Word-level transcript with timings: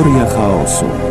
Teoria 0.00 0.24
chaosu. 0.24 1.09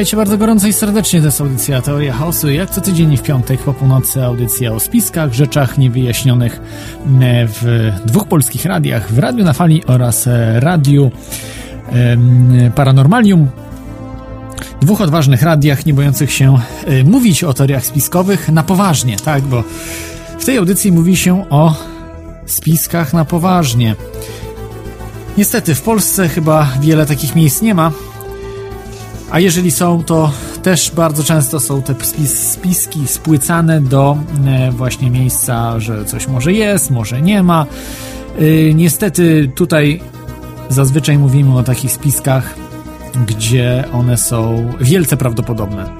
Witajcie 0.00 0.16
bardzo 0.16 0.38
gorąco 0.38 0.66
i 0.66 0.72
serdecznie, 0.72 1.20
to 1.20 1.26
jest 1.26 1.40
audycja 1.40 1.82
Teoria 1.82 2.12
Chaosu. 2.12 2.50
Jak 2.50 2.70
co 2.70 2.80
tydzień 2.80 3.16
w 3.16 3.22
piątek 3.22 3.60
po 3.60 3.74
północy 3.74 4.24
audycja 4.24 4.72
o 4.72 4.80
spiskach, 4.80 5.32
rzeczach 5.32 5.78
niewyjaśnionych 5.78 6.60
e, 7.20 7.46
w 7.46 7.92
dwóch 8.04 8.28
polskich 8.28 8.64
radiach, 8.64 9.12
w 9.12 9.18
Radiu 9.18 9.44
na 9.44 9.52
Fali 9.52 9.84
oraz 9.86 10.26
e, 10.26 10.60
Radiu 10.60 11.10
Paranormalium. 12.74 13.48
Dwóch 14.80 15.00
odważnych 15.00 15.42
radiach, 15.42 15.86
nie 15.86 15.94
bojących 15.94 16.32
się 16.32 16.58
e, 16.86 17.04
mówić 17.04 17.44
o 17.44 17.54
teoriach 17.54 17.86
spiskowych 17.86 18.48
na 18.48 18.62
poważnie, 18.62 19.16
tak, 19.16 19.42
bo 19.42 19.64
w 20.38 20.44
tej 20.44 20.56
audycji 20.56 20.92
mówi 20.92 21.16
się 21.16 21.50
o 21.50 21.74
spiskach 22.46 23.12
na 23.12 23.24
poważnie. 23.24 23.96
Niestety 25.38 25.74
w 25.74 25.82
Polsce 25.82 26.28
chyba 26.28 26.68
wiele 26.80 27.06
takich 27.06 27.34
miejsc 27.36 27.62
nie 27.62 27.74
ma, 27.74 27.92
a 29.30 29.40
jeżeli 29.40 29.70
są, 29.70 30.04
to 30.04 30.32
też 30.62 30.90
bardzo 30.90 31.24
często 31.24 31.60
są 31.60 31.82
te 31.82 31.94
spis, 32.02 32.52
spiski 32.52 33.06
spłycane 33.06 33.80
do 33.80 34.18
e, 34.46 34.70
właśnie 34.72 35.10
miejsca, 35.10 35.80
że 35.80 36.04
coś 36.04 36.28
może 36.28 36.52
jest, 36.52 36.90
może 36.90 37.22
nie 37.22 37.42
ma. 37.42 37.66
E, 38.38 38.74
niestety 38.74 39.52
tutaj 39.54 40.00
zazwyczaj 40.68 41.18
mówimy 41.18 41.58
o 41.58 41.62
takich 41.62 41.92
spiskach, 41.92 42.54
gdzie 43.26 43.84
one 43.92 44.16
są 44.16 44.72
wielce 44.80 45.16
prawdopodobne. 45.16 45.90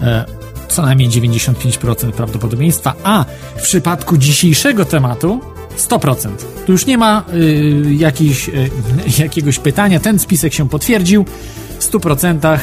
E, 0.00 0.24
co 0.68 0.82
najmniej 0.82 1.08
95% 1.08 2.12
prawdopodobieństwa, 2.12 2.94
a 3.04 3.24
w 3.56 3.62
przypadku 3.62 4.16
dzisiejszego 4.16 4.84
tematu 4.84 5.40
100%. 5.78 6.28
Tu 6.66 6.72
już 6.72 6.86
nie 6.86 6.98
ma 6.98 7.24
y, 7.34 7.94
jakiejś, 7.94 8.48
y, 8.48 8.70
jakiegoś 9.22 9.58
pytania, 9.58 10.00
ten 10.00 10.18
spisek 10.18 10.54
się 10.54 10.68
potwierdził 10.68 11.24
w 11.78 11.90
100% 11.90 12.58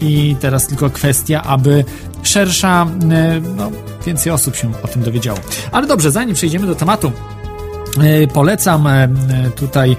i 0.00 0.36
teraz 0.40 0.66
tylko 0.66 0.90
kwestia, 0.90 1.42
aby 1.42 1.84
szersza, 2.22 2.86
y, 3.36 3.40
no, 3.56 3.70
więcej 4.06 4.32
osób 4.32 4.56
się 4.56 4.72
o 4.82 4.88
tym 4.88 5.02
dowiedziało. 5.02 5.38
Ale 5.72 5.86
dobrze, 5.86 6.10
zanim 6.10 6.34
przejdziemy 6.34 6.66
do 6.66 6.74
tematu, 6.74 7.12
polecam 8.32 8.86
y, 8.86 9.08
tutaj 9.56 9.96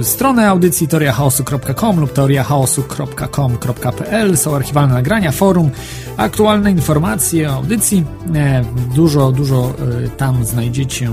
y, 0.00 0.04
stronę 0.04 0.48
audycji 0.48 0.88
teoriachaosu.com 0.88 2.00
lub 2.00 2.12
teoriachaosu.com.pl 2.12 4.36
są 4.36 4.56
archiwalne 4.56 4.94
nagrania, 4.94 5.32
forum, 5.32 5.70
aktualne 6.16 6.70
informacje 6.70 7.50
o 7.50 7.54
audycji. 7.54 8.04
E, 8.34 8.64
Dużo, 8.94 9.32
dużo 9.32 9.72
e, 10.04 10.08
tam 10.08 10.44
znajdziecie 10.44 11.06
e, 11.06 11.10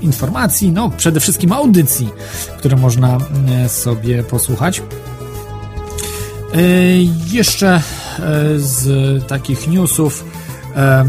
informacji, 0.00 0.72
no 0.72 0.90
przede 0.96 1.20
wszystkim 1.20 1.52
audycji, 1.52 2.08
które 2.58 2.76
można 2.76 3.18
e, 3.64 3.68
sobie 3.68 4.22
posłuchać. 4.22 4.82
E, 6.54 6.58
Jeszcze 7.32 7.68
e, 7.76 7.82
z 8.58 9.26
takich 9.26 9.68
newsów 9.68 10.24
e, 10.76 11.04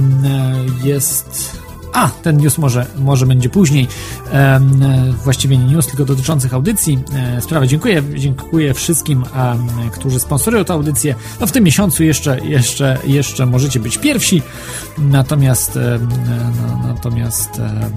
jest 0.83 1.60
a, 1.93 2.09
ten 2.09 2.37
news 2.37 2.57
może, 2.57 2.85
może 2.99 3.25
będzie 3.25 3.49
później. 3.49 3.87
E, 4.33 4.59
właściwie 5.23 5.57
nie 5.57 5.65
news, 5.65 5.87
tylko 5.87 6.05
dotyczących 6.05 6.53
audycji. 6.53 6.99
E, 7.13 7.41
sprawa. 7.41 7.67
Dziękuję, 7.67 8.03
dziękuję 8.15 8.73
wszystkim, 8.73 9.23
którzy 9.91 10.19
sponsorują 10.19 10.65
tę 10.65 10.73
audycję. 10.73 11.15
No 11.39 11.47
w 11.47 11.51
tym 11.51 11.63
miesiącu 11.63 12.03
jeszcze, 12.03 12.39
jeszcze, 12.39 12.97
jeszcze 13.03 13.45
możecie 13.45 13.79
być 13.79 13.97
pierwsi. 13.97 14.41
Natomiast, 14.97 15.77
e, 15.77 15.99
natomiast 16.87 17.59
e, 17.59 17.91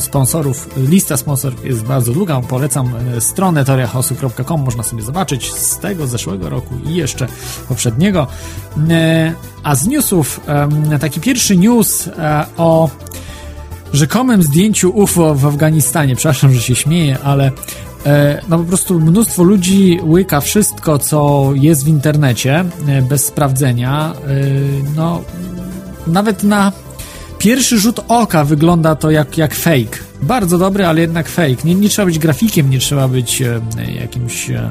sponsorów, 0.00 0.68
lista 0.76 1.16
sponsorów 1.16 1.64
jest 1.64 1.84
bardzo 1.84 2.12
długa. 2.12 2.40
Polecam 2.40 2.92
e, 3.16 3.20
stronę 3.20 3.64
teoriachaosu.com, 3.64 4.60
można 4.60 4.82
sobie 4.82 5.02
zobaczyć 5.02 5.52
z 5.52 5.78
tego 5.78 6.06
zeszłego 6.06 6.50
roku 6.50 6.74
i 6.86 6.94
jeszcze 6.94 7.26
poprzedniego. 7.68 8.26
E, 8.90 9.34
A 9.62 9.74
z 9.74 9.86
newsów, 9.86 10.40
taki 11.00 11.20
pierwszy 11.20 11.56
news 11.56 12.08
e, 12.08 12.46
o 12.56 12.90
rzekomym 13.92 14.42
zdjęciu 14.42 14.90
UFO 14.90 15.34
w 15.34 15.46
Afganistanie. 15.46 16.16
Przepraszam, 16.16 16.54
że 16.54 16.60
się 16.60 16.74
śmieję, 16.74 17.18
ale 17.24 17.50
no 18.48 18.58
po 18.58 18.64
prostu 18.64 19.00
mnóstwo 19.00 19.42
ludzi 19.42 20.00
łyka 20.02 20.40
wszystko, 20.40 20.98
co 20.98 21.50
jest 21.54 21.84
w 21.84 21.88
internecie 21.88 22.64
bez 23.08 23.26
sprawdzenia. 23.26 24.14
No, 24.96 25.22
nawet 26.06 26.42
na 26.42 26.72
pierwszy 27.40 27.78
rzut 27.78 28.00
oka 28.08 28.44
wygląda 28.44 28.94
to 28.94 29.10
jak, 29.10 29.38
jak 29.38 29.54
fake. 29.54 29.98
Bardzo 30.22 30.58
dobry, 30.58 30.86
ale 30.86 31.00
jednak 31.00 31.28
fake. 31.28 31.56
Nie, 31.64 31.74
nie 31.74 31.88
trzeba 31.88 32.06
być 32.06 32.18
grafikiem, 32.18 32.70
nie 32.70 32.78
trzeba 32.78 33.08
być 33.08 33.42
e, 33.42 33.60
jakimś 34.00 34.50
e, 34.50 34.70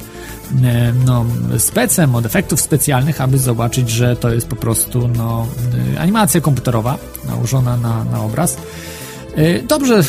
e, 0.64 0.94
no, 1.06 1.26
specem 1.58 2.16
od 2.16 2.26
efektów 2.26 2.62
specjalnych, 2.62 3.22
aby 3.22 3.38
zobaczyć, 3.38 3.90
że 3.90 4.16
to 4.16 4.34
jest 4.34 4.48
po 4.48 4.56
prostu 4.56 5.08
no, 5.08 5.48
e, 5.96 6.00
animacja 6.00 6.42
komputerowa 6.42 6.98
nałożona 7.28 7.78
na, 7.78 8.04
na 8.04 8.22
obraz. 8.22 8.58
E, 9.36 9.62
Dobrze, 9.62 10.04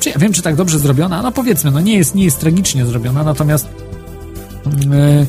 czy 0.00 0.10
ja 0.10 0.18
wiem, 0.18 0.32
czy 0.32 0.42
tak 0.42 0.56
dobrze 0.56 0.78
zrobiona? 0.78 1.22
No 1.22 1.32
powiedzmy, 1.32 1.70
no 1.70 1.80
nie 1.80 1.96
jest, 1.96 2.14
nie 2.14 2.24
jest 2.24 2.40
tragicznie 2.40 2.86
zrobiona, 2.86 3.24
natomiast 3.24 3.68
e, 4.66 4.96
e, 4.96 5.26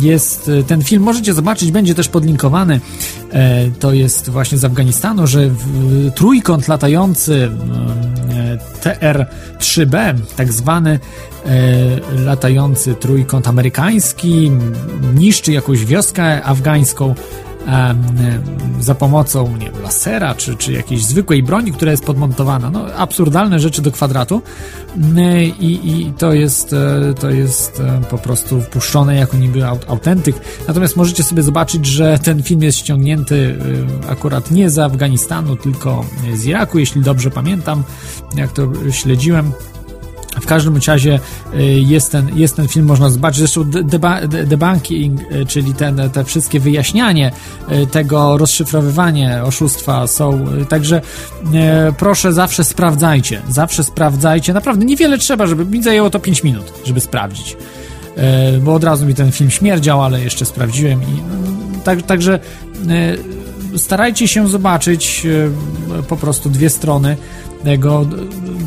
jest 0.00 0.48
e, 0.48 0.62
ten 0.62 0.82
film, 0.82 1.02
możecie 1.02 1.34
zobaczyć, 1.34 1.72
będzie 1.72 1.94
też 1.94 2.08
podlinkowany. 2.08 2.80
E, 3.32 3.70
To 3.80 3.92
jest 3.92 4.30
właśnie 4.30 4.58
z 4.58 4.64
Afganistanu, 4.64 5.26
że 5.26 5.50
trójkąt 6.14 6.68
latający 6.68 7.50
e, 8.30 8.58
TR-3B, 8.82 10.14
tak 10.36 10.52
zwany 10.52 10.98
e, 11.46 12.20
latający 12.24 12.94
trójkąt 12.94 13.48
amerykański, 13.48 14.52
niszczy 15.14 15.52
jakąś 15.52 15.84
wioskę 15.84 16.44
afgańską 16.44 17.14
za 18.80 18.94
pomocą 18.94 19.56
nie 19.56 19.70
wiem, 19.70 19.82
lasera 19.82 20.34
czy, 20.34 20.56
czy 20.56 20.72
jakiejś 20.72 21.04
zwykłej 21.04 21.42
broni, 21.42 21.72
która 21.72 21.90
jest 21.90 22.04
podmontowana. 22.04 22.70
No, 22.70 22.86
absurdalne 22.96 23.60
rzeczy 23.60 23.82
do 23.82 23.92
kwadratu 23.92 24.42
Mm, 24.96 25.18
i, 25.60 25.90
i 25.90 26.12
to 26.18 26.32
jest 26.32 26.72
e, 26.72 27.14
to 27.20 27.30
jest 27.30 27.80
e, 27.80 28.00
po 28.10 28.18
prostu 28.18 28.60
wpuszczone 28.60 29.16
jako 29.16 29.36
niby 29.36 29.60
aut- 29.60 29.84
autentyk. 29.88 30.36
Natomiast 30.68 30.96
możecie 30.96 31.22
sobie 31.22 31.42
zobaczyć, 31.42 31.86
że 31.86 32.18
ten 32.18 32.42
film 32.42 32.62
jest 32.62 32.78
ściągnięty 32.78 33.58
e, 34.06 34.10
akurat 34.10 34.50
nie 34.50 34.70
z 34.70 34.78
Afganistanu, 34.78 35.56
tylko 35.56 36.04
z 36.34 36.44
Iraku, 36.44 36.78
jeśli 36.78 37.02
dobrze 37.02 37.30
pamiętam, 37.30 37.82
jak 38.36 38.52
to 38.52 38.68
śledziłem. 38.90 39.52
W 40.40 40.46
każdym 40.46 40.78
razie 40.86 41.20
y, 41.54 41.62
jest 41.62 42.12
ten, 42.12 42.38
jest 42.38 42.56
ten 42.56 42.68
film, 42.68 42.86
można 42.86 43.10
zobaczyć. 43.10 43.38
Zresztą 43.38 43.64
debunking, 44.46 45.20
y, 45.20 45.46
czyli 45.46 45.74
ten, 45.74 46.10
te 46.12 46.24
wszystkie 46.24 46.60
wyjaśnianie 46.60 47.32
y, 47.72 47.86
tego, 47.86 48.36
rozszyfrowywanie 48.36 49.42
oszustwa 49.44 50.06
są. 50.06 50.46
Także 50.68 51.00
proszę, 51.98 52.32
zawsze 52.32 52.64
sprawdzajcie. 52.64 53.42
Zawsze 53.48 53.84
sprawdzajcie. 53.84 54.52
Naprawdę 54.52 54.84
niewiele 54.84 55.18
trzeba, 55.18 55.46
żeby 55.46 55.64
mi 55.64 55.82
zajęło 55.82 56.10
to 56.10 56.20
5 56.20 56.44
minut, 56.44 56.72
żeby 56.84 57.00
sprawdzić. 57.00 57.56
Bo 58.62 58.74
od 58.74 58.84
razu 58.84 59.06
mi 59.06 59.14
ten 59.14 59.32
film 59.32 59.50
śmierdział, 59.50 60.02
ale 60.02 60.20
jeszcze 60.20 60.44
sprawdziłem 60.44 61.02
i 61.02 61.22
tak, 61.84 62.02
także 62.02 62.40
starajcie 63.76 64.28
się 64.28 64.48
zobaczyć 64.48 65.26
po 66.08 66.16
prostu 66.16 66.50
dwie 66.50 66.70
strony 66.70 67.16
tego, 67.64 68.06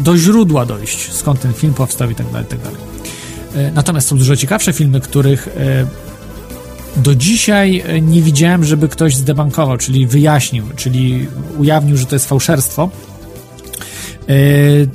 do 0.04 0.18
źródła 0.18 0.66
dojść, 0.66 1.12
skąd 1.12 1.42
ten 1.42 1.54
film 1.54 1.74
powstał 1.74 2.10
i 2.10 2.16
tak 2.16 2.32
dalej, 2.32 2.48
tak 2.48 2.60
dalej. 2.60 2.78
Natomiast 3.74 4.08
są 4.08 4.18
dużo 4.18 4.36
ciekawsze 4.36 4.74
filmy, 4.74 5.02
których 5.02 5.50
do 6.98 7.16
dzisiaj 7.16 7.84
nie 8.02 8.22
widziałem, 8.22 8.64
żeby 8.64 8.90
ktoś 8.90 9.16
zdebankował, 9.16 9.78
czyli 9.78 10.08
wyjaśnił, 10.08 10.64
czyli 10.76 11.28
ujawnił, 11.58 11.98
że 11.98 12.06
to 12.06 12.16
jest 12.16 12.30
fałszerstwo. 12.30 12.90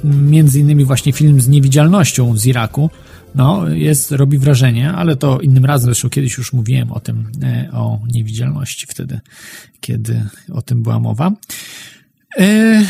Między 0.05 0.61
innymi 0.61 0.85
właśnie 0.85 1.13
film 1.13 1.41
z 1.41 1.49
niewidzialnością 1.49 2.37
z 2.37 2.47
Iraku, 2.47 2.91
no, 3.37 3.69
jest, 3.69 4.13
robi 4.13 4.39
wrażenie, 4.39 4.93
ale 4.93 5.17
to 5.17 5.41
innym 5.41 5.65
razem, 5.65 5.85
zresztą 5.85 6.09
kiedyś 6.09 6.39
już 6.39 6.53
mówiłem 6.53 6.93
o 6.93 7.01
tym, 7.01 7.31
e, 7.43 7.71
o 7.73 8.01
niewidzialności 8.15 8.87
wtedy, 8.87 9.21
kiedy 9.81 10.25
o 10.53 10.63
tym 10.63 10.83
była 10.83 11.01
mowa. 11.01 11.33
E, 12.39 12.83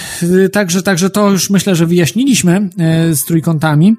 także, 0.52 0.82
także 0.82 1.10
to 1.10 1.31
już 1.31 1.50
myślę, 1.50 1.76
że 1.76 1.87
wyjaśniliśmy 1.87 2.70
e, 2.78 3.14
z 3.14 3.25
trójkątami. 3.25 3.96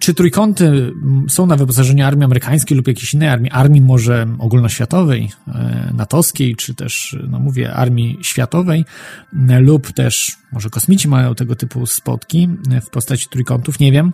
Czy 0.00 0.14
trójkąty 0.14 0.92
są 1.28 1.46
na 1.46 1.56
wyposażeniu 1.56 2.06
armii 2.06 2.24
amerykańskiej 2.24 2.76
lub 2.76 2.88
jakiejś 2.88 3.14
innej 3.14 3.28
armii, 3.28 3.50
armii 3.50 3.80
może 3.80 4.26
ogólnoświatowej, 4.38 5.30
natowskiej, 5.94 6.56
czy 6.56 6.74
też, 6.74 7.16
no 7.28 7.40
mówię, 7.40 7.72
armii 7.72 8.18
światowej, 8.22 8.84
lub 9.60 9.92
też 9.92 10.36
może 10.52 10.70
kosmici 10.70 11.08
mają 11.08 11.34
tego 11.34 11.56
typu 11.56 11.86
spotki 11.86 12.48
w 12.86 12.90
postaci 12.90 13.26
trójkątów, 13.30 13.80
nie 13.80 13.92
wiem 13.92 14.12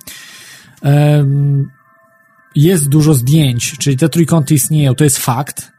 jest 2.54 2.88
dużo 2.88 3.14
zdjęć, 3.14 3.78
czyli 3.78 3.96
te 3.96 4.08
trójkąty 4.08 4.54
istnieją, 4.54 4.94
to 4.94 5.04
jest 5.04 5.18
fakt 5.18 5.75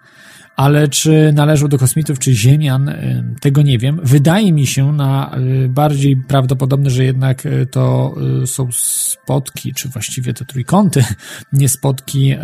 ale 0.57 0.87
czy 0.87 1.31
należą 1.33 1.67
do 1.67 1.77
kosmitów 1.77 2.19
czy 2.19 2.33
ziemian, 2.33 2.89
y, 2.89 3.35
tego 3.41 3.61
nie 3.61 3.77
wiem. 3.77 3.99
Wydaje 4.03 4.53
mi 4.53 4.67
się 4.67 4.93
na 4.93 5.37
y, 5.65 5.69
bardziej 5.69 6.17
prawdopodobne, 6.17 6.89
że 6.89 7.03
jednak 7.03 7.45
y, 7.45 7.65
to 7.71 8.15
są 8.45 8.69
spotki, 8.71 9.73
czy 9.73 9.89
właściwie 9.89 10.33
te 10.33 10.45
trójkąty, 10.45 11.03
nie 11.53 11.69
spotki 11.69 12.35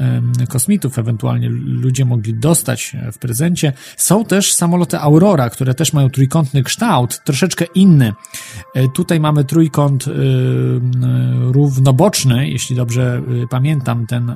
kosmitów, 0.50 1.00
ewentualnie 1.00 1.50
ludzie 1.50 2.06
mogli 2.06 2.34
dostać 2.34 2.96
w 3.14 3.18
prezencie. 3.18 3.74
Są 3.98 4.26
też 4.26 4.54
samoloty 4.54 5.00
Aurora, 5.00 5.50
które 5.50 5.74
też 5.74 5.94
mają 5.94 6.10
trójkątny 6.10 6.64
kształt, 6.64 7.22
troszeczkę 7.24 7.66
inny. 7.76 8.14
Tutaj 8.94 9.20
mamy 9.20 9.44
trójkąt 9.44 10.06
równoboczny, 11.40 12.50
jeśli 12.50 12.76
dobrze 12.76 13.22
pamiętam, 13.50 14.08
ten, 14.08 14.36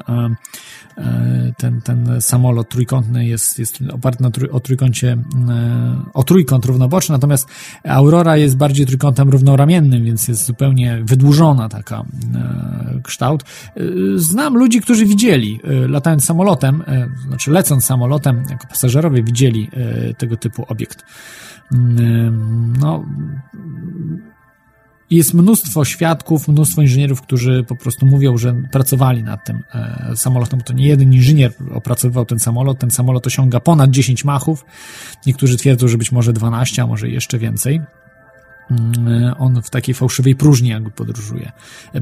ten, 1.58 1.82
ten 1.82 2.22
samolot 2.22 2.70
trójkątny 2.70 3.26
jest, 3.26 3.60
jest 3.60 3.80
oparty 3.92 4.24
na 4.24 4.32
trój, 4.32 4.50
o 4.50 4.60
trójkącie, 4.60 5.18
e, 5.50 6.02
o 6.14 6.24
trójkąt 6.24 6.66
równoboczny, 6.66 7.14
natomiast 7.14 7.50
Aurora 7.84 8.38
jest 8.38 8.58
bardziej 8.58 8.86
trójkątem 8.86 9.30
równoramiennym, 9.30 10.04
więc 10.04 10.28
jest 10.28 10.46
zupełnie 10.46 11.00
wydłużona 11.04 11.70
taka 11.70 12.00
e, 12.00 13.02
kształt. 13.04 13.44
E, 13.44 13.82
znam 14.16 14.58
ludzi, 14.58 14.82
którzy 14.82 15.06
widzieli, 15.06 15.60
latając 15.88 16.26
samolotem, 16.26 16.84
znaczy 17.28 17.52
lecąc 17.52 17.86
samolotem, 17.86 18.44
jako 18.50 18.68
pasażerowie 18.68 19.24
widzieli 19.24 19.70
tego 20.18 20.38
typu 20.38 20.66
obiekt. 20.68 21.04
No, 22.80 23.06
jest 25.10 25.34
mnóstwo 25.34 25.86
świadków, 25.86 26.48
mnóstwo 26.48 26.82
inżynierów, 26.82 27.22
którzy 27.22 27.66
po 27.68 27.76
prostu 27.76 28.06
mówią, 28.06 28.38
że 28.38 28.56
pracowali 28.72 29.24
nad 29.24 29.46
tym 29.46 29.64
e, 29.74 30.12
samolotem. 30.16 30.62
To 30.62 30.74
nie 30.74 30.88
jeden 30.88 31.14
inżynier 31.14 31.54
opracowywał 31.74 32.26
ten 32.26 32.40
samolot. 32.40 32.80
Ten 32.80 32.92
samolot 32.92 33.28
osiąga 33.28 33.60
ponad 33.60 33.90
10 33.90 34.26
machów. 34.26 34.66
Niektórzy 35.26 35.58
twierdzą, 35.58 35.88
że 35.88 35.98
być 35.98 36.12
może 36.12 36.34
12, 36.34 36.82
a 36.82 36.88
może 36.88 37.10
jeszcze 37.10 37.38
więcej. 37.38 37.82
Mm, 38.72 39.34
on 39.38 39.62
w 39.62 39.70
takiej 39.70 39.96
fałszywej 39.96 40.36
próżni 40.36 40.70
jakby 40.70 40.92
podróżuje. 40.92 41.52
E, 41.96 42.02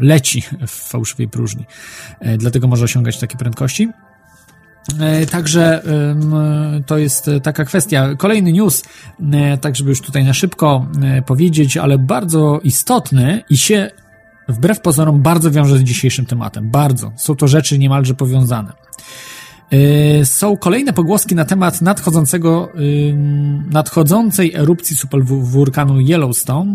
leci 0.00 0.42
w 0.66 0.70
fałszywej 0.70 1.28
próżni. 1.28 1.64
E, 2.20 2.38
dlatego 2.38 2.68
może 2.68 2.84
osiągać 2.84 3.18
takie 3.18 3.36
prędkości. 3.36 3.88
E, 5.00 5.26
także 5.26 5.82
to 6.86 6.98
jest 6.98 7.30
taka 7.42 7.64
kwestia. 7.64 8.14
Kolejny 8.18 8.52
news, 8.52 8.84
e, 9.32 9.58
tak 9.58 9.76
żeby 9.76 9.90
już 9.90 10.00
tutaj 10.00 10.24
na 10.24 10.34
szybko 10.34 10.86
e, 11.02 11.22
powiedzieć, 11.22 11.76
ale 11.76 11.98
bardzo 11.98 12.60
istotny 12.62 13.42
i 13.50 13.56
się 13.56 13.90
wbrew 14.48 14.80
pozorom 14.80 15.22
bardzo 15.22 15.50
wiąże 15.50 15.78
z 15.78 15.82
dzisiejszym 15.82 16.26
tematem. 16.26 16.70
Bardzo. 16.70 17.12
Są 17.16 17.36
to 17.36 17.48
rzeczy 17.48 17.78
niemalże 17.78 18.14
powiązane. 18.14 18.72
Są 20.24 20.56
kolejne 20.56 20.92
pogłoski 20.92 21.34
na 21.34 21.44
temat 21.44 21.82
nadchodzącego, 21.82 22.72
nadchodzącej 23.70 24.54
erupcji 24.54 24.96
superwulkanu 24.96 26.00
Yellowstone. 26.00 26.74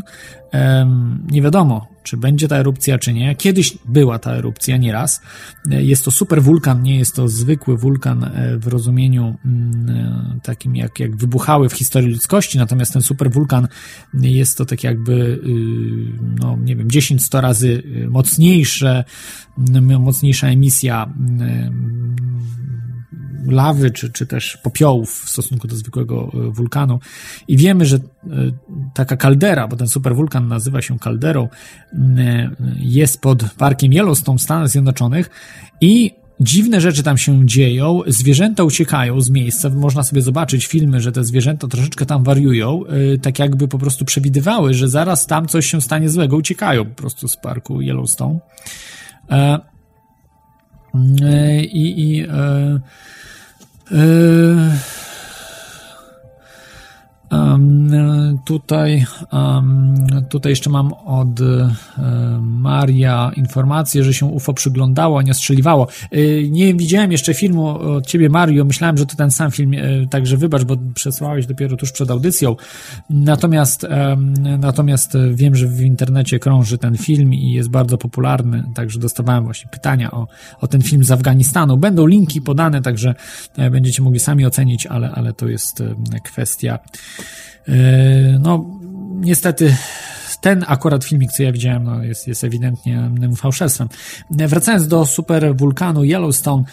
Nie 1.31 1.41
wiadomo, 1.41 1.87
czy 2.03 2.17
będzie 2.17 2.47
ta 2.47 2.57
erupcja, 2.57 2.97
czy 2.97 3.13
nie. 3.13 3.35
Kiedyś 3.35 3.77
była 3.85 4.19
ta 4.19 4.31
erupcja, 4.31 4.77
nieraz. 4.77 5.21
Jest 5.65 6.05
to 6.05 6.11
super 6.11 6.43
wulkan, 6.43 6.81
nie 6.81 6.97
jest 6.97 7.15
to 7.15 7.27
zwykły 7.27 7.77
wulkan 7.77 8.23
e, 8.23 8.57
w 8.57 8.67
rozumieniu 8.67 9.35
mm, 9.45 9.89
e, 9.89 10.39
takim, 10.43 10.75
jak, 10.75 10.99
jak 10.99 11.15
wybuchały 11.15 11.69
w 11.69 11.73
historii 11.73 12.09
ludzkości, 12.09 12.57
natomiast 12.57 12.93
ten 12.93 13.01
super 13.01 13.31
wulkan 13.31 13.67
jest 14.13 14.57
to 14.57 14.65
tak 14.65 14.83
jakby, 14.83 15.13
y, 15.13 15.39
no 16.39 16.57
nie 16.57 16.75
wiem, 16.75 16.87
10-100 16.87 17.41
razy 17.41 17.67
y, 17.67 18.07
mocniejsze, 18.09 19.03
mocniejsza 19.99 20.47
emisja 20.47 21.13
lawy, 23.47 23.91
czy, 23.91 24.11
czy 24.11 24.25
też 24.25 24.57
popiołów 24.57 25.23
w 25.25 25.29
stosunku 25.29 25.67
do 25.67 25.75
zwykłego 25.75 26.31
e, 26.33 26.51
wulkanu. 26.51 26.99
I 27.47 27.57
wiemy, 27.57 27.85
że 27.85 27.95
e, 27.97 28.01
taka 28.93 29.17
kaldera, 29.17 29.67
bo 29.67 29.75
ten 29.75 29.87
superwulkan 29.87 30.47
nazywa 30.47 30.81
się 30.81 30.99
kalderą, 30.99 31.49
e, 31.93 32.49
jest 32.79 33.21
pod 33.21 33.43
parkiem 33.43 33.93
Yellowstone 33.93 34.37
w 34.37 34.41
Stanach 34.41 34.69
Zjednoczonych 34.69 35.29
i 35.81 36.11
dziwne 36.39 36.81
rzeczy 36.81 37.03
tam 37.03 37.17
się 37.17 37.45
dzieją, 37.45 38.01
zwierzęta 38.07 38.63
uciekają 38.63 39.21
z 39.21 39.29
miejsca, 39.29 39.69
można 39.69 40.03
sobie 40.03 40.21
zobaczyć 40.21 40.65
filmy, 40.65 41.01
że 41.01 41.11
te 41.11 41.23
zwierzęta 41.23 41.67
troszeczkę 41.67 42.05
tam 42.05 42.23
wariują, 42.23 42.83
tak 43.21 43.39
jakby 43.39 43.67
po 43.67 43.77
prostu 43.79 44.05
przewidywały, 44.05 44.73
że 44.73 44.87
zaraz 44.87 45.27
tam 45.27 45.47
coś 45.47 45.65
się 45.65 45.81
stanie 45.81 46.09
złego, 46.09 46.35
uciekają 46.35 46.85
po 46.85 46.95
prostu 46.95 47.27
z 47.27 47.37
parku 47.37 47.81
Yellowstone. 47.81 48.39
I, 51.63 52.01
i 52.01 52.25
Yy, 53.91 54.79
tutaj, 58.45 59.05
tutaj 60.29 60.51
jeszcze 60.51 60.69
mam 60.69 60.93
od 60.93 61.41
e, 61.41 61.75
Maria 62.41 63.31
informację, 63.35 64.03
że 64.03 64.13
się 64.13 64.25
UFO 64.25 64.53
przyglądało, 64.53 65.19
a 65.19 65.21
nie 65.21 65.33
strzeliwało. 65.33 65.87
E, 66.11 66.49
nie 66.49 66.73
widziałem 66.73 67.11
jeszcze 67.11 67.33
filmu 67.33 67.67
od 67.67 68.07
ciebie, 68.07 68.29
Mario. 68.29 68.65
Myślałem, 68.65 68.97
że 68.97 69.05
to 69.05 69.15
ten 69.15 69.31
sam 69.31 69.51
film, 69.51 69.73
e, 69.73 70.07
także 70.07 70.37
wybacz, 70.37 70.63
bo 70.63 70.77
przesłałeś 70.95 71.45
dopiero 71.45 71.77
tuż 71.77 71.91
przed 71.91 72.11
audycją. 72.11 72.55
Natomiast, 73.09 73.87
natomiast 74.59 75.17
wiem, 75.33 75.55
że 75.55 75.67
w 75.67 75.81
internecie 75.81 76.39
krąży 76.39 76.77
ten 76.77 76.97
film 76.97 77.33
i 77.33 77.51
jest 77.51 77.69
bardzo 77.69 77.97
popularny, 77.97 78.63
także 78.75 78.99
dostawałem 78.99 79.43
właśnie 79.43 79.71
pytania 79.71 80.11
o, 80.11 80.27
o 80.61 80.67
ten 80.67 80.81
film 80.81 81.03
z 81.03 81.11
Afganistanu. 81.11 81.77
Będą 81.77 82.07
linki 82.07 82.41
podane, 82.41 82.81
także 82.81 83.15
będziecie 83.71 84.03
mogli 84.03 84.19
sami 84.19 84.45
ocenić, 84.45 84.85
ale, 84.85 85.11
ale 85.11 85.33
to 85.33 85.47
jest 85.47 85.83
kwestia 86.23 86.79
no, 88.39 88.79
niestety 89.19 89.75
ten 90.41 90.65
akurat 90.67 91.03
filmik, 91.03 91.31
co 91.31 91.43
ja 91.43 91.51
widziałem, 91.51 91.83
no, 91.83 92.03
jest, 92.03 92.27
jest 92.27 92.43
ewidentnie 92.43 93.11
fałszerstwem. 93.35 93.89
Wracając 94.29 94.87
do 94.87 95.05
super 95.05 95.55
wulkanu 95.57 96.03
Yellowstone, 96.03 96.63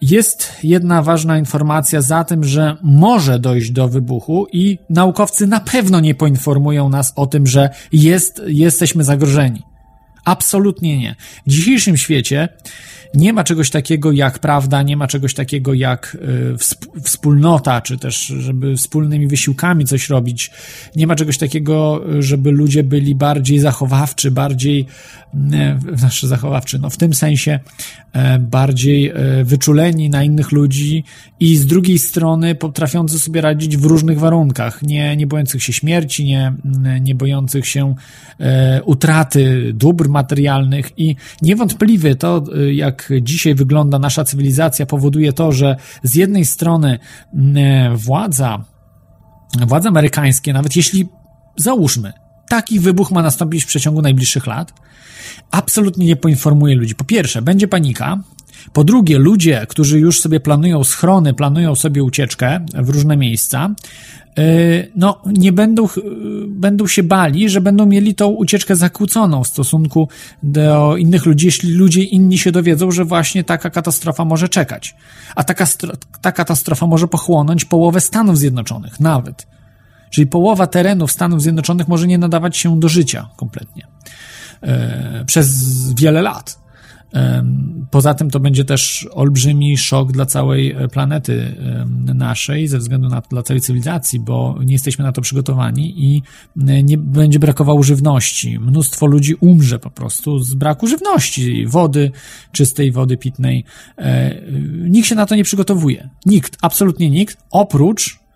jest 0.00 0.52
jedna 0.62 1.02
ważna 1.02 1.38
informacja 1.38 2.02
za 2.02 2.24
tym, 2.24 2.44
że 2.44 2.76
może 2.82 3.38
dojść 3.38 3.70
do 3.70 3.88
wybuchu 3.88 4.46
i 4.52 4.78
naukowcy 4.90 5.46
na 5.46 5.60
pewno 5.60 6.00
nie 6.00 6.14
poinformują 6.14 6.88
nas 6.88 7.12
o 7.16 7.26
tym, 7.26 7.46
że 7.46 7.70
jest, 7.92 8.42
jesteśmy 8.46 9.04
zagrożeni. 9.04 9.62
Absolutnie 10.24 10.98
nie. 10.98 11.16
W 11.46 11.50
dzisiejszym 11.50 11.96
świecie 11.96 12.48
nie 13.14 13.32
ma 13.32 13.44
czegoś 13.44 13.70
takiego 13.70 14.12
jak 14.12 14.38
prawda, 14.38 14.82
nie 14.82 14.96
ma 14.96 15.06
czegoś 15.06 15.34
takiego 15.34 15.74
jak 15.74 16.16
y, 16.94 17.00
wspólnota, 17.02 17.80
czy 17.80 17.98
też, 17.98 18.26
żeby 18.26 18.76
wspólnymi 18.76 19.26
wysiłkami 19.26 19.84
coś 19.84 20.08
robić. 20.08 20.50
Nie 20.96 21.06
ma 21.06 21.16
czegoś 21.16 21.38
takiego, 21.38 22.04
żeby 22.18 22.50
ludzie 22.50 22.82
byli 22.82 23.14
bardziej 23.14 23.58
zachowawczy, 23.58 24.30
bardziej, 24.30 24.86
y, 25.34 25.96
znaczy 25.98 26.26
zachowawczy, 26.26 26.78
no 26.78 26.90
w 26.90 26.96
tym 26.96 27.14
sensie 27.14 27.60
bardziej 28.40 29.12
wyczuleni 29.44 30.10
na 30.10 30.24
innych 30.24 30.52
ludzi 30.52 31.04
i 31.40 31.56
z 31.56 31.66
drugiej 31.66 31.98
strony 31.98 32.54
potrafiący 32.54 33.18
sobie 33.18 33.40
radzić 33.40 33.76
w 33.76 33.84
różnych 33.84 34.18
warunkach, 34.18 34.82
nie, 34.82 35.16
nie 35.16 35.26
bojących 35.26 35.62
się 35.62 35.72
śmierci, 35.72 36.24
nie, 36.24 36.52
nie 37.00 37.14
bojących 37.14 37.66
się 37.66 37.94
utraty 38.84 39.72
dóbr 39.74 40.08
materialnych 40.08 40.98
i 40.98 41.16
niewątpliwie 41.42 42.14
to, 42.14 42.44
jak 42.72 42.97
dzisiaj 43.22 43.54
wygląda 43.54 43.98
nasza 43.98 44.24
cywilizacja, 44.24 44.86
powoduje 44.86 45.32
to, 45.32 45.52
że 45.52 45.76
z 46.02 46.14
jednej 46.14 46.44
strony 46.44 46.98
władza, 47.94 48.64
władze 49.66 49.88
amerykańskie, 49.88 50.52
nawet 50.52 50.76
jeśli 50.76 51.08
załóżmy, 51.56 52.12
taki 52.48 52.80
wybuch 52.80 53.10
ma 53.10 53.22
nastąpić 53.22 53.64
w 53.64 53.66
przeciągu 53.66 54.02
najbliższych 54.02 54.46
lat, 54.46 54.72
absolutnie 55.50 56.06
nie 56.06 56.16
poinformuje 56.16 56.74
ludzi. 56.74 56.94
Po 56.94 57.04
pierwsze, 57.04 57.42
będzie 57.42 57.68
panika, 57.68 58.18
po 58.72 58.84
drugie, 58.84 59.18
ludzie, 59.18 59.66
którzy 59.68 59.98
już 59.98 60.20
sobie 60.20 60.40
planują 60.40 60.84
schrony, 60.84 61.34
planują 61.34 61.74
sobie 61.74 62.02
ucieczkę 62.02 62.60
w 62.74 62.88
różne 62.88 63.16
miejsca, 63.16 63.70
y, 64.38 64.92
no, 64.96 65.22
nie 65.26 65.52
będą, 65.52 65.84
y, 65.84 65.88
będą 66.48 66.86
się 66.86 67.02
bali, 67.02 67.48
że 67.48 67.60
będą 67.60 67.86
mieli 67.86 68.14
tą 68.14 68.26
ucieczkę 68.28 68.76
zakłóconą 68.76 69.44
w 69.44 69.48
stosunku 69.48 70.08
do 70.42 70.96
innych 70.96 71.26
ludzi, 71.26 71.46
jeśli 71.46 71.72
ludzie 71.72 72.02
inni 72.02 72.38
się 72.38 72.52
dowiedzą, 72.52 72.90
że 72.90 73.04
właśnie 73.04 73.44
taka 73.44 73.70
katastrofa 73.70 74.24
może 74.24 74.48
czekać. 74.48 74.94
A 75.34 75.44
taka, 75.44 75.66
ta 76.20 76.32
katastrofa 76.32 76.86
może 76.86 77.08
pochłonąć 77.08 77.64
połowę 77.64 78.00
Stanów 78.00 78.38
Zjednoczonych, 78.38 79.00
nawet. 79.00 79.46
Czyli 80.10 80.26
połowa 80.26 80.66
terenów 80.66 81.12
Stanów 81.12 81.42
Zjednoczonych 81.42 81.88
może 81.88 82.06
nie 82.06 82.18
nadawać 82.18 82.56
się 82.56 82.80
do 82.80 82.88
życia 82.88 83.28
kompletnie. 83.36 83.86
E, 84.62 85.24
przez 85.26 85.94
wiele 85.94 86.22
lat. 86.22 86.67
Poza 87.90 88.14
tym 88.14 88.30
to 88.30 88.40
będzie 88.40 88.64
też 88.64 89.08
olbrzymi 89.12 89.76
szok 89.76 90.12
dla 90.12 90.26
całej 90.26 90.72
e, 90.72 90.88
planety 90.88 91.54
naszej, 92.14 92.68
ze 92.68 92.78
względu 92.78 93.08
na 93.08 93.20
dla 93.20 93.42
całej 93.42 93.60
cywilizacji, 93.60 94.20
bo 94.20 94.58
nie 94.64 94.72
jesteśmy 94.72 95.04
na 95.04 95.12
to 95.12 95.20
przygotowani 95.20 96.04
i 96.04 96.22
e, 96.68 96.82
nie 96.82 96.98
będzie 96.98 97.38
brakowało 97.38 97.82
żywności. 97.82 98.58
Mnóstwo 98.58 99.06
ludzi 99.06 99.34
umrze 99.34 99.78
po 99.78 99.90
prostu 99.90 100.38
z 100.38 100.54
braku 100.54 100.86
żywności, 100.86 101.66
wody, 101.66 102.10
czystej 102.52 102.92
wody 102.92 103.16
pitnej. 103.16 103.64
Nikt 104.88 105.08
się 105.08 105.14
na 105.14 105.26
to 105.26 105.34
nie 105.34 105.44
przygotowuje. 105.44 106.08
Nikt, 106.26 106.56
absolutnie 106.62 107.10
nikt, 107.10 107.38
oprócz 107.50 108.27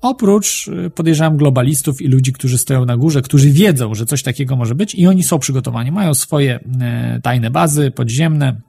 Oprócz, 0.00 0.68
y, 0.86 0.90
podejrzewam, 0.90 1.36
globalistów 1.36 2.02
i 2.02 2.08
ludzi, 2.08 2.32
którzy 2.32 2.58
stoją 2.58 2.84
na 2.84 2.96
górze, 2.96 3.22
którzy 3.22 3.50
wiedzą, 3.50 3.94
że 3.94 4.06
coś 4.06 4.22
takiego 4.22 4.56
może 4.56 4.74
być 4.74 4.94
i 4.94 5.06
oni 5.06 5.22
są 5.22 5.38
przygotowani. 5.38 5.92
Mają 5.92 6.14
swoje 6.14 6.60
e, 6.80 7.20
tajne 7.22 7.50
bazy 7.50 7.90
podziemne, 7.90 8.60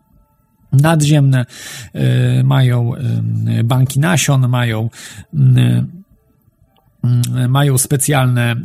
nadziemne, 0.71 1.45
e, 1.93 2.43
mają 2.43 2.91
banki 3.63 3.99
nasion, 3.99 4.47
mają 4.47 4.89
mają 7.49 7.77
specjalne 7.77 8.51
e, 8.51 8.57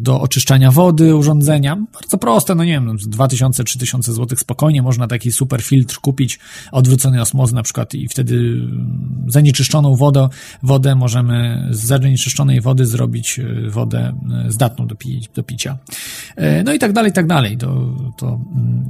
do 0.00 0.20
oczyszczania 0.20 0.70
wody 0.70 1.14
urządzenia. 1.16 1.76
Bardzo 1.92 2.18
proste, 2.18 2.54
no 2.54 2.64
nie 2.64 2.72
wiem, 2.72 2.96
2000-3000 2.96 4.02
zł 4.02 4.38
spokojnie 4.38 4.82
można 4.82 5.06
taki 5.06 5.32
super 5.32 5.62
filtr 5.62 6.00
kupić, 6.00 6.38
odwrócony 6.72 7.20
osmozy 7.20 7.54
na 7.54 7.62
przykład 7.62 7.94
i 7.94 8.08
wtedy 8.08 8.34
mm, 8.34 9.24
zanieczyszczoną 9.28 9.96
wodę, 9.96 10.28
wodę 10.62 10.94
możemy 10.94 11.68
z 11.70 11.80
zanieczyszczonej 11.80 12.60
wody 12.60 12.86
zrobić 12.86 13.38
e, 13.38 13.70
wodę 13.70 14.12
e, 14.46 14.50
zdatną 14.52 14.86
do, 14.86 14.94
pi 14.94 15.28
do 15.34 15.42
picia. 15.42 15.78
No 16.64 16.72
i 16.72 16.78
tak 16.78 16.92
dalej, 16.92 17.10
i 17.10 17.14
tak 17.14 17.26
dalej. 17.26 17.56
To, 17.58 17.96
to 18.18 18.26
mm, 18.26 18.84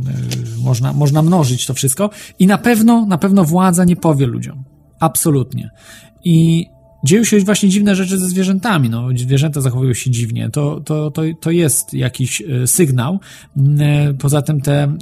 można, 0.59 0.93
można 0.93 1.23
mnożyć 1.23 1.67
to 1.67 1.75
wszystko 1.75 2.11
i 2.39 2.47
na 2.47 2.59
pewno, 2.59 3.07
na 3.07 3.19
pewno 3.19 3.45
władza 3.45 3.85
nie 3.85 3.97
powie 3.97 4.27
ludziom. 4.27 4.65
Absolutnie. 5.01 5.71
I 6.25 6.67
dzieją 7.05 7.25
się 7.25 7.41
właśnie 7.41 7.69
dziwne 7.69 7.97
rzeczy 7.97 8.19
ze 8.19 8.29
zwierzętami. 8.29 8.91
No, 8.91 9.09
zwierzęta 9.17 9.61
zachowują 9.61 9.95
się 9.95 10.11
dziwnie. 10.11 10.51
To, 10.51 10.81
to, 10.81 11.11
to, 11.11 11.23
to 11.41 11.51
jest 11.51 11.95
jakiś 11.95 12.41
e, 12.43 12.67
sygnał. 12.67 13.21
Mm, 13.57 13.81
e, 13.81 14.15
poza 14.15 14.43
tym 14.43 14.61
te 14.61 14.83
e, 14.83 14.97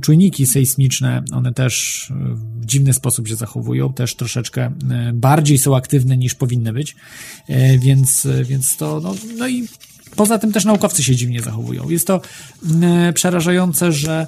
czujniki 0.00 0.46
sejsmiczne, 0.46 1.22
one 1.32 1.52
też 1.52 2.06
w 2.34 2.66
dziwny 2.66 2.92
sposób 2.92 3.28
się 3.28 3.36
zachowują, 3.36 3.92
też 3.92 4.14
troszeczkę 4.14 4.72
bardziej 5.14 5.58
są 5.58 5.76
aktywne 5.76 6.16
niż 6.16 6.34
powinny 6.34 6.72
być. 6.72 6.96
Więc, 7.78 8.28
więc 8.44 8.76
to, 8.76 9.00
no, 9.00 9.14
no 9.38 9.48
i 9.48 9.68
Poza 10.16 10.38
tym 10.38 10.52
też 10.52 10.64
naukowcy 10.64 11.04
się 11.04 11.16
dziwnie 11.16 11.42
zachowują. 11.42 11.90
Jest 11.90 12.06
to 12.06 12.20
mm, 12.70 13.14
przerażające, 13.14 13.92
że 13.92 14.26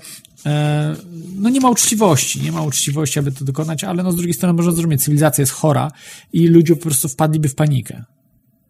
no 1.34 1.48
nie 1.48 1.60
ma 1.60 1.70
uczciwości, 1.70 2.42
nie 2.42 2.52
ma 2.52 2.62
uczciwości, 2.62 3.18
aby 3.18 3.32
to 3.32 3.44
dokonać, 3.44 3.84
ale 3.84 4.02
no 4.02 4.12
z 4.12 4.16
drugiej 4.16 4.34
strony 4.34 4.52
można 4.52 4.72
zrozumieć, 4.72 5.02
cywilizacja 5.02 5.42
jest 5.42 5.52
chora 5.52 5.90
i 6.32 6.48
ludzie 6.48 6.76
po 6.76 6.82
prostu 6.82 7.08
wpadliby 7.08 7.48
w 7.48 7.54
panikę. 7.54 8.04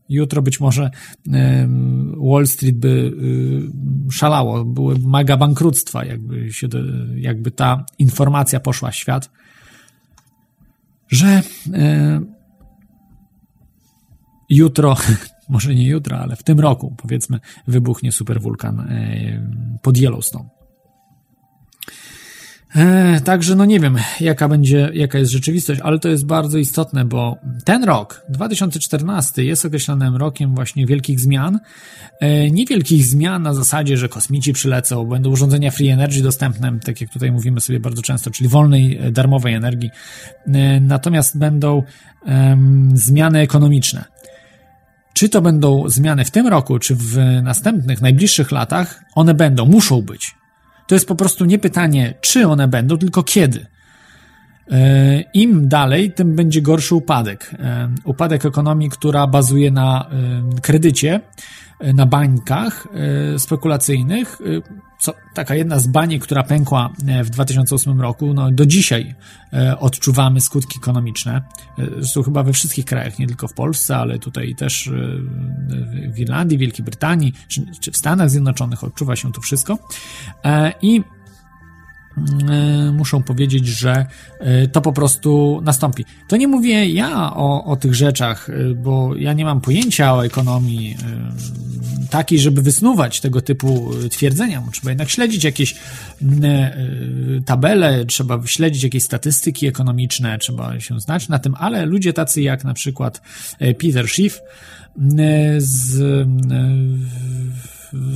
Jutro 0.08 0.42
być 0.42 0.60
może 0.60 0.90
Wall 2.16 2.46
Street 2.46 2.76
by 2.76 3.12
y, 4.08 4.12
szalało, 4.12 4.64
były 4.64 4.98
mega 4.98 5.36
bankructwa, 5.36 6.04
jakby, 6.04 6.52
się, 6.52 6.68
jakby 7.16 7.50
ta 7.50 7.84
informacja 7.98 8.60
poszła 8.60 8.90
w 8.90 8.96
świat, 8.96 9.30
że 11.08 11.42
e, 11.74 12.20
jutro, 14.50 14.96
może 15.48 15.74
nie 15.74 15.86
jutro, 15.86 16.18
ale 16.18 16.36
w 16.36 16.42
tym 16.42 16.60
roku, 16.60 16.94
powiedzmy, 16.96 17.40
wybuchnie 17.66 18.12
superwulkan 18.12 18.80
e, 18.80 19.78
pod 19.82 19.98
Yellowstone. 19.98 20.57
E, 22.76 23.20
także 23.20 23.54
no 23.54 23.64
nie 23.64 23.80
wiem, 23.80 23.96
jaka 24.20 24.48
będzie, 24.48 24.90
jaka 24.94 25.18
jest 25.18 25.32
rzeczywistość, 25.32 25.80
ale 25.80 25.98
to 25.98 26.08
jest 26.08 26.26
bardzo 26.26 26.58
istotne, 26.58 27.04
bo 27.04 27.38
ten 27.64 27.84
rok, 27.84 28.24
2014, 28.28 29.44
jest 29.44 29.64
określonym 29.64 30.16
rokiem 30.16 30.54
właśnie 30.54 30.86
wielkich 30.86 31.20
zmian. 31.20 31.58
E, 32.20 32.50
niewielkich 32.50 33.04
zmian 33.04 33.42
na 33.42 33.54
zasadzie, 33.54 33.96
że 33.96 34.08
kosmici 34.08 34.52
przylecą, 34.52 35.06
będą 35.06 35.30
urządzenia 35.30 35.70
free 35.70 35.88
energy 35.88 36.22
dostępne, 36.22 36.78
tak 36.84 37.00
jak 37.00 37.10
tutaj 37.10 37.32
mówimy 37.32 37.60
sobie 37.60 37.80
bardzo 37.80 38.02
często, 38.02 38.30
czyli 38.30 38.48
wolnej, 38.48 38.98
e, 38.98 39.12
darmowej 39.12 39.54
energii. 39.54 39.90
Natomiast 40.80 41.38
będą 41.38 41.82
zmiany 42.94 43.38
ekonomiczne. 43.38 44.04
Czy 45.12 45.28
to 45.28 45.42
będą 45.42 45.88
zmiany 45.88 46.24
w 46.24 46.30
tym 46.30 46.46
roku, 46.46 46.78
czy 46.78 46.94
w 46.94 47.16
następnych, 47.42 48.00
najbliższych 48.00 48.52
latach, 48.52 49.04
one 49.14 49.34
będą, 49.34 49.66
muszą 49.66 50.02
być 50.02 50.37
to 50.88 50.94
jest 50.94 51.08
po 51.08 51.14
prostu 51.14 51.44
nie 51.44 51.58
pytanie, 51.58 52.14
czy 52.20 52.46
one 52.46 52.68
będą, 52.68 52.98
tylko 52.98 53.22
kiedy. 53.22 53.66
E, 54.70 55.20
Im 55.34 55.68
dalej, 55.68 56.12
tym 56.12 56.36
będzie 56.36 56.62
gorszy 56.62 56.94
upadek. 56.94 57.54
E, 57.58 57.88
upadek 58.04 58.46
ekonomii, 58.46 58.90
która 58.90 59.26
bazuje 59.26 59.70
na 59.70 60.10
e, 60.10 60.60
kredycie, 60.60 61.20
na 61.80 62.06
bańkach 62.06 62.88
spekulacyjnych. 63.38 64.38
Co, 65.00 65.14
taka 65.34 65.54
jedna 65.54 65.78
z 65.78 65.86
baniek, 65.86 66.22
która 66.22 66.42
pękła 66.42 66.90
w 67.24 67.30
2008 67.30 68.00
roku, 68.00 68.34
no 68.34 68.50
do 68.50 68.66
dzisiaj 68.66 69.14
odczuwamy 69.78 70.40
skutki 70.40 70.78
ekonomiczne. 70.78 71.42
Zresztą 71.98 72.22
chyba 72.22 72.42
we 72.42 72.52
wszystkich 72.52 72.84
krajach, 72.84 73.18
nie 73.18 73.26
tylko 73.26 73.48
w 73.48 73.54
Polsce, 73.54 73.96
ale 73.96 74.18
tutaj 74.18 74.54
też 74.54 74.90
w 76.14 76.18
Irlandii, 76.18 76.58
Wielkiej 76.58 76.84
Brytanii, 76.84 77.32
czy, 77.48 77.66
czy 77.80 77.90
w 77.90 77.96
Stanach 77.96 78.30
Zjednoczonych 78.30 78.84
odczuwa 78.84 79.16
się 79.16 79.32
to 79.32 79.40
wszystko. 79.40 79.78
I 80.82 81.02
E, 81.02 81.17
muszą 82.92 83.22
powiedzieć, 83.22 83.66
że 83.66 84.06
e, 84.40 84.68
to 84.68 84.80
po 84.80 84.92
prostu 84.92 85.60
nastąpi. 85.64 86.04
To 86.28 86.36
nie 86.36 86.48
mówię 86.48 86.86
ja 86.86 87.34
o, 87.34 87.64
o 87.64 87.76
tych 87.76 87.94
rzeczach, 87.94 88.50
e, 88.50 88.74
bo 88.74 89.16
ja 89.16 89.32
nie 89.32 89.44
mam 89.44 89.60
pojęcia 89.60 90.14
o 90.14 90.26
ekonomii 90.26 90.96
takiej, 92.10 92.38
żeby 92.38 92.62
wysnuwać 92.62 93.20
tego 93.20 93.40
typu 93.40 93.90
twierdzenia. 94.10 94.62
Trzeba 94.72 94.90
jednak 94.90 95.10
śledzić 95.10 95.44
jakieś 95.44 95.74
tabele, 97.44 98.04
trzeba 98.04 98.46
śledzić 98.46 98.82
jakieś 98.82 99.02
statystyki 99.02 99.66
ekonomiczne, 99.66 100.38
trzeba 100.38 100.80
się 100.80 101.00
znać 101.00 101.28
na 101.28 101.38
tym, 101.38 101.54
ale 101.58 101.86
ludzie 101.86 102.12
tacy 102.12 102.42
jak 102.42 102.64
na 102.64 102.74
przykład 102.74 103.22
Peter 103.58 104.08
Schiff 104.08 104.40
z 105.58 105.98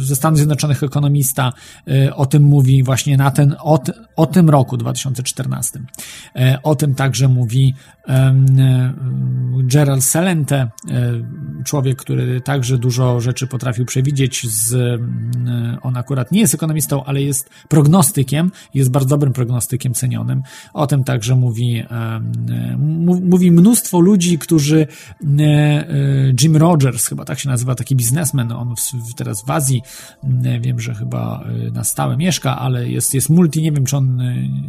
ze 0.01 0.17
Stanów 0.17 0.39
Zjednoczonych 0.39 0.83
ekonomista 0.83 1.53
e, 1.89 2.15
o 2.15 2.27
tym 2.27 2.43
mówi 2.43 2.83
właśnie 2.83 3.17
na 3.17 3.31
ten, 3.31 3.57
o, 3.61 3.81
o 4.17 4.27
tym 4.27 4.51
roku 4.51 4.77
2014. 4.77 5.81
E, 6.37 6.59
o 6.63 6.75
tym 6.75 6.95
także 6.95 7.29
mówi 7.29 7.75
Gerald 9.65 10.05
Celente, 10.05 10.71
człowiek, 11.65 11.99
który 11.99 12.41
także 12.41 12.79
dużo 12.79 13.21
rzeczy 13.21 13.47
potrafił 13.47 13.85
przewidzieć. 13.85 14.51
Z, 14.51 15.01
on 15.83 15.97
akurat 15.97 16.33
nie 16.33 16.41
jest 16.41 16.55
ekonomistą, 16.55 17.05
ale 17.05 17.23
jest 17.23 17.51
prognostykiem, 17.69 18.51
jest 18.75 18.91
bardzo 18.91 19.09
dobrym 19.09 19.33
prognostykiem 19.33 19.95
cenionym. 19.95 20.43
O 20.73 20.87
tym 20.87 21.05
także 21.05 21.35
mówi, 21.35 21.85
mówi 23.23 23.53
mnóstwo 23.53 24.01
ludzi, 24.01 24.39
którzy 24.39 24.87
Jim 26.43 26.57
Rogers, 26.57 27.07
chyba 27.07 27.25
tak 27.25 27.39
się 27.39 27.49
nazywa, 27.49 27.75
taki 27.75 27.97
biznesmen, 27.97 28.53
on 28.53 28.75
teraz 29.17 29.45
w 29.45 29.51
Azji, 29.51 29.83
wiem, 30.61 30.81
że 30.81 30.95
chyba 30.95 31.45
na 31.73 31.85
stałe 31.85 32.17
mieszka, 32.17 32.59
ale 32.59 32.89
jest, 32.89 33.15
jest 33.15 33.31
multi, 33.31 33.63
nie 33.63 33.73
wiem, 33.73 33.85
czy 33.85 33.97
on 33.97 34.23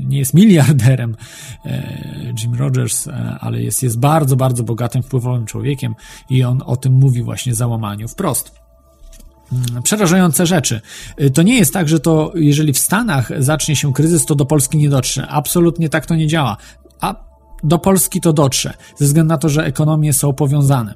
nie 0.07 0.19
jest 0.19 0.33
miliarderem, 0.33 1.15
Jim 2.41 2.55
Rogers, 2.55 3.09
ale 3.39 3.61
jest, 3.61 3.83
jest 3.83 3.99
bardzo, 3.99 4.35
bardzo 4.35 4.63
bogatym, 4.63 5.03
wpływowym 5.03 5.45
człowiekiem 5.45 5.95
i 6.29 6.43
on 6.43 6.63
o 6.65 6.75
tym 6.77 6.93
mówi 6.93 7.23
właśnie 7.23 7.55
załamaniu 7.55 8.07
wprost. 8.07 8.51
mm, 9.51 9.83
przerażające 9.83 10.45
rzeczy. 10.45 10.81
Y, 11.21 11.31
to 11.31 11.41
nie 11.41 11.57
jest 11.57 11.73
tak, 11.73 11.89
że 11.89 11.99
to 11.99 12.31
jeżeli 12.35 12.73
w 12.73 12.79
Stanach 12.79 13.31
zacznie 13.39 13.75
się 13.75 13.93
kryzys, 13.93 14.25
to 14.25 14.35
do 14.35 14.45
Polski 14.45 14.77
nie 14.77 14.89
dotrze. 14.89 15.27
Absolutnie 15.27 15.89
tak 15.89 16.05
to 16.05 16.15
nie 16.15 16.27
działa. 16.27 16.57
A 17.01 17.32
do 17.63 17.79
Polski 17.79 18.21
to 18.21 18.33
dotrze, 18.33 18.73
ze 18.95 19.05
względu 19.05 19.29
na 19.29 19.37
to, 19.37 19.49
że 19.49 19.65
ekonomie 19.65 20.13
są 20.13 20.33
powiązane. 20.33 20.95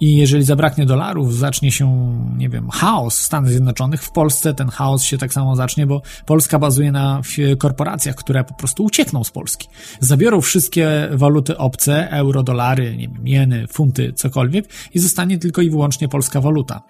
I 0.00 0.16
jeżeli 0.16 0.44
zabraknie 0.44 0.86
dolarów, 0.86 1.34
zacznie 1.34 1.72
się, 1.72 2.16
nie 2.36 2.48
wiem, 2.48 2.70
chaos 2.70 3.18
w 3.18 3.22
Stanach 3.22 3.50
Zjednoczonych, 3.50 4.02
w 4.02 4.12
Polsce 4.12 4.54
ten 4.54 4.68
chaos 4.68 5.02
się 5.02 5.18
tak 5.18 5.32
samo 5.32 5.56
zacznie, 5.56 5.86
bo 5.86 6.02
Polska 6.26 6.58
bazuje 6.58 6.92
na 6.92 7.22
korporacjach, 7.58 8.14
które 8.14 8.44
po 8.44 8.54
prostu 8.54 8.84
uciekną 8.84 9.24
z 9.24 9.30
Polski. 9.30 9.68
Zabiorą 10.00 10.40
wszystkie 10.40 11.08
waluty 11.12 11.58
obce, 11.58 12.10
euro, 12.10 12.42
dolary, 12.42 12.96
nie 12.96 13.08
wiem, 13.08 13.28
jeny, 13.28 13.66
funty, 13.66 14.12
cokolwiek 14.12 14.68
i 14.94 14.98
zostanie 14.98 15.38
tylko 15.38 15.62
i 15.62 15.70
wyłącznie 15.70 16.08
polska 16.08 16.40
waluta. 16.40 16.82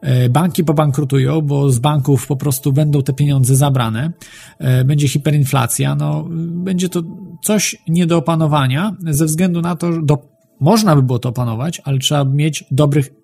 E, 0.00 0.28
banki 0.28 0.64
pobankrutują, 0.64 1.40
bo 1.40 1.70
z 1.70 1.78
banków 1.78 2.26
po 2.26 2.36
prostu 2.36 2.72
będą 2.72 3.02
te 3.02 3.12
pieniądze 3.12 3.56
zabrane, 3.56 4.12
e, 4.58 4.84
będzie 4.84 5.08
hiperinflacja, 5.08 5.94
no, 5.94 6.24
będzie 6.48 6.88
to 6.88 7.02
coś 7.42 7.76
nie 7.88 8.06
do 8.06 8.16
opanowania 8.16 8.96
ze 9.00 9.24
względu 9.24 9.60
na 9.60 9.76
to, 9.76 9.92
że 9.92 10.02
do 10.02 10.30
można 10.60 10.96
by 10.96 11.02
było 11.02 11.18
to 11.18 11.28
opanować, 11.28 11.82
ale 11.84 11.98
trzeba 11.98 12.24
mieć 12.24 12.64
dobrych 12.70 13.19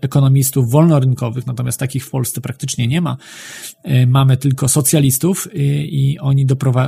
ekonomistów 0.00 0.70
wolnorynkowych, 0.70 1.46
natomiast 1.46 1.80
takich 1.80 2.04
w 2.04 2.10
Polsce 2.10 2.40
praktycznie 2.40 2.88
nie 2.88 3.00
ma. 3.00 3.16
E, 3.82 4.06
mamy 4.06 4.36
tylko 4.36 4.68
socjalistów 4.68 5.48
i, 5.54 5.60
e, 5.60 5.84
i 5.84 6.18
oni 6.18 6.46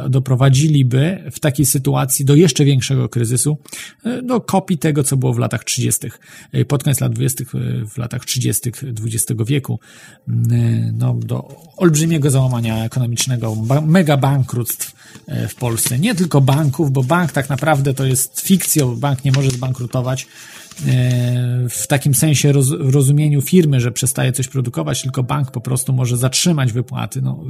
doprowadziliby 0.08 1.24
w 1.32 1.40
takiej 1.40 1.66
sytuacji 1.66 2.24
do 2.24 2.34
jeszcze 2.34 2.64
większego 2.64 3.08
kryzysu, 3.08 3.58
do 4.22 4.40
kopii 4.40 4.78
tego, 4.78 5.04
co 5.04 5.16
było 5.16 5.34
w 5.34 5.38
latach 5.38 5.64
30., 5.64 6.08
pod 6.68 6.82
koniec 6.84 7.00
lat 7.00 7.12
20., 7.12 7.44
w 7.90 7.98
latach 7.98 8.24
30. 8.24 8.70
XX 9.04 9.42
wieku, 9.46 9.80
no, 10.92 11.14
do 11.14 11.48
olbrzymiego 11.76 12.30
załamania 12.30 12.84
ekonomicznego, 12.84 13.56
mega 13.86 14.16
bankructw 14.16 14.92
w 15.48 15.54
Polsce. 15.54 15.98
Nie 15.98 16.14
tylko 16.14 16.40
banków, 16.40 16.92
bo 16.92 17.02
bank 17.02 17.32
tak 17.32 17.48
naprawdę 17.48 17.94
to 17.94 18.06
jest 18.06 18.40
fikcją, 18.40 18.96
bank 18.96 19.24
nie 19.24 19.32
może 19.32 19.50
zbankrutować 19.50 20.22
e, 20.22 20.57
w 21.68 21.86
takim 21.86 22.14
sensie 22.14 22.52
roz, 22.52 22.70
rozumieniu 22.70 23.42
firmy, 23.42 23.80
że 23.80 23.92
przestaje 23.92 24.32
coś 24.32 24.48
produkować, 24.48 25.02
tylko 25.02 25.22
bank 25.22 25.50
po 25.50 25.60
prostu 25.60 25.92
może 25.92 26.16
zatrzymać 26.16 26.72
wypłaty. 26.72 27.22
No, 27.22 27.44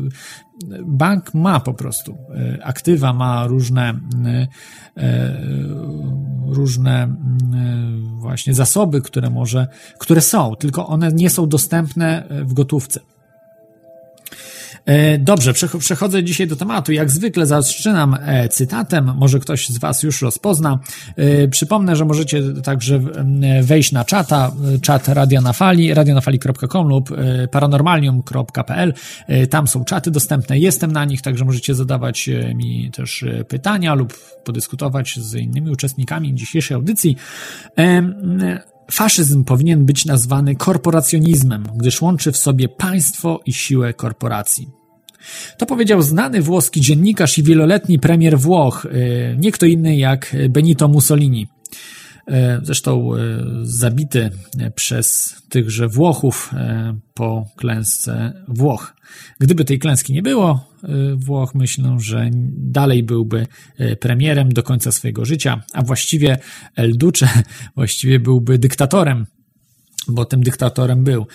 bank 0.86 1.34
ma 1.34 1.60
po 1.60 1.74
prostu 1.74 2.16
e, 2.34 2.58
aktywa, 2.64 3.12
ma 3.12 3.46
różne 3.46 4.00
e, 4.96 5.42
różne 6.46 7.16
właśnie 8.18 8.54
zasoby, 8.54 9.02
które 9.02 9.30
może, 9.30 9.66
które 9.98 10.20
są, 10.20 10.56
tylko 10.56 10.86
one 10.86 11.12
nie 11.12 11.30
są 11.30 11.48
dostępne 11.48 12.28
w 12.44 12.52
gotówce. 12.52 13.00
E, 14.88 15.18
dobrze, 15.18 15.52
przechodzę 15.78 16.24
dzisiaj 16.24 16.46
do 16.46 16.56
tematu. 16.56 16.92
Jak 16.92 17.10
zwykle 17.10 17.46
zaczynam 17.46 18.16
e, 18.20 18.48
cytatem, 18.48 19.12
może 19.16 19.38
ktoś 19.38 19.68
z 19.68 19.78
Was 19.78 20.02
już 20.02 20.22
rozpozna. 20.22 20.78
E, 21.16 21.48
przypomnę, 21.48 21.96
że 21.96 22.04
możecie 22.04 22.42
także 22.62 23.00
wejść 23.62 23.92
na 23.92 24.04
czata, 24.04 24.52
czat 24.82 25.08
Radia 25.08 25.40
na 25.40 25.52
Fali, 25.52 25.94
radionafali.com 25.94 26.88
lub 26.88 27.10
paranormalium.pl. 27.50 28.94
Tam 29.50 29.68
są 29.68 29.84
czaty 29.84 30.10
dostępne, 30.10 30.58
jestem 30.58 30.92
na 30.92 31.04
nich, 31.04 31.22
także 31.22 31.44
możecie 31.44 31.74
zadawać 31.74 32.30
mi 32.54 32.90
też 32.90 33.24
pytania 33.48 33.94
lub 33.94 34.14
podyskutować 34.44 35.18
z 35.20 35.34
innymi 35.34 35.70
uczestnikami 35.70 36.34
dzisiejszej 36.34 36.74
audycji. 36.74 37.16
Faszyzm 38.90 39.44
powinien 39.44 39.86
być 39.86 40.04
nazwany 40.04 40.54
korporacjonizmem, 40.54 41.64
gdyż 41.76 42.02
łączy 42.02 42.32
w 42.32 42.36
sobie 42.36 42.68
państwo 42.68 43.40
i 43.46 43.52
siłę 43.52 43.94
korporacji. 43.94 44.77
To 45.56 45.66
powiedział 45.66 46.02
znany 46.02 46.42
włoski 46.42 46.80
dziennikarz 46.80 47.38
i 47.38 47.42
wieloletni 47.42 47.98
premier 47.98 48.38
Włoch, 48.38 48.84
y, 48.84 49.36
nie 49.38 49.52
kto 49.52 49.66
inny 49.66 49.96
jak 49.96 50.36
Benito 50.48 50.88
Mussolini. 50.88 51.46
Y, 52.28 52.32
zresztą 52.62 53.14
y, 53.14 53.18
zabity 53.62 54.30
przez 54.74 55.36
tychże 55.48 55.88
Włochów 55.88 56.52
po 57.14 57.48
klęsce 57.56 58.32
Włoch. 58.48 58.94
Gdyby 59.38 59.64
tej 59.64 59.78
klęski 59.78 60.12
nie 60.12 60.22
było, 60.22 60.68
Włoch 61.16 61.54
myślą, 61.54 62.00
że 62.00 62.30
dalej 62.56 63.02
byłby 63.02 63.46
premierem 64.00 64.52
do 64.52 64.62
końca 64.62 64.92
swojego 64.92 65.24
życia, 65.24 65.62
a 65.72 65.82
właściwie 65.82 66.38
El 66.76 66.92
Duce 66.92 67.28
właściwie 67.76 68.20
byłby 68.20 68.58
dyktatorem, 68.58 69.26
bo 70.08 70.24
tym 70.24 70.42
dyktatorem 70.42 71.04
był. 71.04 71.26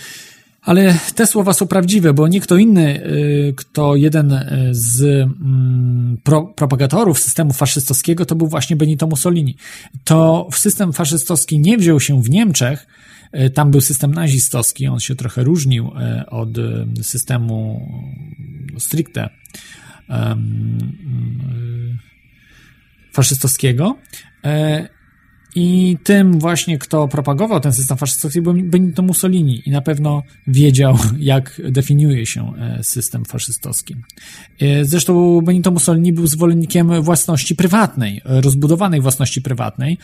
Ale 0.63 0.95
te 1.15 1.27
słowa 1.27 1.53
są 1.53 1.67
prawdziwe, 1.67 2.13
bo 2.13 2.27
nie 2.27 2.41
kto 2.41 2.57
inny, 2.57 3.05
y, 3.05 3.53
kto 3.57 3.95
jeden 3.95 4.31
y, 4.31 4.69
z 4.71 5.01
mm, 5.03 6.17
pro, 6.23 6.43
propagatorów 6.43 7.19
systemu 7.19 7.53
faszystowskiego, 7.53 8.25
to 8.25 8.35
był 8.35 8.47
właśnie 8.47 8.75
Benito 8.75 9.07
Mussolini. 9.07 9.55
To 10.03 10.47
system 10.53 10.93
faszystowski 10.93 11.59
nie 11.59 11.77
wziął 11.77 11.99
się 11.99 12.23
w 12.23 12.29
Niemczech, 12.29 12.87
y, 13.35 13.49
tam 13.49 13.71
był 13.71 13.81
system 13.81 14.13
nazistowski, 14.13 14.87
on 14.87 14.99
się 14.99 15.15
trochę 15.15 15.43
różnił 15.43 15.91
od 16.27 16.49
systemu 17.01 17.87
stricte 18.77 19.29
faszystowskiego. 23.13 23.97
I 25.55 25.97
tym 26.03 26.39
właśnie, 26.39 26.77
kto 26.77 27.07
propagował 27.07 27.59
ten 27.59 27.73
system 27.73 27.97
faszystowski, 27.97 28.41
był 28.41 28.53
Benito 28.53 29.01
Mussolini 29.01 29.61
i 29.65 29.71
na 29.71 29.81
pewno 29.81 30.23
wiedział, 30.47 30.97
jak 31.19 31.61
definiuje 31.69 32.25
się 32.25 32.53
e, 32.57 32.83
system 32.83 33.25
faszystowski. 33.25 33.95
E, 34.59 34.85
zresztą 34.85 35.41
Benito 35.41 35.71
Mussolini 35.71 36.13
był 36.13 36.27
zwolennikiem 36.27 37.01
własności 37.01 37.55
prywatnej, 37.55 38.21
rozbudowanej 38.25 39.01
własności 39.01 39.41
prywatnej, 39.41 39.97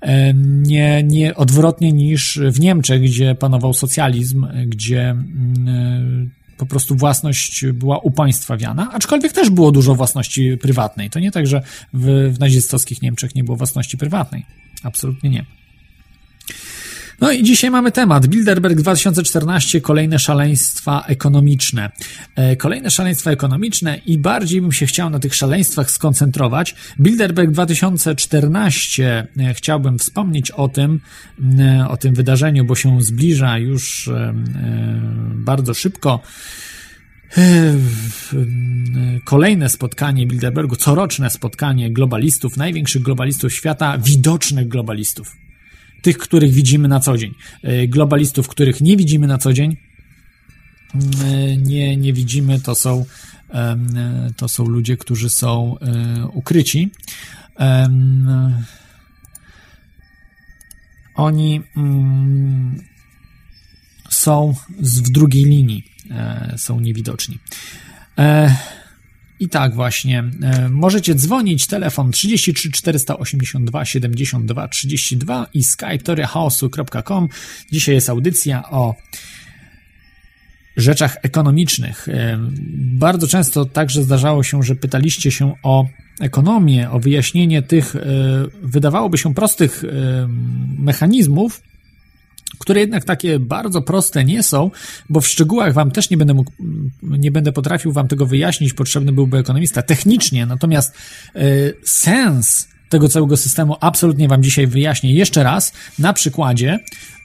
e, 0.00 0.34
nie, 0.34 1.02
nie 1.02 1.34
odwrotnie 1.34 1.92
niż 1.92 2.40
w 2.52 2.60
Niemczech, 2.60 3.02
gdzie 3.02 3.34
panował 3.34 3.74
socjalizm, 3.74 4.46
gdzie 4.66 5.10
mm, 5.10 6.30
po 6.56 6.66
prostu 6.66 6.96
własność 6.96 7.64
była 7.74 7.98
upaństwawiana, 7.98 8.90
aczkolwiek 8.92 9.32
też 9.32 9.50
było 9.50 9.72
dużo 9.72 9.94
własności 9.94 10.58
prywatnej. 10.58 11.10
To 11.10 11.20
nie 11.20 11.30
tak, 11.30 11.46
że 11.46 11.62
w, 11.92 12.32
w 12.34 12.40
nazistowskich 12.40 13.02
Niemczech 13.02 13.34
nie 13.34 13.44
było 13.44 13.56
własności 13.56 13.98
prywatnej. 13.98 14.44
Absolutnie 14.82 15.30
nie. 15.30 15.44
No 17.22 17.32
i 17.32 17.42
dzisiaj 17.42 17.70
mamy 17.70 17.92
temat. 17.92 18.26
Bilderberg 18.26 18.76
2014, 18.76 19.80
kolejne 19.80 20.18
szaleństwa 20.18 21.04
ekonomiczne. 21.06 21.90
E, 22.36 22.56
kolejne 22.56 22.90
szaleństwa 22.90 23.30
ekonomiczne 23.30 23.98
i 24.06 24.18
bardziej 24.18 24.60
bym 24.60 24.72
się 24.72 24.86
chciał 24.86 25.10
na 25.10 25.18
tych 25.18 25.34
szaleństwach 25.34 25.90
skoncentrować. 25.90 26.74
Bilderberg 27.00 27.50
2014, 27.50 29.26
e, 29.38 29.54
chciałbym 29.54 29.98
wspomnieć 29.98 30.50
o 30.50 30.68
tym, 30.68 31.00
e, 31.58 31.88
o 31.88 31.96
tym 31.96 32.14
wydarzeniu, 32.14 32.64
bo 32.64 32.74
się 32.74 33.02
zbliża 33.02 33.58
już 33.58 34.10
bardzo 35.34 35.74
szybko 35.74 36.20
kolejne 39.24 39.68
spotkanie 39.68 40.26
Bilderbergu, 40.26 40.76
coroczne 40.76 41.30
spotkanie 41.30 41.90
globalistów, 41.90 42.56
największych 42.56 43.02
globalistów 43.02 43.52
świata, 43.52 43.98
widocznych 43.98 44.68
globalistów. 44.68 45.36
Tych, 46.02 46.18
których 46.18 46.52
widzimy 46.52 46.88
na 46.88 47.00
co 47.00 47.18
dzień. 47.18 47.34
E, 47.62 47.88
globalistów, 47.88 48.48
których 48.48 48.80
nie 48.80 48.96
widzimy 48.96 49.26
na 49.26 49.38
co 49.38 49.52
dzień, 49.52 49.76
e, 51.24 51.56
nie, 51.56 51.96
nie 51.96 52.12
widzimy, 52.12 52.60
to 52.60 52.74
są, 52.74 53.04
e, 53.50 53.76
to 54.36 54.48
są 54.48 54.64
ludzie, 54.64 54.96
którzy 54.96 55.30
są 55.30 55.76
ukryci. 56.32 56.90
Oni 61.14 61.62
mm, 61.76 62.82
są 64.10 64.54
w 64.78 65.10
drugiej 65.10 65.44
linii 65.44 65.91
są 66.56 66.80
niewidoczni. 66.80 67.38
E, 68.18 68.56
I 69.40 69.48
tak 69.48 69.74
właśnie. 69.74 70.24
E, 70.42 70.68
możecie 70.68 71.14
dzwonić, 71.14 71.66
telefon 71.66 72.10
33 72.10 72.70
482 72.70 73.84
72 73.84 74.68
32 74.68 75.46
i 75.54 75.64
skype 75.64 75.98
teoriachaosu.com. 75.98 77.28
Dzisiaj 77.72 77.94
jest 77.94 78.10
audycja 78.10 78.70
o 78.70 78.94
rzeczach 80.76 81.16
ekonomicznych. 81.22 82.08
Bardzo 82.78 83.28
często 83.28 83.64
także 83.64 84.02
zdarzało 84.02 84.42
się, 84.42 84.62
że 84.62 84.74
pytaliście 84.74 85.30
się 85.30 85.54
o 85.62 85.86
ekonomię, 86.20 86.90
o 86.90 87.00
wyjaśnienie 87.00 87.62
tych, 87.62 87.94
wydawałoby 88.62 89.18
się 89.18 89.34
prostych 89.34 89.84
mechanizmów, 90.78 91.62
które 92.62 92.80
jednak 92.80 93.04
takie 93.04 93.38
bardzo 93.38 93.82
proste 93.82 94.24
nie 94.24 94.42
są, 94.42 94.70
bo 95.08 95.20
w 95.20 95.26
szczegółach 95.26 95.74
wam 95.74 95.90
też 95.90 96.10
nie 96.10 96.16
będę 96.16 96.34
mógł, 96.34 96.52
nie 97.02 97.30
będę 97.30 97.52
potrafił 97.52 97.92
wam 97.92 98.08
tego 98.08 98.26
wyjaśnić, 98.26 98.72
potrzebny 98.72 99.12
byłby 99.12 99.38
ekonomista 99.38 99.82
technicznie, 99.82 100.46
natomiast 100.46 100.94
y, 101.36 101.74
sens 101.84 102.71
tego 102.92 103.08
całego 103.08 103.36
systemu 103.36 103.76
absolutnie 103.80 104.28
Wam 104.28 104.42
dzisiaj 104.42 104.66
wyjaśnię 104.66 105.12
jeszcze 105.12 105.42
raz 105.42 105.72
na 105.98 106.12
przykładzie, 106.12 106.78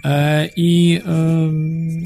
e, 0.06 0.49
i 0.56 1.01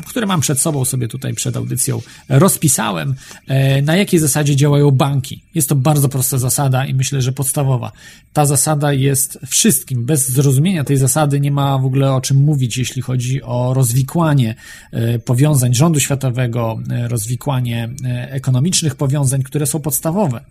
które 0.08 0.26
mam 0.26 0.42
przed 0.42 0.60
sobą 0.60 0.86
sobie 0.86 1.08
tutaj 1.08 1.34
przed 1.34 1.58
audycją 1.58 2.02
rozpisałem, 2.30 3.16
e, 3.48 3.82
na 3.82 3.96
jakiej 3.96 4.20
zasadzie 4.20 4.56
działają 4.56 4.92
banki. 4.92 5.44
Jest 5.56 5.70
to 5.70 5.76
bardzo 5.76 6.10
prosta 6.10 6.38
zasada 6.38 6.86
i 6.86 6.94
myślę, 6.94 7.22
że 7.22 7.32
podstawowa. 7.32 7.92
Ta 8.34 8.46
zasada 8.46 8.94
jest 8.94 9.40
wszystkim. 9.48 10.06
Bez 10.06 10.30
zrozumienia 10.30 10.84
tej 10.84 10.98
zasady 10.98 11.40
nie 11.40 11.52
ma 11.52 11.78
w 11.78 11.86
ogóle 11.86 12.14
o 12.14 12.22
czym 12.22 12.38
mówić, 12.38 12.78
jeśli 12.78 13.02
chodzi 13.02 13.44
o 13.44 13.74
rozwikłanie 13.74 14.56
e, 14.92 15.20
powiązań 15.20 15.74
rządu 15.74 16.00
światowego, 16.00 16.80
rozwikłanie 17.08 17.90
ekonomicznych 18.30 18.96
powiązań, 18.96 19.44
które 19.44 19.66
są 19.66 19.80
podstawowe. 19.80 20.42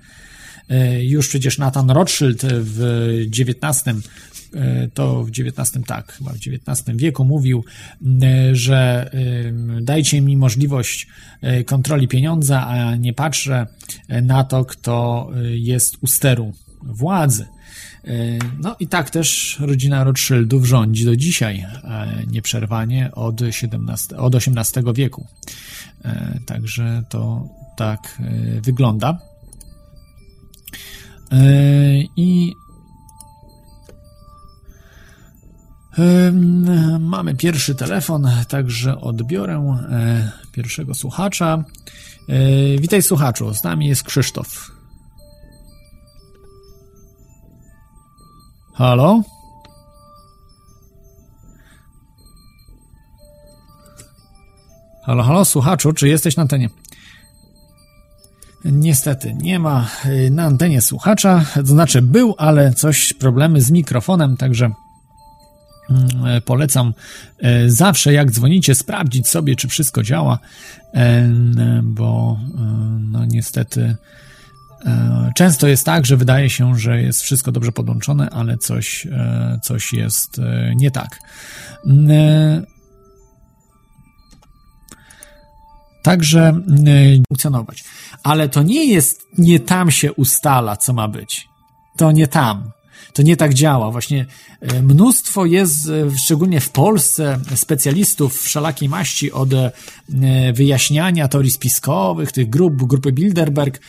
Już 1.01 1.29
przecież 1.29 1.59
Nathan 1.59 1.91
Rothschild 1.91 2.43
w 2.45 2.83
XIX 3.39 3.85
E, 4.55 4.89
to 4.89 5.25
w 5.25 5.31
XIX, 5.31 5.87
tak, 5.87 6.13
chyba 6.13 6.33
w 6.33 6.37
XIX 6.37 6.97
wieku 6.97 7.25
mówił, 7.25 7.65
e, 8.23 8.55
że 8.55 9.11
dajcie 9.81 10.21
mi 10.21 10.37
możliwość 10.37 11.07
e, 11.41 11.65
kontroli 11.65 12.09
pieniądza, 12.09 12.67
a 12.67 12.97
nie 12.97 13.13
patrzę 13.13 13.67
na 14.23 14.45
to, 14.45 14.65
kto 14.65 15.31
jest 15.51 15.97
u 16.01 16.07
steru 16.07 16.53
władzy. 16.83 17.47
No 18.61 18.77
i 18.81 18.89
tak 18.89 19.11
też 19.11 19.57
rodzina 19.61 20.05
Rothschildów 20.05 20.65
rządzi 20.65 21.05
do 21.05 21.17
dzisiaj, 21.17 21.67
nieprzerwanie 22.27 23.11
od, 23.13 23.43
XVII, 23.43 24.17
od 24.17 24.35
XVIII 24.35 24.95
wieku. 24.95 25.27
Także 26.47 27.03
to 27.09 27.49
tak 27.77 28.23
wygląda. 28.63 29.30
I 32.17 32.57
Mamy 37.01 37.35
pierwszy 37.35 37.75
telefon, 37.75 38.29
także 38.49 39.01
odbiorę 39.01 39.79
e, 39.91 40.33
pierwszego 40.53 40.95
słuchacza. 40.95 41.65
E, 42.29 42.79
witaj 42.79 43.03
słuchaczu, 43.03 43.55
z 43.55 43.65
nami 43.65 43.87
jest 43.87 44.03
Krzysztof. 44.03 44.71
Halo? 48.75 49.23
Halo, 55.07 55.23
halo, 55.23 55.45
słuchaczu, 55.45 55.93
czy 55.93 56.09
jesteś 56.09 56.37
na 56.37 56.43
antenie? 56.43 56.71
Niestety 58.65 59.35
nie 59.35 59.59
ma 59.59 59.89
e, 60.05 60.31
na 60.31 60.45
antenie 60.45 60.81
słuchacza, 60.81 61.45
to 61.55 61.67
znaczy 61.67 62.03
był, 62.03 62.35
ale 62.39 62.73
coś 62.73 63.13
problemy 63.13 63.61
z 63.61 63.71
mikrofonem, 63.71 64.37
także 64.37 64.71
Mm, 65.91 66.27
e, 66.27 66.41
polecam 66.41 66.95
e, 67.39 67.71
zawsze, 67.71 68.13
jak 68.13 68.31
dzwonicie, 68.31 68.75
sprawdzić 68.75 69.29
sobie, 69.29 69.57
czy 69.57 69.69
wszystko 69.69 70.03
działa, 70.03 70.39
e, 70.95 71.31
bo 71.83 72.39
no 73.01 73.25
niestety 73.25 73.97
często 75.37 75.69
jest 75.69 75.87
tak, 75.87 76.07
że 76.07 76.17
wydaje 76.17 76.51
się, 76.51 76.79
że 76.79 77.03
jest 77.03 77.23
wszystko 77.23 77.53
dobrze 77.53 77.73
podłączone, 77.73 78.31
ale 78.31 78.59
coś, 78.59 79.07
coś 79.63 79.93
jest 79.93 80.41
nie 80.77 80.91
tak. 80.91 81.19
Także 86.03 86.53
funkcjonować. 87.29 87.85
Ale 88.23 88.49
to 88.49 88.63
nie 88.63 88.85
jest, 88.85 89.27
nie 89.39 89.61
tam 89.61 89.91
się 89.91 90.13
ustala, 90.13 90.77
co 90.77 90.93
ma 90.93 91.09
być. 91.09 91.49
To 91.97 92.13
nie 92.13 92.29
tam. 92.29 92.71
To 93.13 93.23
nie 93.23 93.37
tak 93.37 93.55
działa. 93.55 93.91
Właśnie 93.91 94.27
e, 94.61 94.83
mnóstwo 94.83 95.47
jest, 95.47 95.89
e, 95.89 96.19
szczególnie 96.19 96.61
w 96.61 96.71
Polsce, 96.71 97.39
specjalistów 97.55 98.41
wszelakiej 98.43 98.89
maści 98.89 99.33
od 99.33 99.53
e, 99.53 99.73
wyjaśniania 100.53 101.29
teorii 101.29 101.51
spiskowych, 101.51 102.33
tych 102.33 102.51
grup, 102.51 102.83
grupy 102.87 103.13
Bilderberg. 103.13 103.81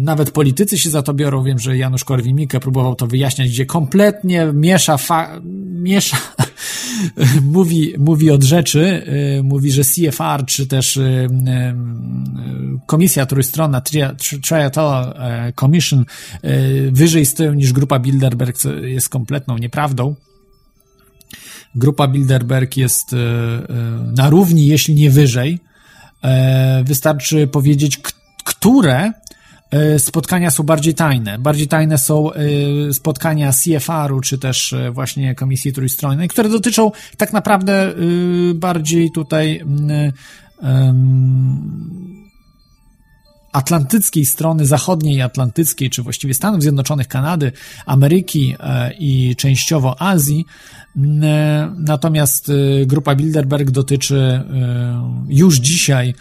Nawet 0.00 0.30
politycy 0.30 0.78
się 0.78 0.90
za 0.90 1.02
to 1.02 1.14
biorą. 1.14 1.44
Wiem, 1.44 1.58
że 1.58 1.76
Janusz 1.76 2.04
Korwin-Mikke 2.04 2.60
próbował 2.60 2.94
to 2.94 3.06
wyjaśniać, 3.06 3.48
gdzie 3.48 3.66
kompletnie 3.66 4.50
miesza, 4.54 4.96
fa- 4.96 5.40
miesza 5.82 6.16
mówi, 7.56 7.94
mówi 7.98 8.30
od 8.30 8.42
rzeczy, 8.42 9.06
mówi, 9.42 9.72
że 9.72 9.84
CFR, 9.84 10.44
czy 10.46 10.66
też 10.66 10.98
komisja 12.86 13.26
trójstronna, 13.26 13.82
Triathlon 14.42 15.12
Commission 15.60 16.04
wyżej 16.90 17.26
stoją 17.26 17.54
niż 17.54 17.72
grupa 17.72 17.98
Bilderberg 18.04 18.56
jest 18.82 19.08
kompletną 19.08 19.58
nieprawdą. 19.58 20.14
Grupa 21.74 22.08
Bilderberg 22.08 22.76
jest 22.76 23.12
e, 23.12 23.16
e, 23.16 23.22
na 24.16 24.30
równi, 24.30 24.66
jeśli 24.66 24.94
nie 24.94 25.10
wyżej. 25.10 25.58
E, 26.24 26.84
wystarczy 26.84 27.46
powiedzieć, 27.46 28.00
które 28.44 29.12
spotkania 29.98 30.50
są 30.50 30.62
bardziej 30.62 30.94
tajne. 30.94 31.38
Bardziej 31.38 31.68
tajne 31.68 31.98
są 31.98 32.30
spotkania 32.92 33.52
CFR-u, 33.52 34.20
czy 34.20 34.38
też 34.38 34.74
właśnie 34.92 35.34
Komisji 35.34 35.72
Trójstronnej, 35.72 36.28
które 36.28 36.48
dotyczą 36.48 36.92
tak 37.16 37.32
naprawdę 37.32 37.94
bardziej 38.54 39.10
tutaj 39.10 39.64
atlantyckiej 43.54 44.24
strony, 44.24 44.66
zachodniej 44.66 45.22
atlantyckiej, 45.22 45.90
czy 45.90 46.02
właściwie 46.02 46.34
Stanów 46.34 46.62
Zjednoczonych, 46.62 47.08
Kanady, 47.08 47.52
Ameryki 47.86 48.56
e, 48.60 48.92
i 48.98 49.36
częściowo 49.36 50.02
Azji. 50.02 50.46
E, 51.22 51.74
natomiast 51.78 52.48
e, 52.48 52.86
grupa 52.86 53.14
Bilderberg 53.14 53.70
dotyczy 53.70 54.42
już 55.28 55.56
dzisiaj 55.56 56.14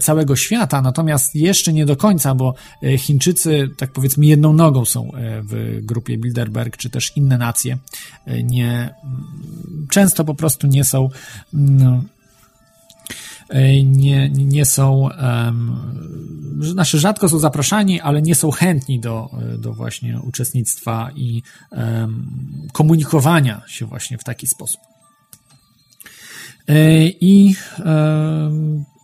całego 0.00 0.36
świata, 0.36 0.82
natomiast 0.82 1.34
jeszcze 1.34 1.72
nie 1.72 1.86
do 1.86 1.96
końca, 1.96 2.34
bo 2.34 2.54
Chińczycy, 2.98 3.70
tak 3.76 3.92
powiedzmy, 3.92 4.26
jedną 4.26 4.52
nogą 4.52 4.84
są 4.84 5.10
w 5.42 5.78
grupie 5.82 6.18
Bilderberg, 6.18 6.76
czy 6.76 6.90
też 6.90 7.16
inne 7.16 7.38
nacje, 7.38 7.78
nie, 8.44 8.94
często 9.90 10.24
po 10.24 10.34
prostu 10.34 10.66
nie 10.66 10.84
są 10.84 11.08
no, 11.52 12.02
nie, 13.84 14.30
nie 14.30 14.64
są, 14.64 15.08
um, 15.22 15.76
znaczy 16.60 16.98
rzadko 16.98 17.28
są 17.28 17.38
zapraszani, 17.38 18.00
ale 18.00 18.22
nie 18.22 18.34
są 18.34 18.50
chętni 18.50 19.00
do, 19.00 19.30
do 19.58 19.72
właśnie 19.72 20.20
uczestnictwa 20.20 21.10
i 21.16 21.42
komunikowania 22.72 23.62
się 23.66 23.86
właśnie 23.86 24.18
w 24.18 24.24
taki 24.24 24.46
sposób. 24.46 24.80
I 27.20 27.54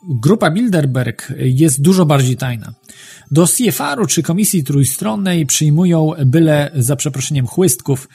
grupa 0.09 0.51
Bilderberg 0.51 1.33
jest 1.39 1.83
dużo 1.83 2.07
bardziej 2.07 2.37
tajna. 2.37 2.75
Do 3.31 3.47
CFR-u 3.47 4.07
czy 4.07 4.23
Komisji 4.23 4.65
Trójstronnej 4.65 5.47
przyjmują 5.47 6.13
byle, 6.27 6.71
za 6.75 6.97
przeproszeniem, 6.97 7.47
chłystków, 7.47 8.09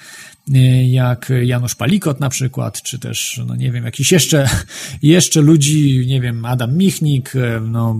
jak 0.90 1.32
Janusz 1.44 1.76
Palikot 1.76 2.20
na 2.20 2.30
przykład, 2.30 2.82
czy 2.82 3.00
też, 3.00 3.42
no 3.48 3.56
nie 3.56 3.72
wiem, 3.72 3.86
jakiś 3.86 4.12
jeszcze, 4.12 4.50
jeszcze 5.02 5.42
ludzi, 5.42 6.06
nie 6.08 6.22
wiem, 6.22 6.46
Adam 6.46 6.78
Michnik, 6.78 7.36
y, 7.36 7.62
no 7.62 7.96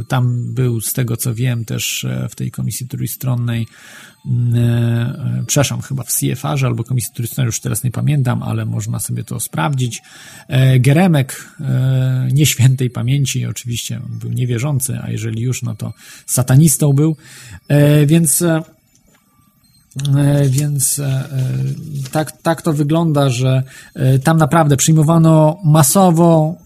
y, 0.00 0.04
tam 0.04 0.54
był 0.54 0.80
z 0.80 0.92
tego 0.92 1.16
co 1.16 1.34
wiem 1.34 1.64
też 1.64 2.06
w 2.30 2.34
tej 2.34 2.50
komisji 2.50 2.88
trójstronnej, 2.88 3.66
przepraszam, 5.46 5.80
chyba 5.80 6.02
w 6.02 6.12
CFR-ze 6.12 6.66
albo 6.66 6.84
komisji 6.84 7.14
trójstronnej, 7.14 7.46
już 7.46 7.60
teraz 7.60 7.84
nie 7.84 7.90
pamiętam, 7.90 8.42
ale 8.42 8.64
można 8.64 9.00
sobie 9.00 9.24
to 9.24 9.40
sprawdzić. 9.40 10.02
E, 10.48 10.80
Geremek, 10.80 11.48
e, 11.60 12.28
nieświętej 12.32 12.90
pamięci, 12.90 13.46
oczywiście 13.46 14.00
był 14.20 14.32
niewierzący, 14.32 14.98
a 15.02 15.10
jeżeli 15.10 15.42
już, 15.42 15.62
no 15.62 15.74
to 15.74 15.92
satanistą 16.26 16.92
był, 16.92 17.16
e, 17.68 18.06
więc 18.06 18.42
E, 18.42 18.62
więc 20.48 20.98
e, 20.98 21.04
e, 21.06 21.28
tak, 22.12 22.42
tak 22.42 22.62
to 22.62 22.72
wygląda, 22.72 23.28
że 23.30 23.62
tam 24.24 24.36
naprawdę 24.36 24.76
przyjmowano 24.76 25.58
masowo 25.64 26.56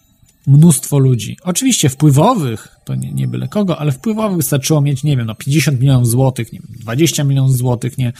mnóstwo 0.46 0.98
ludzi. 0.98 1.36
Oczywiście 1.42 1.88
wpływowych, 1.88 2.68
to 2.84 2.94
nie, 2.94 3.12
nie 3.12 3.28
byle 3.28 3.48
kogo, 3.48 3.78
ale 3.78 3.92
wpływowych 3.92 4.36
wystarczyło 4.36 4.80
mieć, 4.80 5.04
nie 5.04 5.16
wiem, 5.16 5.26
no 5.26 5.34
50 5.34 5.80
milionów 5.80 6.08
złotych, 6.08 6.52
nie 6.52 6.60
wiem, 6.60 6.78
20 6.80 7.24
milionów 7.24 7.56
złotych, 7.56 7.98
nie, 7.98 8.12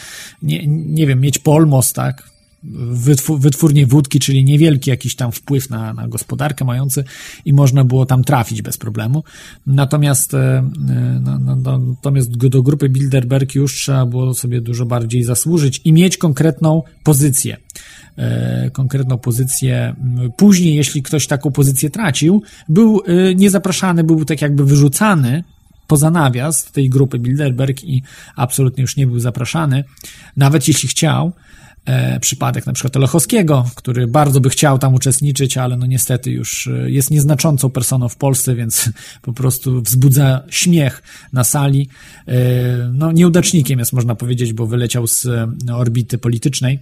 nie, 0.43 0.67
nie 0.67 1.07
wiem, 1.07 1.21
mieć 1.21 1.39
Polmos, 1.39 1.93
tak, 1.93 2.31
wytwór, 2.91 3.41
wytwórnie 3.41 3.87
wódki, 3.87 4.19
czyli 4.19 4.45
niewielki 4.45 4.91
jakiś 4.91 5.17
tam 5.17 5.33
wpływ 5.33 5.71
na, 5.71 5.95
na 5.95 6.09
gospodarkę 6.09 6.65
mający 6.65 7.05
i 7.45 7.53
można 7.53 7.85
było 7.85 8.07
tam 8.07 8.25
trafić 8.25 8.63
bez 8.63 8.79
problemu. 8.79 9.25
Natomiast, 9.67 10.35
e, 10.35 10.71
no, 11.21 11.39
no, 11.39 11.57
no, 11.57 11.79
natomiast 11.79 12.37
do 12.37 12.63
grupy 12.63 12.89
Bilderberg 12.89 13.55
już 13.55 13.75
trzeba 13.75 14.07
było 14.07 14.35
sobie 14.35 14.61
dużo 14.61 14.87
bardziej 14.87 15.23
zasłużyć 15.23 15.81
i 15.85 15.93
mieć 15.93 16.17
konkretną 16.17 16.83
pozycję 17.05 17.57
e, 18.17 18.71
konkretną 18.71 19.19
pozycję. 19.19 19.97
Później, 20.37 20.75
jeśli 20.75 21.03
ktoś 21.03 21.27
taką 21.27 21.51
pozycję 21.51 21.91
tracił, 21.91 22.43
był 22.69 23.03
e, 23.07 23.35
niezapraszany, 23.35 24.05
był 24.05 24.25
tak 24.25 24.43
jakby 24.43 24.65
wyrzucany 24.65 25.45
poza 25.87 26.11
nawias 26.11 26.65
tej 26.65 26.91
grupy 26.91 27.19
Bilderberg 27.19 27.85
i 27.85 28.03
absolutnie 28.37 28.83
już 28.83 28.97
nie 28.97 29.07
był 29.07 29.21
zapraszany, 29.21 29.85
nawet 30.37 30.69
jeśli 30.69 30.89
chciał, 30.89 31.33
e, 31.87 32.21
przypadek 32.21 32.67
na 32.67 32.73
przykład 32.73 32.97
Olechowskiego, 32.97 33.67
który 33.75 34.07
bardzo 34.07 34.41
by 34.41 34.51
chciał 34.51 34.79
tam 34.79 34.95
uczestniczyć, 34.95 35.59
ale 35.59 35.77
no 35.77 35.87
niestety 35.87 36.31
już 36.31 36.67
e, 36.67 36.91
jest 36.91 37.11
nieznaczącą 37.11 37.71
personą 37.71 38.09
w 38.09 38.17
Polsce, 38.17 38.55
więc 38.55 38.91
po 39.23 39.33
prostu 39.33 39.83
wzbudza 39.83 40.43
śmiech 40.51 41.03
na 41.33 41.45
sali. 41.45 41.89
E, 42.29 42.35
no 42.93 43.13
nieudacznikiem 43.13 43.79
jest 43.79 43.93
można 43.93 44.15
powiedzieć, 44.15 44.53
bo 44.53 44.67
wyleciał 44.67 45.07
z 45.07 45.27
e, 45.27 45.75
orbity 45.75 46.19
politycznej. 46.19 46.79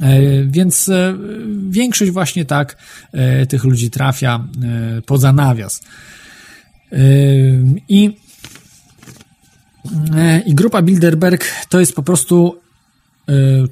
E, 0.00 0.44
więc 0.44 0.90
większość 1.70 2.12
właśnie 2.12 2.44
tak 2.44 2.76
tych 3.48 3.64
ludzi 3.64 3.90
trafia 3.90 4.46
poza 5.06 5.32
nawias. 5.32 5.82
I, 7.88 8.16
i 10.46 10.54
grupa 10.54 10.82
Bilderberg 10.82 11.44
to 11.68 11.80
jest 11.80 11.94
po 11.94 12.02
prostu 12.02 12.61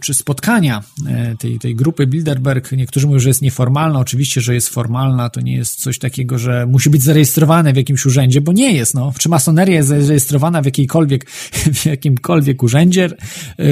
czy 0.00 0.14
spotkania 0.14 0.82
e, 1.06 1.36
tej, 1.36 1.58
tej 1.58 1.74
grupy 1.74 2.06
Bilderberg, 2.06 2.72
niektórzy 2.72 3.06
mówią, 3.06 3.18
że 3.18 3.28
jest 3.28 3.42
nieformalna, 3.42 3.98
oczywiście, 3.98 4.40
że 4.40 4.54
jest 4.54 4.68
formalna, 4.68 5.30
to 5.30 5.40
nie 5.40 5.56
jest 5.56 5.82
coś 5.82 5.98
takiego, 5.98 6.38
że 6.38 6.66
musi 6.66 6.90
być 6.90 7.02
zarejestrowane 7.02 7.72
w 7.72 7.76
jakimś 7.76 8.06
urzędzie, 8.06 8.40
bo 8.40 8.52
nie 8.52 8.72
jest, 8.72 8.94
no. 8.94 9.12
Czy 9.18 9.28
masoneria 9.28 9.76
jest 9.76 9.88
zarejestrowana 9.88 10.62
w 10.62 10.64
jakiejkolwiek, 10.64 11.30
w 11.74 11.86
jakimkolwiek 11.86 12.62
urzędzie, 12.62 13.04
e, 13.04 13.64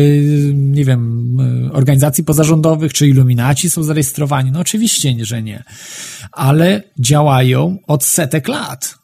nie 0.55 0.85
wiem, 0.85 1.29
organizacji 1.73 2.25
pozarządowych, 2.25 2.93
czy 2.93 3.09
iluminaci 3.09 3.71
są 3.71 3.83
zarejestrowani? 3.83 4.51
No 4.53 4.61
oczywiście, 4.61 5.15
że 5.21 5.43
nie. 5.43 5.65
Ale 6.33 6.83
działają 6.99 7.79
od 7.87 8.05
setek 8.05 8.49
lat 8.49 8.98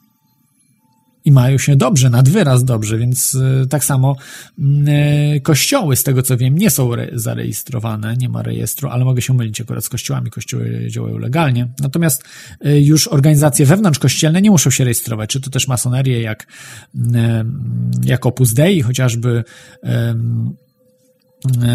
i 1.24 1.32
mają 1.32 1.58
się 1.58 1.76
dobrze, 1.76 2.10
nad 2.10 2.28
wyraz 2.28 2.64
dobrze, 2.64 2.98
więc 2.98 3.34
e, 3.34 3.66
tak 3.66 3.84
samo 3.84 4.16
mm, 4.58 4.86
e, 4.88 5.40
kościoły, 5.40 5.96
z 5.96 6.02
tego 6.02 6.22
co 6.22 6.36
wiem, 6.36 6.58
nie 6.58 6.70
są 6.70 6.90
zarejestrowane, 7.12 8.16
nie 8.16 8.28
ma 8.28 8.42
rejestru, 8.42 8.88
ale 8.88 9.04
mogę 9.04 9.22
się 9.22 9.34
mylić 9.34 9.60
akurat 9.60 9.84
z 9.84 9.88
kościołami, 9.88 10.30
kościoły 10.30 10.86
działają 10.90 11.18
legalnie. 11.18 11.68
Natomiast 11.80 12.24
e, 12.60 12.80
już 12.80 13.08
organizacje 13.08 13.66
wewnątrzkościelne 13.66 14.42
nie 14.42 14.50
muszą 14.50 14.70
się 14.70 14.84
rejestrować, 14.84 15.30
czy 15.30 15.40
to 15.40 15.50
też 15.50 15.68
masonerię 15.68 16.20
jak, 16.20 16.46
mm, 16.94 17.90
jak 18.04 18.26
Opus 18.26 18.54
Dei, 18.54 18.82
chociażby 18.82 19.44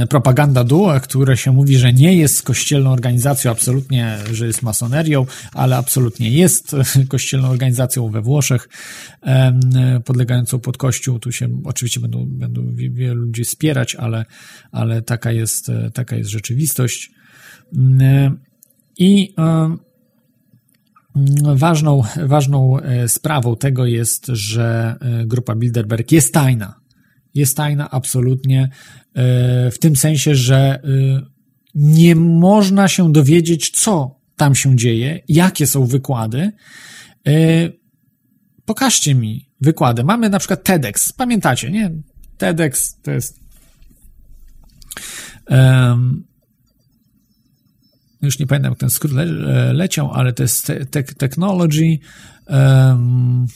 propaganda 0.10 0.64
duo, 0.64 1.00
które 1.00 1.38
się 1.38 1.52
mówi, 1.52 1.78
że 1.78 1.94
nie 1.94 2.16
jest 2.16 2.42
kościelną 2.42 2.92
organizacją, 2.92 3.52
absolutnie, 3.52 4.18
że 4.34 4.48
jest 4.48 4.62
masonerią, 4.62 5.26
ale 5.54 5.78
absolutnie 5.78 6.30
jest 6.30 6.76
kościelną 7.10 7.48
organizacją 7.48 8.10
we 8.10 8.22
Włoszech, 8.22 8.70
podlegającą 10.06 10.60
pod 10.60 10.78
kościół. 10.78 11.20
Tu 11.20 11.32
się 11.32 11.50
oczywiście 11.64 12.00
będą, 12.00 12.26
będą 12.26 12.76
wielu 12.76 13.22
ludzi 13.22 13.44
wspierać, 13.44 13.96
ale, 13.96 14.26
ale 14.72 15.02
taka 15.02 15.32
jest, 15.32 15.70
e, 15.70 15.92
taka 15.92 16.16
jest 16.16 16.30
rzeczywistość. 16.30 17.12
E, 18.02 18.32
I 18.98 19.34
ważną, 21.56 22.02
ważną 22.26 22.78
sprawą 23.08 23.56
tego 23.56 23.86
jest, 23.86 24.26
że 24.26 24.96
grupa 25.26 25.56
Bilderberg 25.56 26.12
jest 26.12 26.34
tajna 26.34 26.80
jest 27.34 27.58
tajna 27.58 27.90
absolutnie 27.90 28.64
e, 28.64 28.70
w 29.72 29.76
tym 29.80 29.96
sensie, 29.96 30.36
że 30.36 30.58
e, 30.58 30.80
nie 31.76 32.16
można 32.16 32.88
się 32.88 33.12
dowiedzieć, 33.12 33.70
co 33.70 34.20
tam 34.36 34.56
się 34.56 34.76
dzieje, 34.76 35.20
jakie 35.28 35.68
są 35.68 35.86
wykłady. 35.86 36.52
E, 37.28 37.32
pokażcie 38.66 39.16
mi 39.16 39.50
wykłady. 39.62 40.04
Mamy 40.04 40.30
na 40.30 40.40
przykład 40.40 40.64
TEDx. 40.64 41.14
Pamiętacie, 41.14 41.72
nie? 41.72 41.92
TEDx 42.38 43.02
to 43.02 43.12
jest. 43.12 43.40
Um, 45.50 46.24
już 48.22 48.40
nie 48.40 48.48
pamiętam, 48.48 48.72
jak 48.72 48.80
ten 48.80 48.90
skrót 48.90 49.14
le, 49.14 49.74
leciał, 49.74 50.12
ale 50.12 50.34
to 50.34 50.44
jest 50.44 50.66
te, 50.92 51.04
technology. 51.04 52.00
Um, 52.48 53.48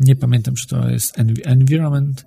nie 0.00 0.16
pamiętam, 0.16 0.54
czy 0.54 0.68
to 0.68 0.90
jest 0.90 1.18
environment, 1.44 2.26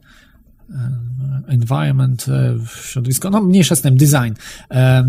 environment, 1.47 2.25
e, 2.29 2.55
środowisko, 2.81 3.29
no 3.29 3.41
mniejsza 3.41 3.75
z 3.75 3.81
tym, 3.81 3.97
design. 3.97 4.33
E, 4.71 5.05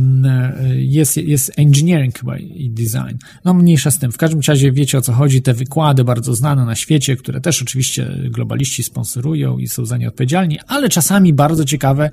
jest, 0.74 1.16
jest 1.16 1.52
engineering 1.56 2.18
chyba 2.18 2.38
i 2.38 2.70
design. 2.70 3.16
No 3.44 3.54
mniejsza 3.54 3.90
z 3.90 3.98
tym. 3.98 4.12
W 4.12 4.16
każdym 4.16 4.40
razie 4.48 4.72
wiecie 4.72 4.98
o 4.98 5.00
co 5.00 5.12
chodzi. 5.12 5.42
Te 5.42 5.54
wykłady 5.54 6.04
bardzo 6.04 6.34
znane 6.34 6.64
na 6.64 6.74
świecie, 6.74 7.16
które 7.16 7.40
też 7.40 7.62
oczywiście 7.62 8.16
globaliści 8.30 8.82
sponsorują 8.82 9.58
i 9.58 9.68
są 9.68 9.84
za 9.84 9.96
nie 9.96 10.08
odpowiedzialni, 10.08 10.58
ale 10.66 10.88
czasami 10.88 11.32
bardzo 11.32 11.64
ciekawe 11.64 12.10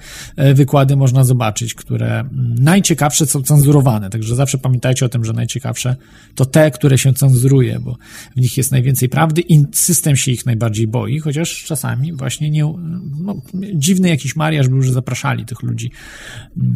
wykłady 0.53 0.95
można 0.95 1.23
zobaczyć, 1.23 1.73
które 1.73 2.29
najciekawsze 2.59 3.25
są 3.25 3.41
cenzurowane. 3.41 4.09
Także 4.09 4.35
zawsze 4.35 4.57
pamiętajcie 4.57 5.05
o 5.05 5.09
tym, 5.09 5.25
że 5.25 5.33
najciekawsze 5.33 5.95
to 6.35 6.45
te, 6.45 6.71
które 6.71 6.97
się 6.97 7.13
cenzuruje, 7.13 7.79
bo 7.79 7.97
w 8.35 8.41
nich 8.41 8.57
jest 8.57 8.71
najwięcej 8.71 9.09
prawdy 9.09 9.41
i 9.41 9.65
system 9.71 10.15
się 10.15 10.31
ich 10.31 10.45
najbardziej 10.45 10.87
boi, 10.87 11.19
chociaż 11.19 11.63
czasami 11.63 12.13
właśnie 12.13 12.49
nie, 12.49 12.73
no, 13.19 13.34
dziwny 13.73 14.09
jakiś 14.09 14.35
mariaż 14.35 14.67
był, 14.67 14.81
że 14.81 14.93
zapraszali 14.93 15.45
tych 15.45 15.63
ludzi 15.63 15.91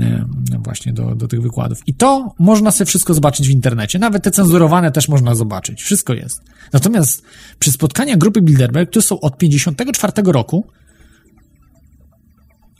e, 0.01 0.25
właśnie 0.59 0.93
do, 0.93 1.15
do 1.15 1.27
tych 1.27 1.41
wykładów. 1.41 1.87
I 1.87 1.93
to 1.93 2.33
można 2.39 2.71
sobie 2.71 2.85
wszystko 2.85 3.13
zobaczyć 3.13 3.47
w 3.47 3.51
internecie. 3.51 3.99
Nawet 3.99 4.23
te 4.23 4.31
cenzurowane 4.31 4.91
też 4.91 5.07
można 5.07 5.35
zobaczyć. 5.35 5.81
Wszystko 5.81 6.13
jest. 6.13 6.41
Natomiast 6.73 7.23
przy 7.59 7.71
spotkaniach 7.71 8.17
grupy 8.17 8.41
Bilderberg, 8.41 8.89
które 8.89 9.03
są 9.03 9.19
od 9.19 9.37
54 9.37 10.13
roku, 10.25 10.67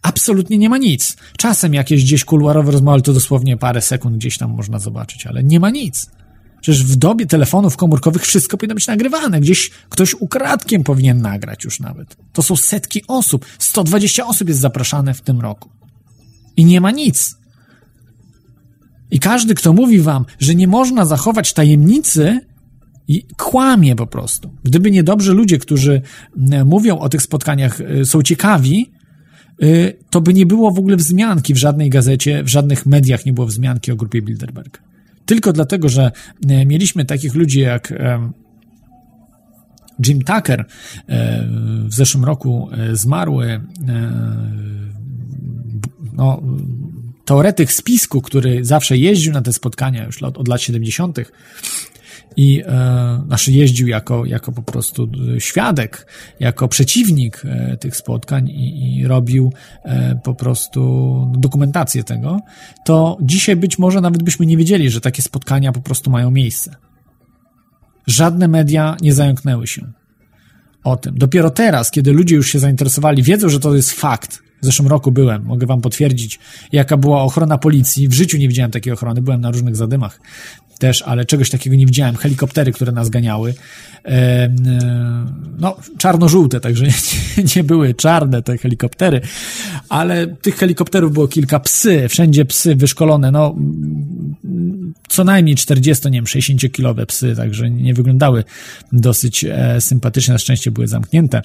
absolutnie 0.02 0.58
nie 0.58 0.70
ma 0.70 0.78
nic. 0.78 1.18
Czasem 1.38 1.74
jakieś 1.74 2.04
gdzieś 2.04 2.26
kuluarowe 2.26 2.72
rozmowy, 2.72 3.02
to 3.02 3.14
dosłownie 3.14 3.58
parę 3.58 3.82
sekund 3.82 4.16
gdzieś 4.16 4.38
tam 4.38 4.52
można 4.52 4.80
zobaczyć, 4.80 5.28
ale 5.28 5.44
nie 5.44 5.60
ma 5.60 5.70
nic. 5.70 6.10
Przecież 6.62 6.84
w 6.84 6.96
dobie 6.96 7.26
telefonów 7.26 7.78
komórkowych 7.78 8.22
wszystko 8.22 8.58
powinno 8.58 8.76
być 8.76 8.88
nagrywane. 8.88 9.40
Gdzieś 9.40 9.72
ktoś 9.90 10.14
ukradkiem 10.14 10.84
powinien 10.84 11.22
nagrać 11.22 11.64
już 11.64 11.80
nawet. 11.80 12.18
To 12.34 12.42
są 12.42 12.56
setki 12.56 13.04
osób. 13.08 13.46
120 13.60 14.28
osób 14.28 14.48
jest 14.48 14.60
zapraszane 14.60 15.14
w 15.14 15.22
tym 15.22 15.42
roku. 15.42 15.70
I 16.58 16.66
nie 16.66 16.82
ma 16.82 16.92
nic. 16.92 17.36
I 19.12 19.20
każdy, 19.20 19.56
kto 19.56 19.74
mówi 19.74 20.00
wam, 20.00 20.26
że 20.40 20.56
nie 20.56 20.68
można 20.68 21.06
zachować 21.06 21.54
tajemnicy, 21.54 22.40
kłamie 23.38 23.96
po 23.96 24.08
prostu. 24.08 24.52
Gdyby 24.64 24.92
nie 24.92 25.04
dobrzy 25.04 25.34
ludzie, 25.34 25.58
którzy 25.58 26.02
mówią 26.66 27.00
o 27.00 27.10
tych 27.10 27.22
spotkaniach, 27.22 27.82
y, 27.82 28.06
są 28.06 28.22
ciekawi, 28.22 28.92
y, 29.64 29.98
to 30.10 30.22
by 30.22 30.34
nie 30.34 30.46
było 30.46 30.72
w 30.72 30.80
ogóle 30.80 30.98
wzmianki 30.98 31.54
w 31.54 31.58
żadnej 31.58 31.90
gazecie, 31.90 32.44
w 32.44 32.48
żadnych 32.48 32.86
mediach 32.86 33.26
nie 33.26 33.34
było 33.34 33.48
wzmianki 33.48 33.92
o 33.92 33.96
grupie 33.96 34.22
Bilderberg 34.22 34.89
tylko 35.30 35.54
dlatego, 35.54 35.90
że 35.90 36.12
e, 36.50 36.66
mieliśmy 36.66 37.06
takich 37.06 37.36
ludzi 37.36 37.60
jak 37.60 37.92
e, 37.92 38.32
Jim 40.08 40.22
Tucker, 40.22 40.66
e, 41.08 41.46
w 41.86 41.94
zeszłym 41.94 42.26
roku 42.26 42.70
zmarły 42.94 43.62
no, 46.14 46.42
teoretyk 47.26 47.72
spisku, 47.72 48.22
który 48.22 48.66
zawsze 48.66 48.98
jeździł 48.98 49.34
na 49.34 49.42
te 49.42 49.54
spotkania 49.54 50.06
już 50.06 50.24
od, 50.24 50.38
od 50.38 50.48
lat 50.48 50.62
70 50.62 51.20
i 52.40 52.64
e, 52.66 53.24
znaczy 53.26 53.52
jeździł 53.52 53.88
jako, 53.88 54.26
jako 54.26 54.52
po 54.52 54.62
prostu 54.62 55.10
świadek, 55.40 56.08
jako 56.40 56.68
przeciwnik 56.68 57.42
e, 57.46 57.78
tych 57.78 57.96
spotkań 57.96 58.50
i, 58.50 58.98
i 58.98 59.08
robił 59.08 59.54
e, 59.84 60.20
po 60.24 60.34
prostu 60.36 60.82
dokumentację 61.38 62.04
tego, 62.04 62.40
to 62.86 63.18
dzisiaj 63.22 63.56
być 63.56 63.80
może 63.80 64.02
nawet 64.02 64.24
byśmy 64.24 64.46
nie 64.46 64.58
wiedzieli, 64.58 64.90
że 64.90 65.02
takie 65.02 65.22
spotkania 65.22 65.72
po 65.72 65.82
prostu 65.82 66.12
mają 66.12 66.32
miejsce. 66.32 66.76
Żadne 68.08 68.48
media 68.48 68.98
nie 69.02 69.14
zająknęły 69.14 69.68
się 69.68 69.92
o 70.84 70.98
tym. 70.98 71.18
Dopiero 71.18 71.50
teraz, 71.50 71.92
kiedy 71.92 72.12
ludzie 72.14 72.36
już 72.36 72.48
się 72.48 72.60
zainteresowali, 72.60 73.24
wiedzą, 73.24 73.50
że 73.50 73.60
to 73.60 73.76
jest 73.76 73.92
fakt. 73.92 74.40
W 74.62 74.66
zeszłym 74.66 74.88
roku 74.88 75.12
byłem, 75.12 75.44
mogę 75.44 75.68
wam 75.68 75.82
potwierdzić, 75.82 76.40
jaka 76.72 76.98
była 76.98 77.22
ochrona 77.22 77.58
policji. 77.58 78.08
W 78.08 78.14
życiu 78.14 78.38
nie 78.38 78.48
widziałem 78.48 78.72
takiej 78.72 78.94
ochrony, 78.94 79.22
byłem 79.22 79.42
na 79.42 79.52
różnych 79.52 79.76
zadymach 79.76 80.20
też, 80.80 81.02
ale 81.02 81.26
czegoś 81.26 81.50
takiego 81.50 81.76
nie 81.76 81.86
widziałem. 81.86 82.16
Helikoptery, 82.16 82.72
które 82.72 82.92
nas 82.92 83.10
ganiały. 83.10 83.54
E, 84.06 84.50
no, 85.60 85.78
czarno-żółte, 85.98 86.60
także 86.60 86.86
nie, 87.38 87.44
nie, 87.56 87.64
były 87.64 87.94
czarne 87.94 88.42
te 88.42 88.58
helikoptery, 88.58 89.22
ale 89.90 90.28
tych 90.28 90.56
helikopterów 90.56 91.14
było 91.14 91.28
kilka. 91.28 91.60
Psy, 91.60 92.10
wszędzie 92.10 92.46
psy 92.46 92.76
wyszkolone, 92.76 93.32
no 93.32 93.56
co 95.08 95.24
najmniej 95.24 95.56
40, 95.56 96.12
nie 96.12 96.18
wiem, 96.18 96.26
60-kilowe 96.26 97.06
psy, 97.06 97.36
także 97.36 97.70
nie 97.70 97.94
wyglądały 97.94 98.44
dosyć 98.92 99.46
e, 99.46 99.82
sympatycznie, 99.82 100.34
na 100.34 100.38
szczęście 100.38 100.72
były 100.72 100.88
zamknięte, 100.88 101.42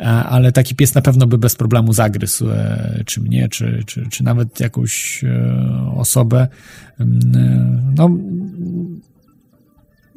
e, 0.00 0.04
ale 0.04 0.52
taki 0.52 0.74
pies 0.74 0.94
na 0.94 1.02
pewno 1.02 1.26
by 1.26 1.38
bez 1.38 1.56
problemu 1.56 1.92
zagryzł, 1.92 2.46
czy 3.06 3.20
mnie, 3.20 3.48
czy, 3.48 3.82
czy, 3.86 4.06
czy 4.10 4.24
nawet 4.24 4.60
jakąś 4.60 5.24
osobę. 5.96 6.48
No, 7.96 8.10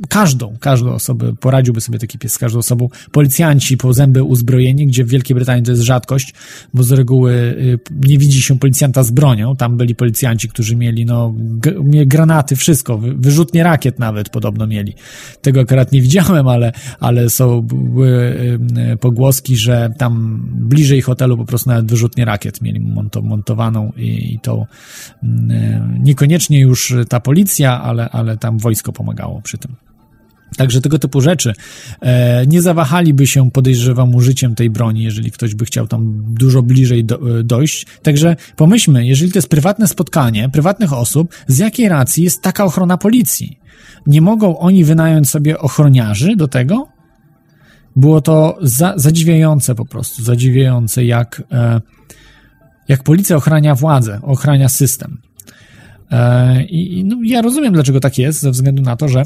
każdą, 0.10 0.58
każdą 0.60 0.94
osobę, 0.94 1.34
poradziłby 1.40 1.82
sobie 1.82 2.00
taki 2.00 2.20
pies 2.20 2.34
z 2.34 2.38
każdą 2.38 2.60
osobą. 2.60 2.90
Policjanci 3.12 3.78
po 3.78 3.94
zęby 3.94 4.24
uzbrojeni, 4.24 4.88
gdzie 4.88 5.04
w 5.04 5.08
Wielkiej 5.08 5.36
Brytanii 5.36 5.64
to 5.64 5.72
jest 5.72 5.84
rzadkość, 5.84 6.34
bo 6.74 6.84
z 6.84 6.92
reguły 6.92 7.34
y, 7.34 7.80
nie 8.08 8.18
widzi 8.18 8.42
się 8.42 8.60
policjanta 8.60 9.04
z 9.04 9.12
bronią. 9.12 9.56
Tam 9.56 9.78
byli 9.78 9.96
policjanci, 9.96 10.50
którzy 10.50 10.76
mieli 10.76 11.06
no, 11.06 11.34
granaty, 12.06 12.56
wszystko, 12.56 12.98
wyrzutnie 12.98 13.64
rakiet 13.64 14.00
nawet 14.00 14.30
podobno 14.30 14.68
mieli. 14.68 14.94
Tego 15.42 15.60
akurat 15.60 15.92
nie 15.92 16.02
widziałem, 16.08 16.48
ale, 16.48 16.72
ale 17.00 17.30
są 17.30 17.62
były 17.62 18.10
y, 18.94 18.98
pogłoski, 18.98 19.58
że 19.58 19.94
tam 19.98 20.42
bliżej 20.54 21.02
hotelu 21.02 21.38
po 21.38 21.46
prostu 21.46 21.70
nawet 21.70 21.86
wyrzutnie 21.86 22.26
rakiet 22.26 22.62
mieli 22.62 22.80
montowaną 23.24 23.92
i, 23.98 24.34
i 24.34 24.40
to 24.40 24.68
y, 25.24 25.28
niekoniecznie 26.00 26.60
już 26.60 26.94
ta 27.10 27.20
policja, 27.20 27.82
ale, 27.82 28.10
ale 28.10 28.38
tam 28.38 28.58
wojsko 28.58 28.94
pomagało 28.94 29.42
przy 29.42 29.58
tym. 29.58 29.87
Także 30.56 30.82
tego 30.82 31.00
typu 31.00 31.22
rzeczy. 31.22 31.54
E, 32.02 32.48
nie 32.48 32.62
zawahaliby 32.62 33.28
się, 33.28 33.52
podejrzewam, 33.52 34.16
użyciem 34.16 34.56
tej 34.56 34.70
broni, 34.70 35.04
jeżeli 35.04 35.32
ktoś 35.32 35.56
by 35.56 35.66
chciał 35.66 35.88
tam 35.88 36.24
dużo 36.28 36.64
bliżej 36.64 37.00
e, 37.00 37.44
dojść. 37.44 37.86
Także 38.04 38.36
pomyślmy, 38.56 39.06
jeżeli 39.06 39.32
to 39.32 39.38
jest 39.38 39.50
prywatne 39.50 39.88
spotkanie 39.88 40.50
prywatnych 40.50 40.94
osób, 40.94 41.36
z 41.48 41.58
jakiej 41.58 41.90
racji 41.90 42.24
jest 42.24 42.42
taka 42.42 42.66
ochrona 42.66 42.98
policji? 42.98 43.60
Nie 44.08 44.22
mogą 44.22 44.60
oni 44.60 44.84
wynająć 44.84 45.30
sobie 45.30 45.60
ochroniarzy 45.60 46.36
do 46.36 46.48
tego? 46.48 46.88
Było 47.96 48.22
to 48.22 48.58
za, 48.62 48.94
zadziwiające 48.96 49.76
po 49.76 49.86
prostu, 49.86 50.24
zadziwiające, 50.24 51.06
jak, 51.06 51.44
e, 51.52 51.82
jak 52.88 53.04
policja 53.04 53.36
ochrania 53.36 53.76
władzę, 53.76 54.20
ochrania 54.22 54.70
system. 54.70 55.18
I 56.70 57.04
no, 57.06 57.18
ja 57.24 57.42
rozumiem, 57.42 57.74
dlaczego 57.74 58.00
tak 58.00 58.18
jest, 58.18 58.40
ze 58.40 58.52
względu 58.52 58.82
na 58.82 58.96
to, 58.96 59.08
że 59.08 59.24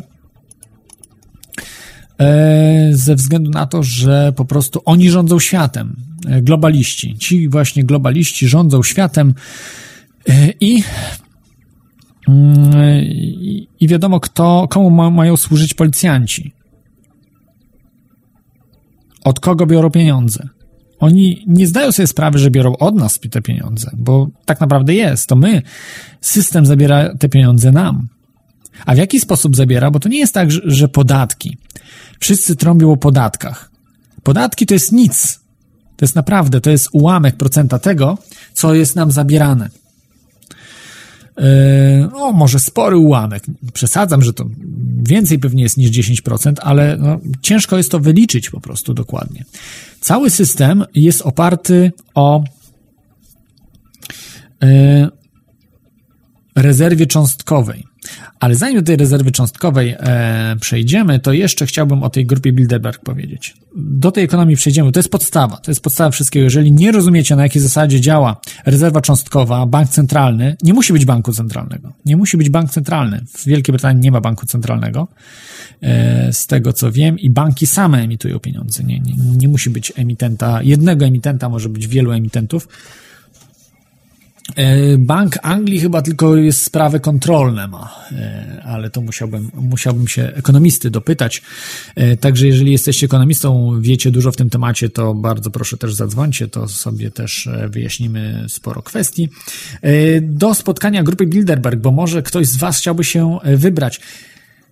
ze 2.91 3.15
względu 3.15 3.49
na 3.49 3.65
to, 3.65 3.83
że 3.83 4.33
po 4.35 4.45
prostu 4.45 4.81
oni 4.85 5.09
rządzą 5.09 5.39
światem. 5.39 5.95
E, 6.27 6.41
globaliści. 6.41 7.17
Ci 7.17 7.49
właśnie 7.49 7.83
globaliści 7.83 8.47
rządzą 8.47 8.83
światem 8.83 9.33
e, 10.29 10.53
i 10.59 10.83
mm, 12.27 12.71
i 13.79 13.87
wiadomo, 13.87 14.19
kto, 14.19 14.67
komu 14.69 14.89
ma, 14.89 15.09
mają 15.09 15.37
służyć 15.37 15.73
policjanci. 15.73 16.53
Od 19.23 19.39
kogo 19.39 19.65
biorą 19.65 19.89
pieniądze. 19.89 20.47
Oni 20.99 21.43
nie 21.47 21.67
zdają 21.67 21.91
sobie 21.91 22.07
sprawy, 22.07 22.39
że 22.39 22.51
biorą 22.51 22.75
od 22.77 22.95
nas 22.95 23.19
te 23.31 23.41
pieniądze, 23.41 23.91
bo 23.97 24.29
tak 24.45 24.59
naprawdę 24.59 24.93
jest. 24.93 25.29
To 25.29 25.35
my, 25.35 25.61
system 26.21 26.65
zabiera 26.65 27.17
te 27.17 27.29
pieniądze 27.29 27.71
nam. 27.71 28.07
A 28.85 28.95
w 28.95 28.97
jaki 28.97 29.19
sposób 29.19 29.55
zabiera? 29.55 29.91
Bo 29.91 29.99
to 29.99 30.09
nie 30.09 30.19
jest 30.19 30.33
tak, 30.33 30.51
że 30.51 30.87
podatki. 30.87 31.57
Wszyscy 32.21 32.55
trąbią 32.55 32.91
o 32.91 32.97
podatkach. 32.97 33.71
Podatki 34.23 34.65
to 34.65 34.73
jest 34.73 34.91
nic. 34.91 35.39
To 35.97 36.05
jest 36.05 36.15
naprawdę, 36.15 36.61
to 36.61 36.69
jest 36.69 36.89
ułamek 36.91 37.35
procenta 37.35 37.79
tego, 37.79 38.17
co 38.53 38.75
jest 38.75 38.95
nam 38.95 39.11
zabierane. 39.11 39.69
Yy, 41.37 41.43
no, 42.11 42.31
może 42.31 42.59
spory 42.59 42.97
ułamek. 42.97 43.43
Przesadzam, 43.73 44.21
że 44.21 44.33
to 44.33 44.45
więcej 45.03 45.39
pewnie 45.39 45.63
jest 45.63 45.77
niż 45.77 45.91
10%, 45.91 46.53
ale 46.61 46.97
no, 46.97 47.19
ciężko 47.41 47.77
jest 47.77 47.91
to 47.91 47.99
wyliczyć 47.99 48.49
po 48.49 48.61
prostu 48.61 48.93
dokładnie. 48.93 49.45
Cały 50.01 50.29
system 50.29 50.85
jest 50.95 51.21
oparty 51.21 51.91
o 52.15 52.43
yy, 54.61 55.09
rezerwie 56.55 57.07
cząstkowej. 57.07 57.90
Ale 58.39 58.55
zanim 58.55 58.75
do 58.75 58.85
tej 58.85 58.97
rezerwy 58.97 59.31
cząstkowej 59.31 59.95
e, 59.99 60.55
przejdziemy, 60.61 61.19
to 61.19 61.33
jeszcze 61.33 61.65
chciałbym 61.65 62.03
o 62.03 62.09
tej 62.09 62.25
grupie 62.25 62.53
Bilderberg 62.53 63.01
powiedzieć. 63.01 63.53
Do 63.75 64.11
tej 64.11 64.23
ekonomii 64.23 64.55
przejdziemy. 64.55 64.91
To 64.91 64.99
jest 64.99 65.11
podstawa. 65.11 65.57
To 65.57 65.71
jest 65.71 65.83
podstawa 65.83 66.11
wszystkiego. 66.11 66.43
Jeżeli 66.43 66.71
nie 66.71 66.91
rozumiecie, 66.91 67.35
na 67.35 67.43
jakiej 67.43 67.61
zasadzie 67.61 68.01
działa 68.01 68.41
rezerwa 68.65 69.01
cząstkowa, 69.01 69.65
bank 69.65 69.89
centralny, 69.89 70.55
nie 70.63 70.73
musi 70.73 70.93
być 70.93 71.05
banku 71.05 71.33
centralnego. 71.33 71.93
Nie 72.05 72.17
musi 72.17 72.37
być 72.37 72.49
bank 72.49 72.71
centralny. 72.71 73.25
W 73.37 73.45
Wielkiej 73.45 73.73
Brytanii 73.73 74.01
nie 74.01 74.11
ma 74.11 74.21
banku 74.21 74.45
centralnego, 74.45 75.07
e, 75.81 76.33
z 76.33 76.47
tego 76.47 76.73
co 76.73 76.91
wiem, 76.91 77.19
i 77.19 77.29
banki 77.29 77.67
same 77.67 78.03
emitują 78.03 78.39
pieniądze. 78.39 78.83
Nie, 78.83 78.99
nie, 78.99 79.13
nie 79.37 79.47
musi 79.47 79.69
być 79.69 79.93
emitenta, 79.95 80.63
jednego 80.63 81.05
emitenta, 81.05 81.49
może 81.49 81.69
być 81.69 81.87
wielu 81.87 82.11
emitentów 82.11 82.67
Bank 84.97 85.37
Anglii 85.41 85.79
chyba 85.79 86.01
tylko 86.01 86.35
jest 86.35 86.63
sprawy 86.63 86.99
kontrolne 86.99 87.67
ma, 87.67 87.95
e, 88.11 88.61
ale 88.65 88.89
to 88.89 89.01
musiałbym, 89.01 89.51
musiałbym 89.53 90.07
się 90.07 90.31
ekonomisty 90.35 90.89
dopytać. 90.89 91.41
E, 91.95 92.17
także 92.17 92.47
jeżeli 92.47 92.71
jesteście 92.71 93.05
ekonomistą, 93.05 93.77
wiecie 93.81 94.11
dużo 94.11 94.31
w 94.31 94.35
tym 94.35 94.49
temacie, 94.49 94.89
to 94.89 95.13
bardzo 95.13 95.51
proszę 95.51 95.77
też 95.77 95.93
zadzwońcie, 95.93 96.47
to 96.47 96.67
sobie 96.67 97.11
też 97.11 97.49
wyjaśnimy 97.69 98.45
sporo 98.49 98.81
kwestii. 98.81 99.29
Do 100.21 100.53
spotkania 100.53 101.03
grupy 101.03 101.27
Bilderberg, 101.27 101.79
bo 101.79 101.91
może 101.91 102.21
ktoś 102.21 102.47
z 102.47 102.57
Was 102.57 102.77
chciałby 102.77 103.03
się 103.03 103.37
wybrać. 103.43 104.01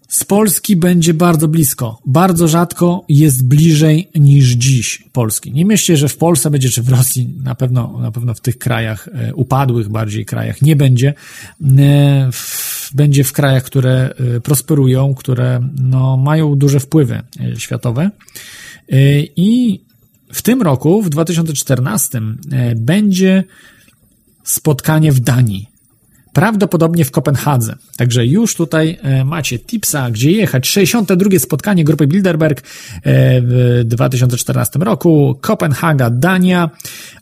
Z 0.10 0.24
Polski 0.24 0.76
będzie 0.76 1.14
bardzo 1.14 1.48
blisko. 1.48 2.02
Bardzo 2.06 2.48
rzadko 2.48 3.06
jest 3.10 3.48
bliżej 3.48 4.10
niż 4.16 4.48
dziś 4.48 5.04
Polski. 5.12 5.52
Nie 5.52 5.66
myślcie, 5.66 5.98
że 5.98 6.10
w 6.10 6.18
Polsce 6.18 6.50
będzie, 6.50 6.70
czy 6.70 6.84
w 6.84 6.90
Rosji, 6.90 7.34
na 7.44 7.56
pewno, 7.56 8.00
na 8.02 8.12
pewno 8.12 8.34
w 8.34 8.42
tych 8.42 8.58
krajach, 8.58 9.10
e, 9.14 9.34
upadłych 9.34 9.90
bardziej 9.90 10.26
krajach 10.26 10.62
nie 10.62 10.76
będzie. 10.76 11.14
E, 11.80 12.30
będzie 12.94 13.24
w 13.24 13.34
krajach, 13.34 13.64
które 13.64 14.14
e, 14.36 14.40
prosperują, 14.42 15.14
które 15.14 15.60
no, 15.82 16.18
mają 16.18 16.56
duże 16.56 16.80
wpływy 16.80 17.22
światowe. 17.58 18.12
I 19.36 19.82
w 20.34 20.42
tym 20.42 20.62
roku, 20.62 21.02
w 21.02 21.10
2014, 21.10 22.22
będzie 22.76 23.44
spotkanie 24.44 25.12
w 25.12 25.20
Danii 25.20 25.70
prawdopodobnie 26.34 27.06
w 27.06 27.12
Kopenhadze. 27.12 27.76
Także 27.98 28.26
już 28.26 28.56
tutaj 28.56 28.98
e, 29.02 29.26
macie 29.26 29.60
tipsa, 29.60 30.12
gdzie 30.12 30.32
jechać. 30.32 30.68
62. 30.68 31.40
spotkanie 31.40 31.84
grupy 31.84 32.08
Bilderberg 32.08 32.60
e, 32.60 32.64
w 33.42 33.82
2014 33.86 34.80
roku. 34.80 35.38
Kopenhaga, 35.42 36.10
Dania. 36.10 36.70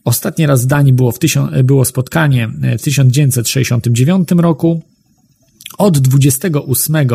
Ostatni 0.03 0.45
raz 0.45 0.63
w 0.63 0.67
Danii 0.67 0.93
było, 0.93 1.11
w 1.11 1.19
tysiąc, 1.19 1.51
było 1.63 1.85
spotkanie 1.85 2.47
w 2.47 2.81
1969 2.81 4.29
roku. 4.31 4.81
Od 5.77 5.99
28 5.99 6.95
e, 6.95 7.05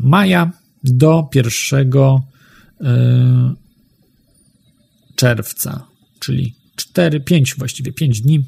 maja 0.00 0.50
do 0.84 1.28
1 1.34 1.92
czerwca, 5.16 5.86
czyli 6.18 6.54
4, 6.76 7.20
5 7.20 7.54
właściwie 7.54 7.92
5 7.92 8.20
dni 8.20 8.44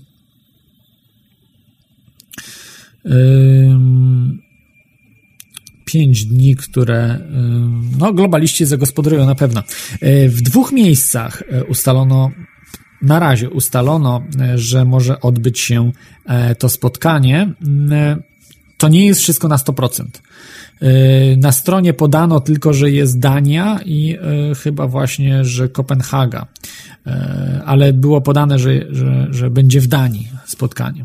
pięć 5.84 6.24
dni, 6.24 6.56
które 6.56 7.18
no, 7.98 8.12
globaliści 8.12 8.64
zagospodarują 8.64 9.26
na 9.26 9.34
pewno. 9.34 9.62
E, 10.00 10.28
w 10.28 10.42
dwóch 10.42 10.72
miejscach 10.72 11.42
e, 11.48 11.64
ustalono, 11.64 12.30
na 13.02 13.18
razie 13.18 13.50
ustalono, 13.50 14.22
e, 14.40 14.58
że 14.58 14.84
może 14.84 15.20
odbyć 15.20 15.60
się 15.60 15.92
to 16.58 16.68
spotkanie. 16.68 17.52
To 18.78 18.88
nie 18.88 19.06
jest 19.06 19.20
wszystko 19.20 19.48
na 19.48 19.56
100%. 19.56 20.04
Na 21.36 21.52
stronie 21.52 21.94
podano 21.94 22.40
tylko, 22.40 22.72
że 22.72 22.90
jest 22.90 23.18
Dania 23.18 23.80
i 23.84 24.18
chyba 24.62 24.86
właśnie, 24.86 25.44
że 25.44 25.68
Kopenhaga, 25.68 26.46
ale 27.64 27.92
było 27.92 28.20
podane, 28.20 28.58
że, 28.58 28.70
że, 28.90 29.26
że 29.30 29.50
będzie 29.50 29.80
w 29.80 29.86
Danii 29.86 30.28
spotkanie. 30.46 31.04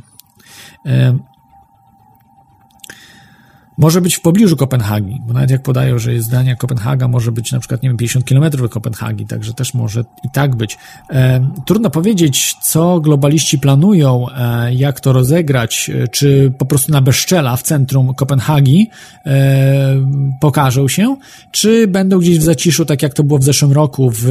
Może 3.79 4.01
być 4.01 4.15
w 4.15 4.21
pobliżu 4.21 4.57
Kopenhagi, 4.57 5.21
bo 5.27 5.33
nawet 5.33 5.49
jak 5.49 5.63
podają, 5.63 5.99
że 5.99 6.13
jest 6.13 6.27
zdania 6.27 6.55
Kopenhaga, 6.55 7.07
może 7.07 7.31
być 7.31 7.51
na 7.51 7.59
przykład, 7.59 7.83
nie 7.83 7.89
wiem, 7.89 7.97
50 7.97 8.25
km 8.25 8.63
od 8.65 8.71
Kopenhagi, 8.71 9.25
także 9.25 9.53
też 9.53 9.73
może 9.73 10.03
i 10.23 10.29
tak 10.33 10.55
być. 10.55 10.77
E, 11.09 11.51
trudno 11.65 11.89
powiedzieć, 11.89 12.55
co 12.61 12.99
globaliści 12.99 13.59
planują, 13.59 14.25
e, 14.29 14.73
jak 14.73 14.99
to 14.99 15.13
rozegrać, 15.13 15.91
e, 16.03 16.07
czy 16.07 16.53
po 16.57 16.65
prostu 16.65 16.91
na 16.91 17.01
bezczela 17.01 17.55
w 17.55 17.63
centrum 17.63 18.13
Kopenhagi 18.13 18.89
e, 19.25 19.95
pokażą 20.41 20.87
się, 20.87 21.17
czy 21.51 21.87
będą 21.87 22.19
gdzieś 22.19 22.39
w 22.39 22.43
zaciszu, 22.43 22.85
tak 22.85 23.03
jak 23.03 23.13
to 23.13 23.23
było 23.23 23.39
w 23.39 23.43
zeszłym 23.43 23.71
roku 23.71 24.11
w 24.11 24.25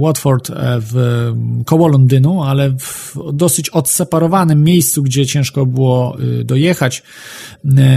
Watford, 0.00 0.50
e, 0.50 0.54
w 0.80 0.94
koło 1.66 1.88
Londynu, 1.88 2.42
ale 2.42 2.70
w 2.70 3.16
dosyć 3.32 3.68
odseparowanym 3.70 4.64
miejscu, 4.64 5.02
gdzie 5.02 5.26
ciężko 5.26 5.66
było 5.66 6.16
e, 6.40 6.44
dojechać, 6.44 7.02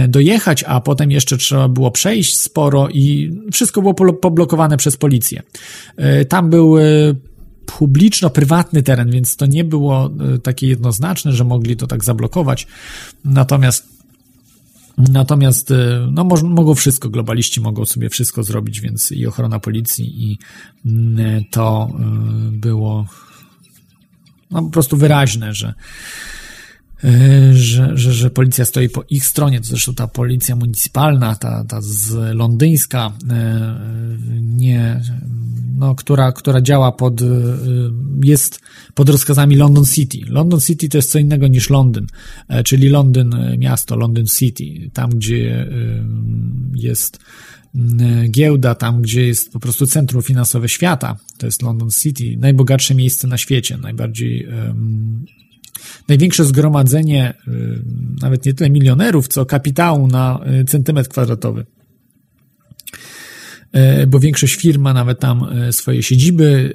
dojechać, 0.08 0.64
a 0.66 0.80
potem 0.80 0.93
potem 0.94 1.10
jeszcze 1.10 1.36
trzeba 1.36 1.68
było 1.68 1.90
przejść 1.90 2.38
sporo 2.38 2.88
i 2.88 3.36
wszystko 3.52 3.82
było 3.82 3.94
poblokowane 4.14 4.76
przez 4.76 4.96
policję. 4.96 5.42
E, 5.96 6.24
tam 6.24 6.50
był 6.50 6.76
publiczno-prywatny 7.66 8.82
teren, 8.82 9.10
więc 9.10 9.36
to 9.36 9.46
nie 9.46 9.64
było 9.64 10.10
e, 10.34 10.38
takie 10.38 10.68
jednoznaczne, 10.68 11.32
że 11.32 11.44
mogli 11.44 11.76
to 11.76 11.86
tak 11.86 12.04
zablokować. 12.04 12.66
Natomiast 13.24 13.94
Natomiast 14.98 15.72
no, 16.12 16.24
mo 16.24 16.36
mogą 16.42 16.74
wszystko, 16.74 17.10
globaliści 17.10 17.60
mogą 17.60 17.84
sobie 17.84 18.10
wszystko 18.10 18.42
zrobić, 18.42 18.80
więc 18.80 19.12
i 19.12 19.26
ochrona 19.26 19.58
policji, 19.58 20.24
i 20.24 20.38
mm, 20.86 21.44
to 21.50 21.92
było 22.52 23.06
no, 24.50 24.62
po 24.62 24.70
prostu 24.70 24.96
wyraźne, 24.96 25.54
że 25.54 25.74
E, 25.74 26.43
że, 27.52 27.90
że, 27.94 28.12
że 28.12 28.30
policja 28.30 28.64
stoi 28.64 28.88
po 28.88 29.04
ich 29.10 29.26
stronie, 29.26 29.60
to 29.60 29.66
zresztą 29.66 29.94
ta 29.94 30.08
policja 30.08 30.56
municypalna, 30.56 31.36
ta, 31.36 31.64
ta 31.64 31.80
z 31.80 32.34
londyńska, 32.34 33.12
e, 33.30 33.78
nie, 34.40 35.00
no, 35.78 35.94
która, 35.94 36.32
która 36.32 36.60
działa 36.60 36.92
pod, 36.92 37.22
e, 37.22 37.24
jest 38.22 38.60
pod 38.94 39.08
rozkazami 39.08 39.56
London 39.56 39.84
City. 39.84 40.18
London 40.26 40.60
City 40.60 40.88
to 40.88 40.98
jest 40.98 41.10
co 41.10 41.18
innego 41.18 41.48
niż 41.48 41.70
Londyn, 41.70 42.06
czyli 42.64 42.88
Londyn 42.88 43.36
miasto, 43.58 43.96
London 43.96 44.26
City, 44.26 44.90
tam 44.92 45.10
gdzie 45.10 45.68
jest 46.74 47.18
giełda, 48.30 48.74
tam 48.74 49.02
gdzie 49.02 49.26
jest 49.26 49.52
po 49.52 49.60
prostu 49.60 49.86
centrum 49.86 50.22
finansowe 50.22 50.68
świata, 50.68 51.16
to 51.38 51.46
jest 51.46 51.62
London 51.62 51.90
City, 51.90 52.36
najbogatsze 52.38 52.94
miejsce 52.94 53.28
na 53.28 53.38
świecie, 53.38 53.76
najbardziej 53.76 54.48
największe 56.08 56.44
zgromadzenie 56.44 57.34
y, 57.48 57.82
nawet 58.22 58.46
nie 58.46 58.54
tyle 58.54 58.70
milionerów, 58.70 59.28
co 59.28 59.46
kapitału 59.46 60.06
na 60.06 60.40
y, 60.60 60.64
centymetr 60.64 61.08
kwadratowy. 61.08 61.66
Y, 64.02 64.06
bo 64.06 64.20
większość 64.20 64.54
firm 64.54 64.82
ma 64.82 64.94
nawet 64.94 65.20
tam 65.20 65.46
swoje 65.70 66.02
siedziby, 66.02 66.72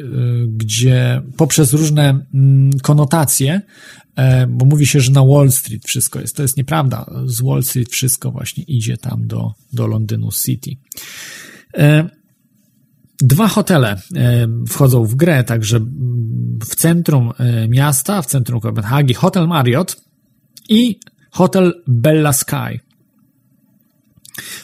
gdzie 0.47 1.21
poprzez 1.37 1.73
różne 1.73 2.25
mm, 2.33 2.79
konotacje, 2.79 3.61
bo 4.49 4.65
mówi 4.65 4.85
się, 4.85 4.99
że 4.99 5.11
na 5.11 5.25
Wall 5.25 5.51
Street 5.51 5.85
wszystko 5.85 6.21
jest. 6.21 6.35
To 6.35 6.41
jest 6.41 6.57
nieprawda. 6.57 7.05
Z 7.25 7.41
Wall 7.41 7.63
Street 7.63 7.89
wszystko 7.89 8.31
właśnie 8.31 8.63
idzie 8.63 8.97
tam 8.97 9.27
do, 9.27 9.53
do 9.73 9.87
Londynu 9.87 10.29
City. 10.31 10.71
Dwa 13.21 13.47
hotele 13.47 14.01
e, 14.15 14.47
wchodzą 14.67 15.05
w 15.05 15.15
grę, 15.15 15.43
także 15.43 15.79
w 16.69 16.75
centrum 16.75 17.31
e, 17.37 17.67
miasta, 17.67 18.21
w 18.21 18.25
centrum 18.25 18.59
Kopenhagi, 18.59 19.13
Hotel 19.13 19.47
Marriott 19.47 20.01
i 20.69 20.99
Hotel 21.31 21.73
Bella 21.87 22.33
Sky. 22.33 22.79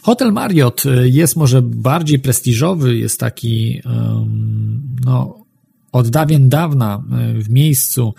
Hotel 0.02 0.32
Marriott 0.32 0.84
e, 0.86 1.08
jest 1.08 1.36
może 1.36 1.62
bardziej 1.62 2.20
prestiżowy, 2.20 2.98
jest 2.98 3.20
taki 3.20 3.82
no, 5.06 5.46
od 5.92 6.10
dawien 6.10 6.50
dawna 6.50 7.04
w 7.36 7.50
miejscu 7.50 8.14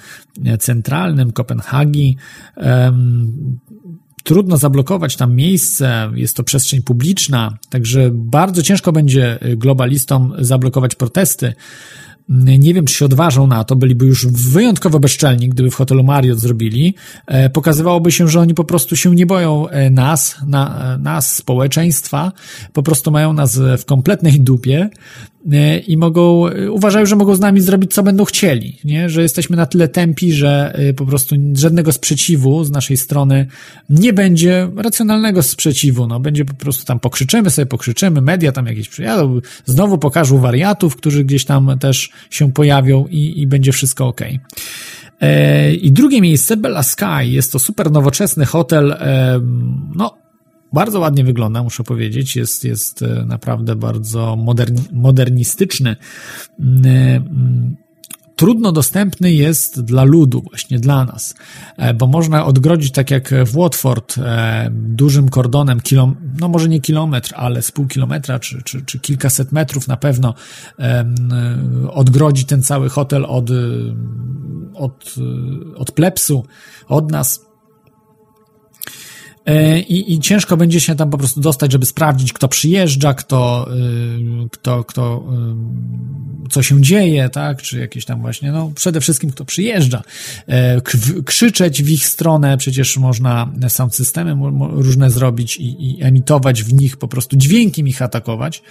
centralnym 0.58 1.32
Kopenhagi 1.32 2.16
trudno 4.26 4.56
zablokować 4.56 5.16
tam 5.16 5.34
miejsce, 5.34 6.10
jest 6.14 6.36
to 6.36 6.44
przestrzeń 6.44 6.82
publiczna, 6.82 7.58
także 7.68 8.10
bardzo 8.12 8.62
ciężko 8.62 8.92
będzie 8.92 9.38
globalistom 9.56 10.34
zablokować 10.38 10.94
protesty. 10.94 11.54
Nie 12.28 12.74
wiem, 12.74 12.84
czy 12.84 12.94
się 12.94 13.04
odważą 13.04 13.46
na 13.46 13.64
to, 13.64 13.76
byliby 13.76 14.06
już 14.06 14.26
wyjątkowo 14.26 15.00
bezczelni, 15.00 15.48
gdyby 15.48 15.70
w 15.70 15.74
hotelu 15.74 16.04
Marriott 16.04 16.38
zrobili. 16.38 16.94
E, 17.26 17.50
pokazywałoby 17.50 18.12
się, 18.12 18.28
że 18.28 18.40
oni 18.40 18.54
po 18.54 18.64
prostu 18.64 18.96
się 18.96 19.14
nie 19.14 19.26
boją 19.26 19.68
e, 19.68 19.90
nas, 19.90 20.36
na, 20.46 20.94
e, 20.94 20.98
nas, 20.98 21.34
społeczeństwa, 21.34 22.32
po 22.72 22.82
prostu 22.82 23.10
mają 23.10 23.32
nas 23.32 23.58
w 23.78 23.84
kompletnej 23.84 24.40
dupie 24.40 24.90
i 25.86 25.96
mogą, 25.96 26.44
uważają, 26.70 27.06
że 27.06 27.16
mogą 27.16 27.34
z 27.34 27.40
nami 27.40 27.60
zrobić, 27.60 27.94
co 27.94 28.02
będą 28.02 28.24
chcieli, 28.24 28.78
nie? 28.84 29.10
że 29.10 29.22
jesteśmy 29.22 29.56
na 29.56 29.66
tyle 29.66 29.88
tępi, 29.88 30.32
że 30.32 30.78
po 30.96 31.06
prostu 31.06 31.36
żadnego 31.54 31.92
sprzeciwu 31.92 32.64
z 32.64 32.70
naszej 32.70 32.96
strony 32.96 33.46
nie 33.90 34.12
będzie 34.12 34.70
racjonalnego 34.76 35.42
sprzeciwu, 35.42 36.06
no 36.06 36.20
będzie 36.20 36.44
po 36.44 36.54
prostu 36.54 36.84
tam 36.84 37.00
pokrzyczymy 37.00 37.50
sobie, 37.50 37.66
pokrzyczymy, 37.66 38.20
media 38.20 38.52
tam 38.52 38.66
jakieś 38.66 38.88
przyjadą, 38.88 39.40
znowu 39.64 39.98
pokażą 39.98 40.38
wariatów, 40.38 40.96
którzy 40.96 41.24
gdzieś 41.24 41.44
tam 41.44 41.78
też 41.78 42.10
się 42.30 42.52
pojawią 42.52 43.06
i, 43.06 43.40
i 43.40 43.46
będzie 43.46 43.72
wszystko 43.72 44.06
ok. 44.06 44.20
E, 45.20 45.74
I 45.74 45.92
drugie 45.92 46.20
miejsce, 46.20 46.56
Bella 46.56 46.82
Sky, 46.82 47.22
jest 47.22 47.52
to 47.52 47.58
super 47.58 47.90
nowoczesny 47.90 48.46
hotel, 48.46 48.92
e, 48.92 49.40
no 49.96 50.25
bardzo 50.76 51.00
ładnie 51.00 51.24
wygląda, 51.24 51.62
muszę 51.62 51.84
powiedzieć. 51.84 52.36
Jest, 52.36 52.64
jest 52.64 53.02
e, 53.02 53.24
naprawdę 53.26 53.76
bardzo 53.76 54.36
moderni, 54.36 54.82
modernistyczny. 54.92 55.96
Mm, 56.60 56.86
mm, 56.86 57.76
trudno 58.36 58.72
dostępny 58.72 59.32
jest 59.32 59.80
dla 59.80 60.04
ludu, 60.04 60.42
właśnie 60.42 60.78
dla 60.78 61.04
nas, 61.04 61.34
e, 61.76 61.94
bo 61.94 62.06
można 62.06 62.46
odgrodzić, 62.46 62.92
tak 62.92 63.10
jak 63.10 63.34
w 63.46 63.52
Watford, 63.56 64.18
e, 64.18 64.68
dużym 64.72 65.28
kordonem, 65.28 65.80
kilom, 65.80 66.16
no 66.40 66.48
może 66.48 66.68
nie 66.68 66.80
kilometr, 66.80 67.32
ale 67.36 67.62
z 67.62 67.70
pół 67.70 67.86
kilometra, 67.86 68.38
czy, 68.38 68.62
czy, 68.62 68.84
czy 68.84 68.98
kilkaset 68.98 69.52
metrów 69.52 69.88
na 69.88 69.96
pewno 69.96 70.34
odgrodzić 71.90 72.46
ten 72.46 72.62
cały 72.62 72.88
hotel 72.88 73.24
od, 73.24 73.50
od, 74.74 75.14
od 75.76 75.92
plepsu, 75.92 76.44
od 76.88 77.10
nas. 77.10 77.45
E, 79.46 79.80
I, 79.80 80.12
I 80.14 80.20
ciężko 80.20 80.56
będzie 80.56 80.80
się 80.80 80.94
tam 80.94 81.10
po 81.10 81.18
prostu 81.18 81.40
dostać, 81.40 81.72
żeby 81.72 81.86
sprawdzić, 81.86 82.32
kto 82.32 82.48
przyjeżdża, 82.48 83.14
kto, 83.14 83.68
y, 84.44 84.48
kto, 84.50 84.84
kto, 84.84 85.24
y, 86.46 86.48
co 86.50 86.62
się 86.62 86.82
dzieje, 86.82 87.28
tak? 87.28 87.62
Czy 87.62 87.78
jakieś 87.78 88.04
tam 88.04 88.20
właśnie, 88.20 88.52
no 88.52 88.72
przede 88.74 89.00
wszystkim 89.00 89.30
kto 89.30 89.44
przyjeżdża. 89.44 90.02
E, 90.46 90.80
krzyczeć 91.24 91.82
w 91.82 91.88
ich 91.88 92.06
stronę, 92.06 92.56
przecież 92.56 92.96
można 92.96 93.52
sound 93.68 93.94
systemy 93.94 94.36
różne 94.70 95.10
zrobić 95.10 95.56
i, 95.56 95.90
i 95.90 96.02
emitować 96.02 96.62
w 96.62 96.74
nich 96.74 96.96
po 96.96 97.08
prostu 97.08 97.36
dźwiękiem 97.36 97.88
ich 97.88 98.02
atakować. 98.02 98.62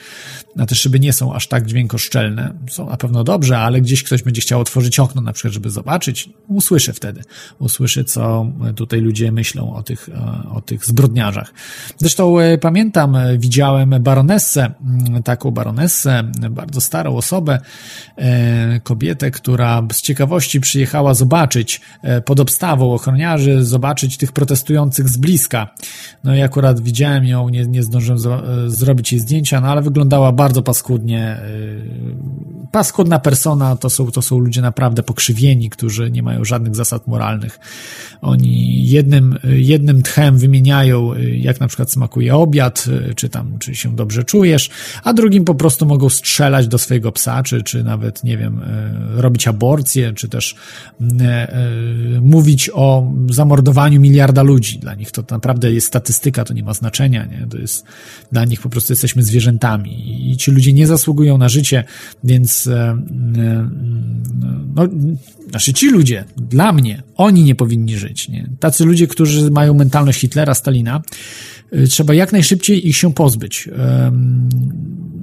A 0.58 0.66
te 0.66 0.76
szyby 0.76 1.00
nie 1.00 1.14
są 1.14 1.34
aż 1.34 1.48
tak 1.48 1.66
dźwiękoszczelne. 1.66 2.54
Są 2.70 2.90
na 2.90 2.98
pewno 2.98 3.24
dobrze, 3.24 3.58
ale 3.58 3.82
gdzieś 3.82 4.04
ktoś 4.04 4.24
będzie 4.24 4.42
chciał 4.42 4.62
otworzyć 4.62 5.00
okno 5.00 5.22
na 5.22 5.34
przykład, 5.34 5.54
żeby 5.54 5.70
zobaczyć. 5.70 6.30
Usłyszy 6.48 6.94
wtedy. 6.94 7.22
Usłyszy, 7.60 8.04
co 8.04 8.52
tutaj 8.76 9.02
ludzie 9.02 9.32
myślą 9.32 9.74
o 9.76 9.84
tych, 9.84 10.10
o 10.52 10.62
tych 10.66 10.86
zbrodniarzach. 10.86 11.54
Zresztą 11.98 12.40
e, 12.40 12.58
pamiętam, 12.58 13.16
e, 13.16 13.38
widziałem 13.38 13.90
baronessę, 14.00 14.72
mm, 14.82 15.24
taką 15.24 15.52
baronessę, 15.52 16.24
bardzo 16.52 16.82
starą 16.82 17.16
osobę, 17.16 17.60
e, 18.18 18.80
kobietę, 18.80 19.32
która 19.32 19.84
z 19.92 20.02
ciekawości 20.02 20.60
przyjechała 20.60 21.14
zobaczyć 21.14 21.82
pod 22.26 22.40
obstawą 22.40 22.94
ochroniarzy, 22.94 23.64
zobaczyć 23.64 24.18
tych 24.18 24.32
protestujących 24.32 25.10
z 25.10 25.18
bliska. 25.18 25.74
No 26.24 26.36
i 26.36 26.42
akurat 26.42 26.80
widziałem 26.80 27.26
ją, 27.26 27.50
nie, 27.50 27.66
nie 27.66 27.84
zdążyłem 27.84 28.20
zrobić 28.68 29.12
jej 29.12 29.22
zdjęcia, 29.22 29.62
no 29.62 29.68
ale 29.68 29.82
wyglądała 29.82 30.32
bardzo 30.32 30.62
paskudnie. 30.62 31.38
Paskudna 32.72 33.20
persona 33.20 33.76
to 33.76 33.90
są, 33.90 34.12
to 34.12 34.22
są 34.22 34.40
ludzie 34.40 34.62
naprawdę 34.62 35.04
pokrzywieni, 35.04 35.70
którzy 35.70 36.12
nie 36.12 36.24
mają 36.24 36.44
żadnych 36.44 36.76
zasad 36.76 37.08
moralnych. 37.08 37.60
Oni 38.22 38.90
jednym, 38.90 39.40
jednym 39.44 40.02
tchem 40.02 40.38
wymieniają, 40.38 40.55
y, 40.56 41.38
jak 41.38 41.60
na 41.60 41.68
przykład 41.68 41.92
smakuje 41.92 42.36
obiad, 42.36 42.86
y, 43.10 43.16
czy 43.16 43.30
tam, 43.30 43.60
czy 43.60 43.76
się 43.76 43.96
dobrze 43.96 44.24
czujesz, 44.24 44.70
a 45.04 45.14
drugim 45.14 45.46
po 45.46 45.56
prostu 45.56 45.86
mogą 45.86 46.10
strzelać 46.10 46.68
do 46.68 46.78
swojego 46.78 47.12
psa, 47.12 47.44
czy, 47.44 47.64
czy 47.64 47.84
nawet, 47.84 48.24
nie 48.24 48.38
wiem, 48.38 48.60
y, 49.18 49.22
robić 49.22 49.48
aborcję, 49.48 50.14
czy 50.14 50.30
też 50.30 50.56
mówić 52.22 52.70
o 52.74 53.14
zamordowaniu 53.30 54.02
miliarda 54.02 54.44
ludzi. 54.44 54.80
Dla 54.80 54.96
nich 54.96 55.12
to 55.12 55.24
naprawdę 55.32 55.74
jest 55.74 55.88
statystyka, 55.88 56.44
to 56.44 56.54
nie 56.54 56.64
ma 56.64 56.74
znaczenia, 56.74 57.26
nie? 57.26 57.48
To 57.50 57.58
jest, 57.58 57.86
dla 58.32 58.46
nich 58.46 58.62
po 58.62 58.70
prostu 58.70 58.94
jesteśmy 58.94 59.24
zwierzętami 59.24 60.32
i 60.32 60.38
ci 60.38 60.52
ludzie 60.52 60.74
nie 60.74 60.88
zasługują 60.88 61.38
na 61.38 61.50
życie, 61.50 61.84
więc 62.24 62.70
no, 64.76 64.88
znaczy 65.50 65.74
ci 65.74 65.90
ludzie, 65.90 66.26
dla 66.38 66.72
mnie, 66.72 67.04
oni 67.16 67.44
nie 67.44 67.56
powinni 67.56 67.98
żyć. 67.98 68.30
Nie? 68.30 68.50
Tacy 68.60 68.86
ludzie, 68.86 69.08
którzy 69.08 69.52
mają 69.52 69.74
mentalność 69.74 70.20
Hitlera, 70.20 70.45
Stalina, 70.54 71.02
y, 71.74 71.88
trzeba 71.88 72.14
jak 72.14 72.32
najszybciej 72.32 72.88
ich 72.90 72.98
się 72.98 73.14
pozbyć. 73.14 73.70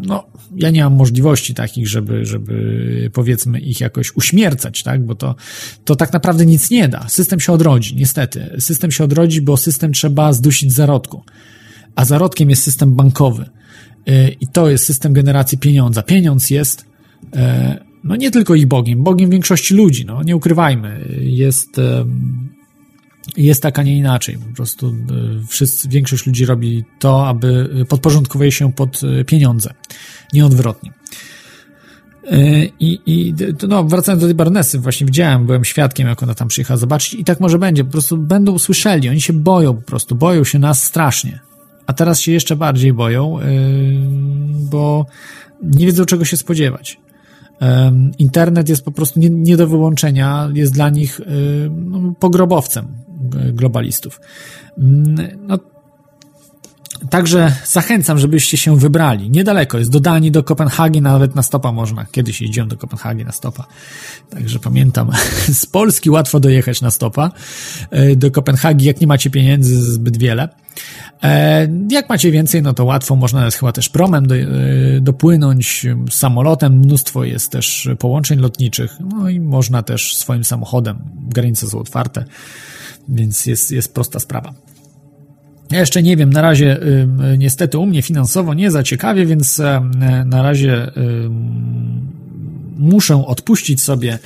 No, 0.07 0.27
ja 0.57 0.71
nie 0.71 0.85
mam 0.85 0.95
możliwości 0.95 1.55
takich, 1.55 1.89
żeby, 1.89 2.27
żeby 2.27 3.11
powiedzmy 3.13 3.61
ich 3.61 3.81
jakoś 3.81 4.17
uśmiercać, 4.17 4.83
tak? 4.83 5.07
Bo 5.07 5.15
to, 5.15 5.35
to 5.85 5.97
tak 5.97 6.13
naprawdę 6.13 6.47
nic 6.47 6.71
nie 6.71 6.89
da. 6.89 7.09
System 7.09 7.41
się 7.41 7.53
odrodzi, 7.53 7.97
niestety. 7.97 8.57
System 8.59 8.91
się 8.91 9.05
odrodzi, 9.05 9.43
bo 9.43 9.57
system 9.57 9.93
trzeba 9.93 10.33
zdusić 10.33 10.73
zarodku. 10.73 11.23
A 11.95 12.05
zarodkiem 12.05 12.51
jest 12.51 12.63
system 12.63 12.95
bankowy. 12.95 13.51
Y, 14.09 14.37
I 14.41 14.47
to 14.47 14.71
jest 14.71 14.85
system 14.85 15.13
generacji 15.13 15.59
pieniądza. 15.59 16.03
Pieniądz 16.03 16.51
jest 16.51 16.85
e, 17.37 17.93
no 18.05 18.17
nie 18.17 18.31
tylko 18.31 18.55
ich 18.55 18.67
Bogiem, 18.67 19.03
Bogiem 19.03 19.31
większości 19.31 19.75
ludzi, 19.75 20.05
no 20.07 20.23
nie 20.23 20.37
ukrywajmy, 20.37 21.09
jest, 21.21 21.79
jest 23.37 23.63
tak, 23.63 23.79
a 23.79 23.83
nie 23.83 23.97
inaczej. 23.97 24.39
Po 24.49 24.57
prostu 24.57 24.89
e, 24.89 25.47
wszyscy, 25.49 25.89
większość 25.89 26.27
ludzi 26.27 26.47
robi 26.47 26.85
to, 26.99 27.29
aby 27.29 27.71
podporządkowuje 27.89 28.53
się 28.53 28.73
pod 28.73 29.01
e, 29.05 29.25
pieniądze, 29.25 29.75
nie 30.33 30.47
odwrotnie. 30.47 30.93
I, 32.81 33.01
i 33.07 33.35
no, 33.69 33.85
wracając 33.85 34.21
do 34.21 34.27
tej 34.27 34.35
baronesy, 34.35 34.79
właśnie 34.79 35.07
widziałem, 35.07 35.47
byłem 35.47 35.65
świadkiem, 35.65 36.09
jak 36.09 36.23
ona 36.23 36.35
tam 36.35 36.49
przyjechała 36.49 36.79
zobaczyć 36.79 37.15
i 37.15 37.25
tak 37.25 37.41
może 37.41 37.59
będzie, 37.59 37.85
po 37.85 37.91
prostu 37.91 38.19
będą 38.19 38.53
usłyszeli, 38.53 39.09
oni 39.09 39.21
się 39.21 39.33
boją 39.33 39.75
po 39.75 39.83
prostu, 39.83 40.15
boją 40.15 40.45
się 40.45 40.59
nas 40.59 40.85
strasznie. 40.85 41.41
A 41.87 41.93
teraz 41.93 42.21
się 42.21 42.33
jeszcze 42.33 42.57
bardziej 42.57 42.93
boją, 42.93 43.39
bo 44.71 45.07
nie 45.63 45.87
wiedzą 45.87 46.05
czego 46.05 46.25
się 46.25 46.37
spodziewać. 46.37 47.01
Internet 48.19 48.69
jest 48.69 48.85
po 48.85 48.93
prostu 48.93 49.21
nie, 49.21 49.31
nie 49.31 49.57
do 49.57 49.67
wyłączenia, 49.67 50.49
jest 50.55 50.73
dla 50.73 50.91
nich 50.91 51.21
no, 51.71 52.15
pogrobowcem 52.21 52.87
globalistów. 53.53 54.21
Mm, 54.79 55.17
no, 55.47 55.59
Także 57.11 57.57
zachęcam, 57.67 58.19
żebyście 58.19 58.57
się 58.57 58.77
wybrali. 58.77 59.31
Niedaleko 59.31 59.79
jest, 59.79 59.91
do 59.91 60.01
Danii, 60.01 60.31
do 60.31 60.45
Kopenhagi, 60.45 61.03
nawet 61.03 61.35
na 61.35 61.43
stopa 61.43 61.73
można. 61.73 62.07
Kiedyś 62.13 62.41
jeździłem 62.41 62.69
do 62.69 62.77
Kopenhagi 62.77 63.25
na 63.25 63.33
stopa. 63.33 63.67
Także 64.31 64.59
pamiętam, 64.59 65.11
z 65.63 65.67
Polski 65.67 66.11
łatwo 66.11 66.41
dojechać 66.41 66.81
na 66.81 66.91
stopa. 66.91 67.31
E, 67.91 68.17
do 68.17 68.31
Kopenhagi, 68.31 68.85
jak 68.85 69.01
nie 69.01 69.07
macie 69.07 69.31
pieniędzy 69.31 69.93
zbyt 69.93 70.17
wiele. 70.17 70.49
E, 71.23 71.69
jak 71.91 72.09
macie 72.09 72.31
więcej, 72.31 72.63
no 72.63 72.75
to 72.75 72.85
łatwo, 72.85 73.17
można 73.17 73.51
chyba 73.51 73.73
też 73.73 73.89
promem 73.89 74.27
do, 74.27 74.37
e, 74.37 74.47
dopłynąć, 75.01 75.87
samolotem, 76.11 76.79
mnóstwo 76.79 77.25
jest 77.25 77.53
też 77.53 77.89
połączeń 77.99 78.39
lotniczych, 78.39 78.97
no 79.01 79.29
i 79.29 79.41
można 79.41 79.83
też 79.83 80.17
swoim 80.17 80.45
samochodem, 80.45 80.99
granice 81.29 81.69
są 81.69 81.79
otwarte, 81.79 82.25
więc 83.09 83.47
jest, 83.47 83.73
jest 83.73 83.95
prosta 83.95 84.21
sprawa. 84.21 84.55
Ja 85.73 85.81
jeszcze 85.81 86.03
nie 86.03 86.17
wiem, 86.17 86.31
na 86.31 86.43
razie 86.43 86.79
niestety 87.39 87.79
u 87.79 87.87
mnie 87.87 88.03
finansowo 88.03 88.55
nie 88.55 88.71
za 88.71 88.83
ciekawie, 88.83 89.27
więc 89.27 89.63
na 90.25 90.43
razie 90.43 90.93
muszę 92.83 93.27
odpuścić 93.27 93.83
sobie 93.83 94.19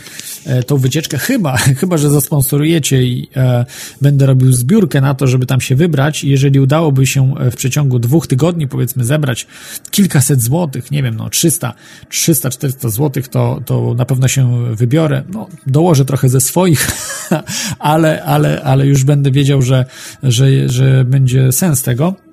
e, 0.44 0.62
tą 0.62 0.76
wycieczkę, 0.76 1.18
chyba, 1.18 1.56
chyba 1.80 1.96
że 1.96 2.10
zasponsorujecie 2.10 3.02
i 3.02 3.28
e, 3.36 3.66
będę 4.00 4.26
robił 4.26 4.52
zbiórkę 4.52 5.00
na 5.00 5.14
to, 5.14 5.26
żeby 5.26 5.46
tam 5.46 5.60
się 5.60 5.76
wybrać. 5.76 6.24
Jeżeli 6.24 6.60
udałoby 6.60 7.06
się 7.06 7.34
e, 7.38 7.50
w 7.50 7.56
przeciągu 7.56 7.98
dwóch 7.98 8.26
tygodni, 8.26 8.68
powiedzmy, 8.68 9.04
zebrać 9.04 9.46
kilkaset 9.90 10.42
złotych, 10.42 10.90
nie 10.90 11.02
wiem, 11.02 11.16
no 11.16 11.30
300, 11.30 11.74
300, 12.08 12.50
400 12.50 12.88
złotych, 12.88 13.28
to, 13.28 13.60
to 13.66 13.94
na 13.94 14.04
pewno 14.04 14.28
się 14.28 14.74
wybiorę. 14.74 15.22
No, 15.32 15.48
dołożę 15.66 16.04
trochę 16.04 16.28
ze 16.28 16.40
swoich, 16.40 16.90
ale, 17.78 18.22
ale, 18.24 18.62
ale 18.62 18.86
już 18.86 19.04
będę 19.04 19.30
wiedział, 19.30 19.62
że, 19.62 19.84
że, 20.22 20.68
że 20.68 21.04
będzie 21.04 21.52
sens 21.52 21.82
tego. 21.82 22.25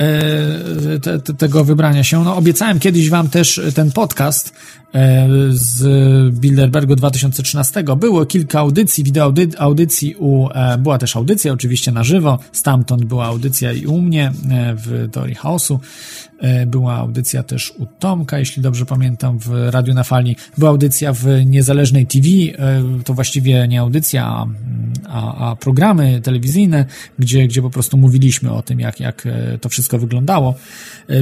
E, 0.00 0.98
te, 1.00 1.18
te, 1.18 1.34
tego 1.34 1.64
wybrania 1.64 2.04
się. 2.04 2.24
No, 2.24 2.36
obiecałem 2.36 2.78
kiedyś 2.78 3.10
wam 3.10 3.28
też 3.28 3.60
ten 3.74 3.92
podcast 3.92 4.52
z 5.50 5.84
Bilderbergu 6.34 6.96
2013. 6.96 7.84
Było 7.96 8.26
kilka 8.26 8.60
audycji, 8.60 9.04
wideo 9.04 9.32
audycji 9.58 10.14
u, 10.18 10.48
e, 10.48 10.78
była 10.78 10.98
też 10.98 11.16
audycja 11.16 11.52
oczywiście 11.52 11.92
na 11.92 12.04
żywo, 12.04 12.38
stamtąd 12.52 13.04
była 13.04 13.26
audycja 13.26 13.72
i 13.72 13.86
u 13.86 14.00
mnie 14.00 14.32
w 14.76 15.08
Teorii 15.12 15.34
Chaosu. 15.34 15.80
E, 16.40 16.66
była 16.66 16.94
audycja 16.94 17.42
też 17.42 17.72
u 17.78 17.86
Tomka, 17.86 18.38
jeśli 18.38 18.62
dobrze 18.62 18.86
pamiętam, 18.86 19.38
w 19.38 19.68
Radiu 19.70 19.94
na 19.94 20.04
Fali. 20.04 20.36
Była 20.58 20.70
audycja 20.70 21.12
w 21.12 21.26
niezależnej 21.46 22.06
TV, 22.06 22.28
e, 22.28 22.82
to 23.04 23.14
właściwie 23.14 23.68
nie 23.68 23.80
audycja, 23.80 24.46
a, 25.08 25.50
a 25.50 25.56
programy 25.56 26.20
telewizyjne, 26.20 26.84
gdzie, 27.18 27.48
gdzie 27.48 27.62
po 27.62 27.70
prostu 27.70 27.96
mówiliśmy 27.96 28.52
o 28.52 28.62
tym, 28.62 28.80
jak, 28.80 29.00
jak 29.00 29.26
e, 29.26 29.58
to 29.58 29.68
wszystko 29.68 29.98
wyglądało. 29.98 30.54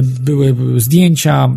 Były 0.03 0.55
zdjęcia, 0.77 1.49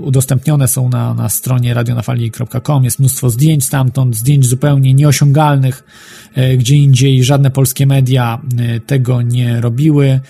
udostępnione 0.00 0.68
są 0.68 0.88
na, 0.88 1.14
na 1.14 1.28
stronie 1.28 1.49
radionafali.com, 1.58 2.84
jest 2.84 2.98
mnóstwo 2.98 3.30
zdjęć 3.30 3.64
stamtąd, 3.64 4.16
zdjęć 4.16 4.46
zupełnie 4.46 4.94
nieosiągalnych, 4.94 5.84
gdzie 6.58 6.76
indziej 6.76 7.24
żadne 7.24 7.50
polskie 7.50 7.86
media 7.86 8.40
tego 8.86 9.22
nie 9.22 9.60
robiły. 9.60 10.20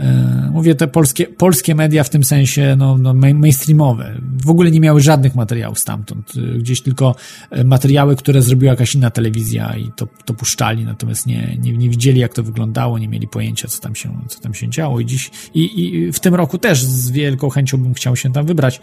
E, 0.00 0.50
mówię 0.52 0.74
te 0.74 0.88
polskie, 0.88 1.26
polskie 1.26 1.74
media 1.74 2.04
w 2.04 2.10
tym 2.10 2.24
sensie 2.24 2.76
no, 2.78 2.98
no 2.98 3.14
mainstreamowe. 3.14 4.20
W 4.44 4.50
ogóle 4.50 4.70
nie 4.70 4.80
miały 4.80 5.00
żadnych 5.00 5.34
materiałów 5.34 5.78
stamtąd. 5.78 6.32
E, 6.36 6.58
gdzieś 6.58 6.82
tylko 6.82 7.14
e, 7.50 7.64
materiały, 7.64 8.16
które 8.16 8.42
zrobiła 8.42 8.72
jakaś 8.72 8.94
inna 8.94 9.10
telewizja 9.10 9.76
i 9.76 9.90
to, 9.96 10.08
to 10.24 10.34
puszczali, 10.34 10.84
natomiast 10.84 11.26
nie, 11.26 11.56
nie, 11.60 11.72
nie 11.72 11.88
widzieli, 11.90 12.20
jak 12.20 12.34
to 12.34 12.42
wyglądało, 12.42 12.98
nie 12.98 13.08
mieli 13.08 13.28
pojęcia, 13.28 13.68
co 13.68 13.80
tam 13.80 13.94
się, 13.94 14.20
co 14.28 14.40
tam 14.40 14.54
się 14.54 14.68
działo. 14.68 15.00
I 15.00 15.06
dziś, 15.06 15.30
i, 15.54 15.84
i 15.84 16.12
w 16.12 16.20
tym 16.20 16.34
roku 16.34 16.58
też 16.58 16.84
z 16.84 17.10
wielką 17.10 17.50
chęcią 17.50 17.78
bym 17.78 17.94
chciał 17.94 18.16
się 18.16 18.32
tam 18.32 18.46
wybrać 18.46 18.80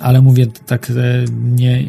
ale 0.00 0.22
mówię 0.22 0.46
tak, 0.66 0.92
nie, 1.32 1.84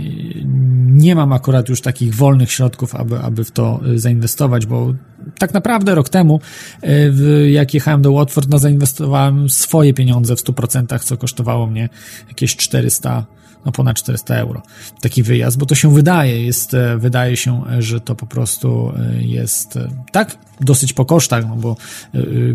nie 0.86 1.16
mam 1.16 1.34
akurat 1.34 1.70
już 1.70 1.82
takich 1.82 2.16
wolnych 2.16 2.52
środków, 2.52 2.96
aby, 2.96 3.20
aby 3.20 3.44
w 3.44 3.52
to 3.52 3.80
zainwestować, 3.96 4.66
bo 4.66 4.94
tak 5.38 5.54
naprawdę 5.54 5.96
rok 5.96 6.10
temu, 6.10 6.40
e, 6.84 7.50
jak 7.50 7.74
jechałem 7.74 8.02
do 8.02 8.12
Watford, 8.12 8.50
no 8.50 8.60
zainwestowałem 8.60 9.50
swoje 9.50 9.94
pieniądze 9.94 10.36
w 10.36 10.40
100%, 10.40 11.04
co 11.04 11.18
kosztowało 11.18 11.68
mnie 11.68 11.90
jakieś 12.28 12.56
400 12.56 13.26
no 13.66 13.72
ponad 13.72 13.98
400 13.98 14.36
euro. 14.36 14.62
Taki 15.02 15.24
wyjazd, 15.24 15.58
bo 15.58 15.66
to 15.66 15.76
się 15.76 15.94
wydaje, 15.94 16.46
jest, 16.46 16.74
e, 16.74 16.98
wydaje 16.98 17.38
się, 17.38 17.64
że 17.80 18.02
to 18.02 18.16
po 18.16 18.26
prostu 18.26 18.92
e, 18.96 19.24
jest 19.24 19.80
tak 20.12 20.38
dosyć 20.62 20.94
po 20.94 21.06
kosztach, 21.06 21.46
no 21.48 21.56
bo 21.56 21.76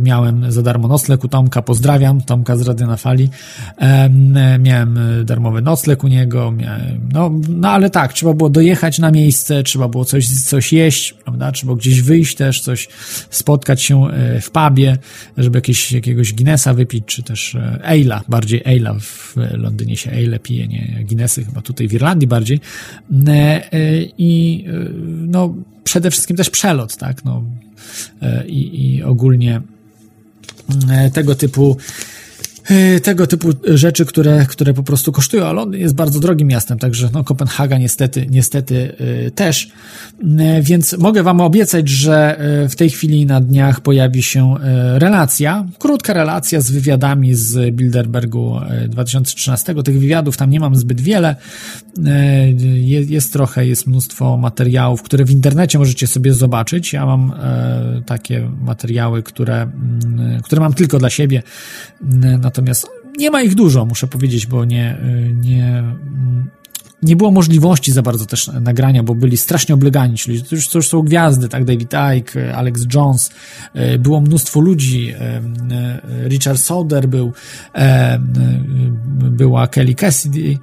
miałem 0.00 0.52
za 0.52 0.62
darmo 0.62 0.88
nocleg 0.88 1.24
u 1.24 1.28
Tomka, 1.28 1.62
pozdrawiam, 1.62 2.20
Tomka 2.20 2.56
z 2.56 2.62
Rady 2.62 2.86
na 2.86 2.96
Fali, 2.96 3.28
miałem 4.58 4.98
darmowy 5.24 5.62
nocleg 5.62 6.04
u 6.04 6.08
niego, 6.08 6.50
miałem, 6.50 7.08
no, 7.12 7.30
no 7.48 7.70
ale 7.70 7.90
tak, 7.90 8.12
trzeba 8.12 8.34
było 8.34 8.50
dojechać 8.50 8.98
na 8.98 9.10
miejsce, 9.10 9.62
trzeba 9.62 9.88
było 9.88 10.04
coś, 10.04 10.28
coś 10.28 10.72
jeść, 10.72 11.12
prawda, 11.12 11.52
trzeba 11.52 11.74
gdzieś 11.74 12.02
wyjść 12.02 12.36
też, 12.36 12.60
coś 12.60 12.88
spotkać 13.30 13.82
się 13.82 14.06
w 14.40 14.50
pubie, 14.50 14.98
żeby 15.36 15.58
jakieś, 15.58 15.92
jakiegoś 15.92 16.34
Guinnessa 16.34 16.74
wypić, 16.74 17.04
czy 17.06 17.22
też 17.22 17.56
Ale'a, 17.84 18.20
bardziej 18.28 18.62
Ale'a, 18.62 19.00
w 19.00 19.36
Londynie 19.52 19.96
się 19.96 20.10
Ale 20.10 20.38
pije, 20.38 20.68
nie 20.68 21.04
Guinnessy, 21.04 21.44
chyba 21.44 21.62
tutaj 21.62 21.88
w 21.88 21.92
Irlandii 21.92 22.28
bardziej. 22.28 22.60
E, 23.26 23.30
e, 23.30 24.02
I 24.18 24.64
e, 24.68 24.72
no, 25.26 25.54
przede 25.84 26.10
wszystkim 26.10 26.36
też 26.36 26.50
przelot, 26.50 26.96
tak, 26.96 27.24
no, 27.24 27.44
i, 28.46 28.96
i 28.96 29.02
ogólnie 29.02 29.60
tego 31.12 31.34
typu 31.34 31.76
E, 31.76 32.23
tego 33.02 33.26
typu 33.26 33.48
rzeczy, 33.64 34.06
które, 34.06 34.46
które 34.46 34.74
po 34.74 34.82
prostu 34.82 35.12
kosztują, 35.12 35.46
a 35.46 35.52
Londyn 35.52 35.80
jest 35.80 35.94
bardzo 35.94 36.20
drogim 36.20 36.48
miastem, 36.48 36.78
także 36.78 37.08
no, 37.12 37.24
Kopenhaga 37.24 37.78
niestety, 37.78 38.26
niestety 38.30 38.96
e, 39.26 39.30
też. 39.30 39.68
E, 40.38 40.62
więc 40.62 40.98
mogę 40.98 41.22
Wam 41.22 41.40
obiecać, 41.40 41.88
że 41.88 42.38
w 42.70 42.76
tej 42.76 42.90
chwili 42.90 43.26
na 43.26 43.40
dniach 43.40 43.80
pojawi 43.80 44.22
się 44.22 44.54
relacja, 44.94 45.66
krótka 45.78 46.12
relacja 46.12 46.60
z 46.60 46.70
wywiadami 46.70 47.34
z 47.34 47.74
Bilderbergu 47.74 48.60
2013. 48.88 49.74
Tych 49.82 50.00
wywiadów 50.00 50.36
tam 50.36 50.50
nie 50.50 50.60
mam 50.60 50.76
zbyt 50.76 51.00
wiele. 51.00 51.36
Jest 52.86 53.32
trochę, 53.32 53.66
jest 53.66 53.86
mnóstwo 53.86 54.36
materiałów, 54.36 55.02
które 55.02 55.24
w 55.24 55.30
internecie 55.30 55.78
możecie 55.78 56.06
sobie 56.06 56.32
zobaczyć. 56.32 56.92
Ja 56.92 57.06
mam 57.06 57.32
takie 58.06 58.50
materiały, 58.60 59.22
które, 59.22 59.70
które 60.42 60.60
mam 60.60 60.74
tylko 60.74 60.98
dla 60.98 61.10
siebie. 61.10 61.42
Natomiast 62.54 62.86
nie 63.18 63.30
ma 63.30 63.42
ich 63.42 63.54
dużo, 63.54 63.84
muszę 63.84 64.06
powiedzieć, 64.06 64.46
bo 64.46 64.64
nie, 64.64 64.98
nie, 65.34 65.84
nie 67.02 67.16
było 67.16 67.30
możliwości 67.30 67.92
za 67.92 68.02
bardzo 68.02 68.26
też 68.26 68.50
nagrania, 68.60 69.02
bo 69.02 69.14
byli 69.14 69.36
strasznie 69.36 69.74
oblegani 69.74 70.16
czyli 70.16 70.42
To 70.42 70.54
już, 70.54 70.68
to 70.68 70.78
już 70.78 70.88
są 70.88 71.02
gwiazdy, 71.02 71.48
tak? 71.48 71.64
David 71.64 71.94
Icke, 72.18 72.56
Alex 72.56 72.86
Jones, 72.94 73.30
e, 73.74 73.98
było 73.98 74.20
mnóstwo 74.20 74.60
ludzi, 74.60 75.12
e, 75.18 76.28
Richard 76.28 76.60
Soder 76.60 77.08
był, 77.08 77.32
była 79.20 79.66
Kelly 79.66 79.94
Cassidy, 79.94 80.58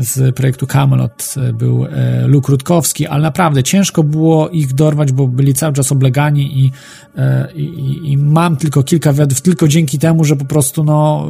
z 0.00 0.36
projektu 0.36 0.66
Camelot 0.66 1.34
był 1.54 1.84
e, 1.84 2.26
Luke 2.26 2.52
Rutkowski, 2.52 3.06
ale 3.06 3.22
naprawdę 3.22 3.62
ciężko 3.62 4.02
było 4.02 4.48
ich 4.48 4.74
dorwać, 4.74 5.12
bo 5.12 5.28
byli 5.28 5.54
cały 5.54 5.72
czas 5.72 5.92
oblegani 5.92 6.60
i, 6.60 6.70
e, 7.16 7.52
i, 7.54 8.12
i 8.12 8.16
mam 8.16 8.56
tylko 8.56 8.82
kilka 8.82 9.12
wywiadów, 9.12 9.40
tylko 9.40 9.68
dzięki 9.68 9.98
temu, 9.98 10.24
że 10.24 10.36
po 10.36 10.44
prostu 10.44 10.84
no 10.84 11.28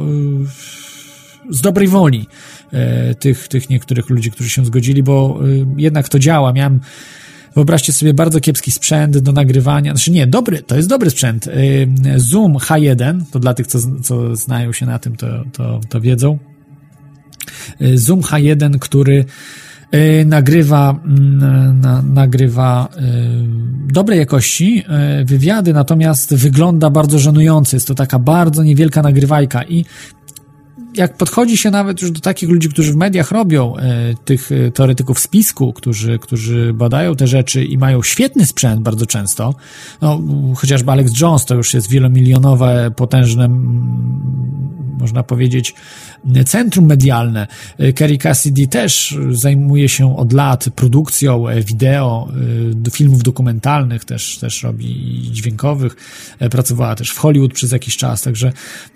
z 1.49 1.61
dobrej 1.61 1.87
woli 1.87 2.27
e, 2.71 3.15
tych, 3.15 3.47
tych 3.47 3.69
niektórych 3.69 4.09
ludzi, 4.09 4.31
którzy 4.31 4.49
się 4.49 4.65
zgodzili, 4.65 5.03
bo 5.03 5.39
jednak 5.77 6.09
to 6.09 6.19
działa. 6.19 6.53
Miałem 6.53 6.79
Wyobraźcie 7.55 7.93
sobie 7.93 8.13
bardzo 8.13 8.39
kiepski 8.39 8.71
sprzęt 8.71 9.17
do 9.17 9.31
nagrywania. 9.31 9.91
Znaczy 9.91 10.11
nie, 10.11 10.27
dobry, 10.27 10.63
to 10.63 10.75
jest 10.75 10.89
dobry 10.89 11.09
sprzęt. 11.09 11.49
Zoom 12.15 12.53
H1, 12.53 13.21
to 13.31 13.39
dla 13.39 13.53
tych, 13.53 13.67
co, 13.67 13.79
co 14.03 14.35
znają 14.35 14.73
się 14.73 14.85
na 14.85 14.99
tym, 14.99 15.15
to, 15.15 15.27
to, 15.53 15.79
to 15.89 16.01
wiedzą. 16.01 16.39
Y, 17.81 17.97
Zoom 17.97 18.21
H1, 18.21 18.79
który 18.79 19.25
y, 19.93 20.25
nagrywa, 20.25 20.99
mm, 21.05 21.79
na, 21.81 22.01
nagrywa 22.01 22.89
y, 22.97 23.01
dobrej 23.93 24.19
jakości 24.19 24.83
wywiady, 25.25 25.73
natomiast 25.73 26.35
wygląda 26.35 26.89
bardzo 26.89 27.19
żenująco. 27.19 27.75
Jest 27.75 27.87
to 27.87 27.95
taka 27.95 28.19
bardzo 28.19 28.63
niewielka 28.63 29.01
nagrywajka 29.01 29.63
i 29.63 29.85
jak 30.95 31.17
podchodzi 31.17 31.57
się 31.57 31.71
nawet 31.71 32.01
już 32.01 32.11
do 32.11 32.19
takich 32.19 32.49
ludzi, 32.49 32.69
którzy 32.69 32.93
w 32.93 32.95
mediach 32.95 33.31
robią, 33.31 33.73
tych 34.25 34.49
teoretyków 34.73 35.19
spisku, 35.19 35.73
którzy, 35.73 36.19
którzy 36.19 36.73
badają 36.73 37.15
te 37.15 37.27
rzeczy 37.27 37.65
i 37.65 37.77
mają 37.77 38.03
świetny 38.03 38.45
sprzęt 38.45 38.81
bardzo 38.81 39.05
często, 39.05 39.55
no, 40.01 40.21
chociażby 40.55 40.91
Alex 40.91 41.19
Jones 41.21 41.45
to 41.45 41.55
już 41.55 41.73
jest 41.73 41.89
wielomilionowe, 41.89 42.91
potężne, 42.95 43.47
można 44.99 45.23
powiedzieć, 45.23 45.73
centrum 46.45 46.85
medialne. 46.85 47.47
E, 47.77 47.93
Kerry 47.93 48.17
Cassidy 48.17 48.67
też 48.67 49.17
zajmuje 49.31 49.89
się 49.89 50.17
od 50.17 50.33
lat 50.33 50.69
produkcją 50.75 51.45
wideo, 51.65 52.27
filmów 52.91 53.23
dokumentalnych, 53.23 54.05
też, 54.05 54.37
też 54.37 54.63
robi 54.63 55.19
dźwiękowych, 55.31 55.95
pracowała 56.51 56.95
też 56.95 57.11
w 57.11 57.17
Hollywood 57.17 57.53
przez 57.53 57.71
jakiś 57.71 57.97
czas, 57.97 58.21
także, 58.21 58.53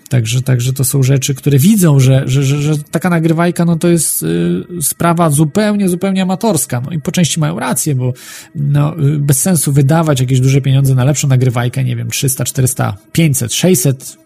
także, 0.08 0.42
także 0.42 0.72
to 0.72 0.84
są 0.84 1.02
rzeczy, 1.02 1.34
które 1.34 1.58
widzą, 1.58 2.00
że, 2.00 2.22
że, 2.26 2.42
że, 2.42 2.62
że 2.62 2.78
taka 2.90 3.10
nagrywajka, 3.10 3.64
no 3.64 3.76
to 3.76 3.88
jest 3.88 4.22
y, 4.22 4.64
sprawa 4.82 5.30
zupełnie, 5.30 5.88
zupełnie 5.88 6.22
amatorska. 6.22 6.80
No 6.80 6.90
i 6.90 7.00
po 7.00 7.12
części 7.12 7.40
mają 7.40 7.58
rację, 7.58 7.94
bo 7.94 8.12
no, 8.54 8.98
y, 8.98 9.18
bez 9.18 9.38
sensu 9.38 9.72
wydawać 9.72 10.20
jakieś 10.20 10.40
duże 10.40 10.60
pieniądze 10.60 10.94
na 10.94 11.04
lepszą 11.04 11.28
nagrywajkę, 11.28 11.84
nie 11.84 11.96
wiem, 11.96 12.10
300, 12.10 12.44
400, 12.44 12.96
500, 13.12 13.54
600 13.54 14.16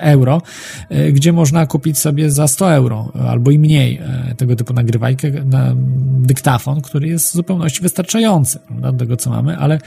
euro, 0.00 0.42
y, 0.92 1.12
gdzie 1.12 1.32
można 1.32 1.66
kupić 1.66 1.98
sobie 1.98 2.30
za 2.30 2.48
100 2.48 2.74
euro 2.74 3.12
albo 3.28 3.50
i 3.50 3.58
mniej 3.58 4.00
y, 4.30 4.34
tego 4.34 4.56
typu 4.56 4.72
nagrywajkę 4.72 5.30
na 5.30 5.74
dyktafon, 6.18 6.80
który 6.80 7.08
jest 7.08 7.30
w 7.30 7.32
zupełności 7.32 7.82
wystarczający 7.82 8.58
prawda, 8.58 8.92
do 8.92 8.98
tego, 8.98 9.16
co 9.16 9.30
mamy, 9.30 9.58
ale 9.58 9.78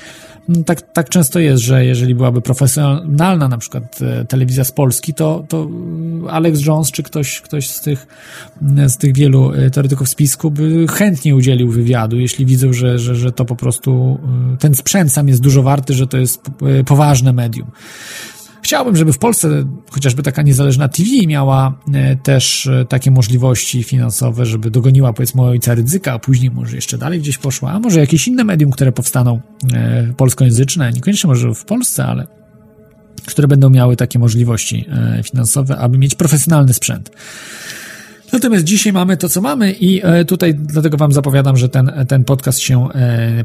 no, 0.50 0.64
tak, 0.64 0.94
tak 0.94 1.10
często 1.10 1.40
jest, 1.40 1.64
że 1.64 1.86
jeżeli 1.86 2.16
byłaby 2.16 2.42
profesjonalna 2.42 3.48
na 3.48 3.58
przykład 3.58 4.00
y, 4.22 4.26
telewizja 4.26 4.64
z 4.64 4.72
Polski, 4.72 5.14
to, 5.14 5.41
to 5.48 5.70
Alex 6.30 6.66
Jones 6.66 6.92
czy 6.92 7.04
ktoś, 7.04 7.42
ktoś 7.42 7.70
z, 7.70 7.82
tych, 7.82 8.08
z 8.88 8.98
tych 8.98 9.16
wielu 9.16 9.52
teoretyków 9.74 10.10
spisku 10.10 10.52
by 10.52 10.86
chętnie 10.88 11.36
udzielił 11.36 11.70
wywiadu, 11.70 12.20
jeśli 12.20 12.46
widzą, 12.46 12.74
że, 12.74 13.00
że, 13.00 13.16
że 13.16 13.32
to 13.32 13.46
po 13.46 13.56
prostu 13.56 14.20
ten 14.60 14.76
sprzęt 14.76 15.12
sam 15.12 15.28
jest 15.28 15.42
dużo 15.42 15.64
warty, 15.64 15.94
że 15.94 16.08
to 16.08 16.18
jest 16.18 16.42
poważne 16.86 17.34
medium. 17.34 17.72
Chciałbym, 18.62 18.96
żeby 18.96 19.14
w 19.14 19.18
Polsce 19.18 19.66
chociażby 19.90 20.24
taka 20.24 20.42
niezależna 20.42 20.88
TV 20.88 21.10
miała 21.28 21.80
też 22.24 22.70
takie 22.90 23.12
możliwości 23.12 23.84
finansowe, 23.84 24.46
żeby 24.46 24.72
dogoniła 24.72 25.14
powiedzmy 25.14 25.42
ojca 25.42 25.76
Rydzyka, 25.76 26.14
a 26.14 26.20
później 26.20 26.52
może 26.52 26.76
jeszcze 26.76 26.98
dalej 26.98 27.20
gdzieś 27.20 27.38
poszła, 27.38 27.72
a 27.72 27.80
może 27.80 28.00
jakieś 28.00 28.28
inne 28.28 28.44
medium, 28.44 28.72
które 28.72 28.92
powstaną 28.92 29.42
polskojęzyczne, 30.18 30.92
niekoniecznie 30.92 31.28
może 31.28 31.54
w 31.54 31.66
Polsce, 31.66 32.06
ale 32.06 32.41
które 33.26 33.48
będą 33.48 33.70
miały 33.70 33.96
takie 33.96 34.20
możliwości 34.20 34.86
finansowe, 35.24 35.78
aby 35.78 35.98
mieć 35.98 36.16
profesjonalny 36.16 36.74
sprzęt. 36.74 37.12
Natomiast 38.34 38.64
dzisiaj 38.64 38.94
mamy 38.94 39.18
to, 39.18 39.30
co 39.30 39.42
mamy 39.42 39.76
i 39.80 40.02
tutaj 40.28 40.56
dlatego 40.56 40.98
wam 40.98 41.12
zapowiadam, 41.12 41.58
że 41.58 41.70
ten, 41.70 41.92
ten 42.08 42.24
podcast 42.24 42.60
się 42.60 42.88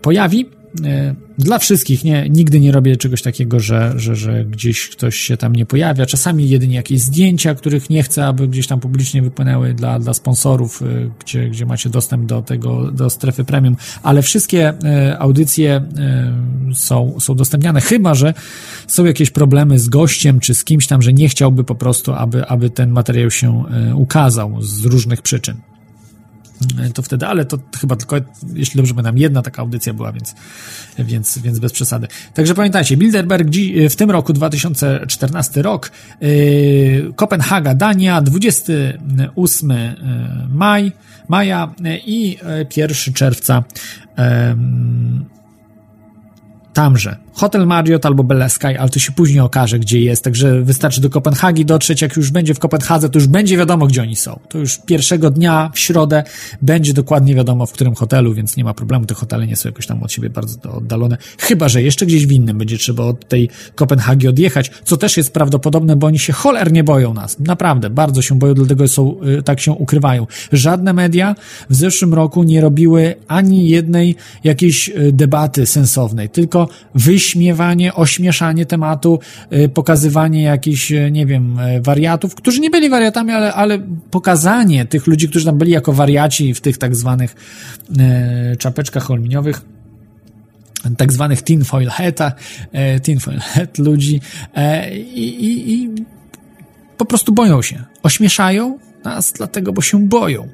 pojawi. 0.02 0.46
E, 0.84 1.14
dla 1.38 1.58
wszystkich, 1.58 2.04
nie, 2.04 2.28
nigdy 2.30 2.60
nie 2.60 2.72
robię 2.72 2.96
czegoś 2.96 3.22
takiego, 3.22 3.60
że, 3.60 3.92
że, 3.96 4.16
że 4.16 4.44
gdzieś 4.44 4.88
ktoś 4.88 5.16
się 5.16 5.36
tam 5.36 5.56
nie 5.56 5.66
pojawia. 5.66 6.06
Czasami 6.06 6.48
jedynie 6.48 6.76
jakieś 6.76 7.00
zdjęcia, 7.00 7.54
których 7.54 7.90
nie 7.90 8.02
chcę, 8.02 8.26
aby 8.26 8.48
gdzieś 8.48 8.66
tam 8.66 8.80
publicznie 8.80 9.22
wypłynęły 9.22 9.74
dla, 9.74 9.98
dla 9.98 10.14
sponsorów, 10.14 10.82
e, 10.82 10.86
gdzie, 11.24 11.48
gdzie 11.48 11.66
macie 11.66 11.90
dostęp 11.90 12.26
do 12.26 12.42
tego, 12.42 12.90
do 12.90 13.10
strefy 13.10 13.44
premium, 13.44 13.76
ale 14.02 14.22
wszystkie 14.22 14.68
e, 14.84 15.18
audycje 15.18 15.82
są, 16.74 17.20
są 17.20 17.32
udostępniane, 17.32 17.80
chyba, 17.80 18.14
że 18.14 18.34
są 18.86 19.04
jakieś 19.04 19.30
problemy 19.30 19.78
z 19.78 19.88
gościem, 19.88 20.40
czy 20.40 20.54
z 20.54 20.64
kimś 20.64 20.86
tam, 20.86 21.02
że 21.02 21.12
nie 21.12 21.28
chciałby 21.28 21.64
po 21.64 21.74
prostu, 21.74 22.12
aby, 22.12 22.46
aby 22.46 22.70
ten 22.70 22.90
materiał 22.90 23.30
się 23.30 23.64
ukazał 23.94 24.62
z 24.62 24.84
różnych 24.84 25.22
przyczyn 25.22 25.56
to 26.94 27.02
wtedy, 27.02 27.26
ale 27.26 27.44
to 27.44 27.58
chyba 27.80 27.96
tylko, 27.96 28.16
jeśli 28.54 28.76
dobrze 28.76 28.94
pamiętam, 28.94 29.18
jedna 29.18 29.42
taka 29.42 29.62
audycja 29.62 29.94
była, 29.94 30.12
więc, 30.12 30.34
więc, 30.98 31.38
więc 31.38 31.58
bez 31.58 31.72
przesady. 31.72 32.08
Także 32.34 32.54
pamiętajcie, 32.54 32.96
Bilderberg 32.96 33.48
w 33.90 33.96
tym 33.96 34.10
roku, 34.10 34.32
2014 34.32 35.62
rok, 35.62 35.90
yy, 36.20 37.12
Kopenhaga, 37.16 37.74
Dania, 37.74 38.22
28 38.22 39.70
yy, 39.70 39.76
maj, 40.48 40.92
maja 41.28 41.74
i 42.06 42.38
1 42.76 43.14
czerwca 43.14 43.64
tamże. 46.76 47.16
Hotel 47.32 47.66
Marriott 47.66 48.06
albo 48.06 48.24
Bella 48.24 48.48
Sky, 48.48 48.78
ale 48.78 48.88
to 48.88 48.98
się 48.98 49.12
później 49.12 49.40
okaże, 49.40 49.78
gdzie 49.78 50.00
jest, 50.00 50.24
także 50.24 50.62
wystarczy 50.62 51.00
do 51.00 51.10
Kopenhagi 51.10 51.64
dotrzeć, 51.64 52.02
jak 52.02 52.16
już 52.16 52.30
będzie 52.30 52.54
w 52.54 52.58
Kopenhadze, 52.58 53.08
to 53.08 53.18
już 53.18 53.26
będzie 53.26 53.56
wiadomo, 53.56 53.86
gdzie 53.86 54.02
oni 54.02 54.16
są. 54.16 54.40
To 54.48 54.58
już 54.58 54.78
pierwszego 54.86 55.30
dnia, 55.30 55.70
w 55.74 55.78
środę, 55.78 56.24
będzie 56.62 56.92
dokładnie 56.92 57.34
wiadomo, 57.34 57.66
w 57.66 57.72
którym 57.72 57.94
hotelu, 57.94 58.34
więc 58.34 58.56
nie 58.56 58.64
ma 58.64 58.74
problemu, 58.74 59.06
te 59.06 59.14
hotele 59.14 59.46
nie 59.46 59.56
są 59.56 59.68
jakoś 59.68 59.86
tam 59.86 60.02
od 60.02 60.12
siebie 60.12 60.30
bardzo 60.30 60.72
oddalone, 60.72 61.16
chyba, 61.38 61.68
że 61.68 61.82
jeszcze 61.82 62.06
gdzieś 62.06 62.26
w 62.26 62.32
innym 62.32 62.58
będzie 62.58 62.78
trzeba 62.78 63.04
od 63.04 63.28
tej 63.28 63.50
Kopenhagi 63.74 64.28
odjechać, 64.28 64.70
co 64.84 64.96
też 64.96 65.16
jest 65.16 65.32
prawdopodobne, 65.32 65.96
bo 65.96 66.06
oni 66.06 66.18
się 66.18 66.32
cholernie 66.32 66.84
boją 66.84 67.14
nas, 67.14 67.38
naprawdę, 67.38 67.90
bardzo 67.90 68.22
się 68.22 68.38
boją, 68.38 68.54
dlatego 68.54 68.88
są, 68.88 69.16
y, 69.38 69.42
tak 69.42 69.60
się 69.60 69.72
ukrywają. 69.72 70.26
Żadne 70.52 70.92
media 70.92 71.34
w 71.70 71.74
zeszłym 71.74 72.14
roku 72.14 72.42
nie 72.42 72.60
robiły 72.60 73.14
ani 73.28 73.68
jednej 73.68 74.16
jakiejś 74.44 74.88
y, 74.88 75.12
debaty 75.12 75.66
sensownej, 75.66 76.28
tylko 76.28 76.65
wyśmiewanie, 76.94 77.94
ośmieszanie 77.94 78.66
tematu, 78.66 79.20
y, 79.52 79.68
pokazywanie 79.68 80.42
jakichś, 80.42 80.92
y, 80.92 81.10
nie 81.10 81.26
wiem, 81.26 81.58
y, 81.58 81.80
wariatów, 81.80 82.34
którzy 82.34 82.60
nie 82.60 82.70
byli 82.70 82.88
wariatami, 82.88 83.32
ale, 83.32 83.54
ale 83.54 83.78
pokazanie 84.10 84.84
tych 84.84 85.06
ludzi, 85.06 85.28
którzy 85.28 85.44
tam 85.44 85.58
byli 85.58 85.72
jako 85.72 85.92
wariaci 85.92 86.54
w 86.54 86.60
tych 86.60 86.78
tak 86.78 86.96
zwanych 86.96 87.34
czapeczkach 88.58 89.10
aluminiowych, 89.10 89.60
tak 90.96 91.12
zwanych 91.12 91.42
tinfoil 91.42 91.88
heta, 91.88 92.32
tinfoil 93.02 93.38
hat 93.38 93.78
ludzi 93.78 94.20
i, 95.14 95.20
i, 95.20 95.74
i 95.74 95.90
po 96.96 97.04
prostu 97.04 97.32
boją 97.32 97.62
się. 97.62 97.84
Ośmieszają 98.02 98.78
nas 99.04 99.32
dlatego, 99.32 99.72
bo 99.72 99.82
się 99.82 100.08
boją 100.08 100.48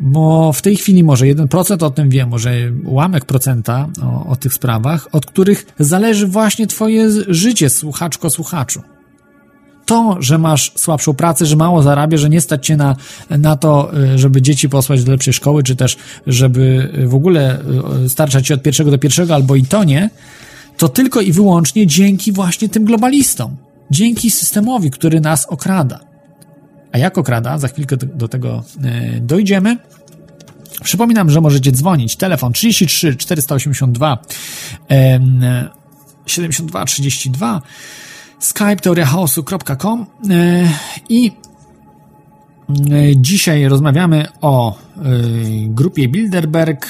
bo 0.00 0.52
w 0.52 0.62
tej 0.62 0.76
chwili 0.76 1.04
może 1.04 1.24
1% 1.24 1.84
o 1.84 1.90
tym 1.90 2.08
wie, 2.08 2.26
może 2.26 2.52
ułamek 2.84 3.24
procenta 3.24 3.88
o, 4.02 4.26
o 4.26 4.36
tych 4.36 4.54
sprawach, 4.54 5.08
od 5.12 5.26
których 5.26 5.66
zależy 5.78 6.26
właśnie 6.26 6.66
twoje 6.66 7.10
życie, 7.28 7.70
słuchaczko, 7.70 8.30
słuchaczu. 8.30 8.82
To, 9.86 10.16
że 10.20 10.38
masz 10.38 10.72
słabszą 10.76 11.14
pracę, 11.14 11.46
że 11.46 11.56
mało 11.56 11.82
zarabia, 11.82 12.18
że 12.18 12.28
nie 12.28 12.40
stać 12.40 12.66
cię 12.66 12.76
na, 12.76 12.96
na 13.30 13.56
to, 13.56 13.98
y, 14.14 14.18
żeby 14.18 14.42
dzieci 14.42 14.68
posłać 14.68 15.04
do 15.04 15.12
lepszej 15.12 15.32
szkoły, 15.32 15.62
czy 15.62 15.76
też, 15.76 15.96
żeby 16.26 16.92
w 17.06 17.14
ogóle 17.14 17.60
y, 18.04 18.08
starczać 18.08 18.46
ci 18.46 18.54
od 18.54 18.62
pierwszego 18.62 18.90
do 18.90 18.98
pierwszego, 18.98 19.34
albo 19.34 19.56
i 19.56 19.62
to 19.62 19.84
nie, 19.84 20.10
to 20.76 20.88
tylko 20.88 21.20
i 21.20 21.32
wyłącznie 21.32 21.86
dzięki 21.86 22.32
właśnie 22.32 22.68
tym 22.68 22.84
globalistom. 22.84 23.56
Dzięki 23.90 24.30
systemowi, 24.30 24.90
który 24.90 25.20
nas 25.20 25.46
okrada. 25.46 26.00
A 26.92 26.98
jak 26.98 27.18
okrada? 27.18 27.58
Za 27.58 27.68
chwilkę 27.68 27.96
do 27.96 28.28
tego 28.28 28.64
e, 28.84 29.20
dojdziemy. 29.20 29.76
Przypominam, 30.82 31.30
że 31.30 31.40
możecie 31.40 31.72
dzwonić. 31.72 32.16
Telefon 32.16 32.52
33 32.52 33.16
482 33.16 34.18
72 36.26 36.84
32 36.84 37.62
skype 38.38 38.76
teoriachaosu.com 38.76 40.06
e, 40.30 40.68
i 41.08 41.32
e, 42.68 43.16
Dzisiaj 43.16 43.68
rozmawiamy 43.68 44.26
o 44.40 44.78
grupie 45.68 46.08
Bilderberg, 46.08 46.86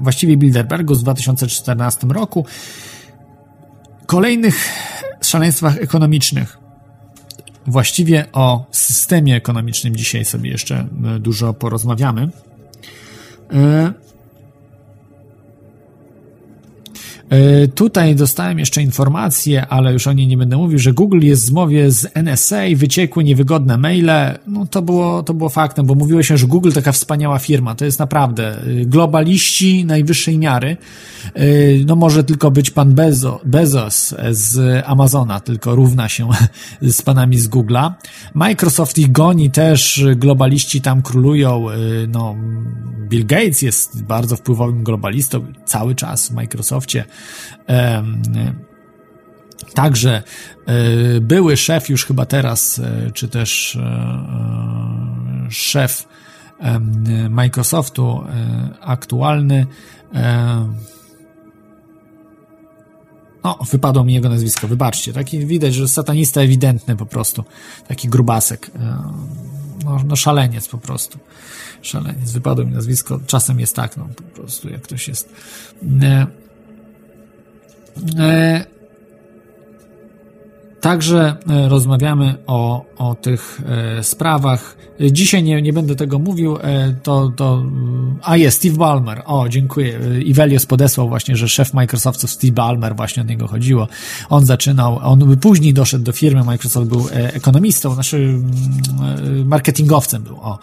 właściwie 0.00 0.36
Bilderbergu 0.36 0.94
z 0.94 1.02
2014 1.02 2.06
roku, 2.06 2.46
kolejnych 4.06 4.68
szaleństwach 5.20 5.76
ekonomicznych 5.76 6.58
właściwie 7.68 8.24
o 8.32 8.66
systemie 8.72 9.36
ekonomicznym 9.36 9.96
dzisiaj 9.96 10.24
sobie 10.24 10.50
jeszcze 10.50 10.86
e, 11.16 11.18
dużo 11.18 11.54
porozmawiamy. 11.54 12.28
Tutaj 17.74 18.14
dostałem 18.14 18.58
jeszcze 18.58 18.82
informację, 18.82 19.66
ale 19.66 19.92
już 19.92 20.06
o 20.06 20.12
niej 20.12 20.26
nie 20.26 20.36
będę 20.36 20.56
mówił, 20.56 20.78
że 20.78 20.92
Google 20.92 21.20
jest 21.20 21.42
w 21.42 21.46
zmowie 21.46 21.90
z 21.90 22.06
NSA, 22.14 22.62
wyciekły 22.76 23.24
niewygodne 23.24 23.78
maile. 23.78 24.38
No 24.46 24.66
to 24.66 24.82
było, 24.82 25.22
to 25.22 25.34
było 25.34 25.50
faktem, 25.50 25.86
bo 25.86 25.94
mówiło 25.94 26.22
się, 26.22 26.36
że 26.38 26.46
Google 26.46 26.72
taka 26.72 26.92
wspaniała 26.92 27.38
firma. 27.38 27.74
To 27.74 27.84
jest 27.84 27.98
naprawdę 27.98 28.66
y, 28.66 28.86
globaliści 28.86 29.84
najwyższej 29.84 30.38
miary. 30.38 30.76
Y, 31.36 31.84
no 31.86 31.96
może 31.96 32.24
tylko 32.24 32.50
być 32.50 32.70
pan 32.70 32.94
Bezo, 32.94 33.40
Bezos 33.44 34.14
z 34.30 34.82
Amazona, 34.86 35.40
tylko 35.40 35.74
równa 35.74 36.08
się 36.08 36.28
z 36.82 37.02
panami 37.02 37.38
z 37.38 37.48
Google'a. 37.48 37.92
Microsoft 38.34 38.98
ich 38.98 39.12
goni 39.12 39.50
też, 39.50 40.04
globaliści 40.16 40.80
tam 40.80 41.02
królują. 41.02 41.70
Y, 41.70 42.08
no, 42.08 42.36
Bill 43.08 43.26
Gates 43.26 43.62
jest 43.62 44.02
bardzo 44.02 44.36
wpływowym 44.36 44.84
globalistą 44.84 45.52
cały 45.64 45.94
czas 45.94 46.28
w 46.28 46.32
Microsoftie. 46.32 47.04
Także 49.74 50.22
były 51.20 51.56
szef, 51.56 51.88
już 51.88 52.04
chyba 52.04 52.26
teraz, 52.26 52.80
czy 53.14 53.28
też 53.28 53.78
szef 55.48 56.08
Microsoftu 57.30 58.24
aktualny, 58.80 59.66
no, 63.44 63.58
wypadło 63.70 64.04
mi 64.04 64.14
jego 64.14 64.28
nazwisko, 64.28 64.68
wybaczcie. 64.68 65.12
Taki 65.12 65.46
widać, 65.46 65.74
że 65.74 65.88
satanista 65.88 66.40
ewidentny 66.40 66.96
po 66.96 67.06
prostu. 67.06 67.44
Taki 67.88 68.08
grubasek. 68.08 68.70
No, 69.84 70.00
no 70.06 70.16
szaleniec 70.16 70.68
po 70.68 70.78
prostu. 70.78 71.18
Szaleniec. 71.82 72.32
Wypadło 72.32 72.64
mi 72.64 72.72
nazwisko. 72.72 73.20
Czasem 73.26 73.60
jest 73.60 73.76
tak, 73.76 73.96
no 73.96 74.08
po 74.16 74.22
prostu, 74.22 74.68
jak 74.68 74.82
ktoś 74.82 75.08
jest. 75.08 75.32
E, 78.00 78.22
e, 78.22 78.66
Także 80.80 81.36
e, 81.48 81.68
rozmawiamy 81.68 82.34
o, 82.46 82.84
o 82.96 83.14
tych 83.14 83.60
e, 83.98 84.02
sprawach. 84.02 84.76
Dzisiaj 85.00 85.42
nie, 85.42 85.62
nie 85.62 85.72
będę 85.72 85.96
tego 85.96 86.18
mówił, 86.18 86.56
e, 86.56 86.94
to, 87.02 87.32
to... 87.36 87.64
A 88.22 88.36
jest, 88.36 88.58
Steve 88.58 88.76
Ballmer. 88.76 89.22
O, 89.24 89.48
dziękuję. 89.48 90.00
Ivelios 90.24 90.66
podesłał 90.66 91.08
właśnie, 91.08 91.36
że 91.36 91.48
szef 91.48 91.74
Microsoftu 91.74 92.26
Steve 92.26 92.52
Ballmer, 92.52 92.96
właśnie 92.96 93.22
o 93.22 93.26
niego 93.26 93.46
chodziło. 93.46 93.88
On 94.28 94.46
zaczynał, 94.46 95.00
on 95.02 95.36
później 95.36 95.74
doszedł 95.74 96.04
do 96.04 96.12
firmy, 96.12 96.44
Microsoft 96.44 96.88
był 96.88 97.06
ekonomistą, 97.12 97.94
znaczy 97.94 98.16
mm, 98.16 99.46
marketingowcem 99.46 100.22
był, 100.22 100.36
o. 100.36 100.58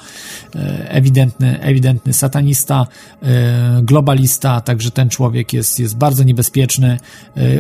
Ewidentny, 0.87 1.59
ewidentny 1.61 2.13
satanista, 2.13 2.87
globalista, 3.81 4.61
także 4.61 4.91
ten 4.91 5.09
człowiek 5.09 5.53
jest, 5.53 5.79
jest 5.79 5.97
bardzo 5.97 6.23
niebezpieczny. 6.23 6.99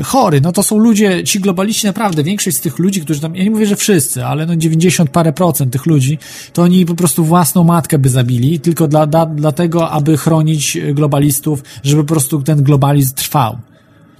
Chory, 0.03 0.41
no 0.41 0.51
to 0.51 0.63
są 0.63 0.77
ludzie, 0.77 1.23
ci 1.23 1.39
globaliści 1.39 1.87
naprawdę, 1.87 2.23
większość 2.23 2.44
większość 2.45 2.57
z 2.57 2.61
tych 2.61 2.79
ludzi, 2.79 3.01
którzy 3.01 3.19
tam, 3.19 3.35
ja 3.35 3.43
nie 3.43 3.51
mówię, 3.51 3.65
że 3.65 3.75
wszyscy, 3.75 4.25
ale 4.25 4.45
no 4.45 4.55
90 4.55 5.09
parę 5.09 5.33
procent 5.33 5.73
tych 5.73 5.85
ludzi, 5.85 6.17
to 6.53 6.61
oni 6.61 6.85
po 6.85 6.95
prostu 6.95 7.25
własną 7.25 7.63
matkę 7.63 7.99
by 7.99 8.09
zabili, 8.09 8.59
tylko 8.59 8.87
dla, 8.87 9.07
dla, 9.07 9.25
dlatego, 9.25 9.89
aby 9.89 10.17
chronić 10.17 10.77
globalistów, 10.93 11.63
żeby 11.83 12.03
po 12.03 12.13
prostu 12.13 12.41
ten 12.41 12.63
globalizm 12.63 13.15
trwał. 13.15 13.57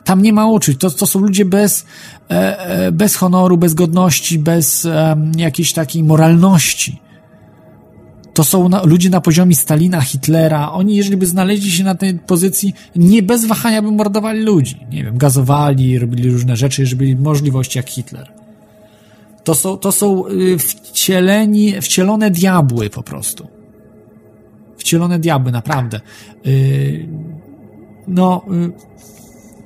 Tam 0.04 0.22
nie 0.22 0.34
ma 0.34 0.48
uczuć. 0.48 0.80
To, 0.80 0.90
to 0.90 1.06
są 1.06 1.20
ludzie 1.20 1.46
bez, 1.46 1.86
e, 2.30 2.60
e 2.60 2.92
bez 2.92 3.16
honoru, 3.16 3.58
bez 3.58 3.74
godności, 3.74 4.40
bez 4.40 4.86
e, 4.86 5.18
jakiejś 5.38 5.74
takiej 5.74 6.04
moralności. 6.04 7.00
To 8.36 8.44
są 8.44 8.70
na, 8.70 8.84
ludzie 8.84 9.10
na 9.10 9.22
poziomie 9.22 9.56
Stalina, 9.56 10.02
Hitlera. 10.02 10.72
Oni, 10.72 10.96
jeżeli 10.96 11.18
by 11.18 11.26
znaleźli 11.26 11.72
się 11.72 11.84
na 11.84 11.96
tej 11.96 12.20
pozycji, 12.20 12.74
nie 12.96 13.24
bez 13.24 13.46
wahania 13.46 13.82
by 13.82 13.92
mordowali 13.92 14.42
ludzi. 14.44 14.80
Nie 14.92 15.04
wiem, 15.04 15.18
gazowali, 15.18 16.00
robili 16.00 16.32
różne 16.32 16.56
rzeczy, 16.56 16.82
jeżeli 16.82 16.98
byli 16.98 17.16
możliwości 17.16 17.78
jak 17.78 17.90
Hitler. 17.90 18.32
To 19.44 19.56
są, 19.56 19.78
to 19.78 19.92
są 19.92 20.28
y, 20.28 20.58
wcieleni, 20.58 21.82
wcielone 21.82 22.32
diabły 22.32 22.90
po 22.90 23.04
prostu. 23.04 23.48
Wcielone 24.78 25.20
diabły, 25.20 25.52
naprawdę. 25.52 26.02
Y, 26.46 27.08
no, 28.08 28.46
y, 28.54 28.72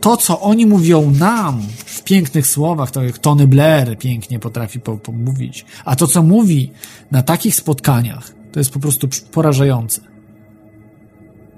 to, 0.01 0.17
co 0.17 0.41
oni 0.41 0.65
mówią 0.65 1.11
nam 1.11 1.61
w 1.85 2.03
pięknych 2.03 2.47
słowach, 2.47 2.91
to 2.91 3.03
jak 3.03 3.17
Tony 3.17 3.47
Blair 3.47 3.97
pięknie 3.97 4.39
potrafi 4.39 4.79
pomówić, 4.79 5.65
a 5.85 5.95
to, 5.95 6.07
co 6.07 6.23
mówi 6.23 6.71
na 7.11 7.23
takich 7.23 7.55
spotkaniach, 7.55 8.38
to 8.51 8.59
jest 8.59 8.71
po 8.71 8.79
prostu 8.79 9.07
porażające. 9.31 10.01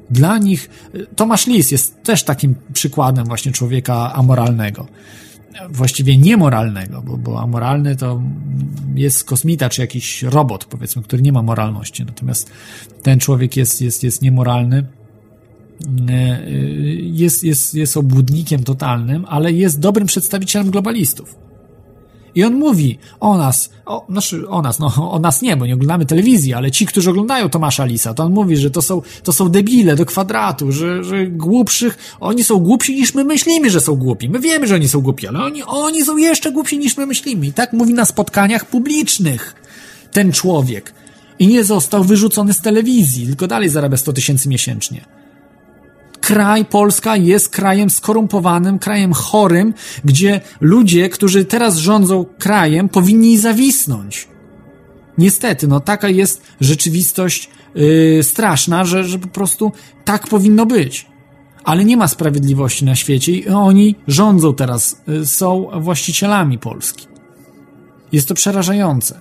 Dla 0.09 0.37
nich 0.37 0.69
Tomasz 1.15 1.47
Lis 1.47 1.71
jest 1.71 2.03
też 2.03 2.23
takim 2.23 2.55
przykładem 2.73 3.25
właśnie 3.25 3.51
człowieka 3.51 4.13
amoralnego. 4.13 4.87
Właściwie 5.69 6.17
niemoralnego, 6.17 7.01
bo, 7.01 7.17
bo 7.17 7.41
amoralny 7.41 7.95
to 7.95 8.21
jest 8.95 9.23
kosmita 9.23 9.69
czy 9.69 9.81
jakiś 9.81 10.23
robot, 10.23 10.65
powiedzmy, 10.65 11.03
który 11.03 11.21
nie 11.21 11.31
ma 11.31 11.41
moralności. 11.41 12.05
Natomiast 12.05 12.51
ten 13.03 13.19
człowiek 13.19 13.57
jest, 13.57 13.81
jest, 13.81 14.03
jest 14.03 14.21
niemoralny, 14.21 14.85
jest, 17.01 17.43
jest, 17.43 17.73
jest 17.73 17.97
obłudnikiem 17.97 18.63
totalnym, 18.63 19.25
ale 19.27 19.51
jest 19.51 19.79
dobrym 19.79 20.07
przedstawicielem 20.07 20.71
globalistów. 20.71 21.40
I 22.35 22.43
on 22.43 22.53
mówi 22.53 22.97
o 23.19 23.37
nas, 23.37 23.69
o, 23.85 24.05
znaczy 24.09 24.49
o 24.49 24.61
nas, 24.61 24.79
no 24.79 25.11
o 25.11 25.19
nas 25.19 25.41
nie, 25.41 25.57
bo 25.57 25.65
nie 25.65 25.73
oglądamy 25.73 26.05
telewizji, 26.05 26.53
ale 26.53 26.71
ci, 26.71 26.85
którzy 26.85 27.09
oglądają 27.09 27.49
Tomasza 27.49 27.85
Lisa, 27.85 28.13
to 28.13 28.23
on 28.23 28.31
mówi, 28.31 28.57
że 28.57 28.71
to 28.71 28.81
są, 28.81 29.01
to 29.23 29.33
są 29.33 29.49
debile 29.49 29.95
do 29.95 30.05
kwadratu, 30.05 30.71
że, 30.71 31.03
że 31.03 31.27
głupszych, 31.27 31.97
oni 32.19 32.43
są 32.43 32.57
głupsi 32.57 32.95
niż 32.95 33.13
my 33.13 33.23
myślimy, 33.23 33.69
że 33.69 33.81
są 33.81 33.95
głupi. 33.95 34.29
My 34.29 34.39
wiemy, 34.39 34.67
że 34.67 34.75
oni 34.75 34.89
są 34.89 35.01
głupi, 35.01 35.27
ale 35.27 35.39
oni, 35.39 35.63
oni 35.63 36.05
są 36.05 36.17
jeszcze 36.17 36.51
głupsi 36.51 36.77
niż 36.77 36.97
my 36.97 37.05
myślimy. 37.05 37.47
I 37.47 37.53
tak 37.53 37.73
mówi 37.73 37.93
na 37.93 38.05
spotkaniach 38.05 38.65
publicznych 38.65 39.55
ten 40.11 40.31
człowiek. 40.31 40.93
I 41.39 41.47
nie 41.47 41.63
został 41.63 42.03
wyrzucony 42.03 42.53
z 42.53 42.61
telewizji, 42.61 43.27
tylko 43.27 43.47
dalej 43.47 43.69
zarabia 43.69 43.97
100 43.97 44.13
tysięcy 44.13 44.49
miesięcznie 44.49 45.20
kraj, 46.21 46.65
Polska 46.65 47.15
jest 47.15 47.49
krajem 47.49 47.89
skorumpowanym, 47.89 48.79
krajem 48.79 49.13
chorym, 49.13 49.73
gdzie 50.05 50.41
ludzie, 50.61 51.09
którzy 51.09 51.45
teraz 51.45 51.77
rządzą 51.77 52.25
krajem, 52.39 52.89
powinni 52.89 53.37
zawisnąć. 53.37 54.27
Niestety, 55.17 55.67
no 55.67 55.79
taka 55.79 56.09
jest 56.09 56.41
rzeczywistość 56.61 57.49
yy, 57.75 58.23
straszna, 58.23 58.85
że, 58.85 59.03
że 59.03 59.19
po 59.19 59.27
prostu 59.27 59.71
tak 60.05 60.27
powinno 60.27 60.65
być. 60.65 61.05
Ale 61.63 61.85
nie 61.85 61.97
ma 61.97 62.07
sprawiedliwości 62.07 62.85
na 62.85 62.95
świecie 62.95 63.31
i 63.31 63.47
oni 63.47 63.95
rządzą 64.07 64.53
teraz, 64.53 65.01
yy, 65.07 65.25
są 65.25 65.67
właścicielami 65.79 66.57
Polski. 66.57 67.07
Jest 68.11 68.27
to 68.27 68.33
przerażające. 68.33 69.19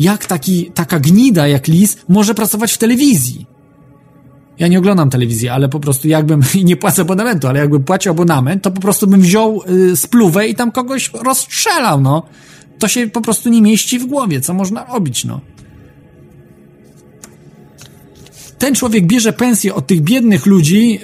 Jak 0.00 0.26
taki, 0.26 0.70
taka 0.74 1.00
gnida 1.00 1.48
jak 1.48 1.68
lis 1.68 1.96
może 2.08 2.34
pracować 2.34 2.72
w 2.72 2.78
telewizji? 2.78 3.46
Ja 4.58 4.68
nie 4.68 4.78
oglądam 4.78 5.10
telewizji, 5.10 5.48
ale 5.48 5.68
po 5.68 5.80
prostu 5.80 6.08
jakbym, 6.08 6.42
i 6.54 6.64
nie 6.64 6.76
płacę 6.76 7.02
abonamentu, 7.02 7.48
ale 7.48 7.60
jakbym 7.60 7.84
płacił 7.84 8.12
abonament, 8.12 8.62
to 8.62 8.70
po 8.70 8.80
prostu 8.80 9.06
bym 9.06 9.20
wziął 9.20 9.62
y, 9.68 9.96
spluwę 9.96 10.48
i 10.48 10.54
tam 10.54 10.72
kogoś 10.72 11.10
rozstrzelał, 11.22 12.00
no. 12.00 12.22
To 12.78 12.88
się 12.88 13.06
po 13.06 13.20
prostu 13.20 13.48
nie 13.48 13.62
mieści 13.62 13.98
w 13.98 14.06
głowie, 14.06 14.40
co 14.40 14.54
można 14.54 14.84
robić, 14.84 15.24
no. 15.24 15.40
Ten 18.58 18.74
człowiek 18.74 19.06
bierze 19.06 19.32
pensję 19.32 19.74
od 19.74 19.86
tych 19.86 20.00
biednych 20.00 20.46
ludzi, 20.46 21.00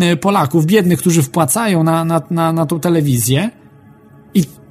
yy, 0.00 0.16
Polaków, 0.16 0.66
biednych, 0.66 0.98
którzy 0.98 1.22
wpłacają 1.22 1.84
na, 1.84 2.04
na, 2.04 2.22
na, 2.30 2.52
na 2.52 2.66
tą 2.66 2.80
telewizję 2.80 3.50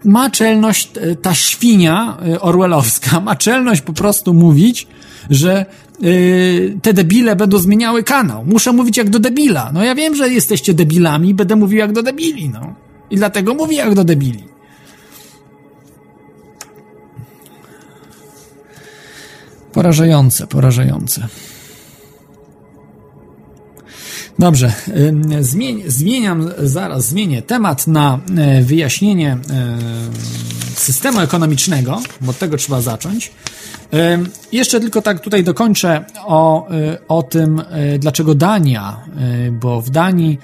ma 0.05 0.29
czelność, 0.29 0.89
y, 0.97 1.15
ta 1.15 1.33
świnia 1.33 2.17
y, 2.27 2.41
orwellowska, 2.41 3.19
ma 3.19 3.35
czelność 3.35 3.81
po 3.81 3.93
prostu 3.93 4.33
mówić, 4.33 4.87
że 5.29 5.65
yy, 5.99 6.77
te 6.81 6.93
debile 6.93 7.35
będą 7.35 7.57
zmieniały 7.57 8.03
kanał. 8.03 8.45
Muszę 8.45 8.73
mówić 8.73 8.97
jak 8.97 9.09
do 9.09 9.19
debila. 9.19 9.71
No 9.73 9.83
ja 9.83 9.95
wiem, 9.95 10.15
że 10.15 10.29
jesteście 10.29 10.73
debilami, 10.73 11.33
będę 11.33 11.55
mówił 11.55 11.79
jak 11.79 11.91
do 11.91 12.03
debili, 12.03 12.49
no. 12.49 12.73
I 13.09 13.15
dlatego 13.15 13.53
mówię 13.53 13.77
jak 13.77 13.95
do 13.95 14.03
debili. 14.03 14.43
Porażające, 19.73 20.47
porażające. 20.47 21.27
Dobrze, 24.39 24.73
zmień, 25.39 25.83
zmieniam, 25.87 26.49
zaraz 26.57 27.07
zmienię 27.07 27.41
temat 27.41 27.87
na 27.87 28.19
e, 28.37 28.61
wyjaśnienie 28.61 29.31
e, 29.31 29.37
systemu 30.73 31.19
ekonomicznego, 31.19 32.01
bo 32.21 32.31
od 32.31 32.37
tego 32.39 32.57
trzeba 32.57 32.81
zacząć. 32.81 33.31
Jeszcze 34.51 34.79
tylko 34.79 35.01
tak 35.01 35.19
tutaj 35.19 35.43
dokończę 35.43 36.05
o, 36.25 36.69
e, 36.69 36.97
o 37.07 37.23
tym, 37.23 37.61
dlaczego 37.99 38.35
Dania, 38.35 38.99
bo 39.51 39.81
w 39.81 39.89
Danii 39.89 40.39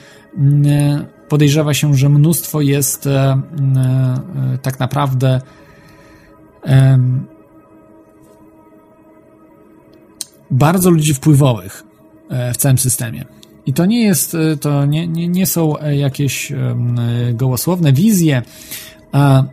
podejrzewa 1.29 1.73
się, 1.73 1.95
że 1.95 2.09
mnóstwo 2.09 2.61
jest 2.61 3.09
tak 4.61 4.79
naprawdę 4.79 5.41
bardzo 10.51 10.89
ludzi 10.89 11.13
wpływowych 11.13 11.83
w 12.53 12.57
całym 12.57 12.77
systemie. 12.77 13.40
I 13.65 13.73
to 13.73 13.85
nie 13.85 14.03
jest, 14.03 14.35
e, 14.35 14.57
to 14.57 14.85
nie, 14.85 15.07
nie, 15.07 15.27
nie 15.27 15.45
są 15.45 15.77
e, 15.79 15.95
jakieś 15.95 16.51
e, 16.51 16.75
gołosłowne 17.33 17.93
wizje, 17.93 18.41
a, 19.11 19.43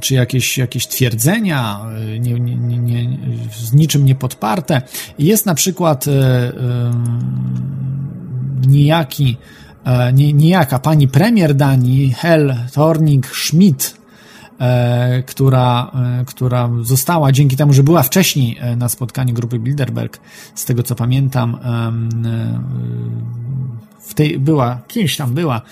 czy 0.00 0.14
jakieś, 0.14 0.58
jakieś 0.58 0.86
twierdzenia, 0.86 1.80
nie, 2.20 2.40
nie, 2.40 2.78
nie, 2.78 3.18
z 3.56 3.72
niczym 3.72 4.04
nie 4.04 4.14
podparte. 4.14 4.82
Jest 5.18 5.46
na 5.46 5.54
przykład 5.54 6.04
niejaki, 8.66 9.36
nie, 10.12 10.32
niejaka 10.32 10.78
pani 10.78 11.08
premier 11.08 11.54
Danii, 11.54 12.12
Hel 12.12 12.56
Thorning 12.72 13.26
Schmidt, 13.26 14.01
która, 15.26 15.90
e, 16.20 16.24
która 16.24 16.70
została 16.82 17.32
dzięki 17.32 17.56
temu, 17.56 17.72
że 17.72 17.82
była 17.82 18.02
wcześniej 18.02 18.56
e, 18.60 18.76
na 18.76 18.88
spotkaniu 18.88 19.34
grupy 19.34 19.58
Bilderberg, 19.58 20.20
z 20.54 20.64
tego 20.64 20.82
co 20.82 20.94
pamiętam, 20.94 21.58
w 24.00 24.14
tej, 24.14 24.38
była, 24.38 24.80
kimś 24.88 25.16
tam 25.16 25.34
była 25.34 25.62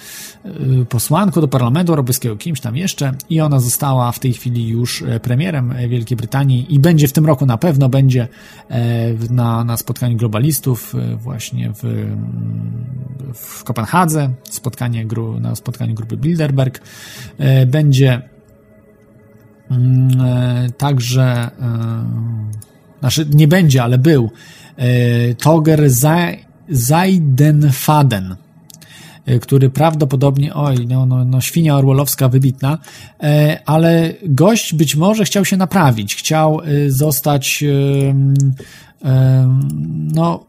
posłanką 0.89 1.41
do 1.41 1.49
Parlamentu 1.49 1.93
Europejskiego, 1.93 2.37
kimś 2.37 2.61
tam 2.61 2.77
jeszcze 2.77 3.13
i 3.31 3.41
ona 3.41 3.61
została 3.61 4.13
w 4.13 4.19
tej 4.19 4.33
chwili 4.33 4.69
już 4.69 5.03
e, 5.03 5.21
premierem 5.21 5.75
Wielkiej 5.89 6.17
Brytanii 6.17 6.75
i 6.75 6.79
będzie 6.79 7.09
w 7.09 7.13
tym 7.13 7.27
roku 7.27 7.47
na 7.47 7.59
pewno 7.59 7.89
będzie 7.89 8.29
e, 8.69 9.15
na, 9.31 9.65
na 9.65 9.77
spotkaniu 9.77 10.17
globalistów 10.17 10.95
e, 10.95 11.17
właśnie 11.17 11.73
w, 11.73 12.07
w 13.35 13.65
Kopenhadze, 13.65 14.31
spotkanie 14.51 15.07
na 15.41 15.55
spotkaniu 15.55 15.95
grupy 15.95 16.17
Bilderberg. 16.17 16.81
Będzie 17.67 18.23
także, 20.77 21.51
znaczy 23.01 23.27
nie 23.31 23.49
będzie, 23.49 23.83
ale 23.83 23.99
był 23.99 24.31
Toger 25.39 25.91
Zajdenfaden, 26.71 28.37
e, 29.27 29.39
który 29.39 29.71
prawdopodobnie, 29.71 30.55
oj, 30.55 30.87
no, 30.87 31.07
no, 31.07 31.25
no 31.25 31.41
świnia 31.41 31.77
orwellowska 31.77 32.29
wybitna, 32.29 32.79
e, 33.23 33.61
ale 33.67 34.15
gość 34.27 34.75
być 34.75 34.97
może 34.97 35.25
chciał 35.25 35.45
się 35.45 35.57
naprawić, 35.57 36.17
chciał 36.17 36.61
e, 36.61 36.91
zostać 36.91 37.65
no 40.15 40.47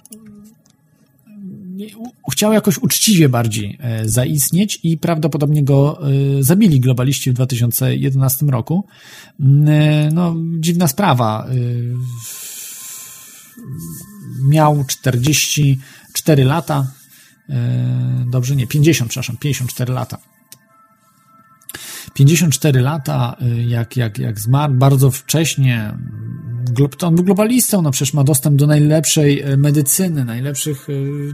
chciał 2.32 2.53
jakoś 2.53 2.77
uczciwie 2.77 3.29
bardziej 3.29 3.77
zaistnieć 4.05 4.79
i 4.84 4.97
prawdopodobnie 4.97 5.63
go 5.63 6.01
zabili 6.39 6.79
globaliści 6.79 7.32
w 7.32 7.34
2011 7.34 8.45
roku. 8.45 8.88
No, 10.13 10.36
dziwna 10.59 10.88
sprawa. 10.88 11.47
Miał 14.49 14.84
40 14.88 15.79
4 16.13 16.43
lata, 16.43 16.88
e, 17.49 18.25
dobrze, 18.27 18.55
nie, 18.55 18.67
50, 18.67 19.09
przepraszam, 19.09 19.38
54 19.38 19.93
lata. 19.93 20.17
54 22.14 22.82
lata, 22.82 23.36
e, 23.41 23.64
jak, 23.64 23.97
jak, 23.97 24.20
jak 24.20 24.39
zmarł, 24.39 24.74
bardzo 24.74 25.12
wcześnie, 25.12 25.93
on 27.01 27.16
był 27.16 27.24
globalistą, 27.24 27.82
no 27.82 27.91
przecież 27.91 28.14
ma 28.14 28.24
dostęp 28.24 28.55
do 28.55 28.68
najlepszej 28.68 29.41
e, 29.41 29.57
medycyny, 29.57 30.26
najlepszych, 30.26 30.88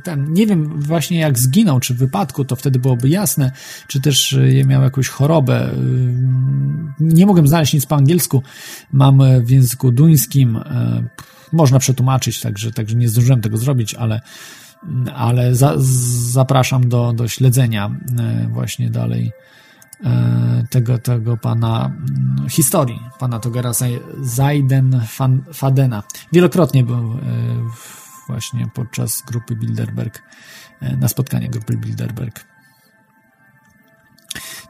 ten, 0.03 0.33
nie 0.33 0.47
wiem 0.47 0.81
właśnie 0.81 1.19
jak 1.19 1.39
zginął, 1.39 1.79
czy 1.79 1.93
w 1.93 1.97
wypadku, 1.97 2.45
to 2.45 2.55
wtedy 2.55 2.79
byłoby 2.79 3.09
jasne, 3.09 3.51
czy 3.87 4.01
też 4.01 4.37
miał 4.65 4.81
jakąś 4.81 5.07
chorobę. 5.07 5.69
Nie 6.99 7.25
mogłem 7.25 7.47
znaleźć 7.47 7.73
nic 7.73 7.85
po 7.85 7.95
angielsku, 7.95 8.43
mam 8.91 9.21
w 9.45 9.49
języku 9.49 9.91
duńskim, 9.91 10.59
można 11.53 11.79
przetłumaczyć, 11.79 12.41
także, 12.41 12.71
także 12.71 12.95
nie 12.95 13.09
zdążyłem 13.09 13.41
tego 13.41 13.57
zrobić, 13.57 13.93
ale 13.93 14.21
ale 15.15 15.55
za, 15.55 15.73
zapraszam 16.31 16.89
do, 16.89 17.13
do 17.13 17.27
śledzenia 17.27 17.99
właśnie 18.49 18.89
dalej 18.89 19.31
tego, 20.69 20.97
tego 20.97 21.37
pana 21.37 21.85
mm, 21.85 22.49
historii, 22.49 22.99
pana 23.19 23.39
Togera 23.39 23.71
Zajden 24.21 25.01
Fadena. 25.53 26.03
Wielokrotnie 26.31 26.83
był 26.83 27.13
e, 27.13 27.17
właśnie 28.27 28.67
podczas 28.73 29.23
grupy 29.27 29.55
Bilderberg, 29.55 30.23
na 30.81 31.07
spotkanie 31.07 31.49
grupy 31.49 31.77
Bilderberg. 31.77 32.45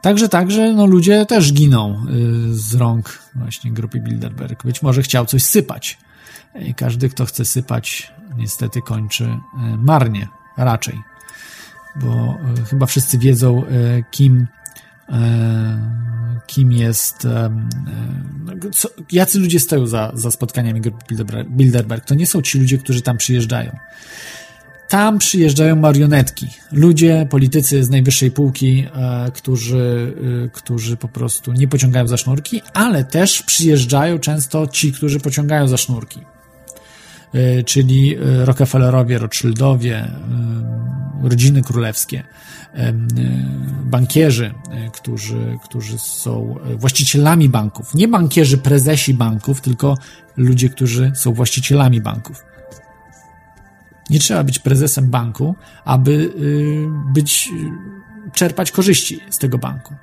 Także, 0.02 0.28
także, 0.28 0.72
no 0.72 0.86
ludzie 0.86 1.26
też 1.26 1.52
giną 1.52 2.06
z 2.50 2.74
rąk 2.74 3.18
właśnie 3.34 3.72
grupy 3.72 4.00
Bilderberg. 4.00 4.64
Być 4.64 4.82
może 4.82 5.02
chciał 5.02 5.26
coś 5.26 5.42
sypać. 5.42 5.98
I 6.54 6.74
każdy, 6.74 7.08
kto 7.08 7.24
chce 7.24 7.44
sypać 7.44 8.12
niestety 8.36 8.82
kończy 8.82 9.24
e, 9.24 9.38
marnie, 9.76 10.28
raczej. 10.56 11.02
Bo 11.96 12.08
e, 12.08 12.64
chyba 12.70 12.86
wszyscy 12.86 13.18
wiedzą, 13.18 13.64
e, 13.66 14.02
kim, 14.10 14.46
kim 16.46 16.72
jest, 16.72 17.26
no, 18.44 18.52
co, 18.72 18.88
jacy 19.12 19.38
ludzie 19.38 19.60
stoją 19.60 19.86
za, 19.86 20.12
za 20.14 20.30
spotkaniami 20.30 20.80
Bilderberg. 21.50 22.04
To 22.04 22.14
nie 22.14 22.26
są 22.26 22.42
ci 22.42 22.58
ludzie, 22.58 22.78
którzy 22.78 23.02
tam 23.02 23.16
przyjeżdżają. 23.16 23.76
Tam 24.88 25.18
przyjeżdżają 25.18 25.76
marionetki, 25.76 26.46
ludzie, 26.72 27.26
politycy 27.30 27.84
z 27.84 27.90
najwyższej 27.90 28.30
półki, 28.30 28.86
którzy, 29.34 30.14
którzy 30.52 30.96
po 30.96 31.08
prostu 31.08 31.52
nie 31.52 31.68
pociągają 31.68 32.08
za 32.08 32.16
sznurki, 32.16 32.62
ale 32.74 33.04
też 33.04 33.42
przyjeżdżają 33.42 34.18
często 34.18 34.66
ci, 34.66 34.92
którzy 34.92 35.20
pociągają 35.20 35.68
za 35.68 35.76
sznurki. 35.76 36.20
E, 37.32 37.62
czyli 37.62 38.16
e, 38.16 38.44
Rockefellerowie, 38.44 39.18
Rothschildowie, 39.18 39.96
e, 39.96 41.28
rodziny 41.28 41.62
królewskie, 41.62 42.24
bankierzy, 43.84 44.54
którzy, 44.92 45.58
którzy 45.64 45.98
są 45.98 46.54
właścicielami 46.76 47.48
banków. 47.48 47.94
Nie 47.94 48.08
bankierzy, 48.08 48.58
prezesi 48.58 49.14
banków, 49.14 49.60
tylko 49.60 49.96
ludzie, 50.36 50.68
którzy 50.68 51.12
są 51.14 51.32
właścicielami 51.32 52.00
banków. 52.00 52.44
Nie 54.10 54.18
trzeba 54.18 54.44
być 54.44 54.58
prezesem 54.58 55.10
banku, 55.10 55.54
aby 55.84 56.32
być, 57.12 57.48
czerpać 58.32 58.70
korzyści 58.70 59.20
z 59.30 59.38
tego 59.38 59.58
banku. 59.58 59.94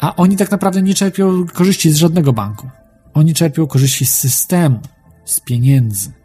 A 0.00 0.16
oni 0.16 0.36
tak 0.36 0.50
naprawdę 0.50 0.82
nie 0.82 0.94
czerpią 0.94 1.46
korzyści 1.46 1.92
z 1.92 1.96
żadnego 1.96 2.32
banku. 2.32 2.70
Oni 3.14 3.34
czerpią 3.34 3.66
korzyści 3.66 4.06
z 4.06 4.14
systemu, 4.14 4.80
z 5.24 5.40
pieniędzy 5.40 6.17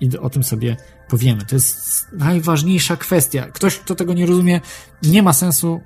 i 0.00 0.18
o 0.18 0.30
tym 0.30 0.44
sobie 0.44 0.76
powiemy. 1.08 1.44
To 1.44 1.54
jest 1.54 2.06
najważniejsza 2.12 2.96
kwestia. 2.96 3.46
Ktoś, 3.46 3.78
kto 3.78 3.94
tego 3.94 4.12
nie 4.14 4.26
rozumie, 4.26 4.60
nie 5.02 5.22
ma 5.22 5.32
sensu 5.32 5.80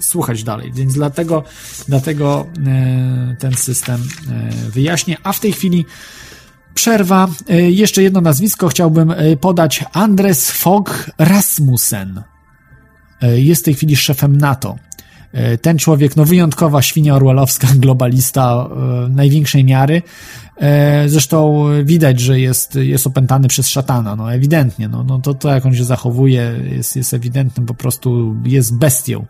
słuchać 0.00 0.44
dalej, 0.44 0.72
więc 0.72 0.94
dlatego, 0.94 1.44
dlatego 1.88 2.46
e, 2.66 3.36
ten 3.38 3.54
system 3.54 4.00
e, 4.30 4.50
wyjaśnię. 4.70 5.16
A 5.22 5.32
w 5.32 5.40
tej 5.40 5.52
chwili 5.52 5.84
przerwa. 6.74 7.28
E, 7.48 7.70
jeszcze 7.70 8.02
jedno 8.02 8.20
nazwisko 8.20 8.68
chciałbym 8.68 9.14
podać. 9.40 9.84
Andres 9.92 10.50
Fogg 10.50 11.10
Rasmussen 11.18 12.22
jest 13.22 13.62
w 13.62 13.64
tej 13.64 13.74
chwili 13.74 13.96
szefem 13.96 14.36
NATO. 14.36 14.76
Ten 15.62 15.78
człowiek, 15.78 16.16
no 16.16 16.24
wyjątkowa 16.24 16.82
świnia 16.82 17.14
orwellowska, 17.14 17.68
globalista 17.84 18.68
największej 19.08 19.64
miary, 19.64 20.02
E, 20.62 21.08
zresztą 21.08 21.66
widać, 21.84 22.20
że 22.20 22.40
jest, 22.40 22.74
jest 22.74 23.06
opętany 23.06 23.48
przez 23.48 23.68
szatana, 23.68 24.16
no 24.16 24.32
ewidentnie, 24.32 24.88
no, 24.88 25.04
no 25.04 25.18
to, 25.18 25.34
to 25.34 25.48
jak 25.48 25.66
on 25.66 25.74
się 25.74 25.84
zachowuje 25.84 26.54
jest, 26.70 26.96
jest 26.96 27.14
ewidentnym, 27.14 27.66
po 27.66 27.74
prostu 27.74 28.36
jest 28.44 28.78
bestią, 28.78 29.26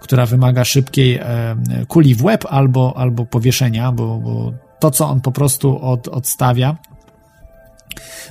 która 0.00 0.26
wymaga 0.26 0.64
szybkiej 0.64 1.14
e, 1.14 1.56
kuli 1.88 2.14
w 2.14 2.24
łeb 2.24 2.44
albo, 2.50 2.96
albo 2.96 3.26
powieszenia, 3.26 3.92
bo, 3.92 4.18
bo 4.18 4.52
to, 4.80 4.90
co 4.90 5.08
on 5.08 5.20
po 5.20 5.32
prostu 5.32 5.78
od, 5.82 6.08
odstawia 6.08 6.76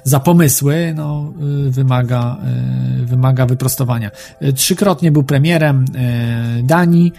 za 0.03 0.19
pomysły, 0.19 0.93
no, 0.95 1.33
y, 1.67 1.71
wymaga, 1.71 2.37
y, 3.01 3.05
wymaga 3.05 3.45
wyprostowania. 3.45 4.11
Trzykrotnie 4.55 5.11
był 5.11 5.23
premierem 5.23 5.85
Danii, 6.63 7.13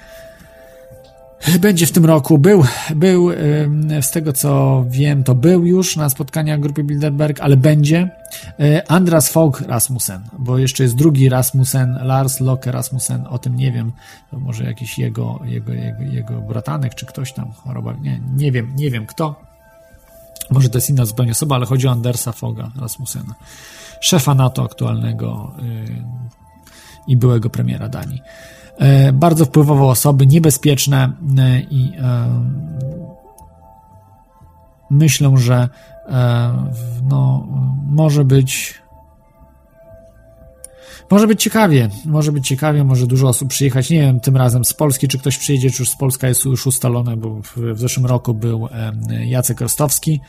będzie 1.61 1.87
w 1.87 1.93
tym 1.93 2.05
roku. 2.05 2.39
Był, 2.39 2.65
był, 2.97 3.31
z 4.01 4.11
tego 4.11 4.33
co 4.33 4.85
wiem, 4.89 5.25
to 5.25 5.35
był 5.35 5.67
już 5.67 5.97
na 5.97 6.09
spotkaniach 6.09 6.61
grupy 6.61 6.85
Bilderberg, 6.85 7.41
ale 7.41 7.57
będzie. 7.57 8.11
Andras 8.89 9.29
Fogg 9.29 9.61
Rasmussen, 9.61 10.21
bo 10.39 10.59
jeszcze 10.59 10.83
jest 10.83 10.97
drugi 10.97 11.29
Rasmussen, 11.29 11.99
Lars 12.03 12.41
Locke 12.41 12.73
Rasmussen, 12.73 13.27
o 13.31 13.39
tym 13.39 13.57
nie 13.57 13.73
wiem. 13.73 13.93
To 14.31 14.39
może 14.39 14.65
jakiś 14.65 14.99
jego, 14.99 15.41
jego, 15.45 15.73
jego, 15.73 16.03
jego 16.03 16.41
bratanek, 16.41 16.95
czy 16.95 17.07
ktoś 17.07 17.33
tam 17.33 17.53
choroba. 17.53 17.93
Nie, 18.03 18.21
nie 18.37 18.53
wiem, 18.53 18.73
nie 18.77 18.91
wiem 18.91 19.07
kto. 19.07 19.52
Może 20.51 20.69
to 20.69 20.79
jest 20.79 20.91
inna 20.91 21.05
zupełnie 21.05 21.33
osoba, 21.33 21.55
ale 21.55 21.67
chodzi 21.67 21.89
o 21.89 21.91
Andersa 21.91 22.33
Foga 22.33 22.71
Rasmussena, 22.81 23.35
szefa 24.01 24.35
NATO 24.35 24.65
aktualnego 24.65 25.53
yy, 25.63 26.05
i 27.07 27.17
byłego 27.17 27.51
premiera 27.51 27.89
Danii. 27.89 28.23
E, 28.79 29.13
bardzo 29.13 29.45
wpływowe 29.45 29.85
osoby, 29.85 30.27
niebezpieczne 30.27 31.13
e, 31.39 31.61
i 31.61 31.93
e, 31.99 32.29
myślę, 34.91 35.33
że 35.37 35.69
no, 37.09 37.47
może 37.87 38.25
być 38.25 38.82
może 41.13 41.27
być 41.27 41.43
ciekawie, 41.43 41.89
może 42.05 42.33
być 42.33 42.49
ciekawie, 42.49 42.85
może 42.85 43.07
dużo 43.07 43.29
osób 43.29 43.49
przyjechać, 43.49 43.91
nie 43.91 44.01
wiem, 44.01 44.21
tym 44.21 44.37
razem 44.37 44.65
z 44.65 44.73
Polski, 44.73 45.09
czy 45.09 45.19
ktoś 45.19 45.39
przyjedzie, 45.39 45.71
czy 45.71 45.87
z 45.87 45.97
Polska 45.97 46.29
jest 46.29 46.45
już 46.45 46.67
ustalone, 46.67 47.17
bo 47.17 47.41
w, 47.43 47.79
zeszłym 47.79 48.07
roku 48.07 48.35
był 48.35 48.69
Jacek 49.25 49.61
Rostowski, 49.61 50.21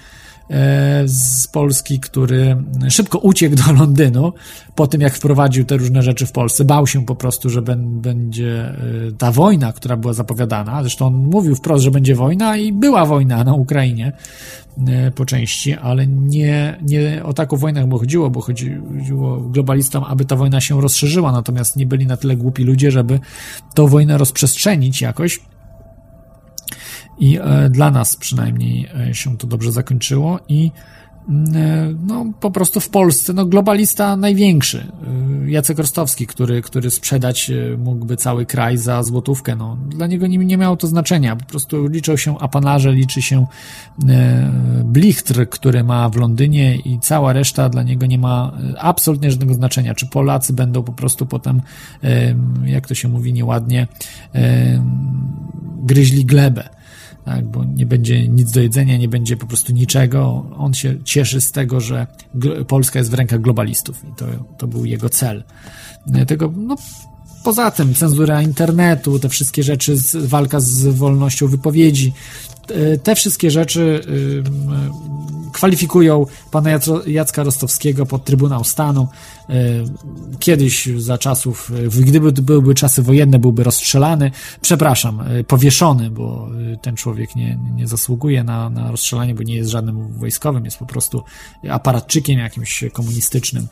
z 1.05 1.47
Polski, 1.47 1.99
który 1.99 2.57
szybko 2.89 3.19
uciekł 3.19 3.55
do 3.55 3.73
Londynu 3.73 4.33
po 4.75 4.87
tym, 4.87 5.01
jak 5.01 5.15
wprowadził 5.15 5.65
te 5.65 5.77
różne 5.77 6.01
rzeczy 6.01 6.25
w 6.25 6.31
Polsce. 6.31 6.65
Bał 6.65 6.87
się 6.87 7.05
po 7.05 7.15
prostu, 7.15 7.49
że 7.49 7.61
będzie 7.61 8.65
e, 8.65 8.75
ta 9.17 9.31
wojna, 9.31 9.73
która 9.73 9.97
była 9.97 10.13
zapowiadana. 10.13 10.81
Zresztą 10.81 11.07
on 11.07 11.13
mówił 11.13 11.55
wprost, 11.55 11.83
że 11.83 11.91
będzie 11.91 12.15
wojna 12.15 12.57
i 12.57 12.73
była 12.73 13.05
wojna 13.05 13.43
na 13.43 13.53
Ukrainie. 13.53 14.11
po 15.15 15.25
części, 15.25 15.73
ale 15.73 16.07
nie, 16.07 16.79
nie 16.81 17.23
o 17.23 17.33
taką 17.33 17.57
wojnę 17.57 17.89
chodziło, 17.89 18.29
bo 18.29 18.41
chodziło 18.41 19.37
globalistom, 19.39 20.03
aby 20.03 20.25
ta 20.25 20.35
wojna 20.35 20.61
się 20.61 20.81
rozszerzyła, 20.81 21.31
natomiast 21.31 21.75
nie 21.75 21.85
byli 21.85 22.07
na 22.07 22.17
tyle 22.17 22.35
głupi 22.35 22.63
ludzie, 22.63 22.91
żeby 22.91 23.19
tą 23.73 23.87
wojnę 23.87 24.17
rozprzestrzenić 24.17 25.01
jakoś. 25.01 25.39
I 27.19 27.39
dla 27.69 27.91
nas 27.91 28.15
przynajmniej 28.15 28.89
się 29.11 29.37
to 29.37 29.47
dobrze 29.47 29.71
zakończyło 29.71 30.39
i 30.47 30.71
E, 31.55 31.93
no, 32.07 32.25
po 32.39 32.51
prostu 32.51 32.79
w 32.79 32.89
Polsce, 32.89 33.33
no, 33.33 33.45
globalista 33.45 34.17
największy, 34.17 34.87
e, 35.47 35.51
Jacek 35.51 35.77
Rostowski, 35.77 36.27
który, 36.27 36.61
który 36.61 36.91
sprzedać 36.91 37.49
e, 37.49 37.77
mógłby 37.77 38.17
cały 38.17 38.45
kraj 38.45 38.77
za 38.77 39.03
złotówkę, 39.03 39.55
no, 39.55 39.77
dla 39.87 40.07
niego 40.07 40.27
nie, 40.27 40.37
nie 40.37 40.57
miało 40.57 40.77
to 40.77 40.87
znaczenia, 40.87 41.35
po 41.35 41.45
prostu 41.45 41.87
liczą 41.87 42.17
się 42.17 42.39
apanarze, 42.39 42.91
liczy 42.91 43.21
się 43.21 43.45
blichtr, 44.83 45.49
który 45.49 45.83
ma 45.83 46.09
w 46.09 46.15
Londynie 46.15 46.75
i 46.75 46.99
cała 46.99 47.33
reszta 47.33 47.69
dla 47.69 47.83
niego 47.83 48.05
nie 48.05 48.17
ma 48.17 48.57
absolutnie 48.79 49.31
żadnego 49.31 49.53
znaczenia, 49.53 49.95
czy 49.95 50.07
Polacy 50.07 50.53
będą 50.53 50.83
po 50.83 50.93
prostu 50.93 51.25
potem, 51.25 51.61
jak 52.65 52.87
to 52.87 52.95
się 52.95 53.07
mówi 53.07 53.33
nieładnie, 53.33 53.87
gryźli 55.83 56.25
glebę 56.25 56.69
tak, 57.25 57.45
bo 57.45 57.63
nie 57.63 57.85
będzie 57.85 58.27
nic 58.27 58.51
do 58.51 58.61
jedzenia, 58.61 58.97
nie 58.97 59.07
będzie 59.07 59.37
po 59.37 59.47
prostu 59.47 59.73
niczego. 59.73 60.45
On 60.57 60.73
się 60.73 61.03
cieszy 61.03 61.41
z 61.41 61.51
tego, 61.51 61.79
że 61.81 62.07
Polska 62.67 62.99
jest 62.99 63.11
w 63.11 63.13
rękach 63.13 63.41
globalistów 63.41 64.03
i 64.05 64.15
to, 64.15 64.25
to 64.57 64.67
był 64.67 64.85
jego 64.85 65.09
cel. 65.09 65.43
Tego, 66.27 66.53
no, 66.57 66.75
poza 67.43 67.71
tym 67.71 67.93
cenzura 67.93 68.41
internetu, 68.41 69.19
te 69.19 69.29
wszystkie 69.29 69.63
rzeczy, 69.63 69.95
walka 70.13 70.59
z 70.59 70.87
wolnością 70.87 71.47
wypowiedzi, 71.47 72.13
te 73.03 73.15
wszystkie 73.15 73.51
rzeczy 73.51 74.01
kwalifikują 75.53 76.25
pana 76.51 76.69
Jacka 77.07 77.43
Rostowskiego 77.43 78.05
pod 78.05 78.25
Trybunał 78.25 78.63
Stanu. 78.63 79.07
E, 79.49 79.83
kiedyś 80.39 80.89
za 80.97 81.17
czasów, 81.17 81.71
gdyby 81.99 82.31
byłyby 82.31 82.75
czasy 82.75 83.01
wojenne, 83.01 83.39
byłby 83.39 83.63
rozstrzelany, 83.63 84.31
przepraszam, 84.61 85.21
e, 85.21 85.43
powieszony, 85.43 86.09
bo 86.09 86.49
e, 86.73 86.77
ten 86.77 86.95
człowiek 86.95 87.35
nie, 87.35 87.59
nie 87.75 87.87
zasługuje 87.87 88.43
na, 88.43 88.69
na 88.69 88.91
rozstrzelanie, 88.91 89.35
bo 89.35 89.43
nie 89.43 89.55
jest 89.55 89.69
żadnym 89.69 90.07
wojskowym, 90.07 90.65
jest 90.65 90.77
po 90.77 90.85
prostu 90.85 91.23
aparatczykiem 91.69 92.39
jakimś 92.39 92.83
komunistycznym. 92.93 93.67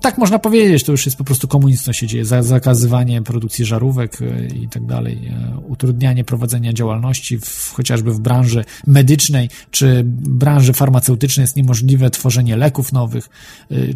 Tak 0.00 0.18
można 0.18 0.38
powiedzieć, 0.38 0.84
to 0.84 0.92
już 0.92 1.06
jest 1.06 1.18
po 1.18 1.24
prostu 1.24 1.48
komunizm, 1.48 1.92
się 1.92 2.06
dzieje, 2.06 2.24
zakazywanie 2.24 3.22
produkcji 3.22 3.64
żarówek 3.64 4.18
i 4.62 4.68
tak 4.68 4.86
dalej, 4.86 5.32
utrudnianie 5.68 6.24
prowadzenia 6.24 6.72
działalności 6.72 7.38
w, 7.38 7.72
chociażby 7.76 8.12
w 8.12 8.20
branży 8.20 8.64
medycznej 8.86 9.48
czy 9.70 10.02
branży 10.04 10.72
farmaceutycznej. 10.72 11.44
Jest 11.44 11.56
niemożliwe 11.56 12.10
tworzenie 12.10 12.56
leków 12.56 12.92
nowych, 12.92 13.28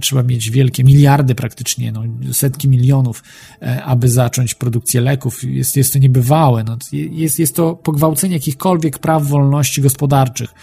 trzeba 0.01 0.23
mieć 0.23 0.51
wiele 0.51 0.62
wielkie, 0.63 0.85
miliardy 0.85 1.35
praktycznie, 1.35 1.93
no, 1.93 2.03
setki 2.33 2.69
milionów, 2.69 3.23
e, 3.63 3.83
aby 3.85 4.09
zacząć 4.09 4.55
produkcję 4.55 5.01
leków. 5.01 5.45
Jest, 5.45 5.77
jest 5.77 5.93
to 5.93 5.99
niebywałe. 5.99 6.65
No, 6.65 6.77
jest, 6.93 7.39
jest 7.39 7.57
to 7.57 7.75
pogwałcenie 7.75 8.35
jakichkolwiek 8.35 8.99
praw 8.99 9.27
wolności 9.27 9.83
gospodarczych. 9.83 10.55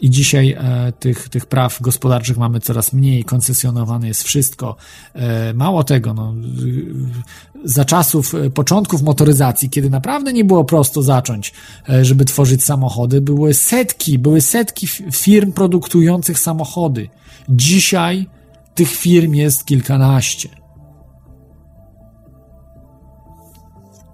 I 0.00 0.10
dzisiaj 0.10 0.56
e, 0.58 0.92
tych, 0.92 1.28
tych 1.28 1.46
praw 1.46 1.82
gospodarczych 1.82 2.36
mamy 2.36 2.60
coraz 2.60 2.92
mniej, 2.92 3.24
koncesjonowane 3.24 4.08
jest 4.08 4.22
wszystko. 4.22 4.76
E, 5.14 5.54
mało 5.54 5.84
tego, 5.84 6.14
no, 6.14 6.34
za 7.64 7.84
czasów 7.84 8.34
e, 8.34 8.50
początków 8.50 9.02
motoryzacji, 9.02 9.70
kiedy 9.70 9.90
naprawdę 9.90 10.32
nie 10.32 10.44
było 10.44 10.64
prosto 10.64 11.02
zacząć, 11.02 11.52
e, 11.88 12.04
żeby 12.04 12.24
tworzyć 12.24 12.64
samochody, 12.64 13.20
były 13.20 13.54
setki, 13.54 14.18
były 14.18 14.40
setki 14.40 14.86
firm 15.12 15.52
produkujących 15.52 16.38
samochody. 16.38 17.08
Dzisiaj 17.48 18.26
tych 18.76 18.90
firm 18.90 19.34
jest 19.34 19.64
kilkanaście. 19.64 20.48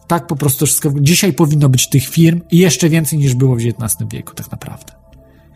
Tak 0.07 0.27
po 0.27 0.37
prostu 0.37 0.67
wszystko. 0.67 0.93
Dzisiaj 1.01 1.33
powinno 1.33 1.69
być 1.69 1.89
tych 1.89 2.09
firm 2.09 2.41
jeszcze 2.53 2.89
więcej 2.89 3.19
niż 3.19 3.35
było 3.35 3.57
w 3.57 3.59
XIX 3.59 4.11
wieku, 4.11 4.35
tak 4.35 4.51
naprawdę. 4.51 4.93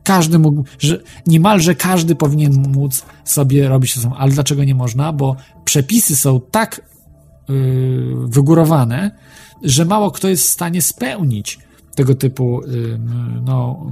Każdy 0.02 0.38
mógł, 0.38 0.64
że 0.78 1.02
niemalże 1.26 1.74
każdy 1.74 2.14
powinien 2.14 2.72
móc 2.72 3.04
sobie 3.24 3.68
robić 3.68 3.94
to 3.94 4.00
samo. 4.00 4.18
Ale 4.18 4.32
dlaczego 4.32 4.64
nie 4.64 4.74
można? 4.74 5.12
Bo 5.12 5.36
przepisy 5.64 6.16
są 6.16 6.40
tak 6.50 6.82
yy, 7.48 8.14
wygórowane, 8.28 9.10
że 9.62 9.84
mało 9.84 10.10
kto 10.10 10.28
jest 10.28 10.46
w 10.46 10.50
stanie 10.50 10.82
spełnić 10.82 11.58
tego 11.94 12.14
typu 12.14 12.60
yy, 12.66 13.00
no, 13.44 13.86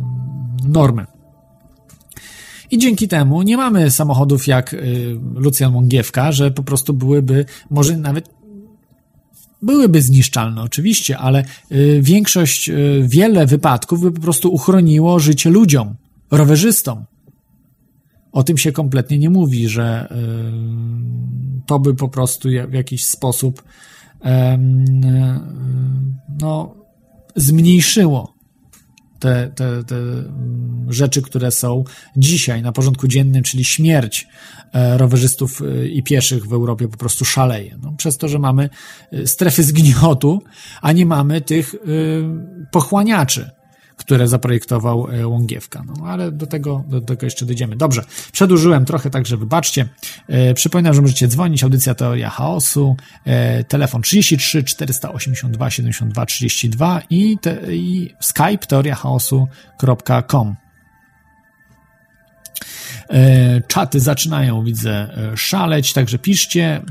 normy. 0.65 1.07
I 2.71 2.79
dzięki 2.79 3.09
temu 3.09 3.43
nie 3.43 3.57
mamy 3.57 3.91
samochodów 3.91 4.47
jak 4.47 4.75
y, 4.75 5.17
Lucjan 5.35 5.73
Mągiewka, 5.73 6.33
że 6.33 6.51
po 6.51 6.62
prostu 6.62 6.95
byłyby, 6.95 7.45
może 7.71 7.97
nawet 7.97 8.31
byłyby 9.62 10.03
zniszczalne 10.03 10.62
oczywiście, 10.62 11.19
ale 11.19 11.45
y, 11.73 12.01
większość, 12.03 12.69
y, 12.69 13.05
wiele 13.09 13.47
wypadków 13.47 14.01
by 14.01 14.12
po 14.12 14.21
prostu 14.21 14.55
uchroniło 14.55 15.19
życie 15.19 15.51
ludziom, 15.51 15.95
rowerzystom. 16.31 17.05
O 18.33 18.43
tym 18.43 18.59
się 18.59 18.73
kompletnie 18.73 19.19
nie 19.19 19.31
mówi, 19.31 19.69
że 19.69 20.09
to 21.67 21.79
by 21.79 21.95
po 21.95 22.09
prostu 22.09 22.49
w 22.69 22.73
jakiś 22.73 23.05
sposób 23.05 23.62
no, 26.41 26.75
zmniejszyło 27.37 28.34
te, 29.25 29.51
te, 29.55 29.85
te 29.85 29.97
mm, 29.97 30.93
rzeczy, 30.93 31.22
które 31.22 31.51
są 31.51 31.85
dzisiaj 32.16 32.62
na 32.62 32.72
porządku 32.72 33.09
dziennym, 33.09 33.43
czyli 33.43 33.64
śmierć 33.64 34.29
e, 34.72 34.99
rowerzystów 34.99 35.62
e, 35.62 35.87
i 35.87 36.03
pieszych 36.03 36.47
w 36.47 36.53
Europie 36.53 36.89
po 36.89 36.97
prostu 36.97 37.25
szaleje. 37.25 37.79
No, 37.83 37.93
przez 37.97 38.18
to, 38.18 38.29
że 38.29 38.39
mamy 38.39 38.70
e, 39.12 39.27
strefy 39.27 39.62
zgniotu, 39.62 40.43
a 40.83 40.93
nie 40.93 41.07
mamy 41.07 41.41
tych 41.41 41.75
pochłaniaczy 42.70 43.51
które 43.97 44.28
zaprojektował 44.28 45.09
e, 45.11 45.28
Łągiewka. 45.28 45.84
No 45.86 46.07
ale 46.07 46.32
do 46.32 46.47
tego, 46.47 46.84
do 46.88 47.01
tego 47.01 47.26
jeszcze 47.26 47.47
dojdziemy. 47.47 47.76
Dobrze, 47.76 48.05
przedłużyłem 48.32 48.84
trochę, 48.84 49.11
także 49.11 49.36
wybaczcie. 49.36 49.88
E, 50.28 50.55
przypominam, 50.55 50.95
że 50.95 51.03
możecie 51.03 51.28
dzwonić, 51.28 51.64
audycja 51.64 51.95
Teoria 51.95 52.30
Chaosu, 52.30 52.97
e, 53.24 53.64
telefon 53.64 54.03
33 54.03 54.64
482 54.64 55.70
72 55.70 56.26
32 56.26 57.03
i, 57.11 57.38
te, 57.38 57.74
i 57.74 58.14
skype 58.20 58.66
teoriachaosu.com. 58.68 60.57
Czaty 63.68 64.01
zaczynają, 64.01 64.64
widzę, 64.64 65.09
szaleć, 65.36 65.92
także 65.92 66.18
piszcie, 66.18 66.82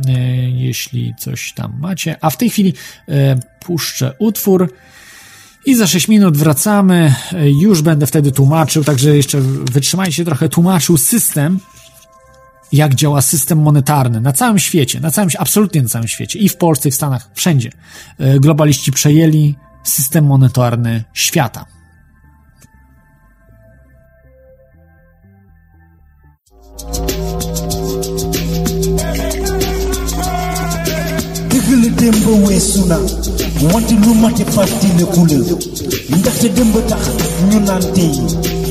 jeśli 0.53 1.13
coś 1.19 1.53
tam 1.53 1.79
macie. 1.79 2.15
A 2.21 2.29
w 2.29 2.37
tej 2.37 2.49
chwili 2.49 2.73
puszczę 3.59 4.13
utwór. 4.19 4.73
I 5.65 5.75
za 5.75 5.87
6 5.87 6.07
minut 6.07 6.37
wracamy. 6.37 7.15
Już 7.43 7.81
będę 7.81 8.07
wtedy 8.07 8.31
tłumaczył, 8.31 8.83
także 8.83 9.17
jeszcze 9.17 9.41
wytrzymajcie 9.71 10.25
trochę, 10.25 10.49
tłumaczył 10.49 10.97
system, 10.97 11.59
jak 12.71 12.95
działa 12.95 13.21
system 13.21 13.61
monetarny 13.61 14.21
na 14.21 14.33
całym 14.33 14.59
świecie, 14.59 14.99
na 14.99 15.11
całym, 15.11 15.29
absolutnie 15.39 15.81
na 15.81 15.89
całym 15.89 16.07
świecie, 16.07 16.39
i 16.39 16.49
w 16.49 16.57
Polsce, 16.57 16.89
i 16.89 16.91
w 16.91 16.95
Stanach, 16.95 17.29
wszędzie. 17.33 17.71
E, 18.19 18.39
globaliści 18.39 18.91
przejęli 18.91 19.55
system 19.83 20.25
monetarny 20.25 21.03
świata. 21.13 21.65
Wante 33.71 33.93
lu 34.03 34.13
mate 34.21 34.43
fàttali 34.55 34.89
la 34.99 36.15
ndaxte 36.17 36.47
dëmb 36.55 36.75
tax 36.89 37.03
ñu 37.49 37.59
naan 37.67 37.83
tey 37.95 38.11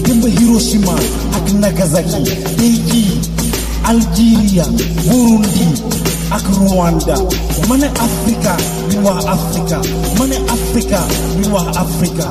dëmb 0.06 0.24
Hiroshima 0.38 0.94
ak 1.36 1.46
Nagasaki 1.60 2.22
tey 2.58 2.76
Algeria 3.84 4.64
Burundi 5.08 5.66
ak 6.30 6.44
Rwanda. 6.56 7.16
Ma 7.68 7.76
ne 7.76 7.86
Afrika 8.06 8.56
ñu 8.90 8.98
wax 9.04 9.24
Afrika. 9.26 9.78
Ma 10.18 10.24
ne 10.26 10.36
Afrika 10.54 11.00
Afrika 11.76 12.26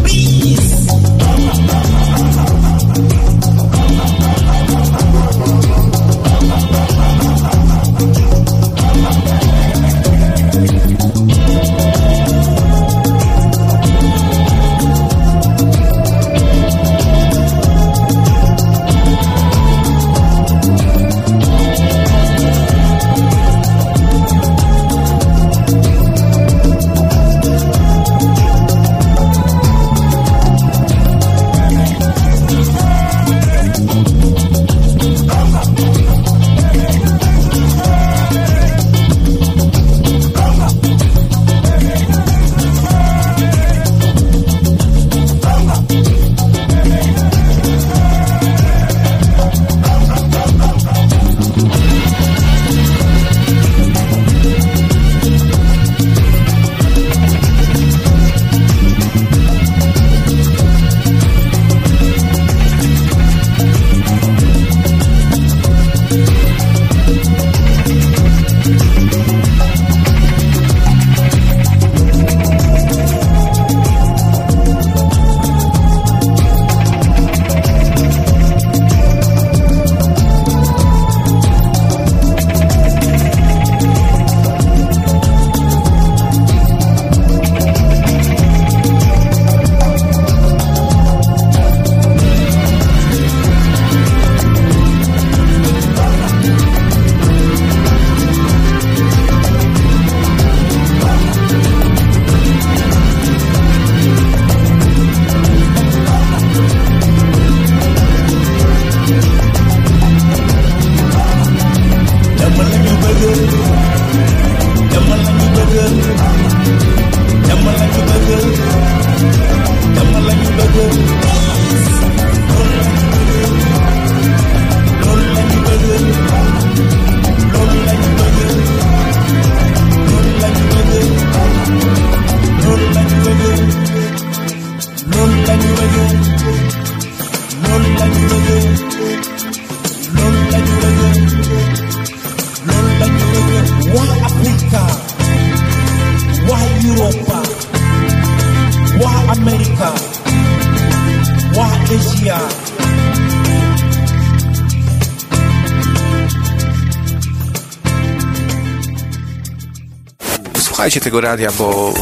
Słuchajcie 160.95 161.11
tego 161.11 161.21
radia, 161.21 161.53
bo 161.59 161.95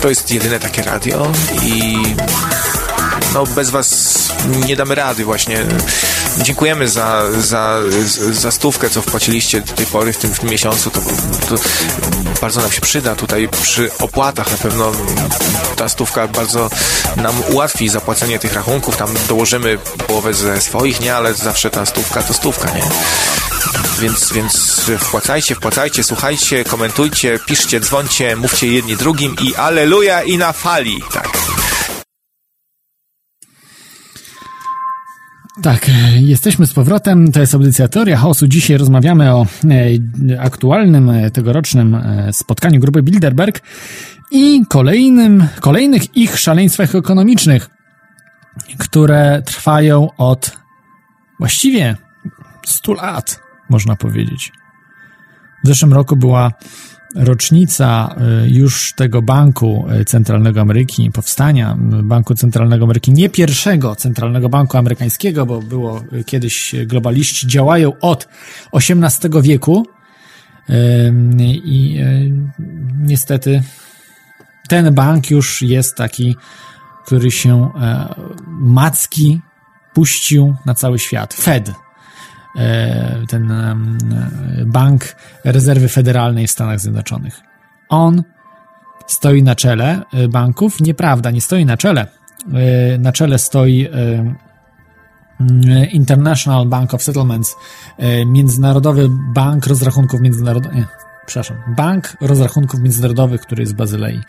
to 0.00 0.08
jest 0.08 0.30
jedyne 0.30 0.60
takie 0.60 0.82
radio 0.82 1.32
i 1.62 1.96
no 3.34 3.46
bez 3.46 3.70
was 3.70 4.18
nie 4.66 4.76
damy 4.76 4.94
rady 4.94 5.24
właśnie. 5.24 5.66
Dziękujemy 6.42 6.88
za, 6.88 7.22
za, 7.40 7.78
za 8.30 8.50
stówkę, 8.50 8.90
co 8.90 9.02
wpłaciliście 9.02 9.60
do 9.60 9.72
tej 9.72 9.86
pory 9.86 10.12
w 10.12 10.16
tym, 10.16 10.34
w 10.34 10.38
tym 10.38 10.50
miesiącu. 10.50 10.90
To, 10.90 11.00
to 11.48 11.62
bardzo 12.40 12.60
nam 12.60 12.72
się 12.72 12.80
przyda 12.80 13.16
tutaj 13.16 13.48
przy 13.62 13.90
opłatach. 13.98 14.52
Na 14.52 14.58
pewno 14.58 14.92
ta 15.76 15.88
stówka 15.88 16.28
bardzo 16.28 16.70
nam 17.16 17.34
ułatwi 17.52 17.88
zapłacenie 17.88 18.38
tych 18.38 18.52
rachunków. 18.52 18.96
Tam 18.96 19.14
dołożymy 19.28 19.78
połowę 20.06 20.34
ze 20.34 20.60
swoich, 20.60 21.00
nie? 21.00 21.14
Ale 21.14 21.34
zawsze 21.34 21.70
ta 21.70 21.86
stówka 21.86 22.22
to 22.22 22.34
stówka, 22.34 22.70
nie? 22.70 22.82
Więc, 24.00 24.32
więc 24.32 24.80
wpłacajcie, 24.98 25.54
wpłacajcie, 25.54 26.04
słuchajcie, 26.04 26.64
komentujcie, 26.64 27.38
piszcie, 27.46 27.80
dzwońcie, 27.80 28.36
mówcie 28.36 28.66
jedni 28.66 28.96
drugim 28.96 29.36
i 29.44 29.54
aleluja 29.54 30.22
i 30.22 30.38
na 30.38 30.52
fali. 30.52 31.02
Tak. 31.12 31.28
Tak, 35.62 35.88
e, 35.88 36.20
jesteśmy 36.20 36.66
z 36.66 36.72
powrotem. 36.72 37.32
To 37.32 37.40
jest 37.40 37.54
audycja 37.54 37.88
Teoria 37.88 38.16
Chaosu. 38.16 38.46
Dzisiaj 38.46 38.76
rozmawiamy 38.76 39.34
o 39.34 39.46
e, 40.30 40.40
aktualnym 40.40 41.10
e, 41.10 41.30
tegorocznym 41.30 42.02
spotkaniu 42.32 42.80
grupy 42.80 43.02
Bilderberg 43.02 43.60
i 44.30 44.62
kolejnym, 44.68 45.48
kolejnych 45.60 46.16
ich 46.16 46.38
szaleństwach 46.38 46.94
ekonomicznych, 46.94 47.70
które 48.78 49.42
trwają 49.46 50.08
od 50.16 50.56
właściwie 51.38 51.96
100 52.66 52.92
lat, 52.92 53.47
można 53.68 53.96
powiedzieć. 53.96 54.52
W 55.64 55.68
zeszłym 55.68 55.92
roku 55.92 56.16
była 56.16 56.52
rocznica 57.14 58.16
y, 58.44 58.50
już 58.50 58.92
tego 58.92 59.22
Banku 59.22 59.86
y, 60.00 60.04
Centralnego 60.04 60.60
Ameryki, 60.60 61.10
powstania 61.10 61.76
y, 62.00 62.02
Banku 62.02 62.34
Centralnego 62.34 62.84
Ameryki, 62.84 63.12
nie 63.12 63.30
pierwszego 63.30 63.96
Centralnego 63.96 64.48
Banku 64.48 64.76
Amerykańskiego, 64.76 65.46
bo 65.46 65.62
było 65.62 66.04
kiedyś 66.26 66.74
globaliści 66.86 67.46
działają 67.46 67.92
od 68.00 68.28
XVIII 68.72 69.42
wieku 69.42 69.86
i 71.64 72.00
niestety 72.98 73.62
ten 74.68 74.94
bank 74.94 75.30
już 75.30 75.62
jest 75.62 75.96
taki, 75.96 76.36
który 77.06 77.30
się 77.30 77.70
e, 77.80 78.14
macki 78.48 79.40
puścił 79.94 80.56
na 80.66 80.74
cały 80.74 80.98
świat. 80.98 81.34
Fed, 81.34 81.72
ten 83.28 83.50
em, 83.50 83.98
e, 84.58 84.64
Bank 84.66 85.16
Rezerwy 85.44 85.88
Federalnej 85.88 86.46
w 86.46 86.50
Stanach 86.50 86.80
Zjednoczonych. 86.80 87.40
On 87.88 88.22
stoi 89.06 89.42
na 89.42 89.54
czele 89.54 90.02
e, 90.12 90.28
banków. 90.28 90.80
Nieprawda, 90.80 91.30
nie 91.30 91.40
stoi 91.40 91.64
na 91.64 91.76
czele. 91.76 92.06
E, 92.54 92.98
Na 92.98 93.12
czele 93.12 93.38
stoi 93.38 93.86
e, 93.86 93.88
mm, 95.40 95.90
International 95.90 96.66
Bank 96.66 96.94
of 96.94 97.02
Settlements, 97.02 97.56
e, 97.98 98.26
Międzynarodowy 98.26 99.08
Bank 99.34 99.66
Rozrachunków 99.66 100.20
Międzynarodowych, 100.20 100.86
przepraszam, 101.26 101.56
Bank 101.76 102.16
Rozrachunków 102.20 102.80
Międzynarodowych, 102.80 103.40
który 103.40 103.62
jest 103.62 103.72
w 103.72 103.76
Bazylei. 103.76 104.20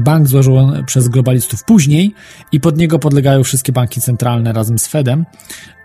Bank 0.00 0.28
złożony 0.28 0.84
przez 0.84 1.08
globalistów 1.08 1.64
później 1.64 2.14
i 2.52 2.60
pod 2.60 2.76
niego 2.76 2.98
podlegają 2.98 3.44
wszystkie 3.44 3.72
banki 3.72 4.00
centralne 4.00 4.52
razem 4.52 4.78
z 4.78 4.86
Fedem. 4.86 5.26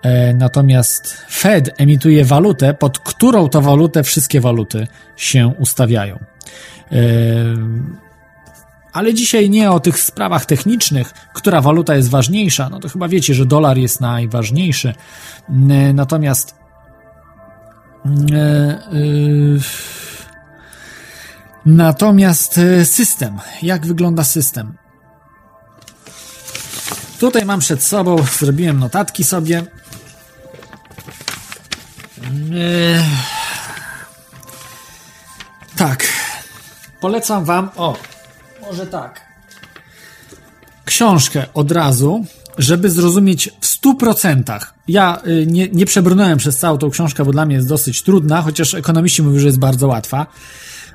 E, 0.02 0.34
Natomiast 0.34 1.14
Fed 1.30 1.70
emituje 1.78 2.26
walutę, 2.26 2.74
pod 2.74 3.00
którą 3.00 3.50
to 3.50 3.62
walutę 3.62 4.04
wszystkie 4.04 4.42
waluty 4.42 4.88
się 5.16 5.54
ustawiają. 5.60 6.20
E, 6.92 6.96
Ale 8.94 9.14
dzisiaj 9.14 9.50
nie 9.50 9.72
o 9.72 9.80
tych 9.80 10.00
sprawach 10.00 10.46
technicznych, 10.46 11.14
która 11.34 11.62
waluta 11.62 11.96
jest 11.96 12.10
ważniejsza. 12.10 12.70
No 12.70 12.80
to 12.80 12.90
chyba 12.90 13.08
wiecie, 13.08 13.34
że 13.34 13.46
dolar 13.46 13.78
jest 13.78 14.02
najważniejszy. 14.02 14.94
E, 15.70 15.94
Natomiast 15.94 16.56
e, 18.06 18.38
e, 18.38 18.80
Natomiast 21.66 22.58
e, 22.58 22.86
system, 22.86 23.40
jak 23.62 23.86
wygląda 23.86 24.24
system? 24.24 24.74
Tutaj 27.20 27.46
mam 27.46 27.60
przed 27.60 27.84
sobą, 27.84 28.18
zrobiłem 28.40 28.80
notatki 28.80 29.24
sobie. 29.24 29.64
E, 32.54 33.04
Tak. 35.76 36.04
Polecam 37.02 37.46
wam, 37.46 37.70
o, 37.76 37.98
może 38.62 38.88
tak. 38.88 39.22
Książkę 40.86 41.46
od 41.54 41.72
razu, 41.72 42.26
żeby 42.58 42.90
zrozumieć 42.90 43.50
w 43.62 43.66
100%. 43.66 44.60
Ja 44.88 45.22
y, 45.28 45.46
nie, 45.48 45.70
nie 45.70 45.86
przebrnąłem 45.86 46.38
przez 46.38 46.58
całą 46.58 46.78
tą 46.78 46.90
książkę, 46.90 47.26
bo 47.26 47.32
dla 47.32 47.46
mnie 47.46 47.56
jest 47.56 47.68
dosyć 47.68 48.02
trudna, 48.02 48.42
chociaż 48.42 48.74
ekonomiści 48.74 49.24
mówią, 49.24 49.40
że 49.40 49.46
jest 49.46 49.60
bardzo 49.60 49.88
łatwa. 49.88 50.28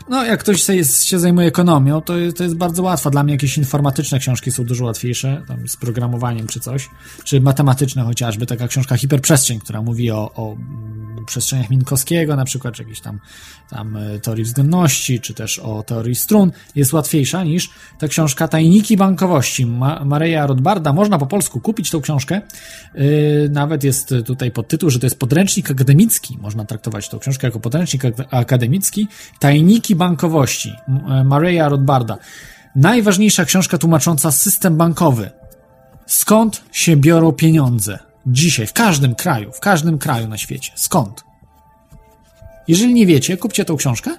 No, 0.08 0.24
jak 0.24 0.40
ktoś 0.40 0.62
się, 0.62 0.84
się 0.84 1.18
zajmuje 1.18 1.46
ekonomią, 1.46 2.00
to, 2.00 2.14
to 2.36 2.42
jest 2.42 2.56
bardzo 2.56 2.82
łatwa. 2.82 3.10
Dla 3.10 3.22
mnie 3.22 3.32
jakieś 3.32 3.58
informatyczne 3.58 4.18
książki 4.18 4.52
są 4.52 4.64
dużo 4.64 4.84
łatwiejsze, 4.84 5.42
tam 5.48 5.68
z 5.68 5.76
programowaniem 5.76 6.46
czy 6.46 6.60
coś, 6.60 6.90
czy 7.24 7.40
matematyczne 7.40 8.02
chociażby. 8.02 8.46
Taka 8.46 8.68
książka 8.68 8.96
Hiperprzestrzeń, 8.96 9.60
która 9.60 9.82
mówi 9.82 10.10
o, 10.10 10.30
o 10.34 10.56
przestrzeniach 11.26 11.70
Minkowskiego, 11.70 12.36
na 12.36 12.44
przykład, 12.44 12.74
czy 12.74 12.82
jakiejś 12.82 13.00
tam, 13.00 13.20
tam 13.70 13.96
e, 13.96 14.18
teorii 14.18 14.44
względności, 14.44 15.20
czy 15.20 15.34
też 15.34 15.58
o 15.58 15.82
teorii 15.82 16.14
strun, 16.14 16.52
jest 16.74 16.92
łatwiejsza 16.92 17.44
niż 17.44 17.70
ta 17.98 18.08
książka 18.08 18.48
Tajniki 18.48 18.96
bankowości 18.96 19.66
Ma 19.66 20.04
Mareja 20.04 20.46
Rothbarda. 20.46 20.92
Można 20.92 21.18
po 21.18 21.26
polsku 21.26 21.60
kupić 21.60 21.90
tą 21.90 22.00
książkę. 22.00 22.40
Yy, 22.94 23.48
nawet 23.50 23.84
jest 23.84 24.14
tutaj 24.26 24.50
podtytuł, 24.50 24.90
że 24.90 24.98
to 24.98 25.06
jest 25.06 25.18
podręcznik 25.18 25.70
akademicki. 25.70 26.38
Można 26.40 26.64
traktować 26.64 27.08
tą 27.08 27.18
książkę 27.18 27.46
jako 27.46 27.60
podręcznik 27.60 28.04
ak- 28.04 28.28
akademicki. 28.30 29.08
Tajniki 29.38 29.96
bankowości 29.96 30.72
e, 31.08 31.24
Mareja 31.24 31.68
Rothbarda. 31.68 32.18
Najważniejsza 32.76 33.44
książka 33.44 33.78
tłumacząca 33.78 34.30
system 34.30 34.76
bankowy. 34.76 35.30
Skąd 36.06 36.64
się 36.72 36.96
biorą 36.96 37.32
pieniądze? 37.32 38.07
Dzisiaj, 38.28 38.66
w 38.66 38.72
każdym 38.72 39.14
kraju, 39.14 39.52
w 39.52 39.60
każdym 39.60 39.98
kraju 39.98 40.28
na 40.28 40.38
świecie. 40.38 40.72
Skąd? 40.74 41.24
Jeżeli 42.68 42.94
nie 42.94 43.06
wiecie, 43.06 43.36
kupcie 43.36 43.64
tą 43.64 43.76
książkę, 43.76 44.10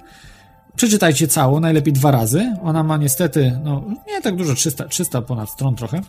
przeczytajcie 0.76 1.28
całą, 1.28 1.60
najlepiej 1.60 1.92
dwa 1.92 2.10
razy. 2.10 2.56
Ona 2.62 2.82
ma 2.82 2.96
niestety, 2.96 3.58
no 3.64 3.84
nie 4.06 4.22
tak 4.22 4.36
dużo, 4.36 4.54
300, 4.54 4.88
300 4.88 5.22
ponad 5.22 5.50
stron 5.50 5.76
trochę. 5.76 6.00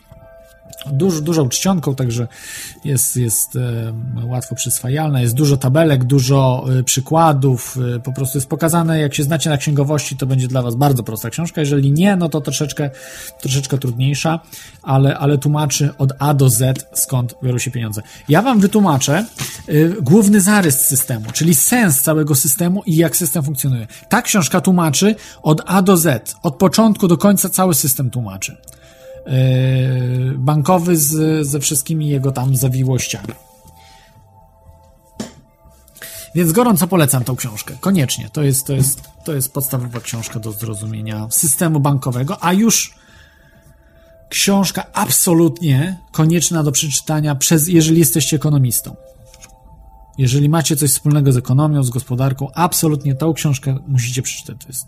Duż, 0.92 1.22
dużą 1.22 1.50
czcionką, 1.50 1.96
także 1.96 2.28
jest, 2.86 3.16
jest 3.16 3.56
e, 3.56 3.94
łatwo 4.26 4.56
przyswajalna. 4.56 5.22
Jest 5.22 5.34
dużo 5.34 5.58
tabelek, 5.58 6.04
dużo 6.04 6.66
e, 6.80 6.84
przykładów. 6.84 7.78
E, 7.96 8.00
po 8.00 8.14
prostu 8.14 8.38
jest 8.38 8.50
pokazane, 8.50 9.00
jak 9.00 9.16
się 9.16 9.24
znacie 9.24 9.50
na 9.50 9.58
księgowości, 9.58 10.18
to 10.18 10.26
będzie 10.26 10.48
dla 10.48 10.62
Was 10.62 10.76
bardzo 10.76 11.04
prosta 11.04 11.30
książka. 11.30 11.62
Jeżeli 11.62 11.92
nie, 11.92 12.16
no 12.16 12.30
to 12.30 12.42
troszeczkę, 12.42 12.90
troszeczkę 13.42 13.78
trudniejsza, 13.78 14.40
ale, 14.84 15.18
ale 15.18 15.38
tłumaczy 15.38 15.90
od 15.98 16.14
A 16.20 16.34
do 16.34 16.50
Z, 16.50 16.90
skąd 16.94 17.36
biorą 17.44 17.58
się 17.58 17.72
pieniądze. 17.72 18.02
Ja 18.30 18.42
Wam 18.42 18.60
wytłumaczę 18.60 19.26
główny 20.02 20.42
zarys 20.42 20.82
systemu, 20.82 21.32
czyli 21.32 21.56
sens 21.56 22.02
całego 22.02 22.36
systemu 22.36 22.84
i 22.86 22.96
jak 22.96 23.18
system 23.18 23.44
funkcjonuje. 23.44 23.88
Ta 24.10 24.22
książka 24.22 24.62
tłumaczy 24.62 25.16
od 25.42 25.62
A 25.66 25.82
do 25.82 25.98
Z, 25.98 26.36
od 26.44 26.56
początku 26.56 27.08
do 27.08 27.18
końca 27.18 27.50
cały 27.50 27.74
system 27.76 28.10
tłumaczy. 28.10 28.58
Yy, 29.26 30.38
bankowy 30.38 30.98
z, 30.98 31.48
ze 31.48 31.60
wszystkimi 31.60 32.08
jego 32.08 32.32
tam 32.32 32.56
zawiłościami. 32.56 33.34
Więc 36.36 36.52
gorąco 36.52 36.88
polecam 36.88 37.24
tą 37.24 37.36
książkę. 37.36 37.78
Koniecznie. 37.80 38.30
To 38.34 38.44
jest, 38.44 38.68
to 38.68 38.74
jest, 38.74 39.02
to 39.26 39.34
jest 39.34 39.54
podstawowa 39.54 40.00
książka 40.00 40.40
do 40.40 40.52
zrozumienia 40.52 41.28
systemu 41.32 41.80
bankowego, 41.80 42.44
a 42.44 42.54
już 42.54 42.96
książka 44.30 44.84
absolutnie 44.94 46.00
konieczna 46.12 46.64
do 46.64 46.72
przeczytania 46.72 47.36
przez, 47.36 47.68
jeżeli 47.68 48.00
jesteście 48.00 48.36
ekonomistą. 48.36 48.96
Jeżeli 50.18 50.50
macie 50.50 50.76
coś 50.76 50.92
wspólnego 50.92 51.32
z 51.32 51.38
ekonomią, 51.38 51.84
z 51.84 51.90
gospodarką, 51.90 52.48
absolutnie 52.54 53.16
tą 53.16 53.34
książkę 53.34 53.78
musicie 53.88 54.22
przeczytać. 54.22 54.58
To 54.62 54.68
jest, 54.68 54.88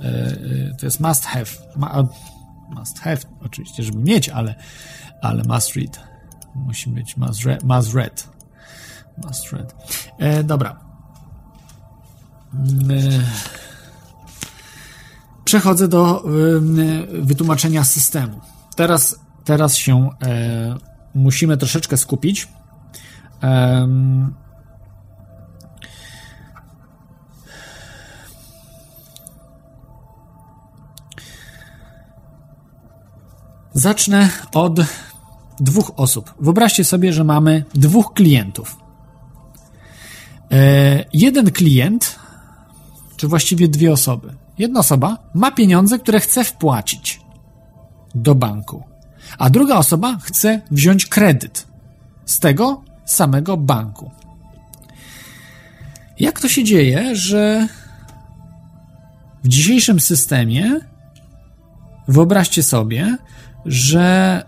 e, 0.00 0.04
e, 0.04 0.74
to 0.80 0.86
jest 0.86 1.00
must 1.00 1.24
have. 1.24 1.46
Must 2.70 2.98
have, 2.98 3.18
oczywiście, 3.40 3.82
żeby 3.82 3.98
mieć, 3.98 4.28
ale, 4.28 4.54
ale 5.22 5.42
must 5.42 5.76
read. 5.76 6.00
Musi 6.54 6.90
być 6.90 7.16
must, 7.16 7.44
re, 7.44 7.58
must 7.64 7.94
read. 7.94 8.28
Must 9.26 9.52
read. 9.52 9.74
E, 10.18 10.44
dobra. 10.44 10.80
Mm, 12.54 12.90
E, 12.90 13.20
przechodzę 15.44 15.88
do 15.88 16.24
e, 16.24 16.30
wytłumaczenia 17.22 17.84
systemu. 17.84 18.40
Teraz, 18.76 19.20
teraz 19.44 19.76
się 19.76 20.10
e, 20.22 20.76
musimy 21.14 21.56
troszeczkę 21.56 21.96
skupić. 21.96 22.48
Em, 23.40 24.34
Zacznę 33.72 34.28
od 34.54 34.80
dwóch 35.60 35.92
osób. 35.96 36.34
Wyobraźcie 36.40 36.84
sobie, 36.84 37.12
że 37.12 37.24
mamy 37.24 37.64
dwóch 37.74 38.12
klientów. 38.12 38.76
E, 40.52 41.04
jeden 41.12 41.50
klient, 41.50 42.18
czy 43.16 43.28
właściwie 43.28 43.68
dwie 43.68 43.92
osoby. 43.92 44.34
Jedna 44.58 44.80
osoba 44.80 45.18
ma 45.34 45.50
pieniądze, 45.50 45.98
które 45.98 46.20
chce 46.20 46.44
wpłacić 46.44 47.20
do 48.14 48.34
banku, 48.34 48.84
a 49.38 49.50
druga 49.50 49.74
osoba 49.76 50.18
chce 50.22 50.60
wziąć 50.70 51.06
kredyt 51.06 51.66
z 52.24 52.40
tego 52.40 52.82
samego 53.04 53.56
banku. 53.56 54.10
Jak 56.18 56.40
to 56.40 56.48
się 56.48 56.64
dzieje, 56.64 57.16
że 57.16 57.68
w 59.44 59.48
dzisiejszym 59.48 60.00
systemie 60.00 60.80
wyobraźcie 62.08 62.62
sobie, 62.62 63.16
że 63.68 64.42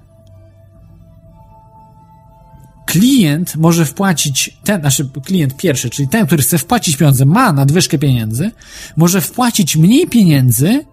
klient 2.86 3.56
może 3.56 3.84
wpłacić, 3.84 4.58
ten, 4.64 4.80
znaczy 4.80 5.08
klient 5.24 5.56
pierwszy, 5.56 5.90
czyli 5.90 6.08
ten, 6.08 6.26
który 6.26 6.42
chce 6.42 6.58
wpłacić 6.58 6.96
pieniądze, 6.96 7.24
ma 7.24 7.52
nadwyżkę 7.52 7.98
pieniędzy, 7.98 8.50
może 8.96 9.20
wpłacić 9.20 9.76
mniej 9.76 10.06
pieniędzy, 10.06 10.84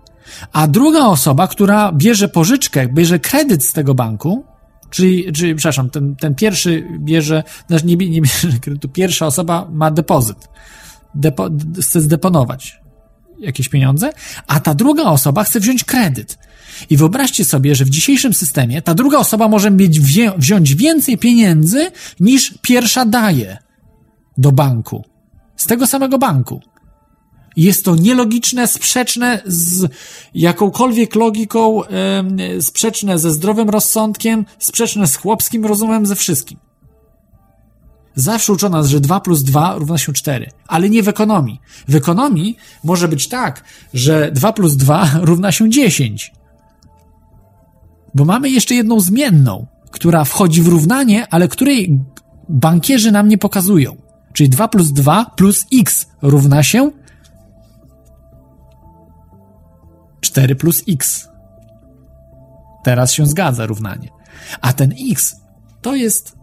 a 0.53 0.67
druga 0.67 1.05
osoba, 1.05 1.47
która 1.47 1.91
bierze 1.91 2.27
pożyczkę, 2.27 2.87
bierze 2.87 3.19
kredyt 3.19 3.65
z 3.65 3.73
tego 3.73 3.93
banku, 3.93 4.45
czyli, 4.89 5.33
czyli 5.33 5.55
przepraszam, 5.55 5.89
ten, 5.89 6.15
ten 6.15 6.35
pierwszy 6.35 6.87
bierze, 6.99 7.43
znaczy 7.67 7.85
nie, 7.85 7.95
nie 7.95 8.21
bierze 8.21 8.59
kredytu, 8.61 8.89
pierwsza 8.89 9.25
osoba 9.25 9.67
ma 9.71 9.91
depozyt, 9.91 10.49
Depo, 11.15 11.49
chce 11.81 12.01
zdeponować 12.01 12.79
jakieś 13.39 13.69
pieniądze, 13.69 14.09
a 14.47 14.59
ta 14.59 14.75
druga 14.75 15.03
osoba 15.03 15.43
chce 15.43 15.59
wziąć 15.59 15.83
kredyt. 15.83 16.37
I 16.89 16.97
wyobraźcie 16.97 17.45
sobie, 17.45 17.75
że 17.75 17.85
w 17.85 17.89
dzisiejszym 17.89 18.33
systemie 18.33 18.81
ta 18.81 18.93
druga 18.93 19.17
osoba 19.17 19.47
może 19.47 19.71
mieć 19.71 19.99
wziąć 20.37 20.75
więcej 20.75 21.17
pieniędzy 21.17 21.91
niż 22.19 22.53
pierwsza 22.61 23.05
daje 23.05 23.57
do 24.37 24.51
banku. 24.51 25.03
Z 25.55 25.67
tego 25.67 25.87
samego 25.87 26.17
banku. 26.17 26.61
Jest 27.57 27.85
to 27.85 27.95
nielogiczne, 27.95 28.67
sprzeczne 28.67 29.41
z 29.45 29.91
jakąkolwiek 30.33 31.15
logiką, 31.15 31.83
em, 31.83 32.37
sprzeczne 32.61 33.19
ze 33.19 33.31
zdrowym 33.31 33.69
rozsądkiem, 33.69 34.45
sprzeczne 34.59 35.07
z 35.07 35.15
chłopskim 35.15 35.65
rozumem, 35.65 36.05
ze 36.05 36.15
wszystkim. 36.15 36.59
Zawsze 38.15 38.53
uczono 38.53 38.77
nas, 38.77 38.87
że 38.87 38.99
2 38.99 39.19
plus 39.19 39.43
2 39.43 39.75
równa 39.75 39.97
się 39.97 40.13
4, 40.13 40.51
ale 40.67 40.89
nie 40.89 41.03
w 41.03 41.07
ekonomii. 41.07 41.59
W 41.87 41.95
ekonomii 41.95 42.57
może 42.83 43.07
być 43.07 43.27
tak, 43.27 43.63
że 43.93 44.31
2 44.31 44.53
plus 44.53 44.75
2 44.75 45.09
równa 45.21 45.51
się 45.51 45.69
10. 45.69 46.33
Bo 48.17 48.25
mamy 48.25 48.49
jeszcze 48.49 48.75
jedną 48.75 48.99
zmienną, 48.99 49.67
która 49.91 50.25
wchodzi 50.25 50.61
w 50.61 50.67
równanie, 50.67 51.27
ale 51.29 51.47
której 51.47 51.99
bankierzy 52.49 53.11
nam 53.11 53.27
nie 53.27 53.37
pokazują. 53.37 53.95
Czyli 54.33 54.49
2 54.49 54.67
plus 54.67 54.91
2 54.91 55.25
plus 55.25 55.65
x 55.73 56.07
równa 56.21 56.63
się 56.63 56.91
4 60.21 60.55
plus 60.55 60.83
x. 60.89 61.29
Teraz 62.83 63.13
się 63.13 63.25
zgadza 63.25 63.65
równanie. 63.65 64.09
A 64.61 64.73
ten 64.73 64.93
x 65.11 65.35
to 65.81 65.95
jest 65.95 66.37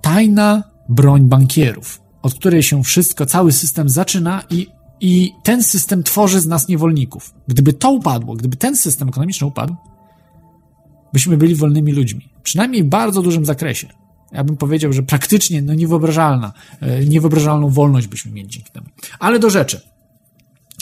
tajna 0.00 0.62
broń 0.88 1.22
bankierów, 1.22 2.02
od 2.22 2.34
której 2.34 2.62
się 2.62 2.82
wszystko, 2.82 3.26
cały 3.26 3.52
system 3.52 3.88
zaczyna 3.88 4.42
i, 4.50 4.66
i 5.00 5.32
ten 5.42 5.62
system 5.62 6.02
tworzy 6.02 6.40
z 6.40 6.46
nas 6.46 6.68
niewolników. 6.68 7.34
Gdyby 7.48 7.72
to 7.72 7.90
upadło, 7.90 8.34
gdyby 8.34 8.56
ten 8.56 8.76
system 8.76 9.08
ekonomiczny 9.08 9.46
upadł, 9.46 9.76
byśmy 11.12 11.36
byli 11.36 11.54
wolnymi 11.54 11.92
ludźmi. 11.92 12.28
Przynajmniej 12.42 12.84
w 12.84 12.86
bardzo 12.86 13.22
dużym 13.22 13.44
zakresie. 13.44 13.88
Ja 14.32 14.44
bym 14.44 14.56
powiedział, 14.56 14.92
że 14.92 15.02
praktycznie 15.02 15.62
no 15.62 15.74
niewyobrażalna, 15.74 16.52
e, 16.80 17.04
niewyobrażalną 17.04 17.70
wolność 17.70 18.06
byśmy 18.06 18.32
mieli 18.32 18.48
dzięki 18.48 18.72
temu. 18.72 18.86
Ale 19.18 19.38
do 19.38 19.50
rzeczy. 19.50 19.80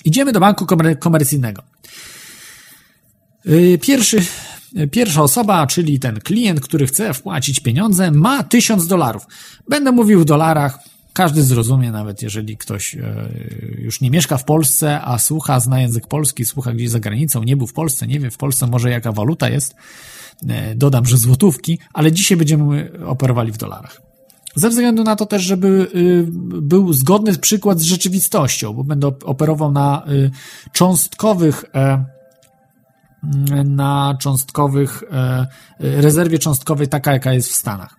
Idziemy 0.04 0.32
do 0.32 0.40
banku 0.40 0.66
komer 0.66 0.98
komercyjnego. 0.98 1.62
E, 3.46 3.78
pierwszy, 3.78 4.22
e, 4.76 4.86
pierwsza 4.86 5.22
osoba, 5.22 5.66
czyli 5.66 6.00
ten 6.00 6.20
klient, 6.20 6.60
który 6.60 6.86
chce 6.86 7.14
wpłacić 7.14 7.60
pieniądze, 7.60 8.10
ma 8.10 8.42
1000 8.42 8.86
dolarów. 8.86 9.22
Będę 9.68 9.92
mówił 9.92 10.20
w 10.20 10.24
dolarach, 10.24 10.78
każdy 11.18 11.42
zrozumie, 11.42 11.92
nawet 11.92 12.22
jeżeli 12.22 12.56
ktoś 12.56 12.96
już 13.78 14.00
nie 14.00 14.10
mieszka 14.10 14.36
w 14.36 14.44
Polsce, 14.44 15.00
a 15.00 15.18
słucha, 15.18 15.60
zna 15.60 15.80
język 15.80 16.06
polski, 16.06 16.44
słucha 16.44 16.72
gdzieś 16.72 16.90
za 16.90 17.00
granicą, 17.00 17.42
nie 17.42 17.56
był 17.56 17.66
w 17.66 17.72
Polsce, 17.72 18.06
nie 18.06 18.20
wie 18.20 18.30
w 18.30 18.36
Polsce 18.36 18.66
może 18.66 18.90
jaka 18.90 19.12
waluta 19.12 19.48
jest, 19.48 19.74
dodam, 20.76 21.06
że 21.06 21.16
złotówki, 21.16 21.78
ale 21.92 22.12
dzisiaj 22.12 22.38
będziemy 22.38 22.90
operowali 23.06 23.52
w 23.52 23.56
dolarach. 23.56 24.02
Ze 24.54 24.70
względu 24.70 25.04
na 25.04 25.16
to 25.16 25.26
też, 25.26 25.42
żeby 25.42 25.90
był 26.62 26.92
zgodny 26.92 27.38
przykład 27.38 27.80
z 27.80 27.82
rzeczywistością, 27.82 28.72
bo 28.72 28.84
będę 28.84 29.06
operował 29.24 29.72
na 29.72 30.06
cząstkowych 30.72 31.64
na 33.64 34.16
cząstkowych, 34.20 35.02
rezerwie 35.80 36.38
cząstkowej, 36.38 36.88
taka 36.88 37.12
jaka 37.12 37.32
jest 37.32 37.48
w 37.52 37.54
Stanach. 37.54 37.98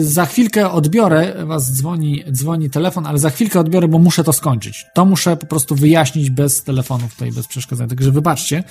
Za 0.00 0.26
chwilkę 0.26 0.70
odbiorę, 0.70 1.46
was 1.46 1.72
dzwoni, 1.72 2.24
dzwoni 2.32 2.70
telefon, 2.70 3.06
ale 3.06 3.18
za 3.18 3.30
chwilkę 3.30 3.60
odbiorę, 3.60 3.88
bo 3.88 3.98
muszę 3.98 4.24
to 4.24 4.32
skończyć. 4.32 4.86
To 4.94 5.04
muszę 5.04 5.36
po 5.36 5.46
prostu 5.46 5.74
wyjaśnić 5.74 6.30
bez 6.30 6.62
telefonów 6.62 7.12
tutaj, 7.12 7.32
bez 7.32 7.46
przeszkadzania. 7.46 7.88
Także 7.88 8.10
wybaczcie, 8.10 8.64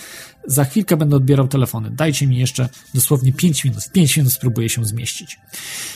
za 0.47 0.65
chwilkę 0.65 0.97
będę 0.97 1.15
odbierał 1.15 1.47
telefony. 1.47 1.89
Dajcie 1.91 2.27
mi 2.27 2.37
jeszcze 2.37 2.69
dosłownie 2.93 3.33
5 3.33 3.63
minut. 3.63 3.89
5 3.91 4.17
minut 4.17 4.33
spróbuję 4.33 4.69
się 4.69 4.85
zmieścić. 4.85 5.39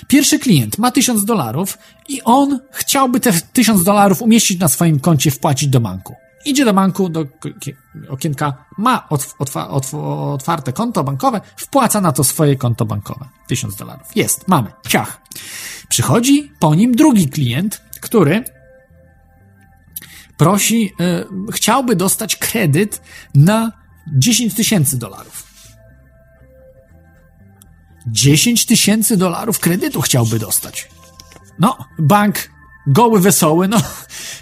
Pierwszy 0.08 0.40
klient 0.40 0.78
ma 0.78 0.92
1000 0.92 1.26
dolarów 1.26 1.78
i 2.10 2.22
on 2.22 2.60
chciałby 2.72 3.20
te 3.20 3.34
1000 3.54 3.84
dolarów 3.84 4.22
umieścić 4.22 4.60
na 4.60 4.68
swoim 4.68 5.00
koncie, 5.00 5.32
wpłacić 5.32 5.70
do 5.70 5.80
banku. 5.80 6.16
Idzie 6.46 6.66
do 6.66 6.74
banku, 6.74 7.10
do 7.10 7.26
okienka, 8.10 8.66
ma 8.78 9.10
otwarte 10.34 10.74
konto 10.74 11.04
bankowe, 11.04 11.42
wpłaca 11.58 12.02
na 12.02 12.12
to 12.12 12.24
swoje 12.24 12.56
konto 12.56 12.86
bankowe. 12.86 13.26
1000 13.48 13.76
dolarów. 13.76 14.08
Jest, 14.16 14.48
mamy, 14.48 14.72
ciach. 14.88 15.22
Przychodzi 15.90 16.52
po 16.60 16.76
nim 16.76 16.96
drugi 16.96 17.30
klient, 17.30 17.82
który 18.02 18.44
prosi, 20.38 20.94
y, 21.50 21.52
chciałby 21.52 21.96
dostać 21.96 22.36
kredyt 22.36 23.02
na 23.36 23.72
10 24.08 24.54
tysięcy 24.54 24.98
dolarów. 24.98 25.46
10 28.08 28.66
tysięcy 28.66 29.18
dolarów 29.18 29.60
kredytu 29.60 30.02
chciałby 30.02 30.40
dostać. 30.40 30.90
No, 31.60 31.78
bank 32.00 32.50
goły, 32.88 33.20
wesoły, 33.20 33.68
no 33.68 33.78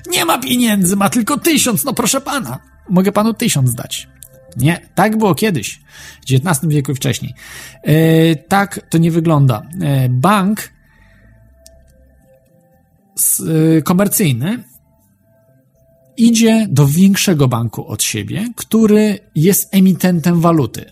nie 0.07 0.25
ma 0.25 0.37
pieniędzy, 0.37 0.95
ma 0.95 1.09
tylko 1.09 1.37
tysiąc, 1.37 1.83
no 1.83 1.93
proszę 1.93 2.21
pana, 2.21 2.59
mogę 2.89 3.11
panu 3.11 3.33
tysiąc 3.33 3.73
dać. 3.73 4.07
Nie, 4.57 4.89
tak 4.95 5.17
było 5.17 5.35
kiedyś, 5.35 5.81
w 6.21 6.33
XIX 6.33 6.59
wieku 6.67 6.91
i 6.91 6.95
wcześniej. 6.95 7.33
E, 7.83 8.35
tak 8.35 8.79
to 8.89 8.97
nie 8.97 9.11
wygląda. 9.11 9.61
E, 9.81 10.09
bank 10.09 10.69
e, 13.77 13.81
komercyjny 13.81 14.63
idzie 16.17 16.67
do 16.69 16.87
większego 16.87 17.47
banku 17.47 17.87
od 17.87 18.03
siebie, 18.03 18.47
który 18.55 19.19
jest 19.35 19.75
emitentem 19.75 20.41
waluty. 20.41 20.91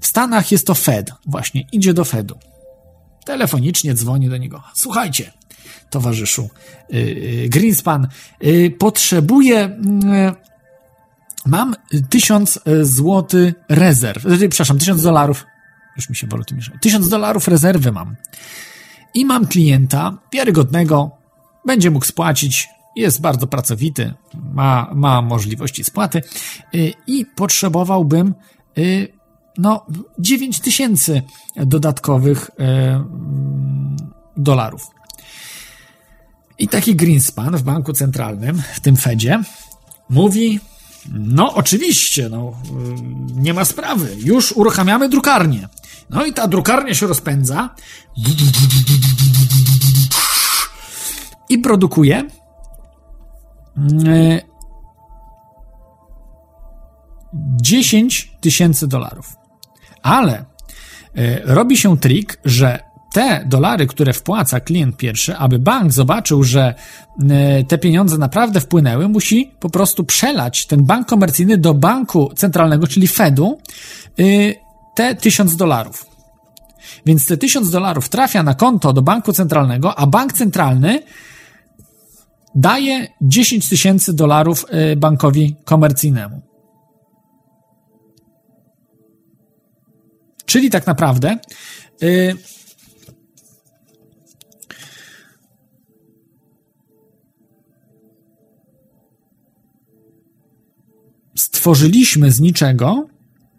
W 0.00 0.06
Stanach 0.06 0.52
jest 0.52 0.66
to 0.66 0.74
Fed, 0.74 1.12
właśnie, 1.26 1.66
idzie 1.72 1.94
do 1.94 2.04
Fedu. 2.04 2.38
Telefonicznie 3.24 3.94
dzwoni 3.94 4.28
do 4.28 4.36
niego. 4.36 4.62
Słuchajcie, 4.74 5.32
towarzyszu 5.90 6.48
yy, 6.90 7.48
Greenspan, 7.48 8.08
yy, 8.40 8.70
potrzebuję, 8.70 9.78
yy, 10.02 10.32
mam 11.46 11.74
tysiąc 12.08 12.60
złotych 12.82 13.54
rezerw, 13.68 14.22
przepraszam, 14.50 14.78
tysiąc 14.78 15.02
dolarów, 15.02 15.46
już 15.96 16.08
mi 16.10 16.16
się 16.16 16.26
waluty 16.26 16.54
mieszają, 16.54 16.78
tysiąc 16.78 17.08
dolarów 17.08 17.48
rezerwy 17.48 17.92
mam 17.92 18.16
i 19.14 19.24
mam 19.24 19.46
klienta 19.46 20.18
wiarygodnego, 20.32 21.10
będzie 21.66 21.90
mógł 21.90 22.04
spłacić, 22.04 22.68
jest 22.96 23.20
bardzo 23.20 23.46
pracowity, 23.46 24.14
ma, 24.52 24.90
ma 24.94 25.22
możliwości 25.22 25.84
spłaty 25.84 26.22
i 27.06 27.26
potrzebowałbym 27.36 28.34
no, 29.58 29.86
9 30.18 30.60
tysięcy 30.60 31.22
dodatkowych 31.56 32.50
dolarów. 34.36 34.86
I 36.58 36.68
taki 36.68 36.96
Greenspan 36.96 37.56
w 37.56 37.62
banku 37.62 37.92
centralnym, 37.92 38.62
w 38.74 38.80
tym 38.80 38.96
Fedzie, 38.96 39.42
mówi: 40.08 40.60
No, 41.12 41.54
oczywiście, 41.54 42.28
no, 42.28 42.52
nie 43.34 43.54
ma 43.54 43.64
sprawy, 43.64 44.16
już 44.18 44.52
uruchamiamy 44.52 45.08
drukarnię. 45.08 45.68
No 46.10 46.24
i 46.24 46.32
ta 46.32 46.48
drukarnia 46.48 46.94
się 46.94 47.06
rozpędza 47.06 47.74
i 51.48 51.58
produkuje 51.58 52.24
10 57.62 58.32
tysięcy 58.40 58.88
dolarów. 58.88 59.36
Ale 60.02 60.44
e, 61.14 61.40
robi 61.54 61.76
się 61.76 61.98
trik, 61.98 62.40
że 62.44 62.87
te 63.12 63.44
dolary, 63.46 63.86
które 63.86 64.12
wpłaca 64.12 64.60
klient 64.60 64.96
pierwszy, 64.96 65.36
aby 65.36 65.58
bank 65.58 65.92
zobaczył, 65.92 66.44
że 66.44 66.74
e, 67.30 67.64
te 67.64 67.78
pieniądze 67.78 68.18
naprawdę 68.18 68.60
wpłynęły, 68.60 69.08
musi 69.08 69.52
po 69.60 69.70
prostu 69.70 70.04
przelać 70.04 70.66
ten 70.66 70.84
bank 70.84 71.08
komercyjny 71.08 71.58
do 71.58 71.74
banku 71.74 72.32
centralnego, 72.36 72.86
czyli 72.86 73.08
Fedu, 73.08 73.58
e, 74.18 74.22
te 74.94 75.14
1000 75.14 75.56
dolarów. 75.56 76.06
Więc 77.06 77.26
te 77.26 77.36
1000 77.36 77.70
dolarów 77.70 78.08
trafia 78.08 78.42
na 78.42 78.54
konto 78.54 78.92
do 78.92 79.02
banku 79.02 79.32
centralnego, 79.32 79.98
a 79.98 80.06
bank 80.06 80.32
centralny 80.32 81.02
daje 82.54 83.06
10 83.20 83.68
tysięcy 83.68 84.14
dolarów 84.14 84.66
e, 84.68 84.96
bankowi 84.96 85.56
komercyjnemu. 85.64 86.42
Czyli 90.46 90.70
tak 90.70 90.86
naprawdę 90.86 91.38
stworzyliśmy 101.40 102.32
z 102.32 102.40
niczego 102.40 103.08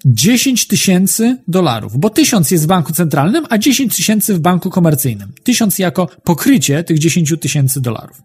10 0.06 0.68
tysięcy 0.68 1.38
dolarów, 1.48 1.98
bo 1.98 2.10
tysiąc 2.10 2.52
jest 2.52 2.64
w 2.64 2.68
banku 2.68 2.94
centralnym, 2.94 3.46
a 3.50 3.58
10 3.58 3.96
tysięcy 3.96 4.34
w 4.34 4.40
banku 4.40 4.70
komercyjnym. 4.70 5.32
Tysiąc 5.44 5.80
jako 5.80 6.08
pokrycie 6.24 6.84
tych 6.84 7.00
10 7.00 7.34
tysięcy 7.42 7.82
dolarów. 7.82 8.22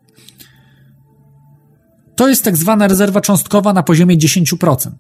To 2.17 2.29
jest 2.29 2.45
tak 2.45 2.57
zwana 2.57 2.89
rezerwa 2.89 3.21
cząstkowa 3.21 3.73
na 3.73 3.83
poziomie 3.83 4.17
10%. 4.17 4.91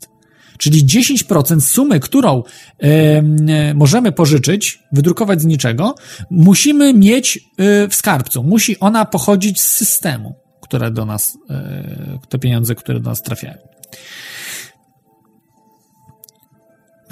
Czyli 0.58 0.84
10% 0.84 1.60
sumy, 1.60 2.00
którą 2.00 2.42
e, 2.78 3.74
możemy 3.74 4.12
pożyczyć, 4.12 4.78
wydrukować 4.92 5.42
z 5.42 5.44
niczego, 5.44 5.94
musimy 6.30 6.94
mieć 6.94 7.38
e, 7.38 7.88
w 7.88 7.94
skarbcu. 7.94 8.42
Musi 8.42 8.78
ona 8.78 9.04
pochodzić 9.04 9.60
z 9.60 9.68
systemu, 9.68 10.34
które 10.62 10.90
do 10.90 11.04
nas, 11.04 11.38
e, 11.50 12.18
te 12.28 12.38
pieniądze, 12.38 12.74
które 12.74 13.00
do 13.00 13.10
nas 13.10 13.22
trafiają. 13.22 13.58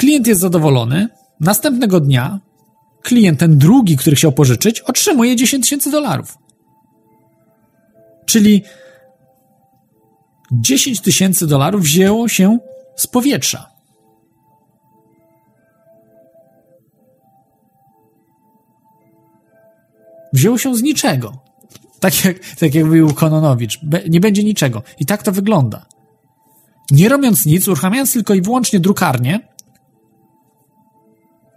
Klient 0.02 0.26
jest 0.26 0.40
zadowolony. 0.40 1.08
Następnego 1.40 2.00
dnia 2.00 2.40
klient, 3.02 3.40
ten 3.40 3.58
drugi, 3.58 3.96
który 3.96 4.16
chciał 4.16 4.32
pożyczyć, 4.32 4.80
otrzymuje 4.80 5.36
10 5.36 5.64
tysięcy 5.64 5.90
dolarów. 5.90 6.38
Czyli 8.26 8.62
10 10.52 11.00
tysięcy 11.00 11.46
dolarów 11.46 11.82
wzięło 11.82 12.28
się 12.28 12.58
z 12.96 13.06
powietrza. 13.06 13.70
Wzięło 20.32 20.58
się 20.58 20.74
z 20.74 20.82
niczego. 20.82 21.42
Tak 22.00 22.24
jak, 22.24 22.38
tak 22.38 22.74
jak 22.74 22.84
mówił 22.84 23.14
Kononowicz. 23.14 23.80
Be, 23.82 24.00
nie 24.08 24.20
będzie 24.20 24.44
niczego. 24.44 24.82
I 24.98 25.06
tak 25.06 25.22
to 25.22 25.32
wygląda. 25.32 25.86
Nie 26.90 27.08
robiąc 27.08 27.46
nic, 27.46 27.68
uruchamiając 27.68 28.12
tylko 28.12 28.34
i 28.34 28.42
wyłącznie 28.42 28.80
drukarnię, 28.80 29.51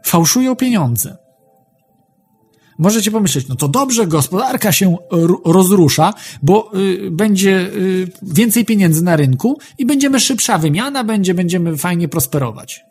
fałszują 0.06 0.56
pieniądze. 0.56 1.18
Możecie 2.78 3.12
pomyśleć, 3.12 3.48
no 3.48 3.56
to 3.56 3.68
dobrze, 3.68 4.08
gospodarka 4.08 4.72
się 4.72 4.98
rozrusza, 5.46 6.14
bo 6.44 6.72
y, 6.80 7.12
będzie 7.12 7.60
y, 7.60 8.12
więcej 8.22 8.66
pieniędzy 8.66 9.04
na 9.04 9.16
rynku 9.16 9.60
i 9.78 9.86
będziemy 9.86 10.20
szybsza 10.20 10.58
wymiana, 10.58 11.04
będzie, 11.04 11.34
będziemy 11.34 11.78
fajnie 11.78 12.08
prosperować. 12.08 12.86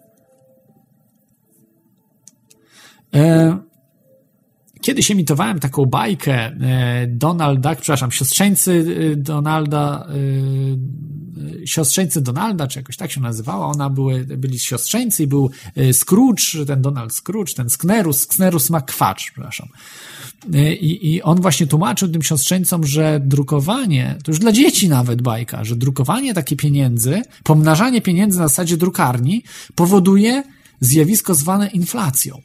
E, 3.14 3.58
Kiedyś 4.84 5.10
emitowałem 5.10 5.60
taką 5.60 5.86
bajkę 5.86 6.34
e, 6.34 7.06
Donalda, 7.06 7.74
przepraszam, 7.74 8.12
siostrzeńcy 8.12 8.96
e, 9.12 9.16
Donalda, 9.16 10.06
e, 11.62 11.66
siostrzeńcy 11.66 12.20
Donalda, 12.20 12.66
czy 12.66 12.78
jakoś 12.78 12.96
tak 12.96 13.10
się 13.10 13.20
nazywała, 13.20 13.66
ona 13.66 13.90
były, 13.90 14.24
byli 14.24 14.58
siostrzeńcy 14.58 15.22
i 15.22 15.26
był 15.26 15.50
Scrooge, 15.92 16.66
ten 16.66 16.82
Donald 16.82 17.14
Scrooge, 17.14 17.54
ten 17.54 17.70
Sknerus, 17.70 18.20
Sknerus 18.20 18.70
McQuatch, 18.70 19.20
przepraszam. 19.32 19.68
I, 20.80 21.14
I 21.14 21.22
on 21.22 21.40
właśnie 21.40 21.66
tłumaczył 21.66 22.08
tym 22.08 22.22
siostrzeńcom, 22.22 22.86
że 22.86 23.20
drukowanie, 23.24 24.18
to 24.24 24.30
już 24.30 24.38
dla 24.38 24.52
dzieci 24.52 24.88
nawet 24.88 25.22
bajka, 25.22 25.64
że 25.64 25.76
drukowanie 25.76 26.34
takie 26.34 26.56
pieniędzy, 26.56 27.22
pomnażanie 27.44 28.02
pieniędzy 28.02 28.38
na 28.38 28.48
zasadzie 28.48 28.76
drukarni 28.76 29.42
powoduje 29.74 30.42
zjawisko 30.80 31.34
zwane 31.34 31.68
inflacją. 31.68 32.40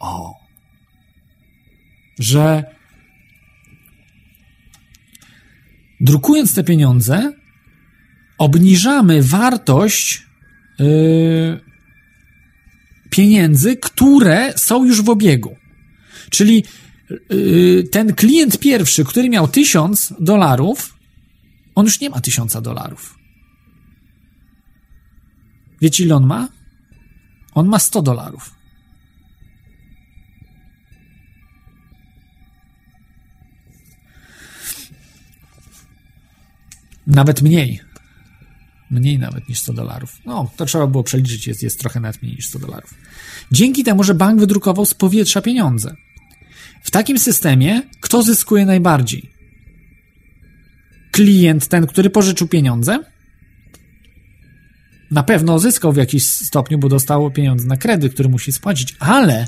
O, 0.00 0.41
że 2.22 2.64
drukując 6.00 6.54
te 6.54 6.64
pieniądze, 6.64 7.32
obniżamy 8.38 9.22
wartość 9.22 10.26
yy, 10.78 11.60
pieniędzy, 13.10 13.76
które 13.76 14.52
są 14.56 14.84
już 14.84 15.02
w 15.02 15.08
obiegu. 15.08 15.56
Czyli 16.30 16.64
yy, 17.30 17.84
ten 17.92 18.14
klient 18.14 18.58
pierwszy, 18.58 19.04
który 19.04 19.28
miał 19.28 19.48
tysiąc 19.48 20.14
dolarów, 20.20 20.94
on 21.74 21.84
już 21.84 22.00
nie 22.00 22.10
ma 22.10 22.20
tysiąca 22.20 22.60
dolarów. 22.60 23.18
Wiecie, 25.80 26.04
ile 26.04 26.14
on 26.14 26.26
ma? 26.26 26.48
On 27.54 27.68
ma 27.68 27.78
100 27.78 28.02
dolarów. 28.02 28.61
Nawet 37.06 37.42
mniej. 37.42 37.80
Mniej 38.90 39.18
nawet 39.18 39.48
niż 39.48 39.58
100 39.58 39.72
dolarów. 39.72 40.16
No, 40.26 40.50
to 40.56 40.64
trzeba 40.64 40.86
było 40.86 41.02
przeliczyć, 41.02 41.46
jest, 41.46 41.62
jest 41.62 41.80
trochę 41.80 42.00
nawet 42.00 42.22
mniej 42.22 42.34
niż 42.36 42.46
100 42.46 42.58
dolarów. 42.58 42.94
Dzięki 43.52 43.84
temu, 43.84 44.04
że 44.04 44.14
bank 44.14 44.40
wydrukował 44.40 44.86
z 44.86 44.94
powietrza 44.94 45.42
pieniądze. 45.42 45.94
W 46.82 46.90
takim 46.90 47.18
systemie 47.18 47.82
kto 48.00 48.22
zyskuje 48.22 48.66
najbardziej? 48.66 49.30
Klient, 51.10 51.68
ten, 51.68 51.86
który 51.86 52.10
pożyczył 52.10 52.48
pieniądze, 52.48 52.98
na 55.10 55.22
pewno 55.22 55.58
zyskał 55.58 55.92
w 55.92 55.96
jakimś 55.96 56.26
stopniu, 56.26 56.78
bo 56.78 56.88
dostał 56.88 57.30
pieniądze 57.30 57.66
na 57.66 57.76
kredyt, 57.76 58.14
który 58.14 58.28
musi 58.28 58.52
spłacić, 58.52 58.96
ale 58.98 59.46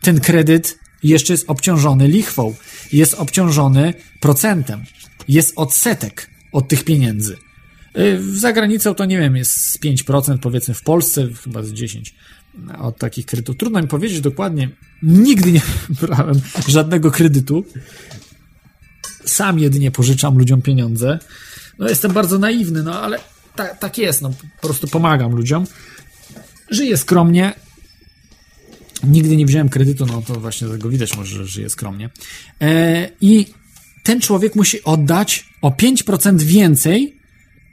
ten 0.00 0.20
kredyt 0.20 0.78
jeszcze 1.02 1.32
jest 1.32 1.50
obciążony 1.50 2.08
lichwą, 2.08 2.54
jest 2.92 3.14
obciążony 3.14 3.94
procentem, 4.20 4.84
jest 5.28 5.52
odsetek 5.56 6.30
od 6.52 6.68
tych 6.68 6.84
pieniędzy. 6.84 7.36
Y, 7.98 8.38
za 8.38 8.52
granicą 8.52 8.94
to 8.94 9.04
nie 9.04 9.18
wiem, 9.18 9.36
jest 9.36 9.52
z 9.52 9.78
5%, 9.80 10.38
powiedzmy 10.38 10.74
w 10.74 10.82
Polsce 10.82 11.28
chyba 11.44 11.62
z 11.62 11.72
10% 11.72 12.02
od 12.78 12.98
takich 12.98 13.26
kredytów. 13.26 13.56
Trudno 13.56 13.82
mi 13.82 13.88
powiedzieć 13.88 14.20
dokładnie. 14.20 14.68
Nigdy 15.02 15.52
nie 15.52 15.60
brałem 16.00 16.40
żadnego 16.68 17.10
kredytu. 17.10 17.64
Sam 19.24 19.58
jedynie 19.58 19.90
pożyczam 19.90 20.38
ludziom 20.38 20.62
pieniądze. 20.62 21.18
No 21.78 21.88
jestem 21.88 22.12
bardzo 22.12 22.38
naiwny, 22.38 22.82
no 22.82 23.00
ale 23.00 23.18
tak, 23.56 23.78
tak 23.78 23.98
jest, 23.98 24.22
no 24.22 24.30
po 24.60 24.68
prostu 24.68 24.88
pomagam 24.88 25.32
ludziom. 25.32 25.66
Żyję 26.70 26.96
skromnie. 26.96 27.52
Nigdy 29.04 29.36
nie 29.36 29.46
wziąłem 29.46 29.68
kredytu, 29.68 30.06
no 30.06 30.22
to 30.22 30.40
właśnie 30.40 30.68
tego 30.68 30.88
widać 30.88 31.16
może, 31.16 31.36
że 31.36 31.46
żyję 31.46 31.70
skromnie. 31.70 32.10
E, 32.60 33.08
I 33.20 33.46
ten 34.02 34.20
człowiek 34.20 34.56
musi 34.56 34.84
oddać 34.84 35.44
o 35.62 35.70
5% 35.70 36.40
więcej 36.42 37.16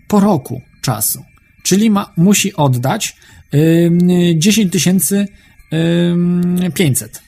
po 0.08 0.20
roku 0.20 0.62
czasu. 0.82 1.24
Czyli 1.64 1.90
ma, 1.90 2.14
musi 2.18 2.54
oddać 2.54 3.16
yy, 3.52 4.36
10 4.36 4.72
tysięcy 4.72 5.28
yy, 5.72 6.72
500. 6.72 7.22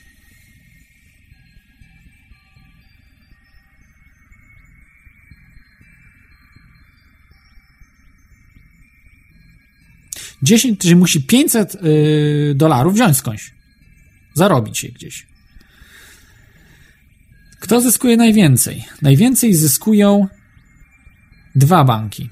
Dziesięć, 10.44 10.80
czyli 10.80 10.96
musi 10.96 11.24
500 11.24 11.74
yy, 11.84 12.54
dolarów 12.56 12.94
wziąć 12.94 13.18
skądś. 13.18 13.52
Zarobić 14.34 14.80
się 14.80 14.88
gdzieś. 14.88 15.31
Kto 17.62 17.82
zyskuje 17.82 18.18
najwięcej? 18.18 18.86
Najwięcej 19.02 19.54
zyskują 19.54 20.28
dwa 21.56 21.84
banki. 21.84 22.30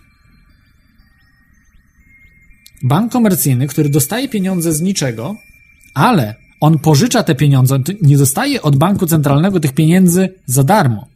Bank 2.84 3.12
komercyjny, 3.12 3.68
który 3.68 3.90
dostaje 3.90 4.30
pieniądze 4.30 4.74
z 4.74 4.82
niczego, 4.82 5.36
ale 5.94 6.36
on 6.62 6.80
pożycza 6.80 7.24
te 7.24 7.36
pieniądze, 7.36 7.76
on 7.76 7.84
nie 8.02 8.18
dostaje 8.18 8.62
od 8.62 8.78
banku 8.78 9.06
centralnego 9.06 9.60
tych 9.60 9.74
pieniędzy 9.74 10.34
za 10.46 10.64
darmo. 10.64 11.08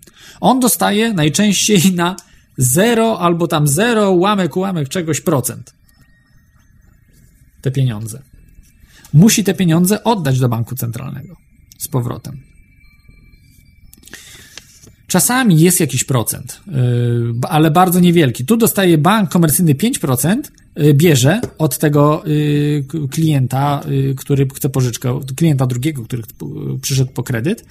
On 0.41 0.59
dostaje 0.59 1.13
najczęściej 1.13 1.81
na 1.95 2.15
0 2.57 3.19
albo 3.19 3.47
tam 3.47 3.67
0, 3.67 4.11
łamek, 4.11 4.57
ułamek 4.57 4.89
czegoś 4.89 5.21
procent. 5.21 5.73
Te 7.61 7.71
pieniądze. 7.71 8.21
Musi 9.13 9.43
te 9.43 9.53
pieniądze 9.53 10.03
oddać 10.03 10.39
do 10.39 10.49
banku 10.49 10.75
centralnego 10.75 11.35
z 11.77 11.87
powrotem. 11.87 12.52
Czasami 15.13 15.59
jest 15.59 15.79
jakiś 15.79 16.03
procent, 16.03 16.61
y, 16.67 16.71
ale 17.49 17.71
bardzo 17.71 17.99
niewielki. 17.99 18.45
Tu 18.45 18.57
dostaje 18.57 18.97
bank 18.97 19.29
komercyjny 19.29 19.75
5%, 19.75 20.51
y, 20.79 20.93
bierze 20.93 21.41
od 21.57 21.77
tego 21.77 22.27
y, 22.27 22.85
klienta, 23.11 23.81
który 24.17 24.47
chce 24.55 24.69
pożyczkę, 24.69 25.19
klienta 25.35 25.65
drugiego, 25.65 26.03
który 26.03 26.23
przyszedł 26.81 27.11
po 27.11 27.23
kredyt. 27.23 27.65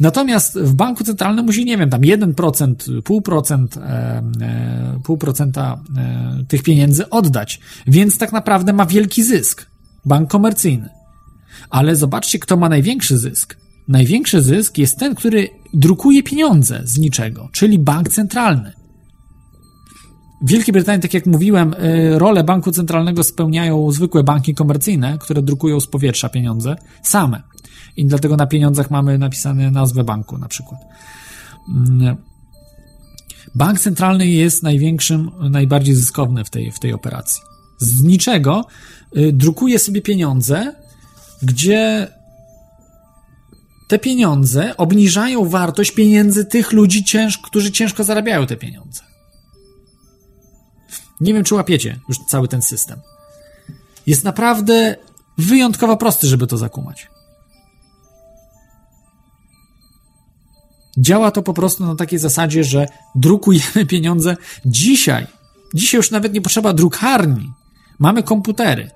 Natomiast 0.00 0.58
w 0.58 0.74
banku 0.74 1.04
centralnym 1.04 1.44
musi, 1.46 1.64
nie 1.64 1.78
wiem, 1.78 1.90
tam 1.90 2.00
1%, 2.00 2.74
0,5%, 3.02 3.66
0,5% 5.04 5.76
tych 6.48 6.62
pieniędzy 6.62 7.10
oddać. 7.10 7.60
Więc 7.86 8.18
tak 8.18 8.32
naprawdę 8.32 8.72
ma 8.72 8.86
wielki 8.86 9.22
zysk. 9.22 9.66
Bank 10.04 10.30
komercyjny. 10.30 10.88
Ale 11.70 11.96
zobaczcie, 11.96 12.38
kto 12.38 12.56
ma 12.56 12.68
największy 12.68 13.18
zysk. 13.18 13.56
Największy 13.88 14.42
zysk 14.42 14.78
jest 14.78 14.98
ten, 14.98 15.14
który 15.14 15.61
drukuje 15.74 16.22
pieniądze 16.22 16.82
z 16.84 16.98
niczego, 16.98 17.48
czyli 17.52 17.78
bank 17.78 18.08
centralny. 18.08 18.72
W 20.42 20.48
Wielkiej 20.48 20.72
Brytanii, 20.72 21.02
tak 21.02 21.14
jak 21.14 21.26
mówiłem, 21.26 21.74
y, 21.74 22.18
rolę 22.18 22.44
banku 22.44 22.72
centralnego 22.72 23.24
spełniają 23.24 23.90
zwykłe 23.90 24.24
banki 24.24 24.54
komercyjne, 24.54 25.18
które 25.18 25.42
drukują 25.42 25.80
z 25.80 25.86
powietrza 25.86 26.28
pieniądze 26.28 26.76
same. 27.02 27.42
I 27.96 28.06
dlatego 28.06 28.36
na 28.36 28.46
pieniądzach 28.46 28.90
mamy 28.90 29.18
napisane 29.18 29.70
nazwę 29.70 30.04
banku 30.04 30.38
na 30.38 30.48
przykład. 30.48 30.80
Mm. 31.68 32.16
Bank 33.54 33.80
centralny 33.80 34.26
jest 34.26 34.62
największym, 34.62 35.30
najbardziej 35.50 35.94
zyskowny 35.94 36.44
w 36.44 36.50
tej, 36.50 36.72
w 36.72 36.78
tej 36.78 36.92
operacji. 36.92 37.42
Z 37.78 38.02
niczego 38.02 38.64
y, 39.16 39.32
drukuje 39.32 39.78
sobie 39.78 40.02
pieniądze, 40.02 40.74
gdzie 41.42 42.08
te 43.92 43.98
pieniądze 43.98 44.76
obniżają 44.76 45.48
wartość 45.48 45.90
pieniędzy 45.90 46.44
tych 46.44 46.72
ludzi, 46.72 47.04
cięż, 47.04 47.38
którzy 47.38 47.72
ciężko 47.72 48.04
zarabiają 48.04 48.46
te 48.46 48.56
pieniądze. 48.56 49.02
Nie 51.20 51.34
wiem, 51.34 51.44
czy 51.44 51.54
łapiecie 51.54 52.00
już 52.08 52.18
cały 52.28 52.48
ten 52.48 52.62
system. 52.62 53.00
Jest 54.06 54.24
naprawdę 54.24 54.96
wyjątkowo 55.38 55.96
prosty, 55.96 56.26
żeby 56.26 56.46
to 56.46 56.56
zakumać. 56.58 57.10
Działa 60.98 61.30
to 61.30 61.42
po 61.42 61.54
prostu 61.54 61.86
na 61.86 61.96
takiej 61.96 62.18
zasadzie, 62.18 62.64
że 62.64 62.86
drukujemy 63.14 63.86
pieniądze 63.94 64.36
dzisiaj. 64.66 65.26
Dzisiaj 65.74 65.98
już 65.98 66.10
nawet 66.10 66.32
nie 66.32 66.40
potrzeba 66.40 66.72
drukarni. 66.72 67.52
Mamy 67.98 68.22
komputery. 68.22 68.90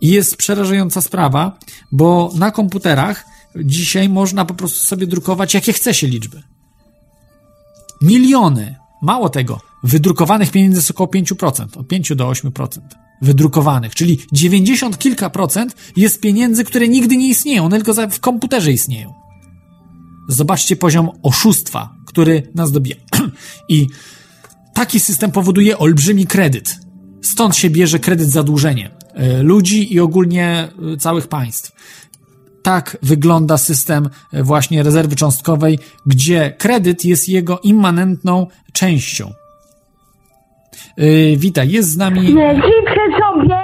I 0.00 0.08
jest 0.08 0.36
przerażająca 0.36 1.00
sprawa, 1.00 1.58
bo 1.92 2.30
na 2.34 2.50
komputerach 2.50 3.35
dzisiaj 3.64 4.08
można 4.08 4.44
po 4.44 4.54
prostu 4.54 4.86
sobie 4.86 5.06
drukować 5.06 5.54
jakie 5.54 5.72
chce 5.72 5.94
się 5.94 6.06
liczby. 6.06 6.42
Miliony. 8.02 8.76
Mało 9.02 9.28
tego, 9.28 9.60
wydrukowanych 9.84 10.50
pieniędzy 10.50 10.78
jest 10.78 10.90
około 10.90 11.08
5%, 11.08 11.78
od 11.78 11.88
5 11.88 12.12
do 12.14 12.30
8% 12.30 12.78
wydrukowanych, 13.22 13.94
czyli 13.94 14.18
90 14.32 14.98
kilka 14.98 15.30
procent 15.30 15.76
jest 15.96 16.20
pieniędzy, 16.20 16.64
które 16.64 16.88
nigdy 16.88 17.16
nie 17.16 17.28
istnieją, 17.28 17.64
one 17.64 17.82
tylko 17.82 18.08
w 18.08 18.20
komputerze 18.20 18.72
istnieją. 18.72 19.14
Zobaczcie 20.28 20.76
poziom 20.76 21.10
oszustwa, 21.22 21.94
który 22.06 22.52
nas 22.54 22.72
dobija. 22.72 22.96
I 23.68 23.86
taki 24.74 25.00
system 25.00 25.32
powoduje 25.32 25.78
olbrzymi 25.78 26.26
kredyt. 26.26 26.80
Stąd 27.22 27.56
się 27.56 27.70
bierze 27.70 27.98
kredyt 27.98 28.30
zadłużenie 28.30 28.90
e, 29.14 29.42
ludzi 29.42 29.94
i 29.94 30.00
ogólnie 30.00 30.68
e, 30.92 30.96
całych 30.96 31.28
państw. 31.28 31.72
Tak 32.66 32.96
wygląda 33.02 33.58
system 33.58 34.10
e, 34.32 34.42
właśnie 34.42 34.82
rezerwy 34.82 35.16
cząstkowej, 35.16 35.78
gdzie 36.06 36.54
kredyt 36.58 37.04
jest 37.04 37.28
jego 37.28 37.58
immanentną 37.58 38.46
częścią. 38.72 39.32
Yy, 40.96 41.36
witaj, 41.36 41.70
jest 41.70 41.90
z 41.90 41.96
nami. 41.96 42.20
Życzę 42.20 43.18
sobie. 43.20 43.56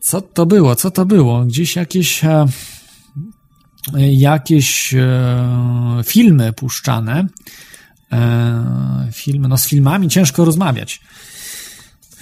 Co 0.00 0.20
to 0.20 0.46
było? 0.46 0.74
Co 0.76 0.90
to 0.90 1.06
było? 1.06 1.44
Gdzieś 1.44 1.76
jakieś. 1.76 2.24
E, 2.24 2.46
jakieś 4.10 4.94
e, 4.94 5.46
filmy 6.04 6.52
puszczane. 6.52 7.26
E, 8.12 9.08
filmy, 9.12 9.48
no 9.48 9.58
z 9.58 9.68
filmami 9.68 10.08
ciężko 10.08 10.44
rozmawiać. 10.44 11.00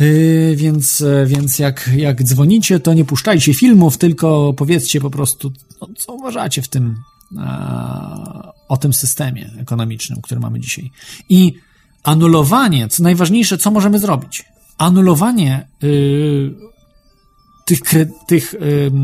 Yy, 0.01 0.57
więc, 0.57 1.01
e, 1.01 1.27
więc 1.27 1.59
jak, 1.59 1.91
jak 1.97 2.23
dzwonicie, 2.23 2.81
to 2.81 2.95
nie 2.95 3.05
puszczajcie 3.05 3.55
filmów, 3.55 3.99
tylko 3.99 4.53
powiedzcie 4.53 5.01
po 5.01 5.11
prostu, 5.11 5.53
no, 5.81 5.89
co 5.97 6.13
uważacie 6.13 6.63
w 6.63 6.69
tym, 6.69 6.97
e, 7.39 8.53
o 8.69 8.77
tym 8.77 8.93
systemie 8.93 9.51
ekonomicznym, 9.59 10.23
który 10.23 10.41
mamy 10.41 10.61
dzisiaj. 10.61 10.91
I 11.29 11.55
anulowanie, 12.03 12.89
co 12.89 13.03
najważniejsze, 13.03 13.59
co 13.59 13.71
możemy 13.71 13.99
zrobić? 13.99 14.45
Anulowanie 14.79 15.69
yy, 15.83 16.55
tych, 17.65 17.81
kre, 17.81 18.07
tych 18.27 18.55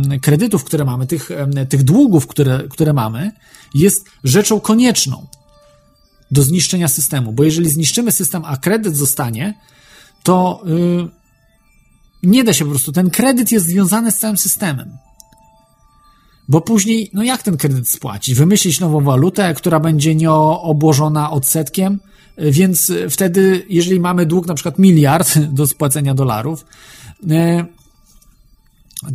yy, 0.08 0.20
kredytów, 0.20 0.64
które 0.64 0.84
mamy, 0.84 1.06
tych, 1.06 1.30
tych 1.68 1.82
długów, 1.82 2.26
które, 2.26 2.62
które 2.70 2.92
mamy, 2.92 3.32
jest 3.74 4.06
rzeczą 4.24 4.60
konieczną 4.60 5.26
do 6.30 6.42
zniszczenia 6.42 6.88
systemu, 6.88 7.32
bo 7.32 7.44
jeżeli 7.44 7.70
zniszczymy 7.70 8.12
system, 8.12 8.42
a 8.44 8.56
kredyt 8.56 8.96
zostanie, 8.96 9.54
to 10.22 10.62
yy, 10.64 11.08
nie 12.22 12.44
da 12.44 12.52
się 12.52 12.64
po 12.64 12.70
prostu. 12.70 12.92
Ten 12.92 13.10
kredyt 13.10 13.52
jest 13.52 13.66
związany 13.66 14.12
z 14.12 14.18
całym 14.18 14.36
systemem. 14.36 14.96
Bo 16.48 16.60
później, 16.60 17.10
no 17.12 17.22
jak 17.22 17.42
ten 17.42 17.56
kredyt 17.56 17.88
spłacić? 17.88 18.34
Wymyślić 18.34 18.80
nową 18.80 19.00
walutę, 19.00 19.54
która 19.54 19.80
będzie 19.80 20.14
nie 20.14 20.30
obłożona 20.30 21.30
odsetkiem, 21.30 22.00
więc 22.38 22.92
wtedy, 23.10 23.66
jeżeli 23.68 24.00
mamy 24.00 24.26
dług 24.26 24.46
na 24.46 24.54
przykład 24.54 24.78
miliard 24.78 25.38
do 25.58 25.66
spłacenia 25.66 26.14
dolarów, 26.14 26.66
e, 27.30 27.64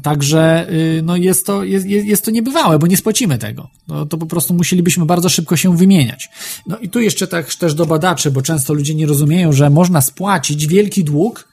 Także 0.04 0.72
y, 0.72 1.02
no 1.04 1.16
jest, 1.16 1.46
to, 1.46 1.64
jest, 1.64 1.86
jest 1.86 2.26
to 2.26 2.32
niebywałe, 2.32 2.80
bo 2.80 2.88
nie 2.88 2.98
spłacimy 2.98 3.38
tego. 3.38 3.70
No, 3.88 4.06
to 4.06 4.18
po 4.18 4.26
prostu 4.26 4.54
musielibyśmy 4.54 5.06
bardzo 5.06 5.30
szybko 5.30 5.58
się 5.58 5.78
wymieniać. 5.78 6.30
No 6.68 6.78
i 6.78 6.90
tu 6.90 7.00
jeszcze 7.00 7.28
tak 7.28 7.56
też 7.56 7.74
do 7.74 7.86
badaczy, 7.86 8.32
bo 8.32 8.42
często 8.42 8.74
ludzie 8.74 8.96
nie 8.96 9.06
rozumieją, 9.06 9.54
że 9.54 9.70
można 9.70 10.02
spłacić 10.02 10.68
wielki 10.68 11.04
dług 11.04 11.48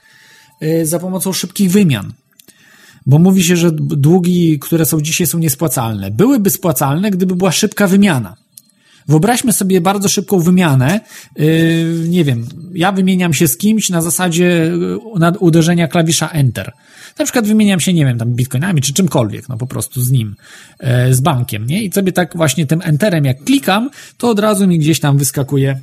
y, 0.63 0.87
za 0.87 0.99
pomocą 0.99 1.33
szybkich 1.33 1.71
wymian. 1.71 2.13
Bo 3.07 3.19
mówi 3.19 3.45
się, 3.45 3.57
że 3.57 3.71
długi, 3.73 4.59
które 4.59 4.87
są 4.87 5.01
dzisiaj, 5.01 5.27
są 5.27 5.39
niespłacalne. 5.39 6.11
Byłyby 6.11 6.51
spłacalne, 6.51 7.11
gdyby 7.11 7.37
była 7.37 7.53
szybka 7.53 7.87
wymiana. 7.87 8.37
Wyobraźmy 9.09 9.53
sobie 9.53 9.81
bardzo 9.81 10.09
szybką 10.09 10.41
wymianę. 10.41 11.01
Yy, 11.37 12.09
nie 12.09 12.25
wiem, 12.25 12.47
ja 12.75 12.93
wymieniam 12.93 13.35
się 13.35 13.49
z 13.49 13.57
kimś 13.57 13.91
na 13.91 14.03
zasadzie 14.03 14.73
yy, 15.21 15.39
uderzenia 15.39 15.89
klawisza 15.89 16.29
Enter. 16.29 16.73
Na 17.19 17.25
przykład 17.25 17.47
wymieniam 17.47 17.81
się, 17.81 17.93
nie 17.93 18.07
wiem, 18.07 18.19
tam 18.19 18.33
bitcoinami 18.33 18.81
czy 18.81 18.93
czymkolwiek, 18.93 19.49
no 19.49 19.57
po 19.57 19.67
prostu 19.67 20.01
z 20.01 20.11
nim, 20.11 20.37
yy, 20.83 21.15
z 21.15 21.21
bankiem, 21.21 21.67
nie? 21.67 21.83
I 21.83 21.93
sobie 21.93 22.13
tak 22.13 22.37
właśnie 22.37 22.67
tym 22.67 22.81
Enterem 22.85 23.25
jak 23.25 23.45
klikam, 23.45 23.91
to 24.19 24.29
od 24.29 24.39
razu 24.39 24.67
mi 24.67 24.79
gdzieś 24.79 25.01
tam 25.01 25.19
wyskakuje 25.19 25.81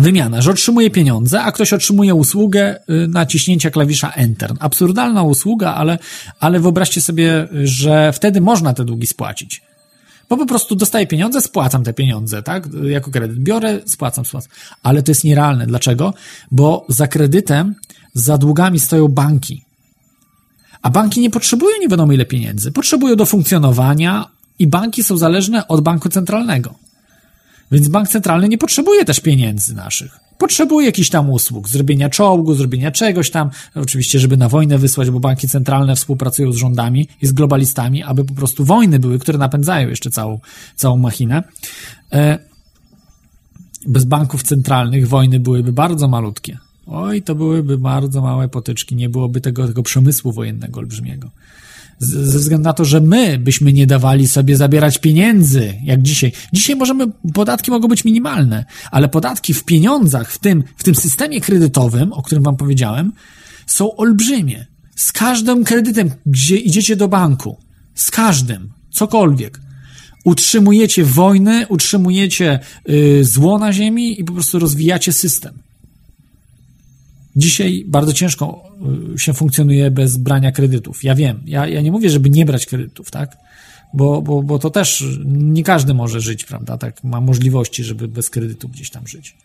wymiana, 0.00 0.42
że 0.42 0.50
otrzymuje 0.50 0.90
pieniądze, 0.90 1.42
a 1.42 1.52
ktoś 1.52 1.72
otrzymuje 1.72 2.14
usługę 2.14 2.80
naciśnięcia 3.08 3.70
klawisza 3.70 4.10
Enter. 4.10 4.52
Absurdalna 4.60 5.22
usługa, 5.22 5.74
ale, 5.74 5.98
ale 6.40 6.60
wyobraźcie 6.60 7.00
sobie, 7.00 7.48
że 7.64 8.12
wtedy 8.12 8.40
można 8.40 8.74
te 8.74 8.84
długi 8.84 9.06
spłacić. 9.06 9.62
Bo 10.28 10.36
po 10.36 10.46
prostu 10.46 10.76
dostaję 10.76 11.06
pieniądze, 11.06 11.40
spłacam 11.40 11.84
te 11.84 11.92
pieniądze, 11.92 12.42
tak? 12.42 12.68
Jako 12.84 13.10
kredyt 13.10 13.38
biorę, 13.38 13.80
spłacam, 13.86 14.24
spłacam. 14.24 14.52
Ale 14.82 15.02
to 15.02 15.10
jest 15.10 15.24
nierealne. 15.24 15.66
Dlaczego? 15.66 16.14
Bo 16.50 16.86
za 16.88 17.08
kredytem, 17.08 17.74
za 18.14 18.38
długami 18.38 18.80
stoją 18.80 19.08
banki. 19.08 19.64
A 20.82 20.90
banki 20.90 21.20
nie 21.20 21.30
potrzebują 21.30 21.76
nie 21.80 21.88
wiadomo 21.88 22.12
ile 22.12 22.24
pieniędzy. 22.24 22.72
Potrzebują 22.72 23.16
do 23.16 23.26
funkcjonowania 23.26 24.26
i 24.58 24.66
banki 24.66 25.02
są 25.02 25.16
zależne 25.16 25.68
od 25.68 25.80
banku 25.80 26.08
centralnego. 26.08 26.74
Więc 27.72 27.88
bank 27.88 28.08
centralny 28.08 28.48
nie 28.48 28.58
potrzebuje 28.58 29.04
też 29.04 29.20
pieniędzy 29.20 29.74
naszych 29.74 30.25
potrzebuje 30.38 30.86
jakichś 30.86 31.08
tam 31.08 31.30
usług, 31.30 31.68
zrobienia 31.68 32.08
czołgu, 32.08 32.54
zrobienia 32.54 32.90
czegoś 32.90 33.30
tam, 33.30 33.50
oczywiście, 33.74 34.18
żeby 34.18 34.36
na 34.36 34.48
wojnę 34.48 34.78
wysłać, 34.78 35.10
bo 35.10 35.20
banki 35.20 35.48
centralne 35.48 35.96
współpracują 35.96 36.52
z 36.52 36.56
rządami 36.56 37.08
i 37.22 37.26
z 37.26 37.32
globalistami, 37.32 38.02
aby 38.02 38.24
po 38.24 38.34
prostu 38.34 38.64
wojny 38.64 38.98
były, 38.98 39.18
które 39.18 39.38
napędzają 39.38 39.88
jeszcze 39.88 40.10
całą, 40.10 40.40
całą 40.76 40.96
machinę. 40.96 41.42
E, 42.12 42.38
bez 43.86 44.04
banków 44.04 44.42
centralnych 44.42 45.08
wojny 45.08 45.40
byłyby 45.40 45.72
bardzo 45.72 46.08
malutkie. 46.08 46.58
Oj, 46.86 47.22
to 47.22 47.34
byłyby 47.34 47.78
bardzo 47.78 48.22
małe 48.22 48.48
potyczki, 48.48 48.96
nie 48.96 49.08
byłoby 49.08 49.40
tego, 49.40 49.66
tego 49.66 49.82
przemysłu 49.82 50.32
wojennego 50.32 50.80
olbrzymiego 50.80 51.30
ze 51.98 52.38
względu 52.38 52.64
na 52.64 52.72
to, 52.72 52.84
że 52.84 53.00
my 53.00 53.38
byśmy 53.38 53.72
nie 53.72 53.86
dawali 53.86 54.28
sobie 54.28 54.56
zabierać 54.56 54.98
pieniędzy, 54.98 55.74
jak 55.82 56.02
dzisiaj. 56.02 56.32
Dzisiaj 56.52 56.76
możemy, 56.76 57.06
podatki 57.34 57.70
mogą 57.70 57.88
być 57.88 58.04
minimalne, 58.04 58.64
ale 58.90 59.08
podatki 59.08 59.54
w 59.54 59.64
pieniądzach, 59.64 60.32
w 60.32 60.38
tym, 60.38 60.64
w 60.76 60.84
tym 60.84 60.94
systemie 60.94 61.40
kredytowym, 61.40 62.12
o 62.12 62.22
którym 62.22 62.44
wam 62.44 62.56
powiedziałem, 62.56 63.12
są 63.66 63.96
olbrzymie. 63.96 64.66
Z 64.96 65.12
każdym 65.12 65.64
kredytem, 65.64 66.10
gdzie 66.26 66.56
idziecie 66.56 66.96
do 66.96 67.08
banku, 67.08 67.56
z 67.94 68.10
każdym, 68.10 68.72
cokolwiek, 68.90 69.60
utrzymujecie 70.24 71.04
wojny, 71.04 71.66
utrzymujecie 71.68 72.58
yy, 72.88 73.24
zło 73.24 73.58
na 73.58 73.72
ziemi 73.72 74.20
i 74.20 74.24
po 74.24 74.32
prostu 74.32 74.58
rozwijacie 74.58 75.12
system. 75.12 75.65
Dzisiaj 77.36 77.84
bardzo 77.86 78.12
ciężko 78.12 78.62
y, 79.14 79.18
się 79.18 79.34
funkcjonuje 79.34 79.90
bez 79.90 80.16
brania 80.16 80.52
kredytów. 80.52 81.04
Ja 81.04 81.14
wiem, 81.14 81.42
ja, 81.46 81.66
ja 81.66 81.80
nie 81.80 81.92
mówię, 81.92 82.10
żeby 82.10 82.30
nie 82.30 82.46
brać 82.46 82.66
kredytów, 82.66 83.10
tak? 83.10 83.36
Bo, 83.94 84.22
bo, 84.22 84.42
bo 84.42 84.58
to 84.58 84.70
też 84.70 85.04
nie 85.26 85.62
każdy 85.62 85.94
może 85.94 86.20
żyć, 86.20 86.44
prawda? 86.44 86.78
Tak, 86.78 87.04
ma 87.04 87.20
możliwości, 87.20 87.84
żeby 87.84 88.08
bez 88.08 88.30
kredytu 88.30 88.68
gdzieś 88.68 88.90
tam 88.90 89.06
żyć. 89.06 89.36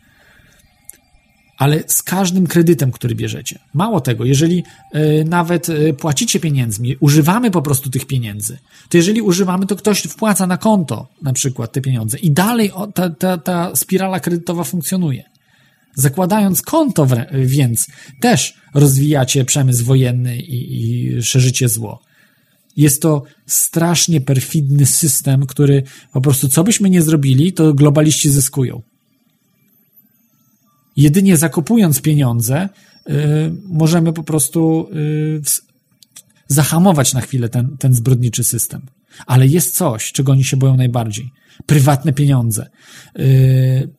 Ale 1.57 1.83
z 1.87 2.03
każdym 2.03 2.47
kredytem, 2.47 2.91
który 2.91 3.15
bierzecie. 3.15 3.59
Mało 3.73 4.01
tego, 4.01 4.25
jeżeli 4.25 4.63
y, 4.95 5.25
nawet 5.29 5.69
y, 5.69 5.93
płacicie 5.93 6.39
pieniędzmi, 6.39 6.95
używamy 6.99 7.51
po 7.51 7.61
prostu 7.61 7.89
tych 7.89 8.05
pieniędzy, 8.05 8.57
to 8.89 8.97
jeżeli 8.97 9.21
używamy, 9.21 9.65
to 9.65 9.75
ktoś 9.75 10.01
wpłaca 10.01 10.47
na 10.47 10.57
konto 10.57 11.07
na 11.21 11.33
przykład 11.33 11.71
te 11.71 11.81
pieniądze 11.81 12.19
i 12.19 12.31
dalej 12.31 12.71
ta, 12.93 13.09
ta, 13.09 13.37
ta 13.37 13.75
spirala 13.75 14.19
kredytowa 14.19 14.63
funkcjonuje. 14.63 15.30
Zakładając 15.95 16.61
konto 16.61 17.07
więc 17.33 17.87
też 18.19 18.53
rozwijacie 18.73 19.45
przemysł 19.45 19.85
wojenny 19.85 20.37
i, 20.37 20.83
i 20.83 21.23
szerzycie 21.23 21.69
zło. 21.69 22.01
Jest 22.77 23.01
to 23.01 23.23
strasznie 23.47 24.21
perfidny 24.21 24.85
system, 24.85 25.45
który 25.45 25.83
po 26.13 26.21
prostu 26.21 26.49
co 26.49 26.63
byśmy 26.63 26.89
nie 26.89 27.01
zrobili, 27.01 27.53
to 27.53 27.73
globaliści 27.73 28.29
zyskują. 28.29 28.81
Jedynie 30.97 31.37
zakupując 31.37 32.01
pieniądze, 32.01 32.69
yy, 33.07 33.15
możemy 33.65 34.13
po 34.13 34.23
prostu 34.23 34.89
yy, 34.93 35.41
zahamować 36.47 37.13
na 37.13 37.21
chwilę 37.21 37.49
ten, 37.49 37.77
ten 37.77 37.93
zbrodniczy 37.93 38.43
system. 38.43 38.81
Ale 39.25 39.47
jest 39.47 39.75
coś, 39.75 40.11
czego 40.11 40.31
oni 40.31 40.43
się 40.43 40.57
boją 40.57 40.77
najbardziej 40.77 41.31
prywatne 41.65 42.13
pieniądze. 42.13 42.69
Yy, 43.15 43.25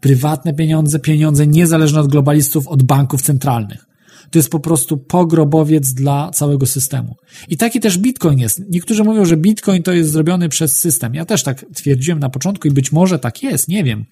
prywatne 0.00 0.54
pieniądze, 0.54 0.98
pieniądze 0.98 1.46
niezależne 1.46 2.00
od 2.00 2.08
globalistów, 2.08 2.68
od 2.68 2.82
banków 2.82 3.22
centralnych. 3.22 3.86
To 4.30 4.38
jest 4.38 4.50
po 4.50 4.60
prostu 4.60 4.96
pogrobowiec 4.96 5.92
dla 5.92 6.30
całego 6.30 6.66
systemu. 6.66 7.16
I 7.48 7.56
taki 7.56 7.80
też 7.80 7.98
Bitcoin 7.98 8.38
jest. 8.38 8.62
Niektórzy 8.70 9.04
mówią, 9.04 9.24
że 9.24 9.36
Bitcoin 9.36 9.82
to 9.82 9.92
jest 9.92 10.10
zrobiony 10.10 10.48
przez 10.48 10.76
system. 10.76 11.14
Ja 11.14 11.24
też 11.24 11.42
tak 11.42 11.64
twierdziłem 11.74 12.18
na 12.18 12.28
początku 12.28 12.68
i 12.68 12.70
być 12.70 12.92
może 12.92 13.18
tak 13.18 13.42
jest, 13.42 13.68
nie 13.68 13.84
wiem. 13.84 14.04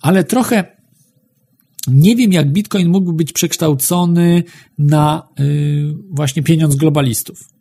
Ale 0.00 0.24
trochę 0.24 0.64
nie 1.88 2.16
wiem, 2.16 2.32
jak 2.32 2.52
Bitcoin 2.52 2.88
mógłby 2.88 3.12
być 3.12 3.32
przekształcony 3.32 4.42
na 4.78 5.28
yy, 5.38 5.94
właśnie 6.10 6.42
pieniądz 6.42 6.76
globalistów. 6.76 7.53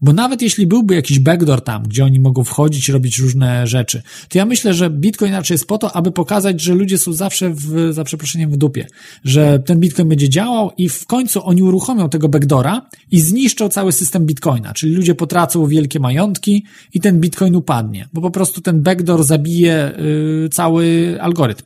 Bo 0.00 0.12
nawet 0.12 0.42
jeśli 0.42 0.66
byłby 0.66 0.94
jakiś 0.94 1.18
backdoor 1.18 1.60
tam, 1.60 1.82
gdzie 1.82 2.04
oni 2.04 2.20
mogą 2.20 2.44
wchodzić 2.44 2.88
robić 2.88 3.18
różne 3.18 3.66
rzeczy, 3.66 4.02
to 4.28 4.38
ja 4.38 4.46
myślę, 4.46 4.74
że 4.74 4.90
Bitcoin 4.90 5.32
raczej 5.32 5.54
jest 5.54 5.66
po 5.66 5.78
to, 5.78 5.96
aby 5.96 6.12
pokazać, 6.12 6.60
że 6.60 6.74
ludzie 6.74 6.98
są 6.98 7.12
zawsze 7.12 7.50
w, 7.50 7.92
za 7.92 8.04
przeproszeniem 8.04 8.50
w 8.50 8.56
dupie. 8.56 8.86
Że 9.24 9.58
ten 9.58 9.80
Bitcoin 9.80 10.08
będzie 10.08 10.28
działał 10.28 10.70
i 10.78 10.88
w 10.88 11.06
końcu 11.06 11.46
oni 11.46 11.62
uruchomią 11.62 12.08
tego 12.08 12.28
backdora 12.28 12.88
i 13.10 13.20
zniszczą 13.20 13.68
cały 13.68 13.92
system 13.92 14.26
Bitcoina. 14.26 14.74
Czyli 14.74 14.94
ludzie 14.94 15.14
potracą 15.14 15.66
wielkie 15.66 16.00
majątki 16.00 16.64
i 16.94 17.00
ten 17.00 17.20
Bitcoin 17.20 17.56
upadnie. 17.56 18.08
Bo 18.12 18.20
po 18.20 18.30
prostu 18.30 18.60
ten 18.60 18.82
backdoor 18.82 19.24
zabije 19.24 19.92
y, 20.44 20.48
cały 20.48 21.16
algorytm. 21.20 21.64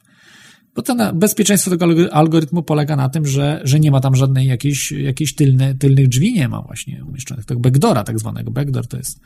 Bo 0.75 0.83
to 0.83 1.13
bezpieczeństwo 1.15 1.71
tego 1.71 1.87
algory- 1.87 2.09
algorytmu 2.09 2.63
polega 2.63 2.97
na 2.97 3.09
tym, 3.09 3.27
że, 3.27 3.61
że 3.65 3.81
nie 3.81 3.91
ma 3.91 4.01
tam 4.01 4.17
żadnej 4.17 4.47
jakiejś, 4.47 4.93
jakiejś 4.93 5.35
tylne, 5.35 5.75
tylnych 5.75 6.09
drzwi, 6.09 6.33
nie 6.33 6.49
ma 6.49 6.63
właśnie 6.63 7.05
umieszczonych. 7.05 7.45
Tego 7.45 7.61
backdora 7.61 8.05
tak 8.05 8.19
zwanego. 8.19 8.51
Backdoor 8.51 8.87
to 8.87 8.97
jest, 8.97 9.21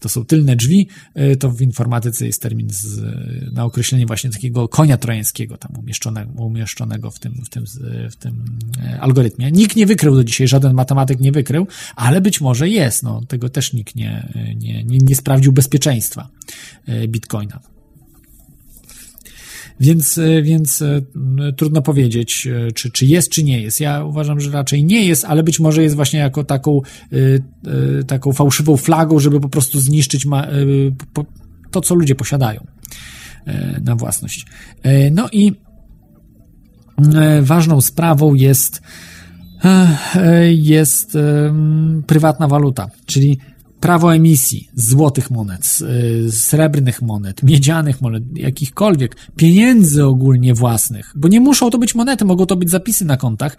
to 0.00 0.08
są 0.08 0.24
tylne 0.24 0.56
drzwi, 0.56 0.88
y, 1.32 1.36
to 1.36 1.50
w 1.50 1.60
informatyce 1.62 2.26
jest 2.26 2.42
termin 2.42 2.70
z, 2.70 3.00
na 3.52 3.64
określenie 3.64 4.06
właśnie 4.06 4.30
takiego 4.30 4.68
konia 4.68 4.96
trojańskiego 4.96 5.56
tam 5.56 5.72
umieszczonego, 5.78 6.42
umieszczonego 6.42 7.10
w 7.10 7.18
tym, 7.18 7.32
w 7.44 7.48
tym, 7.48 7.64
w 8.10 8.16
tym 8.16 8.44
e, 8.84 9.00
algorytmie. 9.00 9.52
Nikt 9.52 9.76
nie 9.76 9.86
wykrył 9.86 10.14
do 10.14 10.24
dzisiaj, 10.24 10.48
żaden 10.48 10.74
matematyk 10.74 11.20
nie 11.20 11.32
wykrył, 11.32 11.66
ale 11.96 12.20
być 12.20 12.40
może 12.40 12.68
jest, 12.68 13.02
no, 13.02 13.20
tego 13.28 13.48
też 13.48 13.72
nikt 13.72 13.94
nie, 13.94 14.32
nie, 14.56 14.84
nie, 14.84 14.98
nie 14.98 15.16
sprawdził 15.16 15.52
bezpieczeństwa 15.52 16.28
e, 16.86 17.08
Bitcoina. 17.08 17.75
Więc, 19.80 20.18
e, 20.18 20.42
więc 20.42 20.82
e, 20.82 21.02
trudno 21.56 21.82
powiedzieć, 21.82 22.46
e, 22.46 22.72
czy, 22.72 22.90
czy 22.90 23.06
jest, 23.06 23.30
czy 23.30 23.44
nie 23.44 23.62
jest. 23.62 23.80
Ja 23.80 24.04
uważam, 24.04 24.40
że 24.40 24.50
raczej 24.50 24.84
nie 24.84 25.04
jest, 25.04 25.24
ale 25.24 25.42
być 25.42 25.60
może 25.60 25.82
jest 25.82 25.96
właśnie 25.96 26.20
jako 26.20 26.44
taką, 26.44 26.80
taką 28.06 28.32
fałszywą 28.32 28.76
flagą, 28.76 29.18
żeby 29.18 29.40
po 29.40 29.48
prostu 29.48 29.80
zniszczyć 29.80 30.26
to, 31.70 31.80
co 31.80 31.94
ludzie 31.94 32.14
posiadają 32.14 32.66
na 33.84 33.96
własność. 33.96 34.46
No 35.10 35.28
i 35.32 35.52
ważną 37.42 37.80
sprawą 37.80 38.34
jest, 38.34 38.80
jest 40.48 41.18
prywatna 42.06 42.48
waluta, 42.48 42.90
czyli 43.06 43.38
prawo 43.86 44.14
emisji 44.14 44.68
złotych 44.74 45.30
monet, 45.30 45.78
y, 46.26 46.32
srebrnych 46.32 47.02
monet, 47.02 47.42
miedzianych 47.42 48.00
monet, 48.00 48.22
jakichkolwiek, 48.34 49.16
pieniędzy 49.36 50.04
ogólnie 50.04 50.54
własnych, 50.54 51.12
bo 51.16 51.28
nie 51.28 51.40
muszą 51.40 51.70
to 51.70 51.78
być 51.78 51.94
monety, 51.94 52.24
mogą 52.24 52.46
to 52.46 52.56
być 52.56 52.70
zapisy 52.70 53.04
na 53.04 53.16
kontach. 53.16 53.56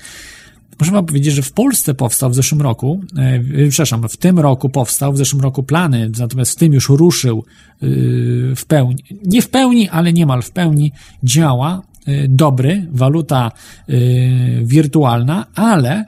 Muszę 0.80 0.92
wam 0.92 1.06
powiedzieć, 1.06 1.34
że 1.34 1.42
w 1.42 1.52
Polsce 1.52 1.94
powstał 1.94 2.30
w 2.30 2.36
zeszłym 2.36 2.62
roku, 2.62 3.02
e, 3.18 3.70
przepraszam, 3.70 4.10
w 4.10 4.18
tym 4.18 4.40
roku 4.40 4.70
powstał, 4.70 5.14
w 5.14 5.18
zeszłym 5.18 5.42
roku 5.42 5.64
plany, 5.64 6.12
natomiast 6.20 6.52
w 6.52 6.56
tym 6.56 6.74
już 6.74 6.90
ruszył 6.90 7.46
y, 7.84 8.54
w 8.56 8.66
pełni, 8.66 9.04
nie 9.26 9.42
w 9.42 9.50
pełni, 9.50 9.90
ale 9.90 10.14
niemal 10.14 10.42
w 10.42 10.52
pełni 10.52 10.92
działa 11.24 11.82
y, 12.08 12.26
dobry, 12.30 12.88
waluta 12.92 13.52
y, 13.90 14.62
wirtualna, 14.64 15.46
ale 15.56 16.06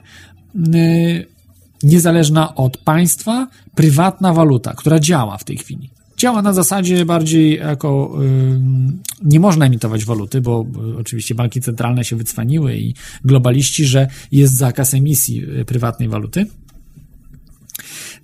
y, 0.74 1.26
niezależna 1.82 2.54
od 2.54 2.78
państwa, 2.78 3.48
prywatna 3.74 4.32
waluta, 4.32 4.74
która 4.74 4.98
działa 4.98 5.38
w 5.38 5.44
tej 5.44 5.56
chwili. 5.56 5.90
Działa 6.16 6.42
na 6.42 6.52
zasadzie 6.52 7.04
bardziej 7.04 7.56
jako. 7.56 8.18
ym, 8.20 8.98
nie 9.24 9.40
można 9.40 9.66
emitować 9.66 10.04
waluty, 10.04 10.40
bo 10.40 10.66
oczywiście 10.98 11.34
banki 11.34 11.60
centralne 11.60 12.04
się 12.04 12.16
wycwaniły 12.16 12.76
i 12.76 12.94
globaliści, 13.24 13.84
że 13.84 14.08
jest 14.32 14.56
zakaz 14.56 14.94
emisji 14.94 15.44
y, 15.60 15.64
prywatnej 15.64 16.08
waluty. 16.08 16.46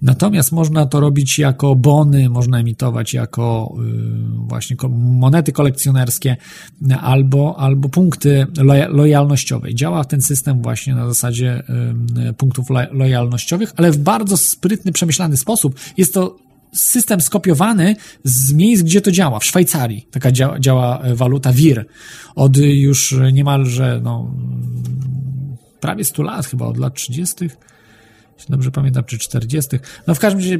Natomiast 0.02 0.52
można 0.52 0.86
to 0.86 1.01
robić 1.01 1.39
jako 1.39 1.74
bony, 1.77 2.28
można 2.31 2.60
emitować 2.60 3.14
jako 3.14 3.74
y, 3.81 4.48
właśnie 4.48 4.77
monety 4.90 5.52
kolekcjonerskie 5.52 6.36
albo, 7.01 7.55
albo 7.59 7.89
punkty 7.89 8.47
loja- 8.56 8.89
lojalnościowe. 8.89 9.74
Działa 9.74 10.05
ten 10.05 10.23
system 10.23 10.62
właśnie 10.62 10.94
na 10.94 11.06
zasadzie 11.06 11.62
y, 12.28 12.32
punktów 12.32 12.70
lo- 12.70 12.93
lojalnościowych, 12.93 13.73
ale 13.77 13.90
w 13.90 13.98
bardzo 13.98 14.36
sprytny, 14.36 14.93
przemyślany 14.93 15.36
sposób. 15.36 15.81
Jest 15.97 16.14
to 16.14 16.36
system 16.73 17.20
skopiowany 17.20 17.97
z 18.24 18.52
miejsc, 18.52 18.82
gdzie 18.82 19.01
to 19.01 19.10
działa. 19.12 19.39
W 19.39 19.44
Szwajcarii 19.44 20.09
taka 20.10 20.32
działa, 20.32 20.60
działa 20.60 21.01
e, 21.01 21.14
waluta 21.14 21.52
WIR. 21.52 21.86
Od 22.35 22.56
już 22.56 23.14
niemalże 23.32 24.01
no, 24.05 24.35
prawie 25.81 26.05
100 26.05 26.23
lat, 26.23 26.47
chyba 26.47 26.66
od 26.66 26.77
lat 26.77 26.94
30 26.94 27.35
jeśli 28.36 28.52
dobrze 28.52 28.70
pamiętam, 28.70 29.04
czy 29.04 29.18
40. 29.18 29.78
No 30.06 30.14
w 30.14 30.18
każdym 30.18 30.40
razie 30.40 30.58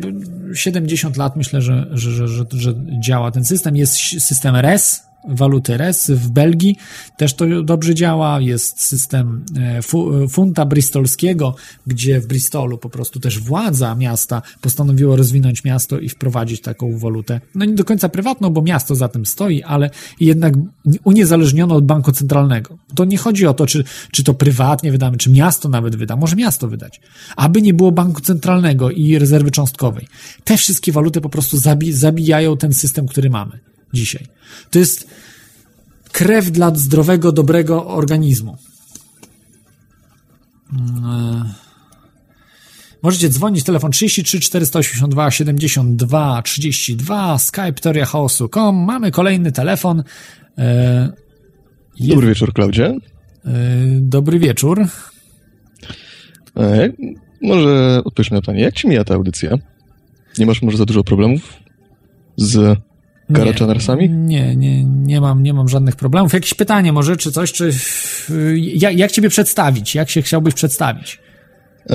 70 0.55 1.17
lat 1.17 1.37
myślę, 1.37 1.63
że, 1.63 1.87
że, 1.93 2.29
że, 2.29 2.45
że, 2.51 2.75
działa 3.01 3.31
ten 3.31 3.45
system. 3.45 3.77
Jest 3.77 3.95
system 4.19 4.57
RES, 4.57 5.03
waluty 5.29 5.77
RES 5.77 6.11
w 6.11 6.31
Belgii, 6.31 6.77
też 7.17 7.35
to 7.35 7.63
dobrze 7.63 7.95
działa. 7.95 8.41
Jest 8.41 8.83
system 8.83 9.45
e, 9.57 9.83
fu, 9.83 10.29
funta 10.29 10.67
bristolskiego, 10.67 11.55
gdzie 11.87 12.21
w 12.21 12.27
Bristolu 12.27 12.79
po 12.79 12.91
prostu 12.91 13.21
też 13.21 13.41
władza 13.41 13.95
miasta 13.95 14.43
postanowiło 14.61 15.17
rozwinąć 15.17 15.65
miasto 15.65 15.99
i 15.99 16.09
wprowadzić 16.09 16.61
taką 16.61 16.99
walutę. 16.99 17.41
No 17.55 17.65
nie 17.65 17.75
do 17.75 17.85
końca 17.85 18.09
prywatną, 18.09 18.51
bo 18.51 18.63
miasto 18.63 18.95
za 18.95 19.09
tym 19.09 19.27
stoi, 19.27 19.63
ale 19.63 19.91
jednak 20.21 20.55
uniezależniono 21.05 21.75
od 21.75 21.87
banku 21.87 22.13
centralnego. 22.13 22.79
To 22.95 23.05
nie 23.05 23.19
chodzi 23.19 23.47
o 23.47 23.55
to, 23.55 23.67
czy, 23.67 23.85
czy 24.11 24.25
to 24.25 24.35
prywatnie 24.35 24.93
wydamy, 24.93 25.17
czy 25.17 25.31
miasto 25.31 25.69
nawet 25.69 25.97
wyda. 25.97 26.17
Może 26.17 26.37
miasto 26.37 26.69
wydać. 26.69 27.01
Aby 27.37 27.63
nie 27.63 27.75
było 27.75 27.93
banku 27.93 28.21
centralnego 28.21 28.91
i 28.91 29.19
rezerwy 29.19 29.51
cząstkowej. 29.51 30.07
Te 30.45 30.57
wszystkie 30.57 30.93
waluty 30.93 31.21
po 31.21 31.29
prostu 31.29 31.57
zabi 31.57 31.93
zabijają 31.93 32.57
ten 32.57 32.73
system, 32.73 33.07
który 33.07 33.31
mamy 33.31 33.76
dzisiaj. 33.93 34.27
To 34.71 34.79
jest 34.79 35.09
krew 36.13 36.51
dla 36.51 36.75
zdrowego, 36.75 37.33
dobrego 37.33 37.87
organizmu. 37.87 38.57
Możecie 43.03 43.29
dzwonić, 43.29 43.65
telefon 43.65 43.91
33 43.91 44.41
482 44.41 45.31
72 45.31 46.43
32, 46.43 47.39
skype 47.39 47.73
teoriachaosu.com. 47.73 48.77
Mamy 48.77 49.11
kolejny 49.11 49.53
telefon. 49.53 50.03
E, 50.59 51.13
je- 52.01 52.15
Dobry 52.15 52.29
wieczór, 52.29 52.53
Klaudzie. 52.53 52.87
e, 52.87 52.99
dobry 54.01 54.39
wieczór. 54.39 54.87
E, 56.57 56.89
może 57.43 58.01
odpowiedź 58.05 58.31
na 58.31 58.41
pytanie, 58.41 58.61
jak 58.61 58.75
ci 58.75 58.89
mija 58.89 59.05
ta 59.05 59.15
audycja? 59.15 59.51
Nie 60.39 60.47
masz 60.47 60.63
może 60.63 60.77
za 60.79 60.85
dużo 60.85 61.05
problemów 61.05 61.53
z 62.37 62.79
Karaczanersami? 63.33 64.11
Nie, 64.11 64.57
nie, 64.57 64.85
nie 64.85 65.21
mam, 65.21 65.43
nie 65.43 65.55
mam 65.55 65.69
żadnych 65.69 65.97
problemów. 65.97 66.33
Jakieś 66.33 66.55
pytanie 66.55 66.93
może, 66.93 67.17
czy 67.17 67.33
coś, 67.33 67.53
czy 67.53 67.71
jak, 68.57 68.99
jak 68.99 69.11
ciebie 69.11 69.29
przedstawić? 69.29 69.95
Jak 69.95 70.11
się 70.11 70.23
chciałbyś 70.23 70.55
przedstawić? 70.55 71.19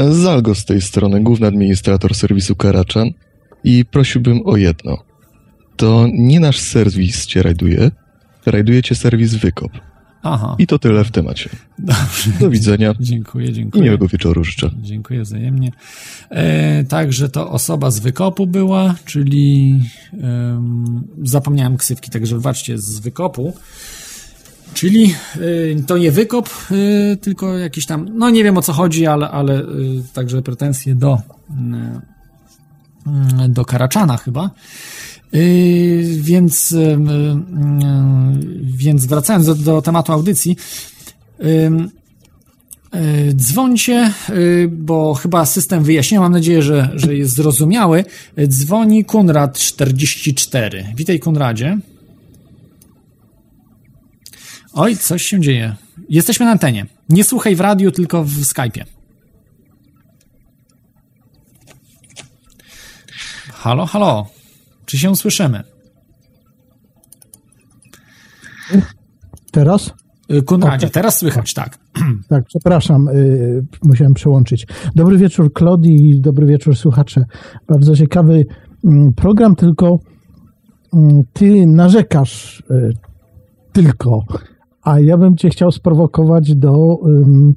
Zalgo 0.10 0.56
z 0.56 0.66
tej 0.66 0.82
strony, 0.82 1.22
główny 1.22 1.48
administrator 1.48 2.16
serwisu 2.16 2.56
Karaczan 2.56 3.12
i 3.64 3.86
prosiłbym 3.86 4.42
o 4.46 4.58
jedno. 4.58 4.98
To 5.76 6.08
nie 6.14 6.40
nasz 6.40 6.60
serwis 6.60 7.26
cię 7.26 7.44
rajduje, 7.44 7.92
rajduje 8.46 8.84
cię 8.84 8.96
serwis 8.96 9.36
Wykop. 9.36 9.72
Aha, 10.24 10.56
I 10.60 10.68
to 10.68 10.80
tyle 10.80 11.04
w 11.04 11.12
temacie. 11.12 11.50
dobrze. 11.80 12.32
Do 12.40 12.50
widzenia 12.50 12.94
Dziękuję, 13.00 13.48
i 13.48 13.54
dziękuję. 13.54 13.84
miłego 13.84 14.08
wieczoru 14.08 14.44
życzę. 14.44 14.70
Dziękuję 14.82 15.22
wzajemnie. 15.22 15.72
E, 16.30 16.84
także 16.84 17.30
to 17.30 17.52
osoba 17.52 17.92
z 17.92 18.00
wykopu 18.00 18.48
była, 18.48 18.96
czyli 19.06 19.80
em, 20.14 21.04
zapomniałem 21.24 21.78
ksywki, 21.78 22.12
także 22.12 22.36
wybaczcie, 22.36 22.78
z 22.78 23.00
wykopu. 23.00 23.54
Czyli 24.74 25.14
e, 25.78 25.84
to 25.88 25.98
nie 25.98 26.12
wykop, 26.12 26.50
e, 26.72 27.16
tylko 27.16 27.58
jakiś 27.58 27.86
tam, 27.86 28.06
no 28.18 28.30
nie 28.30 28.44
wiem 28.44 28.58
o 28.58 28.62
co 28.62 28.74
chodzi, 28.74 29.08
ale, 29.08 29.30
ale 29.30 29.60
e, 29.60 29.66
także 30.14 30.42
pretensje 30.42 30.96
do, 30.96 31.18
mm, 31.50 32.02
do 33.50 33.66
Karaczana 33.66 34.18
chyba. 34.18 34.50
Yy, 35.34 36.04
więc, 36.18 36.72
ym, 36.72 37.10
więc 38.64 39.06
wracając 39.06 39.46
do, 39.46 39.56
do 39.56 39.82
tematu 39.82 40.12
audycji, 40.12 40.58
yy, 41.40 41.92
dzwońcie, 43.34 44.14
yy, 44.30 44.70
bo 44.72 45.14
chyba 45.14 45.46
system 45.46 45.84
wyjaśnia, 45.84 46.20
mam 46.20 46.32
nadzieję, 46.32 46.62
że, 46.62 46.92
że 46.94 47.16
jest 47.16 47.36
zrozumiały. 47.36 48.06
Yy, 48.38 48.48
Dzwoni 48.48 49.06
Kunrad44. 49.06 50.84
Witaj 50.96 51.20
Kunradzie. 51.20 51.78
Oj, 54.74 54.98
coś 54.98 55.24
się 55.24 55.40
dzieje. 55.40 55.76
Jesteśmy 56.10 56.46
na 56.46 56.52
antenie. 56.52 56.86
Nie 57.10 57.24
słuchaj 57.24 57.56
w 57.56 57.60
radiu, 57.60 57.92
tylko 57.92 58.24
w 58.24 58.40
Skype'ie. 58.40 58.84
Halo, 63.54 63.86
halo. 63.86 64.41
Czy 64.86 64.98
się 64.98 65.16
słyszymy? 65.16 65.64
Teraz? 69.52 69.94
Y, 70.32 70.44
Konradzie, 70.44 70.90
teraz 70.90 71.18
słychać, 71.18 71.54
tak. 71.54 71.78
Tak, 72.30 72.44
przepraszam, 72.46 73.08
y, 73.08 73.66
musiałem 73.84 74.14
przełączyć. 74.14 74.68
Dobry 74.96 75.18
wieczór, 75.18 75.54
Klodi 75.54 76.10
i 76.10 76.22
dobry 76.22 76.46
wieczór, 76.46 76.76
słuchacze. 76.76 77.26
Bardzo 77.68 77.96
ciekawy 77.96 78.46
mm, 78.86 79.14
program, 79.14 79.56
tylko 79.56 80.00
mm, 80.94 81.22
ty 81.34 81.66
narzekasz 81.68 82.64
y, 82.72 82.94
tylko, 83.72 84.26
a 84.84 85.00
ja 85.00 85.18
bym 85.18 85.38
cię 85.38 85.50
chciał 85.50 85.72
sprowokować 85.72 86.56
do 86.56 86.98
ym, 87.06 87.56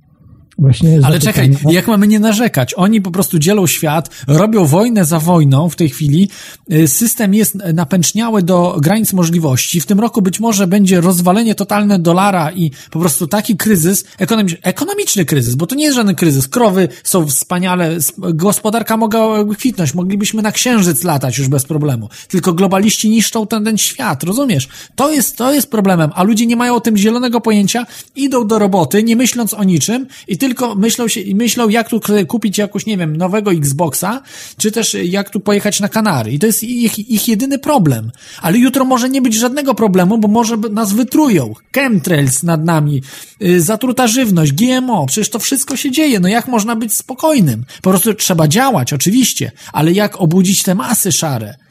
właśnie... 0.59 1.01
Ale 1.05 1.20
czekaj, 1.20 1.52
zapytania. 1.52 1.74
jak 1.74 1.89
mamy 1.89 2.09
nie 2.09 2.20
narzekać? 2.20 2.74
Oni 2.74 3.01
po 3.01 3.10
prostu 3.10 3.39
dzielą 3.39 3.66
świat, 3.66 4.10
robią 4.26 4.64
wojnę 4.64 5.05
za 5.05 5.20
wojną 5.20 5.68
w 5.68 5.76
tej 5.76 5.89
chwili. 5.89 6.28
Y, 6.72 6.89
System 6.89 7.35
jest 7.35 7.55
napęczniały 7.55 8.43
do 8.43 8.76
granic 8.81 9.12
możliwości. 9.12 9.81
W 9.81 9.86
tym 9.86 10.01
roku 10.01 10.22
być 10.22 10.40
może 10.40 10.66
będzie 10.66 11.01
rozwalenie 11.01 11.55
totalne 11.55 11.98
dolara 11.98 12.52
i 12.52 12.70
po 12.90 12.98
prostu 12.98 13.26
taki 13.26 13.56
kryzys, 13.56 14.05
ekonomiczny, 14.18 14.59
ekonomiczny 14.62 15.24
kryzys, 15.24 15.55
bo 15.55 15.66
to 15.66 15.74
nie 15.74 15.85
jest 15.85 15.97
żaden 15.97 16.14
kryzys. 16.14 16.48
Krowy 16.48 16.89
są 17.05 17.26
wspaniale, 17.26 17.97
sp- 18.09 18.32
gospodarka 18.35 18.97
mogła 18.97 19.44
kwitnąć, 19.59 19.94
moglibyśmy 19.94 20.43
na 20.43 20.52
księżyc 20.52 21.05
latać 21.05 21.39
już 21.39 21.48
bez 21.48 21.64
problemu. 21.64 22.09
Tylko 22.28 22.52
globaliści 22.52 23.10
niszczą 23.10 23.47
ten, 23.47 23.64
ten 23.64 23.78
świat, 23.78 24.22
rozumiesz? 24.22 24.68
To 24.94 25.10
jest, 25.10 25.36
to 25.36 25.52
jest 25.52 25.70
problemem, 25.70 26.10
a 26.14 26.22
ludzie 26.22 26.47
nie 26.47 26.56
mają 26.56 26.74
o 26.74 26.81
tym 26.81 26.97
zielonego 26.97 27.40
pojęcia, 27.40 27.86
idą 28.16 28.47
do 28.47 28.59
roboty, 28.59 29.02
nie 29.02 29.16
myśląc 29.16 29.55
o 29.55 29.64
niczym 29.64 30.06
i 30.28 30.39
tylko 30.48 30.74
myślą 30.74 31.08
się, 31.08 31.20
myślą 31.34 31.68
jak 31.68 31.88
tu 31.88 32.00
kupić 32.28 32.58
jakoś, 32.58 32.86
nie 32.86 32.96
wiem, 32.96 33.16
nowego 33.16 33.52
Xboxa, 33.52 34.22
czy 34.56 34.72
też 34.72 34.96
jak 35.04 35.30
tu 35.30 35.40
pojechać 35.40 35.80
na 35.80 35.88
Kanary. 35.88 36.32
I 36.32 36.38
to 36.38 36.46
jest 36.46 36.62
ich, 36.62 36.98
ich 36.98 37.28
jedyny 37.28 37.58
problem. 37.58 38.10
Ale 38.42 38.58
jutro 38.58 38.84
może 38.84 39.10
nie 39.10 39.22
być 39.22 39.34
żadnego 39.34 39.74
problemu, 39.74 40.18
bo 40.18 40.28
może 40.28 40.56
nas 40.56 40.92
wytrują. 40.92 41.52
Chemtrails 41.74 42.42
nad 42.42 42.64
nami, 42.64 43.02
yy, 43.40 43.60
zatruta 43.60 44.06
żywność, 44.06 44.52
GMO, 44.52 45.06
przecież 45.06 45.30
to 45.30 45.38
wszystko 45.38 45.76
się 45.76 45.90
dzieje. 45.90 46.20
No 46.20 46.28
jak 46.28 46.48
można 46.48 46.76
być 46.76 46.94
spokojnym? 46.94 47.64
Po 47.82 47.90
prostu 47.90 48.14
trzeba 48.14 48.48
działać, 48.48 48.92
oczywiście, 48.92 49.52
ale 49.72 49.92
jak 49.92 50.20
obudzić 50.20 50.62
te 50.62 50.74
masy 50.74 51.12
szare? 51.12 51.64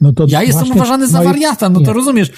No 0.00 0.12
to 0.12 0.24
Ja 0.28 0.42
jestem 0.42 0.70
uważany 0.72 1.08
za 1.08 1.22
wariata, 1.22 1.68
no 1.68 1.80
nie. 1.80 1.86
to 1.86 1.92
rozumiesz. 1.92 2.32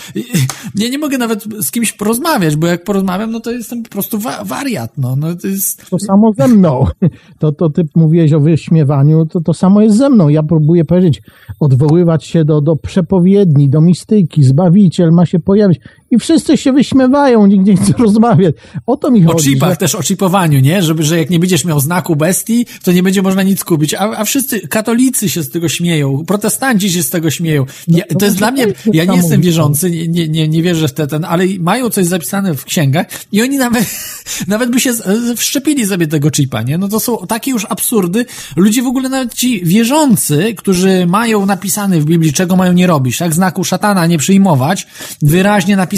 Ja 0.74 0.88
nie 0.88 0.98
mogę 0.98 1.18
nawet 1.18 1.44
z 1.60 1.70
kimś 1.70 1.92
porozmawiać, 1.92 2.56
bo 2.56 2.66
jak 2.66 2.84
porozmawiam, 2.84 3.30
no 3.30 3.40
to 3.40 3.50
jestem 3.50 3.82
po 3.82 3.88
prostu 3.90 4.18
wa- 4.18 4.44
wariat, 4.44 4.98
no, 4.98 5.16
no 5.16 5.34
to 5.34 5.46
jest... 5.48 5.90
To 5.90 5.98
samo 5.98 6.32
ze 6.38 6.48
mną. 6.48 6.84
To, 7.38 7.52
to 7.52 7.70
ty 7.70 7.82
mówiłeś 7.96 8.32
o 8.32 8.40
wyśmiewaniu, 8.40 9.26
to 9.26 9.40
to 9.40 9.54
samo 9.54 9.80
jest 9.80 9.96
ze 9.96 10.10
mną. 10.10 10.28
Ja 10.28 10.42
próbuję 10.42 10.84
powiedzieć, 10.84 11.22
odwoływać 11.60 12.24
się 12.24 12.44
do, 12.44 12.60
do 12.60 12.76
przepowiedni, 12.76 13.70
do 13.70 13.80
mistyki, 13.80 14.42
Zbawiciel 14.42 15.10
ma 15.12 15.26
się 15.26 15.38
pojawić 15.38 15.80
i 16.10 16.18
wszyscy 16.18 16.56
się 16.56 16.72
wyśmiewają, 16.72 17.46
nikt 17.46 17.66
nie 17.66 17.76
chce 17.76 17.92
rozmawiać. 17.98 18.54
O 18.86 18.96
to 18.96 19.10
mi 19.10 19.26
O 19.26 19.32
chodzi. 19.32 19.50
chipach 19.50 19.70
że- 19.70 19.76
też, 19.76 19.94
o 19.94 20.02
chipowaniu, 20.02 20.60
nie? 20.60 20.82
Żeby, 20.82 21.02
że 21.02 21.18
jak 21.18 21.30
nie 21.30 21.38
będziesz 21.38 21.64
miał 21.64 21.80
znaku 21.80 22.16
bestii, 22.16 22.66
to 22.84 22.92
nie 22.92 23.02
będzie 23.02 23.22
można 23.22 23.42
nic 23.42 23.64
kupić. 23.64 23.94
A, 23.94 24.00
a 24.16 24.24
wszyscy 24.24 24.60
katolicy 24.68 25.28
się 25.28 25.42
z 25.42 25.50
tego 25.50 25.68
śmieją, 25.68 26.24
protestanci 26.26 26.90
się 26.92 27.02
z 27.02 27.10
tego 27.10 27.30
śmieją. 27.30 27.66
Ja, 27.88 28.04
no 28.12 28.18
to 28.18 28.24
jest 28.24 28.38
właśnie 28.38 28.38
dla 28.38 28.50
mnie, 28.50 28.62
to 28.66 28.68
jest 28.84 28.94
ja 28.94 29.04
nie 29.04 29.16
jestem 29.16 29.40
wierzący, 29.40 29.90
nie, 29.90 30.08
nie, 30.08 30.28
nie, 30.28 30.48
nie 30.48 30.62
wierzę 30.62 30.88
w 30.88 30.92
te, 30.92 31.06
ten, 31.06 31.24
ale 31.24 31.44
mają 31.60 31.90
coś 31.90 32.06
zapisane 32.06 32.54
w 32.54 32.64
księgach 32.64 33.06
i 33.32 33.42
oni 33.42 33.56
nawet, 33.56 33.84
nawet 34.48 34.70
by 34.70 34.80
się 34.80 34.92
wszczepili 35.36 35.86
sobie 35.86 36.06
tego 36.06 36.30
chipa, 36.30 36.62
nie? 36.62 36.78
No 36.78 36.88
to 36.88 37.00
są 37.00 37.16
takie 37.28 37.50
już 37.50 37.66
absurdy. 37.70 38.26
Ludzie 38.56 38.82
w 38.82 38.86
ogóle 38.86 39.08
nawet 39.08 39.34
ci 39.34 39.64
wierzący, 39.64 40.54
którzy 40.56 41.06
mają 41.06 41.46
napisane 41.46 42.00
w 42.00 42.04
Biblii, 42.04 42.32
czego 42.32 42.56
mają 42.56 42.72
nie 42.72 42.86
robić, 42.86 43.18
tak? 43.18 43.34
Znaku 43.34 43.64
szatana 43.64 44.06
nie 44.06 44.18
przyjmować, 44.18 44.86
wyraźnie 45.22 45.76
napisane 45.76 45.95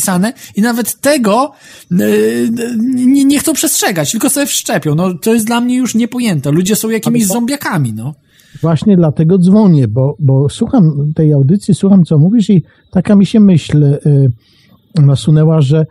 i 0.57 0.63
nawet 0.63 1.01
tego 1.01 1.53
yy, 1.91 2.51
nie, 2.95 3.25
nie 3.25 3.39
chcą 3.39 3.53
przestrzegać, 3.53 4.11
tylko 4.11 4.31
sobie 4.31 4.47
wszczepią. 4.47 4.95
No 4.95 5.15
to 5.15 5.35
jest 5.35 5.47
dla 5.47 5.61
mnie 5.61 5.77
już 5.77 5.95
niepojęte. 5.95 6.51
Ludzie 6.51 6.77
są 6.77 6.91
jakimiś 6.91 7.27
zombiakami, 7.27 7.93
no. 7.93 8.15
Właśnie 8.63 8.97
dlatego 8.97 9.39
dzwonię, 9.39 9.89
bo, 9.89 10.17
bo 10.19 10.49
słucham 10.49 11.13
tej 11.15 11.33
audycji, 11.33 11.75
słucham 11.75 12.05
co 12.05 12.19
mówisz 12.19 12.51
i 12.51 12.63
taka 12.91 13.17
mi 13.17 13.27
się 13.27 13.41
myśl 13.41 13.85
y, 13.85 14.31
nasunęła, 14.95 15.61
że 15.61 15.87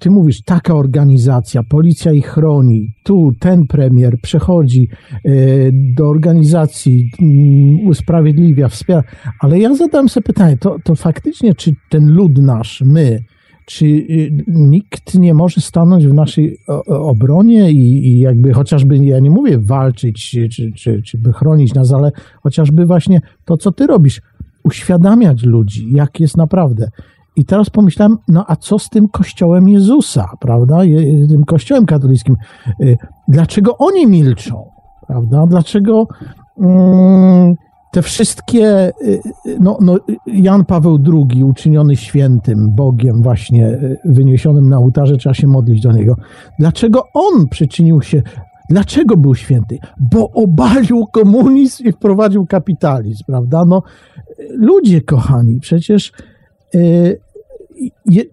ty 0.00 0.10
mówisz, 0.10 0.42
taka 0.42 0.74
organizacja, 0.74 1.62
policja 1.62 2.12
ich 2.12 2.26
chroni, 2.26 2.94
tu 3.04 3.32
ten 3.40 3.66
premier 3.66 4.20
przechodzi 4.22 4.88
y, 5.26 5.70
do 5.96 6.08
organizacji, 6.08 7.10
y, 7.84 7.88
usprawiedliwia, 7.88 8.68
wspiera, 8.68 9.02
ale 9.40 9.58
ja 9.58 9.74
zadałem 9.74 10.08
sobie 10.08 10.24
pytanie, 10.24 10.56
to, 10.56 10.76
to 10.84 10.94
faktycznie, 10.94 11.54
czy 11.54 11.72
ten 11.90 12.06
lud 12.06 12.38
nasz, 12.38 12.82
my, 12.86 13.24
czy 13.66 13.86
y, 13.86 14.44
nikt 14.48 15.14
nie 15.14 15.34
może 15.34 15.60
stanąć 15.60 16.06
w 16.06 16.14
naszej 16.14 16.58
obronie 16.86 17.70
i, 17.70 18.06
i 18.06 18.18
jakby 18.18 18.52
chociażby, 18.52 18.96
ja 18.96 19.18
nie 19.18 19.30
mówię 19.30 19.58
walczyć, 19.58 20.30
czy, 20.30 20.72
czy, 20.76 21.02
czy 21.02 21.18
by 21.18 21.32
chronić 21.32 21.74
nas, 21.74 21.92
ale 21.92 22.12
chociażby 22.42 22.86
właśnie 22.86 23.20
to, 23.44 23.56
co 23.56 23.72
ty 23.72 23.86
robisz, 23.86 24.20
uświadamiać 24.64 25.42
ludzi, 25.42 25.92
jak 25.92 26.20
jest 26.20 26.36
naprawdę. 26.36 26.90
I 27.36 27.44
teraz 27.44 27.70
pomyślałem, 27.70 28.18
no 28.28 28.44
a 28.48 28.56
co 28.56 28.78
z 28.78 28.88
tym 28.88 29.08
kościołem 29.08 29.68
Jezusa, 29.68 30.28
prawda? 30.40 30.78
Tym 31.28 31.44
kościołem 31.44 31.86
katolickim. 31.86 32.36
Y, 32.80 32.98
Dlaczego 33.28 33.78
oni 33.78 34.06
milczą, 34.06 34.64
prawda? 35.06 35.46
Dlaczego 35.46 36.06
mm, 36.58 37.54
te 37.92 38.02
wszystkie, 38.02 38.88
y, 38.88 39.20
y, 39.46 39.56
no, 39.60 39.78
no 39.80 39.98
Jan 40.26 40.64
Paweł 40.64 40.98
II 41.12 41.44
uczyniony 41.44 41.96
świętym, 41.96 42.70
Bogiem 42.74 43.22
właśnie 43.22 43.78
wyniesionym 44.04 44.68
na 44.68 44.78
ołtarze, 44.78 45.16
trzeba 45.16 45.34
się 45.34 45.46
modlić 45.46 45.80
do 45.80 45.92
Niego. 45.92 46.16
Dlaczego 46.58 47.04
on 47.14 47.48
przyczynił 47.48 48.02
się, 48.02 48.22
dlaczego 48.70 49.16
był 49.16 49.34
święty? 49.34 49.78
Bo 50.00 50.30
obalił 50.30 51.06
komunizm 51.12 51.84
i 51.84 51.92
wprowadził 51.92 52.46
kapitalizm, 52.46 53.24
prawda? 53.26 53.64
No, 53.64 53.82
ludzie 54.54 55.00
kochani, 55.00 55.60
przecież 55.60 56.12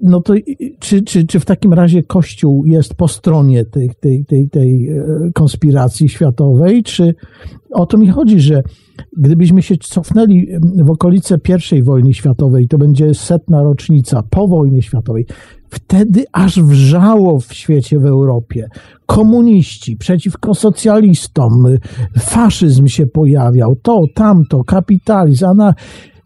no 0.02 0.22
to 0.22 0.36
y, 0.36 0.44
czy, 0.80 1.02
czy, 1.02 1.28
czy 1.28 1.40
w 1.40 1.46
takim 1.46 1.74
razie 1.74 2.04
Kościół 2.04 2.66
jest 2.66 2.94
po 2.94 3.08
stronie 3.08 3.66
tej, 3.66 3.90
tej, 4.00 4.26
tej, 4.26 4.50
tej 4.50 4.90
e, 4.90 5.06
konspiracji 5.34 6.10
światowej, 6.10 6.84
czy 6.84 7.16
o 7.72 7.86
to 7.86 7.98
mi 7.98 8.10
chodzi, 8.10 8.40
że 8.40 8.64
gdybyśmy 9.18 9.62
się 9.62 9.78
cofnęli 9.78 10.48
w 10.84 10.90
okolice 10.90 11.38
I 11.72 11.84
wojny 11.84 12.14
światowej, 12.14 12.68
to 12.68 12.78
będzie 12.78 13.14
setna 13.14 13.64
rocznica 13.64 14.24
po 14.30 14.48
wojnie 14.48 14.82
światowej, 14.82 15.26
wtedy 15.70 16.26
aż 16.32 16.62
wrzało 16.62 17.40
w 17.40 17.54
świecie, 17.54 18.00
w 18.00 18.06
Europie. 18.06 18.70
Komuniści 19.06 19.98
przeciwko 19.98 20.56
socjalistom, 20.56 21.66
y, 21.66 21.80
faszyzm 22.20 22.88
się 22.88 23.08
pojawiał, 23.08 23.76
to, 23.76 24.06
tamto, 24.16 24.64
kapitalizm, 24.64 25.46
ana 25.46 25.74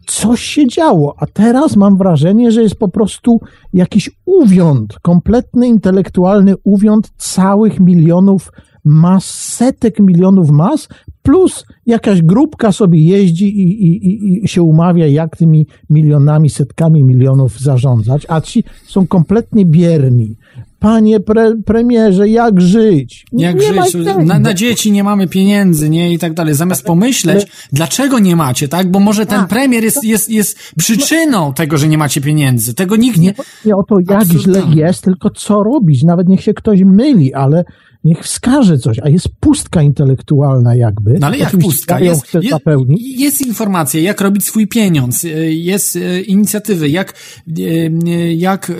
coś 0.06 0.42
się 0.42 0.66
działo, 0.66 1.14
a 1.18 1.26
teraz 1.26 1.76
mam 1.76 1.96
wrażenie, 1.96 2.52
że 2.52 2.62
jest 2.62 2.74
po 2.74 2.88
prostu 2.88 3.40
jakiś 3.72 4.10
uwiąd, 4.24 4.98
kompletny 5.02 5.66
intelektualny 5.66 6.54
uwiąd 6.64 7.10
całych 7.16 7.80
milionów 7.80 8.52
mas, 8.84 9.24
setek 9.24 10.00
milionów 10.00 10.50
mas, 10.50 10.88
plus 11.22 11.64
jakaś 11.86 12.22
grupka 12.22 12.72
sobie 12.72 13.00
jeździ 13.00 13.60
i, 13.60 13.86
i, 13.86 14.06
i, 14.06 14.44
i 14.44 14.48
się 14.48 14.62
umawia, 14.62 15.06
jak 15.06 15.36
tymi 15.36 15.66
milionami, 15.90 16.50
setkami 16.50 17.04
milionów 17.04 17.60
zarządzać, 17.60 18.26
a 18.28 18.40
ci 18.40 18.64
są 18.86 19.06
kompletnie 19.06 19.66
bierni. 19.66 20.36
Panie 20.82 21.20
pre, 21.20 21.52
premierze, 21.66 22.28
jak 22.28 22.60
żyć? 22.60 23.26
Jak 23.32 23.56
Nie 23.56 23.62
żyć? 23.62 23.94
Na, 24.24 24.38
na 24.38 24.54
dzieci 24.54 24.92
nie 24.92 25.04
mamy 25.04 25.28
pieniędzy, 25.28 25.90
nie? 25.90 26.12
I 26.12 26.18
tak 26.18 26.34
dalej. 26.34 26.54
Zamiast 26.54 26.84
pomyśleć, 26.84 27.46
dlaczego 27.72 28.18
nie 28.18 28.36
macie, 28.36 28.68
tak? 28.68 28.90
Bo 28.90 29.00
może 29.00 29.26
ten 29.26 29.46
premier 29.46 29.84
jest, 29.84 30.04
jest, 30.04 30.30
jest 30.30 30.58
przyczyną 30.78 31.54
tego, 31.54 31.78
że 31.78 31.88
nie 31.88 31.98
macie 31.98 32.20
pieniędzy. 32.20 32.74
Tego 32.74 32.96
nikt 32.96 33.18
nie... 33.18 33.34
nie 33.64 33.76
o 33.76 33.82
to, 33.82 33.96
jak 34.10 34.22
Absurdalne. 34.22 34.72
źle 34.72 34.82
jest, 34.86 35.04
tylko 35.04 35.30
co 35.30 35.62
robić. 35.62 36.02
Nawet 36.02 36.28
niech 36.28 36.42
się 36.42 36.54
ktoś 36.54 36.80
myli, 36.84 37.34
ale 37.34 37.64
niech 38.04 38.18
wskaże 38.24 38.78
coś, 38.78 38.98
a 39.02 39.08
jest 39.08 39.28
pustka 39.40 39.82
intelektualna 39.82 40.74
jakby. 40.74 41.16
No 41.20 41.26
ale 41.26 41.38
jak 41.38 41.48
Oczywiście 41.48 41.70
pustka? 41.70 42.00
Jest, 42.00 42.34
jest, 42.34 42.48
zapełnić. 42.50 43.20
jest 43.20 43.40
informacja, 43.46 44.00
jak 44.00 44.20
robić 44.20 44.44
swój 44.44 44.66
pieniądz, 44.68 45.24
y, 45.24 45.54
jest 45.54 45.96
y, 45.96 46.22
inicjatywy, 46.22 46.88
jak, 46.88 47.14
y, 47.58 48.34
jak 48.36 48.72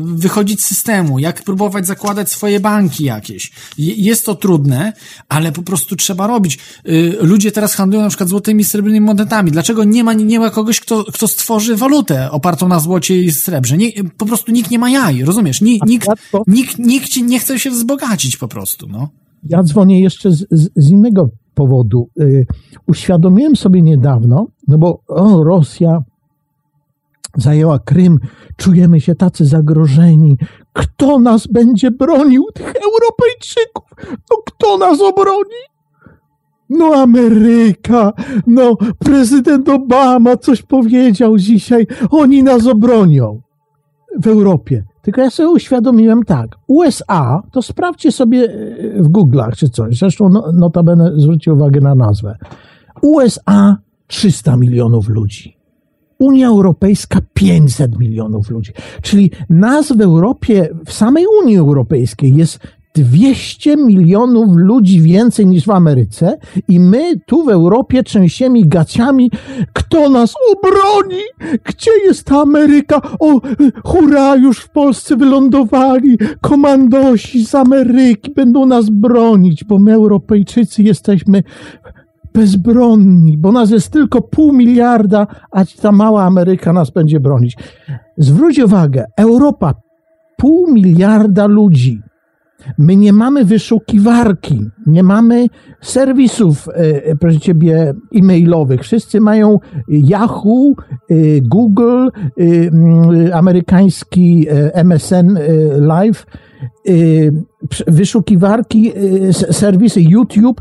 wychodzić 0.00 0.62
z 0.62 0.66
systemu, 0.66 1.18
jak 1.18 1.42
próbować 1.42 1.86
zakładać 1.86 2.30
swoje 2.30 2.60
banki 2.60 3.04
jakieś. 3.04 3.52
Je- 3.78 3.94
Jest 3.94 4.26
to 4.26 4.34
trudne, 4.34 4.92
ale 5.28 5.52
po 5.52 5.62
prostu 5.62 5.96
trzeba 5.96 6.26
robić. 6.26 6.58
Ludzie 7.20 7.52
teraz 7.52 7.74
handlują 7.74 8.02
na 8.02 8.08
przykład 8.08 8.28
złotymi, 8.28 8.64
srebrnymi 8.64 9.06
monetami. 9.06 9.50
Dlaczego 9.50 9.84
nie 9.84 10.04
ma, 10.04 10.12
nie 10.12 10.38
ma 10.40 10.50
kogoś, 10.50 10.80
kto, 10.80 11.04
kto 11.04 11.28
stworzy 11.28 11.76
walutę 11.76 12.30
opartą 12.30 12.68
na 12.68 12.80
złocie 12.80 13.22
i 13.22 13.32
srebrze? 13.32 13.76
Nie, 13.76 13.92
po 14.16 14.26
prostu 14.26 14.52
nikt 14.52 14.70
nie 14.70 14.78
ma 14.78 14.90
jaj, 14.90 15.24
rozumiesz? 15.24 15.60
Nikt, 15.60 15.88
nikt, 15.88 16.06
nikt, 16.46 16.78
nikt 16.78 17.16
nie 17.16 17.38
chce 17.38 17.58
się 17.58 17.70
wzbogacić 17.70 18.33
po 18.36 18.48
prostu, 18.48 18.86
no. 18.88 19.08
Ja 19.44 19.62
dzwonię 19.62 20.00
jeszcze 20.00 20.32
z, 20.32 20.46
z, 20.76 20.90
innego 20.90 21.28
powodu. 21.54 22.08
Y, 22.20 22.46
uświadomiłem 22.86 23.56
sobie 23.56 23.82
niedawno, 23.82 24.46
no 24.68 24.78
bo 24.78 25.00
o, 25.08 25.44
Rosja 25.44 26.02
zajęła 27.36 27.78
Krym, 27.78 28.18
czujemy 28.56 29.00
się 29.00 29.14
tacy 29.14 29.46
zagrożeni, 29.46 30.38
kto 30.72 31.18
nas 31.18 31.46
będzie 31.46 31.90
bronił, 31.90 32.44
tych 32.54 32.72
Europejczyków? 32.74 34.18
No 34.30 34.36
kto 34.46 34.78
nas 34.78 35.00
obroni? 35.00 35.62
No 36.70 36.94
Ameryka, 36.94 38.12
no 38.46 38.76
prezydent 38.98 39.68
Obama 39.68 40.36
coś 40.36 40.62
powiedział 40.62 41.38
dzisiaj, 41.38 41.86
oni 42.10 42.42
nas 42.42 42.66
obronią 42.66 43.40
w 44.22 44.26
Europie. 44.26 44.84
Tylko 45.04 45.20
ja 45.20 45.30
sobie 45.30 45.48
uświadomiłem 45.48 46.22
tak, 46.22 46.56
USA, 46.66 47.42
to 47.52 47.62
sprawdźcie 47.62 48.12
sobie 48.12 48.44
e, 48.44 49.02
w 49.02 49.08
Google'ach 49.08 49.56
czy 49.56 49.68
coś, 49.68 49.98
zresztą 49.98 50.28
no, 50.28 50.52
notabene 50.52 51.12
zwróćcie 51.16 51.52
uwagę 51.52 51.80
na 51.80 51.94
nazwę. 51.94 52.38
USA 53.02 53.76
300 54.06 54.56
milionów 54.56 55.08
ludzi. 55.08 55.56
Unia 56.18 56.48
Europejska 56.48 57.18
500 57.34 57.98
milionów 57.98 58.50
ludzi. 58.50 58.72
Czyli 59.02 59.30
nas 59.50 59.92
w 59.92 60.00
Europie, 60.00 60.68
w 60.86 60.92
samej 60.92 61.24
Unii 61.42 61.56
Europejskiej 61.56 62.34
jest 62.34 62.58
200 62.94 63.76
milionów 63.76 64.56
ludzi 64.56 65.00
więcej 65.00 65.46
niż 65.46 65.66
w 65.66 65.70
Ameryce 65.70 66.38
i 66.68 66.80
my 66.80 67.20
tu 67.26 67.44
w 67.44 67.48
Europie 67.48 68.02
trzęsiemy 68.02 68.60
gaciami, 68.64 69.30
kto 69.72 70.08
nas 70.08 70.34
obroni? 70.52 71.22
Gdzie 71.64 71.90
jest 72.04 72.24
ta 72.24 72.40
Ameryka? 72.40 73.00
O, 73.20 73.40
hurra, 73.84 74.36
już 74.36 74.58
w 74.58 74.70
Polsce 74.70 75.16
wylądowali 75.16 76.18
komandosi 76.40 77.46
z 77.46 77.54
Ameryki, 77.54 78.30
będą 78.30 78.66
nas 78.66 78.90
bronić, 78.90 79.64
bo 79.64 79.78
my 79.78 79.92
Europejczycy 79.92 80.82
jesteśmy 80.82 81.42
bezbronni, 82.34 83.38
bo 83.38 83.52
nas 83.52 83.70
jest 83.70 83.90
tylko 83.90 84.22
pół 84.22 84.52
miliarda, 84.52 85.26
a 85.50 85.64
ta 85.64 85.92
mała 85.92 86.24
Ameryka 86.24 86.72
nas 86.72 86.90
będzie 86.90 87.20
bronić. 87.20 87.56
Zwróć 88.18 88.58
uwagę, 88.58 89.04
Europa, 89.16 89.74
pół 90.36 90.72
miliarda 90.72 91.46
ludzi. 91.46 92.00
My 92.78 92.96
nie 92.96 93.12
mamy 93.12 93.44
wyszukiwarki, 93.44 94.60
nie 94.86 95.02
mamy 95.02 95.46
serwisów, 95.80 96.68
e, 96.74 97.16
proszę 97.16 97.40
ciebie, 97.40 97.94
e-mailowych. 98.14 98.82
Wszyscy 98.82 99.20
mają 99.20 99.58
Yahoo, 99.88 100.72
e, 101.10 101.14
Google, 101.40 102.08
e, 103.28 103.34
amerykański 103.34 104.46
e, 104.48 104.74
MSN 104.84 105.36
e, 105.36 105.40
Live, 105.80 106.26
e, 106.88 106.92
wyszukiwarki, 107.86 108.92
e, 109.28 109.32
serwisy 109.32 110.00
YouTube. 110.00 110.60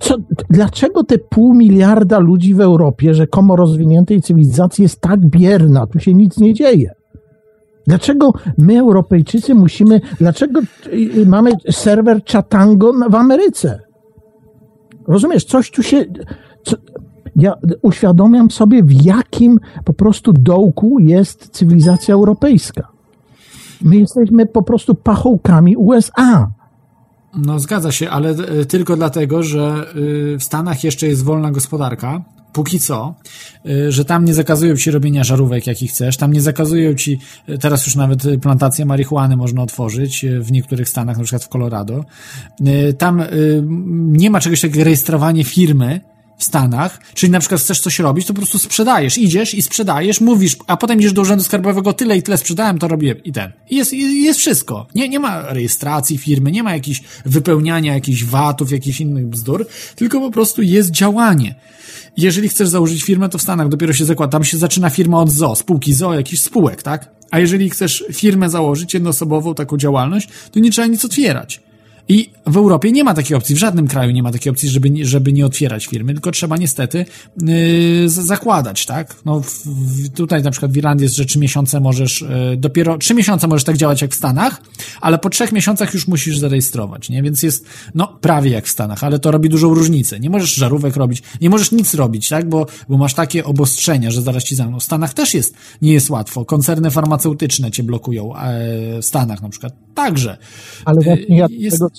Co, 0.00 0.16
dlaczego 0.50 1.04
te 1.04 1.18
pół 1.18 1.54
miliarda 1.54 2.18
ludzi 2.18 2.54
w 2.54 2.60
Europie, 2.60 3.14
rzekomo 3.14 3.56
rozwiniętej 3.56 4.22
cywilizacji, 4.22 4.82
jest 4.82 5.00
tak 5.00 5.26
bierna? 5.26 5.86
Tu 5.86 5.98
się 5.98 6.14
nic 6.14 6.38
nie 6.38 6.54
dzieje. 6.54 6.90
Dlaczego 7.86 8.32
my, 8.58 8.78
Europejczycy, 8.78 9.54
musimy. 9.54 10.00
Dlaczego 10.18 10.60
y, 10.86 11.26
mamy 11.26 11.50
serwer 11.70 12.20
Chatango 12.32 12.92
w 13.10 13.14
Ameryce? 13.14 13.80
Rozumiesz, 15.08 15.44
coś 15.44 15.70
tu 15.70 15.82
się. 15.82 16.04
Co, 16.64 16.76
ja 17.36 17.54
uświadomiam 17.82 18.50
sobie, 18.50 18.82
w 18.82 19.04
jakim 19.04 19.60
po 19.84 19.92
prostu 19.92 20.32
dołku 20.32 20.98
jest 20.98 21.48
cywilizacja 21.48 22.14
europejska. 22.14 22.88
My 23.82 23.96
jesteśmy 23.96 24.46
po 24.46 24.62
prostu 24.62 24.94
pachołkami 24.94 25.76
USA. 25.76 26.50
No 27.36 27.58
zgadza 27.58 27.92
się, 27.92 28.10
ale 28.10 28.30
e, 28.30 28.64
tylko 28.64 28.96
dlatego, 28.96 29.42
że 29.42 29.86
y, 29.96 30.38
w 30.38 30.44
Stanach 30.44 30.84
jeszcze 30.84 31.06
jest 31.06 31.24
wolna 31.24 31.50
gospodarka, 31.50 32.24
póki 32.56 32.80
co, 32.80 33.14
y, 33.66 33.92
że 33.92 34.04
tam 34.04 34.24
nie 34.24 34.34
zakazują 34.34 34.76
ci 34.76 34.90
robienia 34.90 35.24
żarówek, 35.24 35.66
jakich 35.66 35.90
chcesz, 35.90 36.16
tam 36.16 36.32
nie 36.32 36.40
zakazują 36.40 36.94
ci, 36.94 37.18
y, 37.48 37.58
teraz 37.58 37.86
już 37.86 37.96
nawet 37.96 38.24
y, 38.24 38.38
plantację 38.38 38.86
marihuany 38.86 39.36
można 39.36 39.62
otworzyć 39.62 40.26
w 40.40 40.52
niektórych 40.52 40.88
stanach, 40.88 41.16
na 41.16 41.22
przykład 41.22 41.44
w 41.44 41.48
Colorado. 41.48 42.04
Tam 42.98 43.22
nie 44.06 44.30
ma 44.30 44.40
czegoś 44.40 44.60
takiego 44.60 44.78
jak 44.78 44.84
rejestrowanie 44.84 45.44
firmy, 45.44 46.00
w 46.38 46.44
Stanach, 46.44 47.00
czyli 47.14 47.32
na 47.32 47.40
przykład 47.40 47.60
chcesz 47.60 47.80
coś 47.80 47.98
robić, 47.98 48.26
to 48.26 48.34
po 48.34 48.40
prostu 48.40 48.58
sprzedajesz, 48.58 49.18
idziesz 49.18 49.54
i 49.54 49.62
sprzedajesz, 49.62 50.20
mówisz, 50.20 50.56
a 50.66 50.76
potem 50.76 50.98
idziesz 50.98 51.12
do 51.12 51.22
urzędu 51.22 51.44
skarbowego, 51.44 51.92
tyle 51.92 52.16
i 52.16 52.22
tyle 52.22 52.36
sprzedałem, 52.36 52.78
to 52.78 52.88
robię 52.88 53.14
i 53.24 53.32
ten. 53.32 53.52
I 53.70 53.76
jest, 53.76 53.92
jest 53.92 54.40
wszystko. 54.40 54.86
Nie, 54.94 55.08
nie 55.08 55.20
ma 55.20 55.42
rejestracji 55.52 56.18
firmy, 56.18 56.52
nie 56.52 56.62
ma 56.62 56.72
jakichś 56.72 57.02
wypełniania 57.24 57.94
jakichś 57.94 58.24
VAT-ów, 58.24 58.72
jakichś 58.72 59.00
innych 59.00 59.26
bzdur, 59.26 59.66
tylko 59.94 60.20
po 60.20 60.30
prostu 60.30 60.62
jest 60.62 60.90
działanie. 60.90 61.54
Jeżeli 62.16 62.48
chcesz 62.48 62.68
założyć 62.68 63.02
firmę, 63.02 63.28
to 63.28 63.38
w 63.38 63.42
Stanach 63.42 63.68
dopiero 63.68 63.92
się 63.92 64.04
zakłada, 64.04 64.30
tam 64.30 64.44
się 64.44 64.58
zaczyna 64.58 64.90
firma 64.90 65.20
od 65.20 65.30
ZO, 65.30 65.54
spółki 65.54 65.92
ZO, 65.92 66.14
jakichś 66.14 66.42
spółek, 66.42 66.82
tak? 66.82 67.10
A 67.30 67.38
jeżeli 67.38 67.70
chcesz 67.70 68.04
firmę 68.12 68.50
założyć, 68.50 68.94
jednoosobową 68.94 69.54
taką 69.54 69.76
działalność, 69.76 70.28
to 70.52 70.60
nie 70.60 70.70
trzeba 70.70 70.86
nic 70.86 71.04
otwierać. 71.04 71.60
I 72.08 72.30
w 72.46 72.56
Europie 72.56 72.92
nie 72.92 73.04
ma 73.04 73.14
takiej 73.14 73.36
opcji, 73.36 73.54
w 73.54 73.58
żadnym 73.58 73.88
kraju 73.88 74.10
nie 74.10 74.22
ma 74.22 74.32
takiej 74.32 74.50
opcji, 74.50 74.68
żeby, 74.68 74.90
żeby 75.02 75.32
nie 75.32 75.46
otwierać 75.46 75.86
firmy, 75.86 76.12
tylko 76.12 76.30
trzeba 76.30 76.56
niestety 76.56 77.04
yy, 77.42 78.08
zakładać, 78.08 78.86
tak? 78.86 79.16
No, 79.24 79.40
w, 79.40 79.62
tutaj 80.14 80.42
na 80.42 80.50
przykład 80.50 80.72
w 80.72 80.76
Irlandii 80.76 81.02
jest, 81.02 81.16
że 81.16 81.24
trzy 81.24 81.38
miesiące 81.38 81.80
możesz, 81.80 82.20
yy, 82.20 82.56
dopiero 82.56 82.98
trzy 82.98 83.14
miesiące 83.14 83.46
możesz 83.48 83.64
tak 83.64 83.76
działać 83.76 84.02
jak 84.02 84.10
w 84.12 84.14
Stanach, 84.14 84.62
ale 85.00 85.18
po 85.18 85.30
trzech 85.30 85.52
miesiącach 85.52 85.94
już 85.94 86.08
musisz 86.08 86.38
zarejestrować, 86.38 87.08
nie? 87.10 87.22
Więc 87.22 87.42
jest, 87.42 87.66
no, 87.94 88.18
prawie 88.20 88.50
jak 88.50 88.66
w 88.66 88.70
Stanach, 88.70 89.04
ale 89.04 89.18
to 89.18 89.30
robi 89.30 89.48
dużą 89.48 89.74
różnicę. 89.74 90.20
Nie 90.20 90.30
możesz 90.30 90.54
żarówek 90.54 90.96
robić, 90.96 91.22
nie 91.40 91.50
możesz 91.50 91.72
nic 91.72 91.94
robić, 91.94 92.28
tak? 92.28 92.48
Bo, 92.48 92.66
bo 92.88 92.98
masz 92.98 93.14
takie 93.14 93.44
obostrzenia, 93.44 94.10
że 94.10 94.22
zaraz 94.22 94.44
ci 94.44 94.54
zamkną. 94.54 94.80
W 94.80 94.84
Stanach 94.84 95.14
też 95.14 95.34
jest, 95.34 95.54
nie 95.82 95.92
jest 95.92 96.10
łatwo. 96.10 96.44
Koncerny 96.44 96.90
farmaceutyczne 96.90 97.70
cię 97.70 97.82
blokują, 97.82 98.36
e, 98.36 99.02
w 99.02 99.04
Stanach 99.04 99.42
na 99.42 99.48
przykład 99.48 99.72
także. 99.94 100.36
Ale 100.84 101.00
właśnie 101.00 101.36
ja 101.36 101.48
do 101.48 101.54
jest- 101.54 101.78
tego 101.78 101.95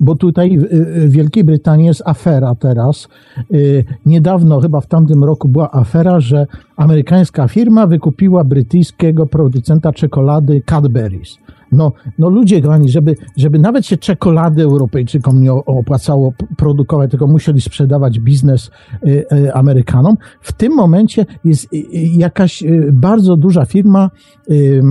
bo 0.00 0.14
tutaj 0.14 0.58
w- 0.58 0.68
w 1.06 1.10
Wielkiej 1.10 1.44
Brytanii 1.44 1.86
jest 1.86 2.02
afera 2.04 2.54
teraz. 2.54 3.08
Y, 3.54 3.84
Niedawno, 4.06 4.60
chyba 4.60 4.80
w 4.80 4.86
tamtym 4.86 5.24
roku 5.24 5.48
była 5.48 5.72
afera, 5.72 6.20
że 6.20 6.46
amerykańska 6.76 7.48
firma 7.48 7.86
wykupiła 7.86 8.44
brytyjskiego 8.44 9.26
producenta 9.26 9.92
czekolady 9.92 10.62
Cadbury's. 10.70 11.38
No, 11.72 11.92
no 12.18 12.28
ludzie 12.28 12.62
kochani, 12.62 12.88
żeby, 12.88 13.14
żeby 13.36 13.58
nawet 13.58 13.86
się 13.86 13.96
czekolady 13.96 14.62
Europejczykom 14.62 15.42
nie 15.42 15.52
opłacało 15.52 16.32
produkować, 16.56 17.10
tylko 17.10 17.26
musieli 17.26 17.60
sprzedawać 17.60 18.20
biznes 18.20 18.70
y, 19.06 19.24
y, 19.32 19.54
Amerykanom. 19.54 20.16
W 20.40 20.52
tym 20.52 20.74
momencie 20.74 21.26
jest 21.44 21.64
y, 21.64 21.76
y, 21.76 21.82
jakaś 22.16 22.62
y, 22.62 22.90
bardzo 22.92 23.36
duża 23.36 23.64
firma, 23.64 24.10
y, 24.50 24.82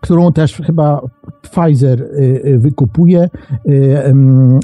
którą 0.00 0.32
też 0.32 0.56
chyba 0.56 1.00
Pfizer 1.42 2.02
y, 2.02 2.42
y, 2.46 2.58
wykupuje, 2.58 3.28
y, 3.68 4.12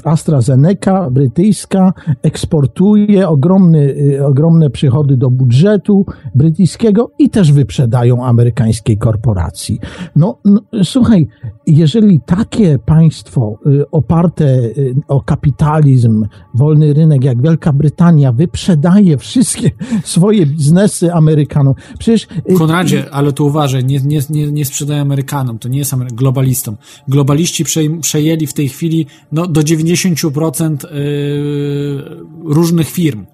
AstraZeneca 0.03 1.09
brytyjska, 1.09 1.93
eksportuje 2.21 3.29
ogromny, 3.29 3.95
ogromne 4.25 4.69
przychody 4.69 5.17
do 5.17 5.29
budżetu 5.29 6.05
brytyjskiego 6.35 7.11
i 7.19 7.29
też 7.29 7.51
wyprzedają 7.51 8.25
amerykańskiej 8.25 8.97
korporacji. 8.97 9.79
No, 10.15 10.39
no 10.45 10.61
słuchaj, 10.83 11.27
jeżeli 11.67 12.21
takie 12.25 12.79
państwo 12.79 13.59
oparte 13.91 14.61
o 15.07 15.21
kapitalizm, 15.21 16.25
wolny 16.53 16.93
rynek, 16.93 17.23
jak 17.23 17.41
Wielka 17.41 17.73
Brytania, 17.73 18.31
wyprzedaje 18.31 19.17
wszystkie 19.17 19.71
swoje 20.03 20.45
biznesy 20.45 21.13
Amerykanom, 21.13 21.73
przecież... 21.99 22.27
Konradzie, 22.57 23.05
ale 23.11 23.33
tu 23.33 23.45
uważaj, 23.45 23.85
nie, 23.85 23.99
nie, 23.99 24.19
nie, 24.29 24.51
nie 24.51 24.65
sprzedają 24.65 25.01
Amerykanom, 25.01 25.59
to 25.59 25.69
nie 25.69 25.77
jest 25.79 25.93
Amery- 25.93 26.13
globalistom. 26.53 26.77
Globaliści 27.07 27.63
przej, 27.63 27.99
przejęli 27.99 28.47
w 28.47 28.53
tej 28.53 28.69
chwili 28.69 29.05
no, 29.31 29.47
do 29.47 29.61
90% 29.61 30.93
yy, 30.93 32.53
różnych 32.53 32.89
firm 32.89 33.25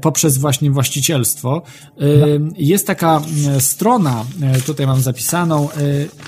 poprzez 0.00 0.38
właśnie 0.38 0.70
właścicielstwo. 0.70 1.62
Yy, 1.96 2.40
Jest 2.58 2.86
taka 2.86 3.22
yy, 3.54 3.60
strona, 3.60 4.24
tutaj 4.66 4.86
mam 4.86 5.00
zapisaną, 5.00 5.68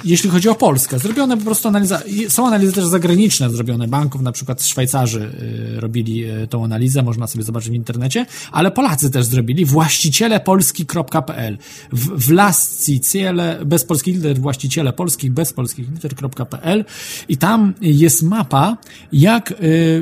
jeśli 0.05 0.31
chodzi 0.31 0.49
o 0.49 0.55
Polskę, 0.55 0.99
zrobione 0.99 1.37
po 1.37 1.45
prostu 1.45 1.69
analiza, 1.69 2.03
są 2.29 2.47
analizy 2.47 2.73
też 2.73 2.85
zagraniczne 2.85 3.51
zrobione 3.51 3.89
banków, 3.89 4.23
na 4.23 4.33
przykład 4.33 4.63
Szwajcarzy 4.63 5.31
robili 5.77 6.25
tą 6.51 6.65
analizę, 6.65 7.03
można 7.03 7.27
sobie 7.27 7.45
zobaczyć 7.45 7.71
w 7.71 7.75
internecie, 7.75 8.27
ale 8.53 8.71
Polacy 8.71 9.11
też 9.11 9.27
zrobili, 9.27 9.65
właścicielepolski.pl 9.65 11.59
w, 11.93 12.27
w 12.27 12.31
lasci 12.31 13.01
ciele, 13.01 13.61
bez 13.67 13.85
polskich 13.85 14.15
liter, 14.17 14.41
właściciele 14.41 14.93
polskich, 14.93 15.33
bez 15.33 15.53
polskich 15.53 15.91
liter.pl 15.91 16.85
i 17.29 17.37
tam 17.37 17.75
jest 17.81 18.23
mapa, 18.23 18.77
jak 19.13 19.55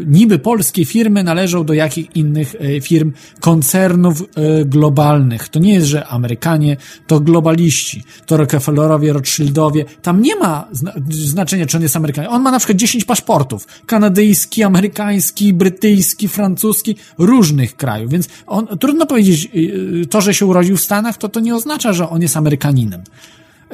niby 0.07 0.39
polskie 0.39 0.85
firmy 0.85 1.25
należą 1.25 1.65
do 1.65 1.75
jakich 1.75 2.17
innych 2.17 2.55
firm, 2.83 3.13
koncernów 3.41 4.23
y, 4.23 4.65
globalnych. 4.65 5.49
To 5.49 5.59
nie 5.59 5.75
jest, 5.75 5.87
że 5.87 6.07
Amerykanie 6.07 6.77
to 7.07 7.21
globaliści, 7.21 8.03
to 8.27 8.37
Rockefellerowie, 8.37 9.13
Rothschildowie. 9.13 9.85
Tam 10.03 10.23
nie 10.23 10.37
ma 10.37 10.69
zna 10.73 10.93
znaczenia, 11.11 11.67
czy 11.67 11.77
on 11.77 11.83
jest 11.83 11.97
Amerykanin. 11.97 12.31
On 12.31 12.43
ma 12.43 12.51
na 12.51 12.59
przykład 12.59 12.79
10 12.79 13.05
paszportów. 13.05 13.67
Kanadyjski, 13.87 14.63
amerykański, 14.63 15.55
brytyjski, 15.55 16.29
francuski, 16.29 16.97
różnych 17.19 17.77
krajów. 17.77 18.11
Więc 18.11 18.29
on, 18.47 18.67
trudno 18.67 19.07
powiedzieć, 19.07 19.49
y, 19.55 20.07
to, 20.11 20.21
że 20.21 20.35
się 20.35 20.47
urodził 20.47 20.77
w 20.77 20.81
Stanach, 20.81 21.19
to 21.19 21.29
to 21.29 21.41
nie 21.41 21.55
oznacza, 21.55 21.93
że 21.93 22.09
on 22.11 22.23
jest 22.23 22.37
Amerykaninem. 22.37 23.03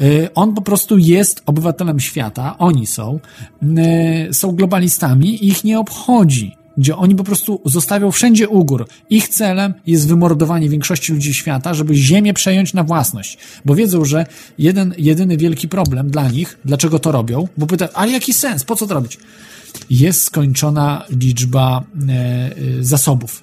Y, 0.03 0.29
On 0.35 0.55
po 0.55 0.63
prostu 0.63 0.99
jest 0.99 1.43
obywatelem 1.47 2.01
świata, 2.01 2.59
oni 2.59 2.87
są, 2.87 3.21
są 4.33 4.53
globalistami 4.53 5.45
i 5.45 5.49
ich 5.49 5.65
nie 5.65 5.79
obchodzi, 5.79 6.57
gdzie 6.79 6.97
oni 6.97 7.15
po 7.15 7.25
prostu 7.25 7.61
zostawią 7.65 8.11
wszędzie 8.11 8.49
u 8.49 8.65
gór. 8.65 8.87
Ich 9.11 9.29
celem 9.29 9.75
jest 9.87 10.09
wymordowanie 10.09 10.69
większości 10.69 11.13
ludzi 11.13 11.35
świata, 11.35 11.75
żeby 11.75 11.95
ziemię 11.95 12.35
przejąć 12.35 12.75
na 12.75 12.85
własność. 12.85 13.39
Bo 13.65 13.75
wiedzą, 13.75 14.05
że 14.05 14.27
jeden, 14.59 14.95
jedyny 14.99 15.37
wielki 15.37 15.69
problem 15.69 16.11
dla 16.11 16.29
nich, 16.29 16.59
dlaczego 16.65 16.99
to 16.99 17.13
robią, 17.13 17.49
bo 17.57 17.67
pytają, 17.67 17.91
ale 17.95 18.13
jaki 18.13 18.33
sens, 18.33 18.65
po 18.65 18.77
co 18.77 18.87
to 18.87 18.95
robić? 18.95 19.19
Jest 19.91 20.23
skończona 20.23 21.05
liczba 21.11 21.85
e, 22.09 22.13
e, 22.13 22.53
zasobów. 22.81 23.43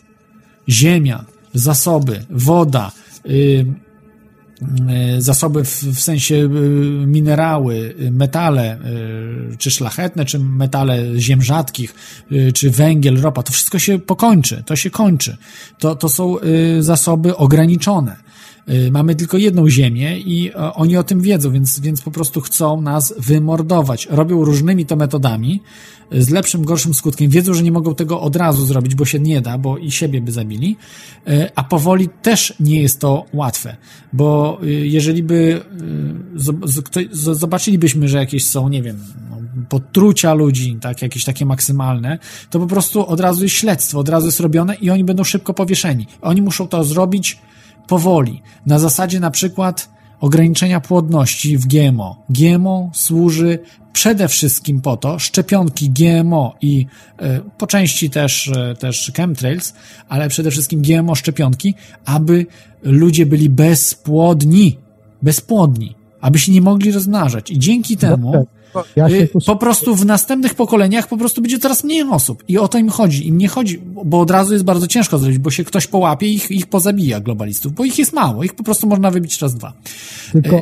Ziemia, 0.69 1.25
zasoby, 1.53 2.25
woda, 2.29 2.91
y, 3.25 3.65
zasoby 5.17 5.63
w, 5.63 5.83
w 5.83 5.99
sensie 5.99 6.35
y, 6.35 6.47
minerały, 7.07 7.95
y, 8.01 8.11
metale, 8.11 8.77
y, 9.53 9.57
czy 9.57 9.71
szlachetne, 9.71 10.25
czy 10.25 10.39
metale 10.39 11.19
ziem 11.19 11.41
rzadkich, 11.41 11.95
y, 12.31 12.51
czy 12.53 12.71
węgiel, 12.71 13.21
ropa, 13.21 13.43
to 13.43 13.53
wszystko 13.53 13.79
się 13.79 13.99
pokończy, 13.99 14.63
to 14.65 14.75
się 14.75 14.89
kończy. 14.89 15.37
To, 15.79 15.95
to 15.95 16.09
są 16.09 16.39
y, 16.39 16.83
zasoby 16.83 17.37
ograniczone. 17.37 18.30
Y, 18.69 18.91
Mamy 18.91 19.15
tylko 19.15 19.37
jedną 19.37 19.69
ziemię 19.69 20.19
i 20.19 20.49
e, 20.49 20.73
oni 20.73 20.97
o 20.97 21.03
tym 21.03 21.21
wiedzą, 21.21 21.51
więc, 21.51 21.79
więc 21.79 22.01
po 22.01 22.11
prostu 22.11 22.41
chcą 22.41 22.81
nas 22.81 23.13
wymordować. 23.17 24.07
Robią 24.11 24.45
różnymi 24.45 24.85
to 24.85 24.95
metodami, 24.95 25.61
z 26.11 26.29
lepszym, 26.29 26.65
gorszym 26.65 26.93
skutkiem. 26.93 27.29
Wiedzą, 27.29 27.53
że 27.53 27.63
nie 27.63 27.71
mogą 27.71 27.95
tego 27.95 28.21
od 28.21 28.35
razu 28.35 28.65
zrobić, 28.65 28.95
bo 28.95 29.05
się 29.05 29.19
nie 29.19 29.41
da, 29.41 29.57
bo 29.57 29.77
i 29.77 29.91
siebie 29.91 30.21
by 30.21 30.31
zabili. 30.31 30.77
Y, 31.27 31.49
A 31.55 31.63
powoli 31.63 32.09
też 32.21 32.53
nie 32.59 32.81
jest 32.81 32.99
to 32.99 33.25
łatwe, 33.33 33.77
bo 34.13 34.59
y, 34.63 34.87
jeżeli 34.87 35.23
by 35.23 35.61
zobaczylibyśmy, 37.11 38.09
że 38.09 38.17
jakieś 38.17 38.45
są, 38.45 38.69
nie 38.69 38.81
wiem, 38.81 38.99
no, 39.29 39.37
potrucia 39.69 40.33
ludzi, 40.33 40.77
tak, 40.81 41.01
jakieś 41.01 41.25
takie 41.25 41.45
maksymalne, 41.45 42.19
to 42.49 42.59
po 42.59 42.67
prostu 42.67 43.07
od 43.07 43.19
razu 43.19 43.43
jest 43.43 43.55
śledztwo, 43.55 43.99
od 43.99 44.09
razu 44.09 44.25
jest 44.25 44.39
robione 44.39 44.75
i 44.75 44.89
oni 44.89 45.03
będą 45.03 45.23
szybko 45.23 45.53
powieszeni. 45.53 46.07
Oni 46.21 46.41
muszą 46.41 46.67
to 46.67 46.83
zrobić 46.83 47.39
powoli. 47.91 48.41
Na 48.65 48.79
zasadzie 48.79 49.19
na 49.19 49.31
przykład 49.31 49.89
ograniczenia 50.19 50.79
płodności 50.79 51.57
w 51.57 51.67
GMO. 51.67 52.23
GMO 52.29 52.89
służy 52.93 53.59
przede 53.93 54.27
wszystkim 54.27 54.81
po 54.81 54.97
to, 54.97 55.19
szczepionki 55.19 55.89
GMO 55.89 56.55
i 56.61 56.85
e, 57.19 57.39
po 57.57 57.67
części 57.67 58.09
też, 58.09 58.47
e, 58.47 58.75
też 58.75 59.11
chemtrails, 59.15 59.73
ale 60.09 60.29
przede 60.29 60.51
wszystkim 60.51 60.81
GMO 60.81 61.15
szczepionki, 61.15 61.73
aby 62.05 62.45
ludzie 62.83 63.25
byli 63.25 63.49
bezpłodni. 63.49 64.77
Bezpłodni. 65.21 65.95
Aby 66.21 66.39
się 66.39 66.51
nie 66.51 66.61
mogli 66.61 66.91
rozmnażać. 66.91 67.51
I 67.51 67.59
dzięki 67.59 67.97
temu 67.97 68.47
Ja 68.95 69.07
y, 69.09 69.27
po 69.45 69.55
prostu 69.55 69.95
w 69.95 70.05
następnych 70.05 70.53
pokoleniach 70.55 71.07
po 71.07 71.17
prostu 71.17 71.41
będzie 71.41 71.59
coraz 71.59 71.83
mniej 71.83 72.03
osób. 72.11 72.43
I 72.47 72.57
o 72.57 72.67
to 72.67 72.77
im 72.77 72.89
chodzi. 72.89 73.27
Im 73.27 73.37
nie 73.37 73.47
chodzi, 73.47 73.81
bo 74.05 74.19
od 74.19 74.31
razu 74.31 74.53
jest 74.53 74.65
bardzo 74.65 74.87
ciężko 74.87 75.17
zrobić, 75.17 75.37
bo 75.39 75.49
się 75.49 75.63
ktoś 75.63 75.87
połapie 75.87 76.27
i 76.27 76.33
ich, 76.35 76.51
ich 76.51 76.67
pozabija 76.67 77.19
globalistów, 77.19 77.73
bo 77.73 77.83
ich 77.85 77.99
jest 77.99 78.13
mało. 78.13 78.43
Ich 78.43 78.53
po 78.55 78.63
prostu 78.63 78.87
można 78.87 79.11
wybić 79.11 79.41
raz, 79.41 79.55
dwa. 79.55 79.73
tylko... 80.31 80.61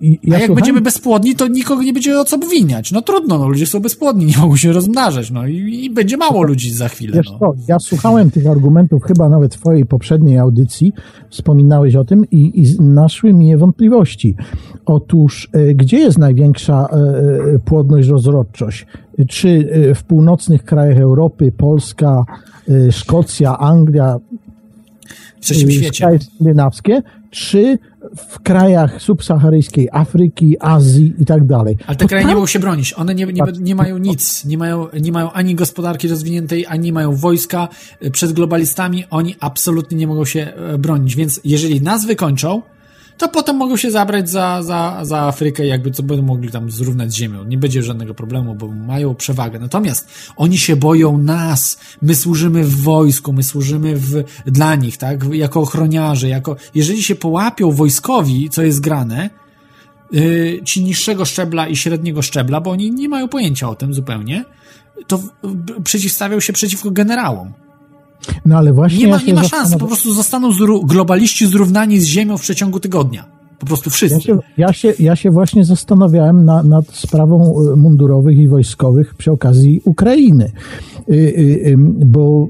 i- 0.00 0.18
ja 0.22 0.36
A 0.36 0.38
jak 0.38 0.40
słuchałem- 0.40 0.54
będziemy 0.54 0.80
bezpłodni, 0.80 1.34
to 1.34 1.48
nikogo 1.48 1.82
nie 1.82 1.92
będzie 1.92 2.20
o 2.20 2.24
co 2.24 2.36
obwiniać. 2.36 2.92
No 2.92 3.02
trudno, 3.02 3.38
no 3.38 3.48
ludzie 3.48 3.66
są 3.66 3.80
bezpłodni, 3.80 4.26
nie 4.26 4.38
mogą 4.38 4.56
się 4.56 4.72
rozmnażać, 4.72 5.30
no 5.30 5.46
i, 5.46 5.84
i 5.84 5.90
będzie 5.90 6.16
mało 6.16 6.42
ludzi 6.42 6.70
za 6.72 6.88
chwilę. 6.88 7.12
Wiesz 7.16 7.26
No. 7.32 7.38
co, 7.38 7.54
ja 7.68 7.78
słuchałem 7.78 8.30
tych 8.30 8.46
argumentów 8.46 9.02
chyba 9.02 9.28
nawet 9.28 9.54
w 9.54 9.58
twojej 9.60 9.86
poprzedniej 9.86 10.38
audycji, 10.38 10.92
wspominałeś 11.30 11.94
o 11.96 12.04
tym 12.04 12.24
i, 12.30 12.62
i 12.62 12.82
naszły 12.82 13.32
mi 13.32 13.56
wątpliwości. 13.56 14.34
Otóż, 14.86 15.48
e, 15.52 15.74
gdzie 15.74 15.96
jest 15.98 16.18
największa 16.18 16.86
płodność, 17.64 18.08
rozrodczość? 18.08 18.86
Czy 19.28 19.48
e, 19.90 19.94
w 19.94 20.02
północnych 20.04 20.64
krajach 20.64 20.98
Europy, 20.98 21.52
Polska, 21.56 22.24
e, 22.68 22.92
Szkocja, 22.92 23.58
Anglia, 23.58 24.18
W 25.36 25.40
trzecim 25.40 25.70
świecie. 25.70 26.04
kraje 26.04 26.18
skandynawskie, 26.18 27.02
czy 27.30 27.78
w 28.16 28.40
krajach 28.40 29.02
subsaharyjskiej 29.02 29.88
Afryki, 29.92 30.56
Azji 30.60 31.14
i 31.18 31.24
tak 31.24 31.44
dalej? 31.44 31.76
Ale 31.86 31.96
te 31.96 32.04
To 32.04 32.08
kraje 32.08 32.24
nie 32.24 32.28
tam- 32.28 32.36
mogą 32.36 32.46
się 32.46 32.58
bronić. 32.58 32.94
One 32.94 33.14
nie, 33.14 33.26
nie, 33.26 33.42
nie 33.60 33.74
mają 33.74 33.98
nic. 33.98 34.44
Nie 34.44 34.58
mają, 34.58 34.86
nie 35.00 35.12
mają 35.12 35.32
ani 35.32 35.54
gospodarki 35.54 36.08
rozwiniętej, 36.08 36.66
ani 36.68 36.84
nie 36.84 36.92
mają 36.92 37.16
wojska 37.16 37.68
y, 38.04 38.10
przed 38.10 38.32
globalistami. 38.32 39.04
Oni 39.10 39.36
absolutnie 39.40 39.96
nie 39.98 40.06
mogą 40.06 40.24
się 40.24 40.40
e, 40.40 40.78
bronić. 40.78 41.16
Więc 41.16 41.40
jeżeli 41.44 41.82
nas 41.82 42.06
wykończą, 42.06 42.62
to 43.18 43.28
potem 43.28 43.56
mogą 43.56 43.76
się 43.76 43.90
zabrać 43.90 44.30
za, 44.30 44.62
za, 44.62 45.00
za 45.02 45.18
Afrykę, 45.18 45.66
jakby 45.66 45.90
co 45.90 46.02
będą 46.02 46.22
mogli 46.22 46.50
tam 46.50 46.70
zrównać 46.70 47.12
z 47.12 47.14
ziemią. 47.14 47.44
Nie 47.44 47.58
będzie 47.58 47.82
żadnego 47.82 48.14
problemu, 48.14 48.54
bo 48.54 48.68
mają 48.68 49.14
przewagę. 49.14 49.58
Natomiast 49.58 50.08
oni 50.36 50.58
się 50.58 50.76
boją 50.76 51.18
nas. 51.18 51.78
My 52.02 52.14
służymy 52.14 52.64
w 52.64 52.82
wojsku, 52.82 53.32
my 53.32 53.42
służymy 53.42 53.96
w, 53.96 54.24
dla 54.46 54.74
nich, 54.74 54.96
tak? 54.96 55.34
Jako 55.34 55.60
ochroniarze, 55.60 56.28
jako, 56.28 56.56
jeżeli 56.74 57.02
się 57.02 57.14
połapią 57.14 57.70
wojskowi, 57.70 58.50
co 58.50 58.62
jest 58.62 58.80
grane, 58.80 59.30
y, 60.14 60.60
ci 60.64 60.84
niższego 60.84 61.24
szczebla 61.24 61.68
i 61.68 61.76
średniego 61.76 62.22
szczebla, 62.22 62.60
bo 62.60 62.70
oni 62.70 62.90
nie 62.90 63.08
mają 63.08 63.28
pojęcia 63.28 63.68
o 63.68 63.74
tym 63.74 63.94
zupełnie, 63.94 64.44
to 65.06 65.22
przeciwstawiał 65.84 66.40
się 66.40 66.52
przeciwko 66.52 66.90
generałom. 66.90 67.52
No 68.46 68.56
ale 68.56 68.72
właśnie 68.72 68.98
Nie 68.98 69.08
ma, 69.08 69.16
ja 69.20 69.26
nie 69.26 69.34
ma 69.34 69.44
szans, 69.44 69.76
po 69.76 69.86
prostu 69.86 70.14
zostaną 70.14 70.50
zru- 70.50 70.86
globaliści 70.86 71.46
zrównani 71.46 72.00
z 72.00 72.04
Ziemią 72.06 72.36
w 72.38 72.40
przeciągu 72.40 72.80
tygodnia. 72.80 73.24
Po 73.58 73.66
prostu 73.66 73.90
Ja 73.90 73.94
wszyscy. 73.94 74.20
się, 74.20 74.38
ja, 74.56 74.72
się, 74.72 74.94
ja 74.98 75.16
się 75.16 75.30
właśnie 75.30 75.64
zastanawiałem 75.64 76.44
na, 76.44 76.62
nad 76.62 76.86
sprawą 76.86 77.54
y, 77.72 77.76
mundurowych 77.76 78.38
i 78.38 78.48
wojskowych 78.48 79.14
przy 79.14 79.32
okazji 79.32 79.80
Ukrainy, 79.84 80.52
Y, 81.10 81.14
y, 81.14 81.72
ym, 81.72 82.00
bo 82.06 82.48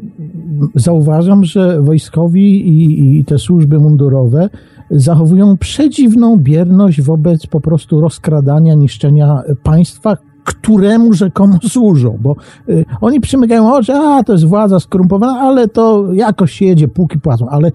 zauważam, 0.74 1.44
że 1.44 1.82
wojskowi 1.82 2.68
i, 2.68 3.18
i 3.18 3.24
te 3.24 3.38
służby 3.38 3.78
mundurowe 3.78 4.48
zachowują 4.90 5.56
przedziwną 5.56 6.36
bierność 6.36 7.02
wobec 7.02 7.46
po 7.46 7.60
prostu 7.60 8.00
rozkradania, 8.00 8.74
niszczenia 8.74 9.42
państwa, 9.62 10.16
któremu 10.46 11.12
rzekomo 11.12 11.58
służą, 11.68 12.18
bo 12.20 12.36
y, 12.68 12.84
oni 13.00 13.20
przymykają 13.20 13.74
oczy, 13.74 13.94
a 13.94 14.22
to 14.22 14.32
jest 14.32 14.44
władza 14.44 14.80
skorumpowana, 14.80 15.40
ale 15.40 15.68
to 15.68 16.12
jakoś 16.12 16.52
się 16.52 16.64
jedzie, 16.64 16.88
póki 16.88 17.18
płacą, 17.18 17.48
ale 17.48 17.72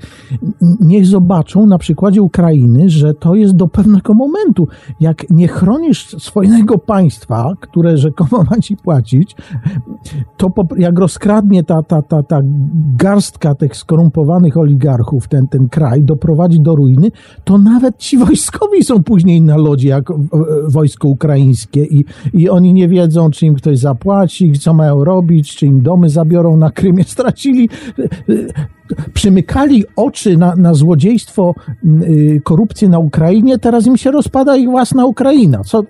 niech 0.79 1.05
zobaczą 1.05 1.65
na 1.65 1.77
przykładzie 1.77 2.21
Ukrainy, 2.21 2.89
że 2.89 3.13
to 3.13 3.35
jest 3.35 3.55
do 3.55 3.67
pewnego 3.67 4.13
momentu. 4.13 4.67
Jak 4.99 5.29
nie 5.29 5.47
chronisz 5.47 6.15
swojego 6.19 6.77
państwa, 6.77 7.53
które 7.59 7.97
rzekomo 7.97 8.43
ma 8.51 8.57
ci 8.57 8.77
płacić, 8.77 9.35
to 10.37 10.49
po, 10.49 10.67
jak 10.77 10.99
rozkradnie 10.99 11.63
ta, 11.63 11.83
ta, 11.83 12.01
ta, 12.01 12.23
ta 12.23 12.41
garstka 12.97 13.55
tych 13.55 13.77
skorumpowanych 13.77 14.57
oligarchów 14.57 15.27
ten, 15.27 15.47
ten 15.47 15.69
kraj, 15.69 16.03
doprowadzi 16.03 16.59
do 16.59 16.75
ruiny, 16.75 17.11
to 17.43 17.57
nawet 17.57 17.97
ci 17.97 18.17
wojskowi 18.17 18.83
są 18.83 19.03
później 19.03 19.41
na 19.41 19.57
lodzie, 19.57 19.89
jak 19.89 20.09
wojsko 20.67 21.07
ukraińskie 21.07 21.85
i, 21.85 22.05
i 22.33 22.49
oni 22.49 22.60
nie 22.61 22.87
wiedzą, 22.87 23.31
czy 23.31 23.45
im 23.45 23.55
ktoś 23.55 23.79
zapłaci, 23.79 24.51
co 24.51 24.73
mają 24.73 25.03
robić, 25.03 25.55
czy 25.55 25.65
im 25.65 25.81
domy 25.81 26.09
zabiorą 26.09 26.57
na 26.57 26.71
Krymie. 26.71 27.03
Stracili, 27.21 27.69
przymykali 29.13 29.83
oczy 29.95 30.37
na, 30.37 30.55
na 30.55 30.73
złodziejstwo, 30.73 31.53
y, 31.85 32.41
korupcję 32.43 32.89
na 32.89 32.99
Ukrainie, 32.99 33.57
teraz 33.57 33.87
im 33.87 33.97
się 33.97 34.11
rozpada 34.11 34.57
ich 34.57 34.69
własna 34.69 35.05
Ukraina. 35.05 35.63
Co, 35.63 35.83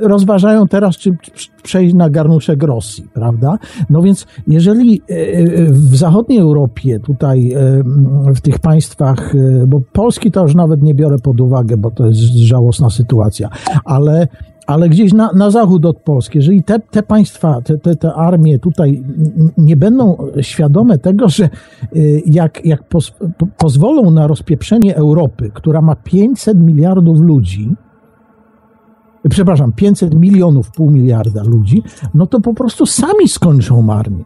rozważają 0.00 0.68
teraz, 0.68 0.96
czy 0.96 1.16
przejść 1.62 1.94
na 1.94 2.10
garnuszek 2.10 2.62
Rosji, 2.62 3.04
prawda? 3.14 3.58
No 3.90 4.02
więc 4.02 4.26
jeżeli 4.46 5.02
e, 5.08 5.72
w 5.72 5.96
zachodniej 5.96 6.38
Europie, 6.38 7.00
tutaj 7.00 7.54
w 8.34 8.40
tych 8.40 8.58
państwach, 8.58 9.34
bo 9.66 9.80
Polski 9.92 10.30
to 10.30 10.42
już 10.42 10.54
nawet 10.54 10.82
nie 10.82 10.94
biorę 10.94 11.16
pod 11.18 11.40
uwagę, 11.40 11.76
bo 11.76 11.90
to 11.90 12.06
jest 12.06 12.20
żałosna 12.20 12.90
sytuacja, 12.90 13.48
ale 13.84 14.28
ale 14.66 14.88
gdzieś 14.88 15.12
na, 15.12 15.32
na 15.32 15.50
zachód 15.50 15.86
od 15.86 15.96
Polski, 15.96 16.38
jeżeli 16.38 16.62
te, 16.62 16.78
te 16.78 17.02
państwa, 17.02 17.60
te, 17.60 17.78
te, 17.78 17.96
te 17.96 18.14
armie 18.14 18.58
tutaj 18.58 19.02
nie 19.58 19.76
będą 19.76 20.16
świadome 20.40 20.98
tego, 20.98 21.28
że 21.28 21.48
y, 21.96 22.22
jak, 22.26 22.64
jak 22.64 22.88
poz, 22.88 23.12
po, 23.38 23.46
pozwolą 23.58 24.10
na 24.10 24.26
rozpieprzenie 24.26 24.96
Europy, 24.96 25.50
która 25.54 25.82
ma 25.82 25.96
500 25.96 26.58
miliardów 26.58 27.20
ludzi, 27.20 27.76
przepraszam, 29.30 29.72
500 29.72 30.14
milionów, 30.14 30.70
pół 30.70 30.90
miliarda 30.90 31.42
ludzi, 31.42 31.82
no 32.14 32.26
to 32.26 32.40
po 32.40 32.54
prostu 32.54 32.86
sami 32.86 33.28
skończą 33.28 33.82
marnie. 33.82 34.24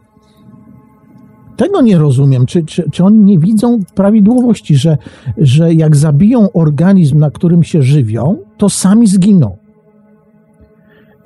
Tego 1.56 1.80
nie 1.80 1.98
rozumiem. 1.98 2.46
Czy, 2.46 2.64
czy, 2.64 2.90
czy 2.90 3.04
oni 3.04 3.18
nie 3.18 3.38
widzą 3.38 3.80
prawidłowości, 3.94 4.76
że, 4.76 4.98
że 5.38 5.74
jak 5.74 5.96
zabiją 5.96 6.52
organizm, 6.52 7.18
na 7.18 7.30
którym 7.30 7.62
się 7.62 7.82
żywią, 7.82 8.36
to 8.56 8.68
sami 8.68 9.06
zginą. 9.06 9.56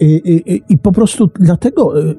I, 0.00 0.62
i, 0.68 0.78
po 0.78 0.92
prostu 0.92 1.30
dlatego 1.40 2.00
y, 2.00 2.14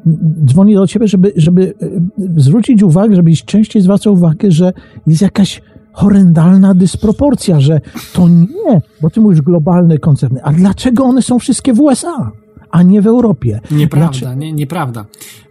dzwonię 0.45 0.75
do 0.75 0.87
ciebie, 0.87 1.07
żeby, 1.07 1.33
żeby 1.35 1.61
y, 1.61 2.01
zwrócić 2.37 2.83
uwagę, 2.83 3.15
żebyś 3.15 3.45
częściej 3.45 3.81
zwracał 3.81 4.13
uwagę, 4.13 4.51
że 4.51 4.73
jest 5.07 5.21
jakaś 5.21 5.61
horrendalna 5.93 6.73
dysproporcja, 6.73 7.59
że 7.59 7.81
to 8.13 8.29
nie, 8.29 8.81
bo 9.01 9.09
ty 9.09 9.21
mówisz 9.21 9.41
globalne 9.41 9.97
koncerny, 9.97 10.43
a 10.43 10.53
dlaczego 10.53 11.03
one 11.03 11.21
są 11.21 11.39
wszystkie 11.39 11.73
w 11.73 11.79
USA? 11.79 12.31
A 12.71 12.83
nie 12.83 13.01
w 13.01 13.07
Europie. 13.07 13.61
Nieprawda, 13.71 14.35
nie, 14.35 14.53
nieprawda. 14.53 15.05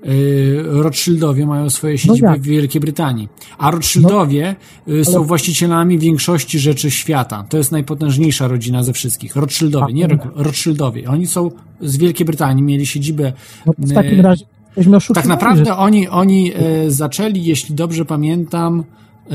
Yy, 0.04 0.64
Rothschildowie 0.66 1.46
mają 1.46 1.70
swoje 1.70 1.98
siedziby 1.98 2.28
No 2.28 2.36
w 2.36 2.40
Wielkiej 2.40 2.80
Brytanii, 2.80 3.28
a 3.58 3.70
Rothschildowie 3.70 4.56
y, 4.88 5.04
są 5.04 5.24
właścicielami 5.24 5.98
większości 5.98 6.58
rzeczy 6.58 6.90
świata. 6.90 7.44
To 7.48 7.56
jest 7.56 7.72
najpotężniejsza 7.72 8.48
rodzina 8.48 8.82
ze 8.82 8.92
wszystkich. 8.92 9.36
Rothschildowie, 9.36 9.94
nie 9.94 10.06
Ro- 10.06 10.30
Rothschildowie. 10.34 11.08
Oni 11.10 11.26
są 11.26 11.50
z 11.80 11.96
Wielkiej 11.96 12.26
Brytanii, 12.26 12.62
mieli 12.62 12.86
siedzibę. 12.86 13.32
No, 13.66 13.72
w 13.78 13.90
y, 13.90 13.94
takim 13.94 14.20
razie 14.20 14.44
jesteśmy 14.76 15.14
tak 15.14 15.26
naprawdę 15.26 15.76
oni, 15.76 16.08
oni 16.08 16.52
e, 16.54 16.90
zaczęli, 16.90 17.44
jeśli 17.44 17.74
dobrze 17.74 18.04
pamiętam, 18.04 18.84
e, 19.30 19.32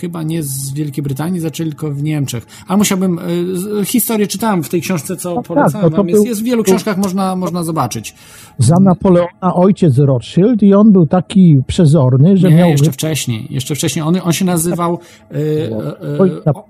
chyba 0.00 0.22
nie 0.22 0.42
z 0.42 0.72
Wielkiej 0.72 1.02
Brytanii, 1.04 1.40
zaczęli 1.40 1.70
tylko 1.70 1.90
w 1.90 2.02
Niemczech. 2.02 2.46
Ale 2.68 2.76
musiałbym, 2.78 3.20
z- 3.52 3.88
historię 3.88 4.26
czytałem 4.26 4.62
w 4.62 4.68
tej 4.68 4.80
książce, 4.80 5.16
co 5.16 5.34
tak, 5.34 5.44
polecałem 5.44 5.90
no 5.90 5.96
wam. 5.96 6.08
Jest, 6.08 6.20
był- 6.22 6.28
jest 6.28 6.40
w 6.40 6.44
wielu 6.44 6.62
książkach, 6.62 6.96
można, 6.98 7.36
można 7.36 7.62
zobaczyć. 7.64 8.14
za 8.58 8.74
Napoleona 8.80 9.54
ojciec 9.54 9.98
Rothschild 9.98 10.62
i 10.62 10.74
on 10.74 10.92
był 10.92 11.06
taki 11.06 11.56
przezorny, 11.66 12.36
że 12.36 12.50
Nie, 12.50 12.56
miał... 12.56 12.68
jeszcze 12.70 12.92
wcześniej, 12.92 13.46
jeszcze 13.50 13.74
wcześniej. 13.74 14.02
On, 14.04 14.16
on 14.24 14.32
się 14.32 14.44
nazywał, 14.44 14.98
e, 15.30 15.36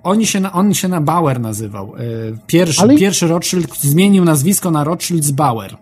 oni 0.03 0.27
się, 0.27 0.53
on 0.53 0.75
się 0.75 0.89
na 0.89 1.01
Bauer 1.01 1.41
nazywał. 1.41 1.93
Pierwszy, 2.47 2.83
Ale- 2.83 2.97
pierwszy 2.97 3.27
Rothschild 3.29 3.79
zmienił 3.81 4.25
nazwisko 4.25 4.71
na 4.71 4.85
Rothschild 4.85 5.25
z 5.25 5.31
Bauer. 5.31 5.77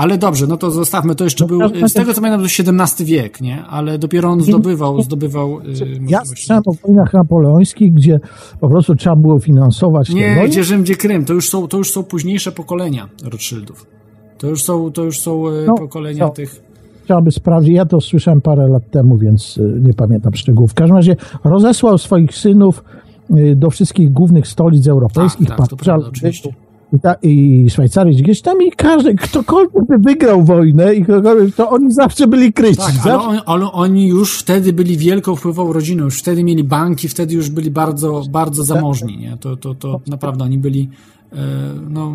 Ale 0.00 0.18
dobrze, 0.18 0.46
no 0.46 0.56
to 0.56 0.70
zostawmy, 0.70 1.14
to 1.14 1.24
jeszcze 1.24 1.44
No, 1.44 1.48
był, 1.48 1.88
z 1.88 1.92
tego 1.92 2.14
co 2.14 2.20
pamiętam, 2.20 2.46
to 2.46 2.80
XVII 2.80 3.06
wiek, 3.06 3.40
nie? 3.40 3.64
Ale 3.64 3.98
dopiero 3.98 4.28
on 4.30 4.40
zdobywał, 4.40 5.02
zdobywał 5.02 5.58
e, 5.58 5.62
Ja 6.08 6.24
słyszałem 6.24 6.62
o 6.66 6.72
wojnach 6.72 7.12
napoleońskich, 7.12 7.94
gdzie 7.94 8.20
po 8.60 8.68
prostu 8.68 8.94
trzeba 8.94 9.16
było 9.16 9.40
finansować 9.40 10.10
Nie, 10.10 10.44
gdzie 10.48 10.64
Rzym, 10.64 10.82
gdzie 10.82 10.96
Krym, 10.96 11.24
to 11.24 11.32
już 11.32 11.48
są, 11.48 11.68
to 11.68 11.76
już 11.76 11.90
są 11.90 12.02
późniejsze 12.02 12.52
pokolenia 12.52 13.08
Rothschildów. 13.24 13.86
To 14.38 14.46
już 14.46 14.62
są, 14.62 14.92
to 14.92 15.04
już 15.04 15.20
są 15.20 15.48
e, 15.48 15.52
No, 15.66 15.74
pokolenia 15.74 16.28
co? 16.28 16.34
tych... 16.34 16.62
Trzeba 17.04 17.22
by 17.22 17.30
sprawdzić. 17.30 17.74
Ja 17.74 17.84
to 17.84 18.00
słyszałem 18.00 18.40
parę 18.40 18.68
lat 18.68 18.90
temu, 18.90 19.18
więc 19.18 19.58
y, 19.58 19.80
nie 19.82 19.94
pamiętam 19.94 20.34
szczegółów. 20.34 20.70
W 20.70 20.74
każdym 20.74 20.96
razie 20.96 21.16
rozesłał 21.44 21.98
swoich 21.98 22.34
synów 22.34 22.84
y, 23.36 23.56
do 23.56 23.70
wszystkich 23.70 24.12
głównych 24.12 24.46
stolic 24.48 24.88
europejskich, 24.88 25.48
Tak, 25.48 25.58
tak, 25.58 25.68
Paryża. 25.68 26.10
I, 26.92 27.00
ta, 27.00 27.14
i 27.22 27.66
Szwajcarii, 27.70 28.22
gdzieś 28.22 28.42
tam 28.42 28.62
i 28.62 28.70
każdy, 28.72 29.14
ktokolwiek 29.14 29.84
by 29.88 29.98
wygrał 29.98 30.44
wojnę 30.44 30.94
i 30.94 31.04
to 31.56 31.70
oni 31.70 31.92
zawsze 31.92 32.26
byli 32.26 32.52
kryci. 32.52 32.76
Tak, 32.76 32.94
ale, 33.04 33.12
zawsze, 33.12 33.28
on, 33.28 33.40
ale 33.46 33.72
oni 33.72 34.08
już 34.08 34.38
wtedy 34.38 34.72
byli 34.72 34.96
wielką 34.96 35.36
wpływową 35.36 35.72
rodziną, 35.72 36.04
już 36.04 36.18
wtedy 36.18 36.44
mieli 36.44 36.64
banki, 36.64 37.08
wtedy 37.08 37.34
już 37.34 37.50
byli 37.50 37.70
bardzo, 37.70 38.22
bardzo 38.30 38.64
zamożni, 38.64 39.18
nie? 39.18 39.36
To, 39.40 39.56
to, 39.56 39.74
to 39.74 40.00
naprawdę 40.06 40.44
oni 40.44 40.58
byli, 40.58 40.88
e, 41.32 41.36
no, 41.90 42.14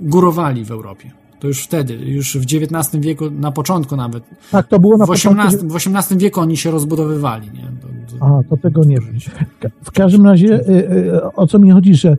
górowali 0.00 0.64
w 0.64 0.70
Europie. 0.70 1.10
To 1.40 1.48
już 1.48 1.62
wtedy, 1.62 1.94
już 1.94 2.36
w 2.36 2.42
XIX 2.42 3.04
wieku, 3.04 3.30
na 3.30 3.52
początku 3.52 3.96
nawet. 3.96 4.24
tak, 4.50 4.68
to 4.68 4.78
było 4.78 4.96
na 4.96 5.04
W 5.04 5.08
początku. 5.08 5.46
XVIII, 5.46 5.68
w 5.68 5.76
XVIII 5.76 6.18
wieku 6.20 6.40
oni 6.40 6.56
się 6.56 6.70
rozbudowywali, 6.70 7.50
nie? 7.50 7.70
To, 7.80 8.18
to, 8.18 8.26
A, 8.26 8.42
to 8.50 8.56
tego 8.56 8.84
nie 8.84 8.96
wiem. 8.96 9.18
W 9.82 9.90
każdym 9.90 10.26
razie, 10.26 10.54
y, 10.54 10.70
y, 10.70 11.32
o 11.32 11.46
co 11.46 11.58
mi 11.58 11.70
chodzi, 11.70 11.94
że 11.94 12.16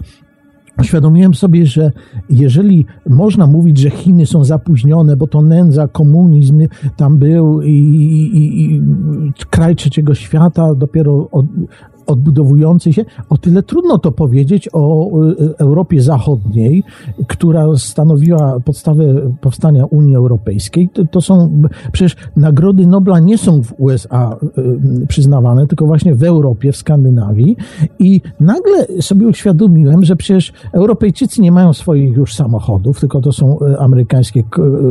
Uświadomiłem 0.79 1.33
sobie, 1.33 1.65
że 1.65 1.91
jeżeli 2.29 2.85
można 3.09 3.47
mówić, 3.47 3.77
że 3.77 3.89
Chiny 3.89 4.25
są 4.25 4.43
zapóźnione, 4.43 5.17
bo 5.17 5.27
to 5.27 5.41
nędza, 5.41 5.87
komunizm 5.87 6.67
tam 6.95 7.17
był 7.17 7.61
i, 7.61 7.71
i, 7.71 8.75
i 8.75 8.81
kraj 9.49 9.75
trzeciego 9.75 10.15
świata 10.15 10.75
dopiero 10.75 11.29
od, 11.31 11.45
odbudowujący 12.07 12.93
się, 12.93 13.05
o 13.29 13.37
tyle 13.37 13.63
trudno 13.63 13.97
to 13.97 14.11
powiedzieć 14.11 14.69
o 14.73 15.09
y, 15.23 15.57
Europie 15.57 16.01
Zachodniej, 16.01 16.83
która 17.27 17.65
stanowiła 17.75 18.59
podstawę 18.65 19.03
powstania 19.41 19.85
Unii 19.85 20.15
Europejskiej. 20.15 20.89
To, 20.89 21.05
to 21.05 21.21
są 21.21 21.61
przecież 21.91 22.15
nagrody 22.35 22.87
Nobla 22.87 23.19
nie 23.19 23.37
są 23.37 23.63
w 23.63 23.73
USA 23.77 24.37
y, 24.57 25.07
przyznawane, 25.07 25.67
tylko 25.67 25.85
właśnie 25.85 26.15
w 26.15 26.23
Europie, 26.23 26.71
w 26.71 26.77
Skandynawii. 26.77 27.57
I 27.99 28.21
nagle 28.39 28.85
sobie 29.01 29.27
uświadomiłem, 29.27 30.03
że 30.03 30.15
przecież 30.15 30.53
Europejczycy 30.73 31.41
nie 31.41 31.51
mają 31.51 31.73
swoich 31.73 32.17
już 32.17 32.35
samochodów, 32.35 32.99
tylko 32.99 33.21
to 33.21 33.31
są 33.31 33.59
y, 33.61 33.79
amerykańskie 33.79 34.43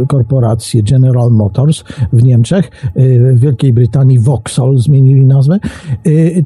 korporacje 0.09 0.83
General 0.83 1.31
Motors 1.31 1.85
w 2.13 2.23
Niemczech, 2.23 2.71
w 2.97 3.41
Wielkiej 3.41 3.73
Brytanii 3.73 4.19
Vauxhall 4.19 4.79
zmienili 4.79 5.27
nazwę. 5.27 5.59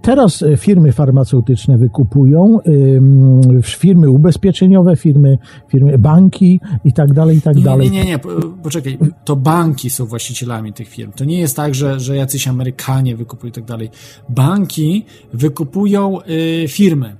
Teraz 0.02 0.44
firmy 0.60 0.92
farmaceutyczne 0.92 1.78
wykupują, 1.78 2.58
firmy 3.62 4.10
ubezpieczeniowe, 4.10 4.96
firmy, 4.96 5.38
firmy 5.68 5.98
banki 5.98 6.60
i 6.84 6.92
tak 6.92 7.12
dalej, 7.12 7.36
i 7.36 7.40
tak 7.42 7.56
Nie, 7.56 7.62
dalej. 7.62 7.90
nie, 7.90 7.98
nie, 7.98 8.04
nie, 8.10 8.18
po- 8.18 8.28
poczekaj. 8.62 8.98
To 9.24 9.36
banki 9.36 9.90
są 9.90 10.06
właścicielami 10.06 10.72
tych 10.72 10.88
firm. 10.88 11.12
To 11.12 11.24
nie 11.24 11.38
jest 11.38 11.56
tak, 11.56 11.74
że, 11.74 12.00
że 12.00 12.16
jacyś 12.16 12.48
Amerykanie 12.48 13.16
wykupują 13.16 13.48
i 13.50 13.52
tak 13.52 13.64
dalej. 13.64 13.90
Banki 14.28 15.04
wykupują 15.32 16.18
y, 16.22 16.68
firmy. 16.68 17.16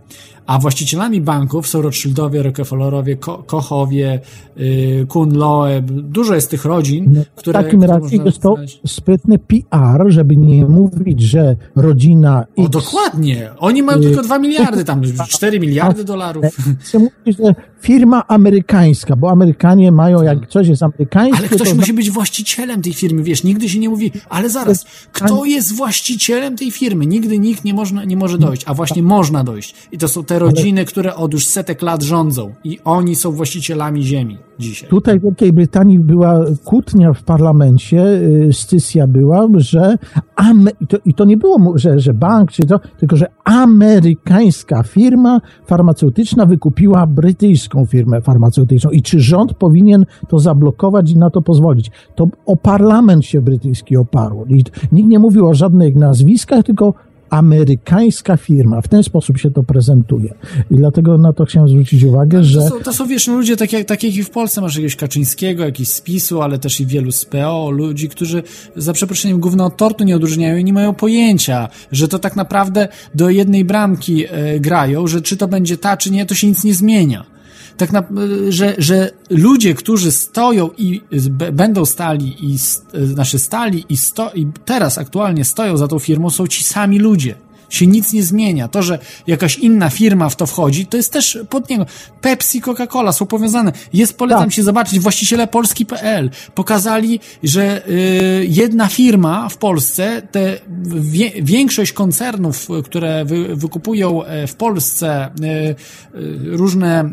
A 0.51 0.59
właścicielami 0.59 1.21
banków 1.21 1.69
są 1.69 1.83
Rothschildowie, 1.83 2.43
Rockefellerowie, 2.43 3.17
Ko 3.17 3.43
Kochowie, 3.47 4.21
y, 4.61 5.07
Kuhn 5.09 5.37
Loeb. 5.37 5.85
Dużo 5.91 6.35
jest 6.35 6.51
tych 6.51 6.65
rodzin, 6.65 7.05
No, 7.13 7.23
które. 7.37 7.61
w 7.61 7.65
takim 7.65 7.83
razie 7.85 8.17
jest 8.17 8.41
to 8.41 8.53
znaleźć. 8.55 8.81
sprytny 8.87 9.39
PR, 9.39 10.05
żeby 10.09 10.37
nie 10.37 10.65
mówić, 10.67 11.21
że 11.21 11.57
rodzina 11.77 12.47
O, 12.57 12.63
X 12.63 12.71
dokładnie. 12.71 13.51
Oni 13.59 13.83
mają 13.83 13.99
Y, 13.99 14.03
tylko 14.03 14.23
2 14.23 14.39
miliardy, 14.39 14.85
tam 14.85 15.03
4 15.29 15.61
miliardy 15.61 16.05
dolarów. 16.05 16.45
Chcę 16.81 16.99
mówić, 16.99 17.39
że 17.39 17.55
firma 17.81 18.25
amerykańska, 18.29 19.17
bo 19.17 19.31
Amerykanie 19.31 19.93
mają, 19.93 20.23
jak 20.23 20.49
coś 20.49 20.69
jest 20.69 20.83
amerykańskie, 20.83 21.39
Ale 21.39 21.49
ktoś 21.49 21.69
to 21.69 21.75
musi 21.75 21.93
być 21.93 22.11
właścicielem 22.11 22.83
tej 22.83 22.93
firmy, 22.95 23.23
wiesz, 23.23 23.45
nigdy 23.45 23.69
się 23.69 23.79
nie 23.79 23.89
mówi, 23.89 24.13
ale 24.29 24.51
zaraz, 24.51 24.85
kto 25.13 25.45
jest 25.45 25.75
właścicielem 25.75 26.57
tej 26.57 26.71
firmy? 26.71 27.07
Nigdy 27.07 27.39
nikt 27.39 27.65
nie, 27.65 27.75
można, 27.75 28.05
nie 28.05 28.17
może 28.17 28.39
dojść, 28.39 28.63
a 28.67 28.75
właśnie 28.75 29.03
można 29.03 29.45
dojść. 29.45 29.75
I 29.93 29.99
to 29.99 30.09
są 30.09 30.25
te 30.25 30.39
rodziny, 30.39 30.85
które 30.85 31.15
od 31.15 31.33
już 31.33 31.47
setek 31.47 31.83
lat 31.83 32.03
rządzą 32.03 32.55
i 32.65 32.79
oni 32.85 33.17
są 33.17 33.33
właścicielami 33.33 34.03
ziemi 34.03 34.39
dzisiaj. 34.61 34.91
Tutaj 34.91 35.21
w 35.21 35.23
Wielkiej 35.23 35.53
Brytanii 35.53 35.99
była 35.99 36.45
kłótnia 36.65 37.13
w 37.13 37.23
parlamencie, 37.23 38.05
y, 38.07 38.53
stysja 38.53 39.07
była, 39.07 39.49
że 39.57 39.99
Ame- 40.37 40.73
i, 40.81 40.87
to, 40.87 40.97
i 41.05 41.15
to 41.15 41.25
nie 41.25 41.37
było, 41.37 41.73
że, 41.75 42.01
że 42.01 42.15
bank, 42.15 42.53
czy 42.53 42.67
to, 42.67 42.81
tylko 42.99 43.17
że 43.17 43.27
amerykańska 43.45 44.83
firma 44.83 45.41
farmaceutyczna 45.67 46.47
wykupiła 46.47 47.07
brytyjską 47.07 47.87
firmę 47.87 48.21
farmaceutyczną. 48.21 48.91
I 48.91 49.03
czy 49.03 49.21
rząd 49.21 49.55
powinien 49.55 50.07
to 50.29 50.39
zablokować 50.39 51.11
i 51.11 51.19
na 51.19 51.31
to 51.31 51.43
pozwolić? 51.43 51.91
To 52.15 52.27
o 52.47 52.57
parlament 52.57 53.25
się 53.25 53.43
brytyjski 53.43 53.97
oparło. 53.97 54.45
I 54.45 54.65
nikt 54.93 55.09
nie 55.09 55.19
mówił 55.19 55.47
o 55.47 55.55
żadnych 55.55 55.97
nazwiskach, 55.97 56.65
tylko 56.65 56.95
amerykańska 57.31 58.37
firma. 58.37 58.81
W 58.81 58.89
ten 58.89 59.03
sposób 59.03 59.39
się 59.39 59.51
to 59.51 59.63
prezentuje. 59.63 60.35
I 60.71 60.75
dlatego 60.75 61.19
na 61.19 61.33
to 61.33 61.45
chciałem 61.45 61.69
zwrócić 61.69 62.05
uwagę, 62.05 62.45
że... 62.45 62.61
To 62.61 62.69
są, 62.69 62.81
to 62.81 62.93
są 62.93 63.07
wiesz, 63.07 63.29
ludzie 63.29 63.57
tak 63.57 63.73
jak, 63.73 63.85
tak 63.85 64.03
jak 64.03 64.15
i 64.15 64.23
w 64.23 64.31
Polsce 64.31 64.61
masz 64.61 64.75
jakiegoś 64.75 64.97
Kaczyńskiego, 64.97 65.65
jakiś 65.65 65.89
z 65.89 66.01
PiSu, 66.01 66.43
ale 66.43 66.59
też 66.59 66.81
i 66.81 66.87
wielu 66.87 67.13
z 67.13 67.25
PO, 67.25 67.71
ludzi, 67.71 68.09
którzy 68.09 68.43
za 68.77 68.93
przeproszeniem 68.93 69.41
gówno 69.41 69.65
od 69.65 69.77
tortu 69.77 70.05
nie 70.05 70.17
odróżniają 70.17 70.57
i 70.57 70.65
nie 70.65 70.73
mają 70.73 70.95
pojęcia, 70.95 71.69
że 71.93 72.09
to 72.09 72.19
tak 72.19 72.37
naprawdę 72.37 72.89
do 73.15 73.31
jednej 73.31 73.65
bramki 73.65 74.25
e, 74.29 74.61
grają, 74.61 75.07
że 75.07 75.21
czy 75.21 75.37
to 75.37 75.49
będzie 75.49 75.77
ta, 75.77 75.97
czy 75.97 76.11
nie, 76.11 76.27
to 76.27 76.35
się 76.35 76.47
nic 76.47 76.65
nie 76.65 76.75
zmienia. 76.75 77.40
Tak 77.81 77.93
na, 77.93 78.03
że, 78.49 78.75
że 78.79 79.11
ludzie, 79.31 79.75
którzy 79.75 80.13
stoją 80.13 80.71
i 80.79 81.01
b, 81.31 81.53
będą 81.53 81.85
stali 81.85 82.51
i 82.51 82.55
s- 82.55 82.83
e, 82.95 83.07
znaczy 83.07 83.39
stali 83.39 83.85
i, 83.89 83.97
sto, 83.97 84.31
i 84.35 84.47
teraz 84.65 84.99
aktualnie 84.99 85.45
stoją 85.45 85.77
za 85.77 85.89
tą 85.89 85.99
firmą, 85.99 86.31
są 86.31 86.47
ci 86.47 86.65
sami 86.65 86.99
ludzie 86.99 87.35
się 87.71 87.87
nic 87.87 88.13
nie 88.13 88.23
zmienia. 88.23 88.69
To, 88.69 88.83
że 88.83 88.99
jakaś 89.27 89.59
inna 89.59 89.91
firma 89.91 90.29
w 90.29 90.37
to 90.37 90.47
wchodzi, 90.47 90.87
to 90.87 90.97
jest 90.97 91.13
też 91.13 91.39
pod 91.51 91.71
niego. 91.71 91.87
Pepsi, 92.21 92.61
Coca-Cola 92.61 93.13
są 93.13 93.27
powiązane. 93.27 93.73
Jest, 93.93 94.19
polecam 94.19 94.45
Tak. 94.45 94.53
się 94.53 94.63
zobaczyć, 94.63 94.99
właściciele 94.99 95.47
Polski.pl 95.47 96.31
pokazali, 96.55 97.21
że 97.43 97.89
y, 97.89 98.47
jedna 98.49 98.89
firma 98.89 99.49
w 99.49 99.57
Polsce, 99.57 100.23
te 100.31 100.59
wie, 101.01 101.31
większość 101.43 101.93
koncernów, 101.93 102.69
które 102.85 103.25
wy, 103.25 103.57
wykupują 103.57 104.25
e, 104.25 104.47
w 104.47 104.55
Polsce 104.55 105.29
y, 105.41 105.47
y, 105.47 106.57
różne 106.57 107.11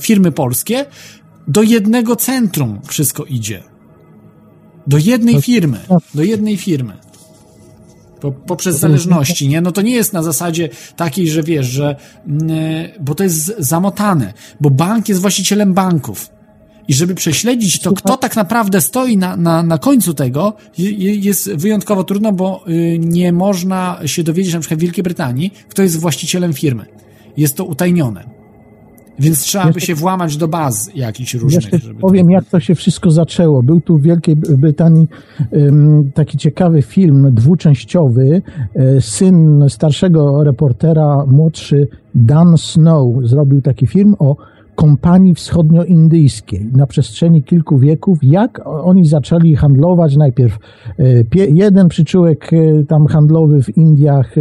firmy 0.00 0.32
polskie, 0.32 0.86
do 1.48 1.62
jednego 1.62 2.16
centrum 2.16 2.80
wszystko 2.86 3.24
idzie. 3.24 3.62
Do 4.86 4.98
jednej 4.98 5.42
firmy. 5.42 5.80
Do 6.14 6.22
jednej 6.22 6.56
firmy. 6.56 7.07
Po, 8.20 8.32
poprzez 8.32 8.78
zależności, 8.78 9.48
nie? 9.48 9.60
No 9.60 9.72
to 9.72 9.82
nie 9.82 9.92
jest 9.94 10.12
na 10.12 10.22
zasadzie 10.22 10.68
takiej, 10.96 11.28
że 11.30 11.42
wiesz, 11.42 11.66
że, 11.66 11.96
mm, 12.26 12.48
bo 13.00 13.14
to 13.14 13.24
jest 13.24 13.54
zamotane, 13.58 14.32
bo 14.60 14.70
bank 14.70 15.08
jest 15.08 15.20
właścicielem 15.20 15.74
banków. 15.74 16.30
I 16.88 16.94
żeby 16.94 17.14
prześledzić 17.14 17.80
to, 17.80 17.92
kto 17.92 18.16
tak 18.16 18.36
naprawdę 18.36 18.80
stoi 18.80 19.16
na, 19.16 19.36
na, 19.36 19.62
na 19.62 19.78
końcu 19.78 20.14
tego, 20.14 20.54
je- 20.78 20.90
je- 20.92 21.14
jest 21.16 21.52
wyjątkowo 21.54 22.04
trudno, 22.04 22.32
bo 22.32 22.64
y, 22.68 22.98
nie 23.02 23.32
można 23.32 24.00
się 24.06 24.22
dowiedzieć, 24.22 24.54
na 24.54 24.60
przykład 24.60 24.80
w 24.80 24.82
Wielkiej 24.82 25.02
Brytanii, 25.04 25.54
kto 25.68 25.82
jest 25.82 25.96
właścicielem 26.00 26.52
firmy. 26.52 26.84
Jest 27.36 27.56
to 27.56 27.64
utajnione. 27.64 28.37
Więc 29.20 29.40
trzeba 29.40 29.72
by 29.72 29.80
się 29.80 29.94
włamać 29.94 30.36
do 30.36 30.48
baz 30.48 30.90
jakichś 30.94 31.34
różnych. 31.34 31.72
Jeszcze 31.72 31.86
żeby 31.86 32.00
powiem, 32.00 32.30
jak 32.30 32.44
to 32.44 32.60
się 32.60 32.74
wszystko 32.74 33.10
zaczęło. 33.10 33.62
Był 33.62 33.80
tu 33.80 33.98
w 33.98 34.02
Wielkiej 34.02 34.36
Brytanii 34.36 35.06
taki 36.14 36.38
ciekawy 36.38 36.82
film 36.82 37.34
dwuczęściowy. 37.34 38.42
E, 38.74 39.00
Syn 39.00 39.64
starszego 39.68 40.44
reportera, 40.44 41.24
młodszy 41.26 41.88
Dan 42.14 42.58
Snow, 42.58 43.06
zrobił 43.24 43.62
taki 43.62 43.86
film 43.86 44.14
o 44.18 44.36
kompanii 44.74 45.34
wschodnioindyjskiej 45.34 46.70
na 46.72 46.86
przestrzeni 46.86 47.42
kilku 47.42 47.78
wieków, 47.78 48.18
jak 48.22 48.60
oni 48.66 49.06
zaczęli 49.06 49.56
handlować 49.56 50.16
najpierw 50.16 50.58
e, 50.98 51.04
jeden 51.54 51.88
przyczółek 51.88 52.50
e, 52.52 52.84
tam 52.84 53.06
handlowy 53.06 53.62
w 53.62 53.76
Indiach, 53.76 54.34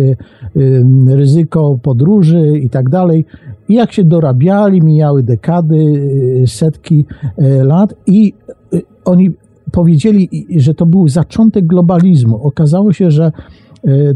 ryzyko 1.08 1.80
podróży 1.84 2.60
i 2.64 2.70
tak 2.70 2.90
dalej. 2.90 3.26
I 3.70 3.74
jak 3.74 3.94
się 3.94 4.04
dorabiali, 4.04 4.82
mijały 4.82 5.24
dekady, 5.24 6.10
e, 6.44 6.48
setki 6.48 7.06
e, 7.38 7.64
lat 7.64 7.94
i 8.08 8.34
e, 8.74 8.80
oni 9.06 9.32
powiedzieli, 9.72 10.30
że 10.58 10.74
to 10.74 10.86
był 10.86 11.08
zaczątek 11.08 11.68
globalizmu. 11.68 12.44
Okazało 12.44 12.94
się, 12.94 13.12
że 13.12 13.32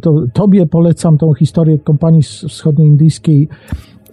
to 0.02 0.23
tobie 0.34 0.65
polecam 0.65 1.18
tą 1.18 1.34
historię 1.34 1.80
kompanii 1.80 2.22
wschodnioindyjskiej. 2.23 3.49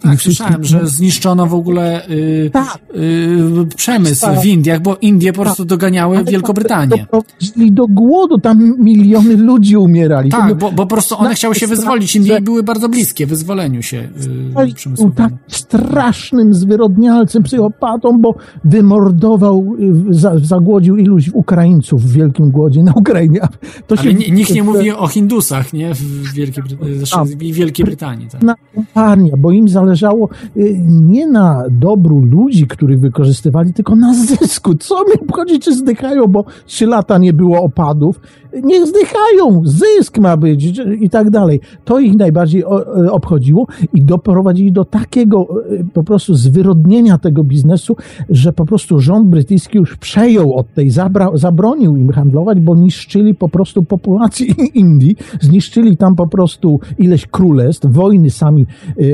Tak, 0.00 0.20
słyszałem, 0.22 0.64
że 0.64 0.86
zniszczono 0.86 1.46
w 1.46 1.54
ogóle 1.54 2.08
y, 2.08 2.50
Tak. 2.52 2.78
y, 2.96 3.76
przemysł 3.76 4.20
Tak. 4.26 4.40
w 4.40 4.46
Indiach, 4.46 4.80
bo 4.82 4.96
Indie 4.96 5.32
po 5.32 5.42
prostu 5.42 5.64
doganiały 5.64 6.24
Wielką 6.24 6.52
Brytanię. 6.52 6.88
Doprowadzili 7.12 7.72
do 7.72 7.86
głodu, 7.86 8.38
tam 8.38 8.74
miliony 8.78 9.36
ludzi 9.36 9.76
umierali. 9.76 10.30
Tak, 10.30 10.54
bo, 10.54 10.72
bo 10.72 10.82
po 10.82 10.86
prostu 10.86 11.18
one 11.18 11.34
chciały 11.34 11.54
się 11.54 11.66
wyzwolić. 11.66 12.16
Indie 12.16 12.40
były 12.40 12.62
bardzo 12.62 12.88
bliskie 12.88 13.26
wyzwoleniu 13.26 13.82
się 13.82 13.96
y, 13.96 14.28
był 14.64 14.74
przemysłowemu. 14.74 15.14
tak 15.16 15.32
strasznym 15.48 16.54
zwyrodnialcem, 16.54 17.42
psychopatą, 17.42 18.18
bo 18.20 18.34
wymordował, 18.64 19.74
y, 20.10 20.14
za, 20.14 20.38
zagłodził 20.38 20.96
iluś 20.96 21.30
Ukraińców 21.32 22.02
w 22.04 22.12
wielkim 22.12 22.50
głodzie 22.50 22.82
na 22.82 22.92
Ukrainie. 22.96 23.40
To 23.86 23.94
Ale 23.98 24.14
ni- 24.14 24.32
nikt 24.32 24.54
nie 24.54 24.62
mówi 24.62 24.90
o 24.92 25.06
Hindusach, 25.06 25.72
nie? 25.72 25.94
W 25.94 26.32
Wielkiej, 26.34 26.64
Bry- 26.64 27.04
znaczy 27.06 27.36
w 27.36 27.38
Wielkiej 27.38 27.86
Brytanii. 27.86 28.28
Tak. 28.28 28.42
na 28.42 28.54
kompania, 28.74 29.32
bo 29.38 29.50
im 29.52 29.68
zależało 29.88 30.28
y, 30.56 30.80
nie 30.86 31.26
na 31.26 31.64
dobru 31.70 32.24
ludzi, 32.24 32.66
których 32.66 33.00
wykorzystywali, 33.00 33.72
tylko 33.72 33.96
na 33.96 34.14
zysku. 34.14 34.74
Co 34.74 35.04
mi 35.04 35.12
obchodzi, 35.22 35.60
czy 35.60 35.74
zdychają, 35.74 36.26
bo 36.26 36.44
trzy 36.66 36.86
lata 36.86 37.18
nie 37.18 37.32
było 37.32 37.62
opadów. 37.62 38.20
Niech 38.62 38.86
zdychają, 38.86 39.62
zysk 39.64 40.18
ma 40.18 40.36
być 40.36 40.72
i 41.00 41.10
tak 41.10 41.30
dalej. 41.30 41.60
To 41.84 41.98
ich 41.98 42.16
najbardziej 42.16 42.62
e, 42.62 43.12
obchodziło 43.12 43.66
i 43.94 44.02
doprowadzili 44.02 44.72
do 44.72 44.84
takiego 44.84 45.46
e, 45.80 45.84
po 45.94 46.04
prostu 46.04 46.34
zwyrodnienia 46.34 47.18
tego 47.18 47.44
biznesu, 47.44 47.96
że 48.30 48.52
po 48.52 48.66
prostu 48.66 49.00
rząd 49.00 49.28
brytyjski 49.28 49.78
już 49.78 49.96
przejął 49.96 50.54
od 50.54 50.74
tej, 50.74 50.90
zabra, 50.90 51.30
zabronił 51.34 51.96
im 51.96 52.12
handlować, 52.12 52.60
bo 52.60 52.74
niszczyli 52.74 53.34
po 53.34 53.48
prostu 53.48 53.82
populację 53.82 54.46
Indii, 54.74 55.16
zniszczyli 55.40 55.96
tam 55.96 56.16
po 56.16 56.26
prostu 56.26 56.80
ileś 56.98 57.26
królestw, 57.26 57.86
wojny 57.86 58.30
sami 58.30 58.66
e, 58.98 59.04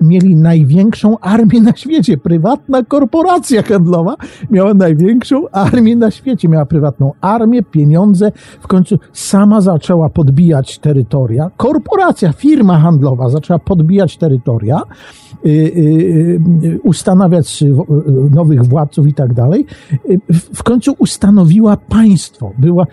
mieli 0.00 0.36
największą 0.36 1.18
armię 1.18 1.60
na 1.60 1.76
świecie. 1.76 2.16
Prywatna 2.16 2.82
korporacja 2.82 3.62
handlowa 3.62 4.16
miała 4.50 4.74
największą 4.74 5.48
armię 5.48 5.96
na 5.96 6.10
świecie. 6.10 6.48
Miała 6.48 6.66
prywatną 6.66 7.12
armię, 7.20 7.62
pieniądze. 7.62 8.32
W 8.60 8.67
końcu 8.68 8.98
sama 9.12 9.60
zaczęła 9.60 10.08
podbijać 10.08 10.78
terytoria. 10.78 11.50
Korporacja, 11.56 12.32
firma 12.32 12.78
handlowa 12.78 13.28
zaczęła 13.28 13.58
podbijać 13.58 14.16
terytoria, 14.16 14.82
y, 15.46 15.48
y, 15.48 16.40
y, 16.64 16.80
ustanawiać 16.84 17.64
w- 17.70 18.34
nowych 18.34 18.64
władców 18.64 19.06
i 19.06 19.14
tak 19.14 19.34
dalej. 19.34 19.66
W 20.32 20.58
w 20.58 20.62
końcu 20.62 20.94
ustanowiła 20.98 21.76
państwo. 21.76 22.52
Była, 22.58 22.86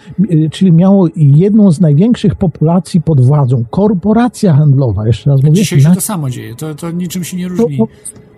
czyli 0.51 0.71
miało 0.71 1.07
jedną 1.15 1.71
z 1.71 1.81
największych 1.81 2.35
populacji 2.35 3.01
pod 3.01 3.21
władzą. 3.21 3.63
Korporacja 3.69 4.53
handlowa, 4.53 5.07
jeszcze 5.07 5.29
raz 5.29 5.43
mówię. 5.43 5.53
Dzisiaj 5.55 5.81
się 5.81 5.89
na 5.89 5.95
to 5.95 6.01
samo 6.01 6.29
dzieje. 6.29 6.55
To, 6.55 6.75
to 6.75 6.91
niczym 6.91 7.23
się 7.23 7.37
nie 7.37 7.49
to, 7.49 7.55
różni. 7.55 7.77
to, 7.77 7.87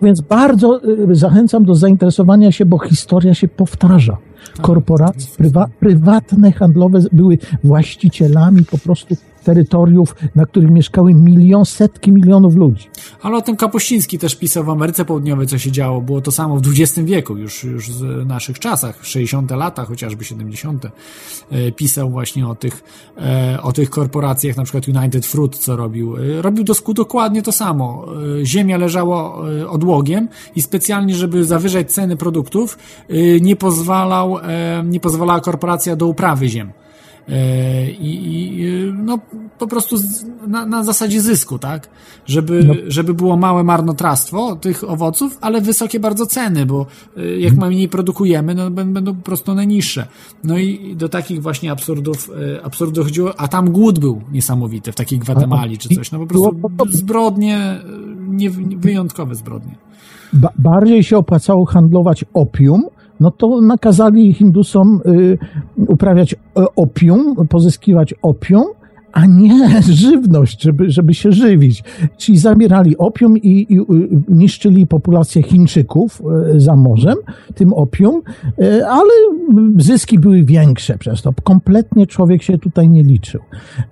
więc 0.02 0.20
bardzo 0.20 0.80
zachęcam 1.10 1.64
do 1.64 1.74
zainteresowania 1.74 2.52
się, 2.52 2.66
bo 2.66 2.78
historia 2.78 3.34
się 3.34 3.48
powtarza. 3.48 4.16
Korporacje 4.62 5.36
prywa, 5.36 5.68
prywatne, 5.80 6.52
handlowe 6.52 7.00
były 7.12 7.38
właścicielami 7.64 8.64
po 8.64 8.78
prostu 8.78 9.16
terytoriów, 9.48 10.14
na 10.34 10.46
których 10.46 10.70
mieszkały 10.70 11.14
milion, 11.14 11.64
setki 11.64 12.12
milionów 12.12 12.54
ludzi. 12.54 12.88
Ale 13.22 13.36
o 13.36 13.42
tym 13.42 13.56
Kapuściński 13.56 14.18
też 14.18 14.36
pisał 14.36 14.64
w 14.64 14.70
Ameryce 14.70 15.04
Południowej, 15.04 15.46
co 15.46 15.58
się 15.58 15.72
działo. 15.72 16.00
Było 16.00 16.20
to 16.20 16.32
samo 16.32 16.56
w 16.56 16.62
XX 16.66 16.98
wieku, 16.98 17.36
już, 17.36 17.64
już 17.64 17.90
w 17.90 18.26
naszych 18.26 18.58
czasach, 18.58 19.04
60. 19.06 19.50
lata, 19.50 19.84
chociażby 19.84 20.24
70. 20.24 20.84
e, 20.84 21.72
Pisał 21.72 22.10
właśnie 22.10 22.48
o 22.48 22.54
tych, 22.54 22.84
e, 23.16 23.58
o 23.62 23.72
tych 23.72 23.90
korporacjach, 23.90 24.56
na 24.56 24.64
przykład 24.64 24.88
United 24.88 25.26
Fruit, 25.26 25.58
co 25.58 25.76
robił. 25.76 26.16
E, 26.16 26.42
Robił 26.42 26.64
dosku 26.64 26.94
dokładnie 26.94 27.42
to 27.42 27.52
samo. 27.52 28.06
Ziemia 28.44 28.76
leżała 28.78 29.34
odłogiem 29.68 30.28
i 30.56 30.62
specjalnie, 30.62 31.14
żeby 31.14 31.44
zawyżać 31.44 31.92
ceny 31.92 32.16
produktów, 32.16 32.78
nie 33.40 33.56
pozwalał, 33.56 34.38
nie 34.84 35.00
pozwalała 35.00 35.40
korporacja 35.40 35.96
do 35.96 36.06
uprawy 36.06 36.48
ziem. 36.48 36.72
E, 37.28 37.90
I, 37.90 38.10
i 38.60 38.66
e, 38.66 38.92
no, 38.92 39.18
po 39.58 39.66
prostu 39.66 39.96
z, 39.96 40.24
na, 40.46 40.66
na 40.66 40.84
zasadzie 40.84 41.20
zysku, 41.20 41.58
tak? 41.58 41.88
Żeby, 42.26 42.64
No. 42.64 42.74
żeby 42.86 43.14
było 43.14 43.36
małe 43.36 43.64
marnotrawstwo 43.64 44.56
tych 44.56 44.90
owoców, 44.90 45.38
ale 45.40 45.60
wysokie 45.60 46.00
bardzo 46.00 46.26
ceny, 46.26 46.66
bo 46.66 46.86
e, 47.16 47.38
jak 47.38 47.52
Mhm. 47.52 47.72
mniej 47.72 47.88
produkujemy, 47.88 48.54
no 48.54 48.70
bę- 48.70 48.92
będą 48.92 49.14
po 49.14 49.22
prostu 49.22 49.52
one 49.52 49.66
niższe. 49.66 50.06
No 50.44 50.58
i 50.58 50.96
do 50.96 51.08
takich 51.08 51.42
właśnie 51.42 51.72
absurdów, 51.72 52.30
absurdów 52.62 53.04
chodziło, 53.06 53.40
a 53.40 53.48
tam 53.48 53.70
głód 53.70 53.98
był 53.98 54.20
niesamowity 54.32 54.92
w 54.92 54.94
takiej 54.94 55.18
Gwatemali 55.18 55.78
czy 55.78 55.88
coś. 55.88 56.12
No 56.12 56.18
po 56.18 56.26
prostu 56.26 56.56
zbrodnie, 56.90 57.80
nie, 58.28 58.50
wyjątkowe 58.76 59.34
zbrodnie. 59.34 59.74
Ba- 60.32 60.52
bardziej 60.58 61.02
się 61.04 61.16
opłacało 61.18 61.64
handlować 61.66 62.24
opium, 62.34 62.82
no 63.20 63.30
to 63.30 63.60
nakazali 63.60 64.34
Hindusom 64.34 65.00
y, 65.06 65.38
uprawiać 65.76 66.32
e, 66.34 66.36
opium, 66.76 67.34
pozyskiwać 67.48 68.14
opium, 68.22 68.64
a 69.12 69.26
nie 69.26 69.82
żywność, 69.82 70.62
żeby, 70.62 70.90
żeby 70.90 71.14
się 71.14 71.32
żywić. 71.32 71.84
Czyli 72.16 72.38
zabierali 72.38 72.96
opium 72.98 73.38
i, 73.38 73.66
i 73.74 73.80
y, 73.80 73.84
niszczyli 74.28 74.86
populację 74.86 75.42
Chińczyków 75.42 76.22
y, 76.54 76.60
za 76.60 76.76
morzem, 76.76 77.16
tym 77.54 77.72
opium, 77.72 78.22
y, 78.62 78.86
ale 78.86 79.10
zyski 79.78 80.18
były 80.18 80.44
większe 80.44 80.98
przez 80.98 81.22
to. 81.22 81.32
Kompletnie 81.44 82.06
człowiek 82.06 82.42
się 82.42 82.58
tutaj 82.58 82.88
nie 82.88 83.02
liczył. 83.02 83.40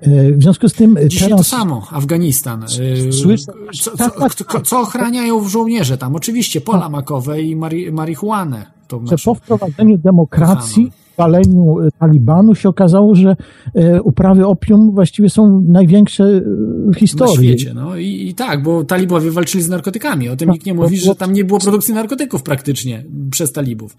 Y, 0.07 0.35
W 0.39 0.43
związku 0.43 0.69
z 0.69 0.73
tym 0.73 0.97
y, 0.97 1.09
Dzisiaj 1.09 1.29
teraz... 1.29 1.51
to 1.51 1.57
samo, 1.57 1.83
Afganistan. 1.93 2.63
Słyszę- 3.11 3.53
Co, 3.83 3.97
tak, 3.97 4.15
co, 4.15 4.21
tak, 4.21 4.35
co, 4.35 4.61
co 4.61 4.81
ochraniają 4.81 5.41
w 5.41 5.49
żołnierze 5.49 5.99
tam? 5.99 6.17
Oczywiście 6.17 6.61
pola 6.61 6.89
makowe 6.89 7.43
i 7.43 7.57
mari, 7.57 7.93
marihuanę. 7.93 8.76
To 8.89 9.01
że 9.01 9.07
znaczy, 9.07 9.25
po 9.25 9.35
wprowadzeniu 9.35 9.99
demokracji, 9.99 10.93
paleniu 11.17 11.81
e, 11.81 11.89
Talibanu 11.99 12.55
się 12.55 12.69
okazało, 12.69 13.15
że 13.15 13.37
e, 13.75 14.03
uprawy 14.03 14.47
opium 14.47 14.91
właściwie 14.95 15.31
są 15.31 15.61
największe 15.69 16.25
e, 16.25 16.41
w 16.41 16.87
na 16.87 16.95
historii. 16.95 17.35
świecie. 17.49 17.75
No 17.75 17.97
i, 17.97 18.29
i 18.29 18.35
tak, 18.35 18.63
bo 18.63 18.85
talibowie 18.85 19.31
walczyli 19.31 19.65
z 19.65 19.69
narkotykami. 19.69 20.29
O 20.29 20.37
tym 20.37 20.49
Tak, 20.49 20.53
nikt 20.55 20.67
nie 20.67 20.75
mówi, 20.75 20.97
było- 20.97 21.07
że 21.07 21.15
tam 21.15 21.33
nie 21.33 21.45
było 21.45 21.59
produkcji 21.61 21.95
narkotyków 21.95 22.43
praktycznie 22.43 23.05
przez 23.31 23.53
talibów. 23.53 23.97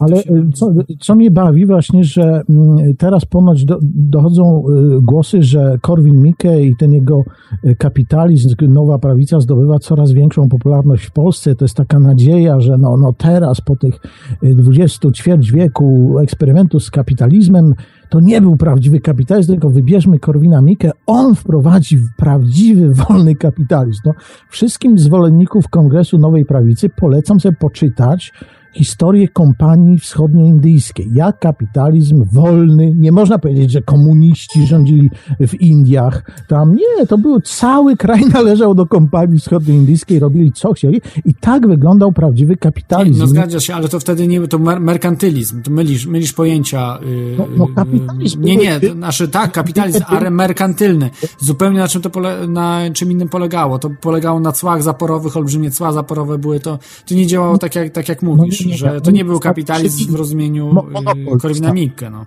Ale 0.00 0.16
e, 0.16 0.22
co, 0.54 0.72
co 1.00 1.14
mnie 1.14 1.30
bawi 1.30 1.66
właśnie, 1.66 2.04
że 2.04 2.42
mm, 2.50 2.96
teraz 2.98 3.24
ponoć 3.24 3.64
do, 3.64 3.78
dochodzą 3.82 4.64
e, 4.64 5.00
głosy, 5.02 5.42
że 5.42 5.78
Korwin 5.80 6.22
Mikke 6.22 6.62
i 6.62 6.76
ten 6.76 6.92
jego 6.92 7.22
e, 7.64 7.74
kapitalizm, 7.74 8.54
nowa 8.68 8.98
prawica 8.98 9.40
zdobywa 9.40 9.78
coraz 9.78 10.12
większą 10.12 10.48
popularność 10.48 11.04
w 11.04 11.12
Polsce. 11.12 11.54
To 11.54 11.64
jest 11.64 11.76
taka 11.76 11.98
nadzieja, 11.98 12.60
że 12.60 12.78
no, 12.78 12.96
no 12.96 13.12
teraz 13.12 13.60
po 13.60 13.76
tych 13.76 13.94
e, 14.42 14.54
20 14.54 15.10
ćwierć 15.10 15.52
wieku 15.52 16.18
eksperymentu 16.18 16.80
z 16.80 16.90
kapitalizmem 16.90 17.74
to 18.10 18.20
nie 18.20 18.40
był 18.40 18.56
prawdziwy 18.56 19.00
kapitalizm, 19.00 19.52
tylko 19.52 19.70
wybierzmy 19.70 20.18
Korwina 20.18 20.60
Mikke, 20.62 20.90
on 21.06 21.34
wprowadzi 21.34 21.98
prawdziwy, 22.16 22.94
wolny 23.08 23.34
kapitalizm. 23.34 24.00
No, 24.04 24.12
wszystkim 24.50 24.98
zwolenników 24.98 25.68
Kongresu 25.68 26.18
Nowej 26.18 26.44
Prawicy 26.44 26.88
polecam 26.88 27.40
sobie 27.40 27.56
poczytać 27.60 28.32
historię 28.72 29.28
kompanii 29.28 29.98
wschodnioindyjskiej. 29.98 31.10
Jak 31.14 31.38
kapitalizm 31.38 32.24
wolny, 32.32 32.92
nie 32.96 33.12
można 33.12 33.38
powiedzieć, 33.38 33.70
że 33.70 33.82
komuniści 33.82 34.66
rządzili 34.66 35.10
w 35.40 35.54
Indiach. 35.60 36.22
Tam 36.48 36.74
nie, 36.74 37.06
to 37.06 37.18
był 37.18 37.40
cały 37.40 37.96
kraj 37.96 38.20
należał 38.34 38.74
do 38.74 38.86
kompanii 38.86 39.38
wschodnioindyjskiej, 39.38 40.18
robili 40.18 40.52
co 40.52 40.72
chcieli 40.72 41.00
i 41.24 41.34
tak 41.34 41.66
wyglądał 41.66 42.12
prawdziwy 42.12 42.56
kapitalizm. 42.56 43.20
No 43.20 43.26
zgadza 43.26 43.60
się, 43.60 43.74
ale 43.74 43.88
to 43.88 44.00
wtedy 44.00 44.26
nie 44.26 44.48
to 44.48 44.58
mer- 44.58 44.80
merkantylizm, 44.80 45.62
to 45.62 45.70
mylisz, 45.70 46.06
mylisz 46.06 46.32
pojęcia. 46.32 46.98
Yy, 47.02 47.30
No, 47.38 47.46
no 47.56 47.66
kapitalizm. 47.76 48.42
Nie, 48.42 48.56
nie, 48.56 48.80
to 48.80 48.92
znaczy 48.92 49.28
tak, 49.28 49.52
kapitalizm, 49.52 50.02
ale 50.06 50.30
merkantylny. 50.30 51.10
Zupełnie 51.38 51.78
na 51.78 51.88
czym 51.88 52.02
to 52.02 52.10
pole, 52.10 52.46
na 52.48 52.80
czym 52.92 53.12
innym 53.12 53.28
polegało. 53.28 53.78
To 53.78 53.90
polegało 54.00 54.40
na 54.40 54.52
cłach 54.52 54.82
zaporowych, 54.82 55.36
olbrzymie 55.36 55.70
cła 55.70 55.92
zaporowe 55.92 56.38
były, 56.38 56.60
to, 56.60 56.78
to 57.06 57.14
nie 57.14 57.26
działało 57.26 57.58
tak 57.58 57.74
jak, 57.74 57.92
tak 57.92 58.08
jak 58.08 58.22
mówisz, 58.22 58.59
nie, 58.59 58.59
nie, 58.59 58.59
że 58.68 59.00
to 59.00 59.10
nie 59.10 59.24
był 59.24 59.40
kapitalizm 59.40 60.12
w 60.12 60.14
rozumieniu 60.14 60.84
yy, 61.16 61.38
Korwina. 61.38 61.72
Mikke, 61.72 62.10
no. 62.10 62.26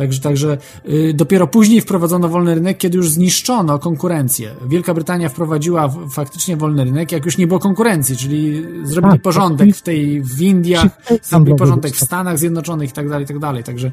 Także, 0.00 0.20
także 0.20 0.58
y, 0.88 1.14
dopiero 1.14 1.46
później 1.46 1.80
wprowadzono 1.80 2.28
wolny 2.28 2.54
rynek, 2.54 2.78
kiedy 2.78 2.96
już 2.96 3.10
zniszczono 3.10 3.78
konkurencję. 3.78 4.50
Wielka 4.68 4.94
Brytania 4.94 5.28
wprowadziła 5.28 5.94
faktycznie 6.10 6.56
wolny 6.56 6.84
rynek, 6.84 7.12
jak 7.12 7.24
już 7.24 7.38
nie 7.38 7.46
było 7.46 7.60
konkurencji, 7.60 8.16
czyli 8.16 8.66
zrobili 8.82 9.12
Tak, 9.12 9.22
porządek 9.22 9.76
w 9.76 9.82
tej 9.82 10.22
w 10.22 10.40
Indiach, 10.40 10.86
zrobili 11.22 11.56
porządek 11.56 11.94
w. 11.94 12.04
Stanach 12.04 12.38
Zjednoczonych 12.38 12.90
i 12.90 12.92
tak 12.92 13.08
dalej, 13.08 13.24
i 13.24 13.28
tak 13.28 13.38
dalej. 13.38 13.64
Także, 13.64 13.92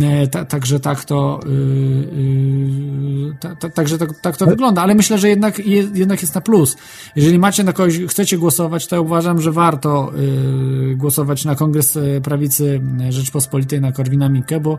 e, 0.00 0.26
ta, 0.26 0.44
także 0.44 0.80
tak 0.80 1.04
to 1.04 1.40
y, 1.46 1.48
y, 1.48 3.36
ta, 3.40 3.56
ta, 3.56 3.70
także 3.70 3.98
tak, 3.98 4.20
tak 4.20 4.36
to 4.36 4.46
wygląda, 4.46 4.82
ale 4.82 4.94
myślę, 4.94 5.18
że 5.18 5.28
jednak, 5.28 5.58
je, 5.58 5.88
jednak 5.94 6.22
jest 6.22 6.34
na 6.34 6.40
plus. 6.40 6.76
Jeżeli 7.16 7.38
macie 7.38 7.64
na 7.64 7.72
kogoś, 7.72 7.98
chcecie 8.08 8.38
głosować, 8.38 8.86
to 8.86 8.96
ja 8.96 9.02
uważam, 9.02 9.40
że 9.40 9.52
warto 9.52 10.12
głosować 10.96 11.44
na 11.44 11.54
Kongres 11.54 11.98
Prawicy 12.22 12.80
Rzeczpospolitej, 13.08 13.80
na 13.80 13.92
Korwina 13.92 14.28
Mikke, 14.28 14.60
bo 14.60 14.78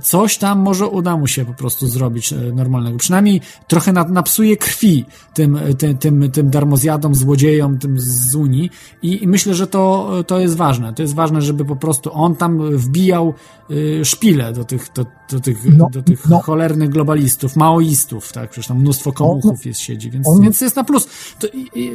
coś 0.00 0.38
tam 0.38 0.58
może 0.58 0.86
uda 0.86 1.16
mu 1.16 1.26
się 1.26 1.44
po 1.44 1.54
prostu 1.54 1.86
zrobić 1.86 2.32
e, 2.32 2.36
normalnego. 2.36 2.98
Przynajmniej 2.98 3.40
trochę 3.68 3.92
na, 3.92 4.04
napsuje 4.04 4.56
krwi 4.56 5.04
tym, 5.34 5.58
tym, 5.78 5.98
tym, 5.98 6.30
tym 6.30 6.50
darmozjadom, 6.50 7.14
złodziejom, 7.14 7.78
tym 7.78 8.00
z 8.00 8.34
Unii 8.34 8.70
i, 9.02 9.22
i 9.22 9.28
myślę, 9.28 9.54
że 9.54 9.66
to, 9.66 10.10
to 10.26 10.40
jest 10.40 10.56
ważne. 10.56 10.92
To 10.92 11.02
jest 11.02 11.14
ważne, 11.14 11.42
żeby 11.42 11.64
po 11.64 11.76
prostu 11.76 12.10
on 12.14 12.36
tam 12.36 12.76
wbijał 12.76 13.28
y, 13.28 13.61
szpile 14.04 14.52
do 14.52 14.64
tych, 14.64 14.88
do, 14.94 15.06
do 15.30 15.40
tych, 15.40 15.58
No, 15.78 15.88
do 15.92 16.02
tych 16.02 16.28
no. 16.28 16.40
cholernych 16.42 16.88
globalistów, 16.88 17.56
maoistów, 17.56 18.32
tak? 18.32 18.50
Przecież 18.50 18.66
tam 18.68 18.78
mnóstwo 18.80 19.12
komuchów 19.12 19.66
jest 19.66 19.80
siedzi, 19.80 20.10
więc, 20.10 20.28
on- 20.28 20.40
więc 20.42 20.60
jest 20.60 20.76
na 20.76 20.84
plus. 20.84 21.08
To, 21.38 21.46
i, 21.46 21.70
i, 21.74 21.92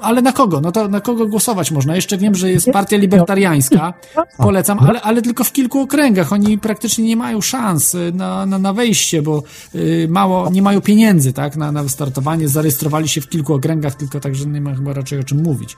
ale 0.00 0.22
na 0.22 0.32
kogo? 0.32 0.60
No 0.60 0.72
to 0.72 0.88
na 0.88 1.00
kogo 1.00 1.26
głosować 1.26 1.70
można? 1.70 1.94
Jeszcze 1.96 2.18
wiem, 2.18 2.34
że 2.34 2.50
jest 2.50 2.70
partia 2.72 2.96
libertariańska, 2.96 3.94
polecam, 4.38 4.78
ale, 4.78 5.02
ale 5.02 5.22
tylko 5.22 5.44
w 5.44 5.52
kilku 5.52 5.80
okręgach. 5.80 6.32
Oni 6.32 6.58
praktycznie 6.58 7.04
nie 7.04 7.16
mają 7.16 7.40
szans 7.40 7.94
y, 7.94 8.12
na, 8.14 8.46
na, 8.46 8.58
na 8.58 8.72
wejście, 8.72 9.22
bo 9.22 9.42
y, 9.74 10.06
mało, 10.10 10.50
nie 10.50 10.62
mają 10.62 10.80
pieniędzy, 10.80 11.32
tak? 11.32 11.56
Na, 11.56 11.72
na 11.72 11.82
wystartowanie. 11.82 12.48
Zarejestrowali 12.48 13.08
się 13.08 13.20
w 13.20 13.28
kilku 13.28 13.54
okręgach, 13.54 13.94
tylko 13.94 14.20
także 14.20 14.46
nie 14.46 14.60
ma 14.60 14.74
chyba 14.74 14.92
raczej 14.92 15.18
o 15.20 15.24
czym 15.24 15.42
mówić. 15.42 15.76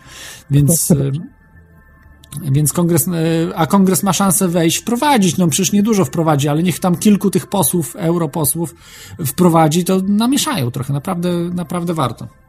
Więc... 0.50 0.92
więc 2.42 2.72
kongres, 2.72 3.08
e, 3.08 3.12
a 3.56 3.66
kongres 3.66 4.02
ma 4.02 4.12
szansę 4.12 4.48
wejść, 4.48 4.76
wprowadzić, 4.78 5.36
no 5.36 5.48
przecież 5.48 5.72
niedużo 5.72 6.04
wprowadzi, 6.04 6.48
ale 6.48 6.62
niech 6.62 6.78
tam 6.78 6.96
kilku 6.96 7.30
tych 7.30 7.46
posłów, 7.46 7.96
europosłów 7.96 8.74
wprowadzi, 9.26 9.84
to 9.84 10.00
namieszają 10.08 10.70
trochę, 10.70 10.92
naprawdę, 10.92 11.30
naprawdę 11.54 11.94
warto. 11.94 12.45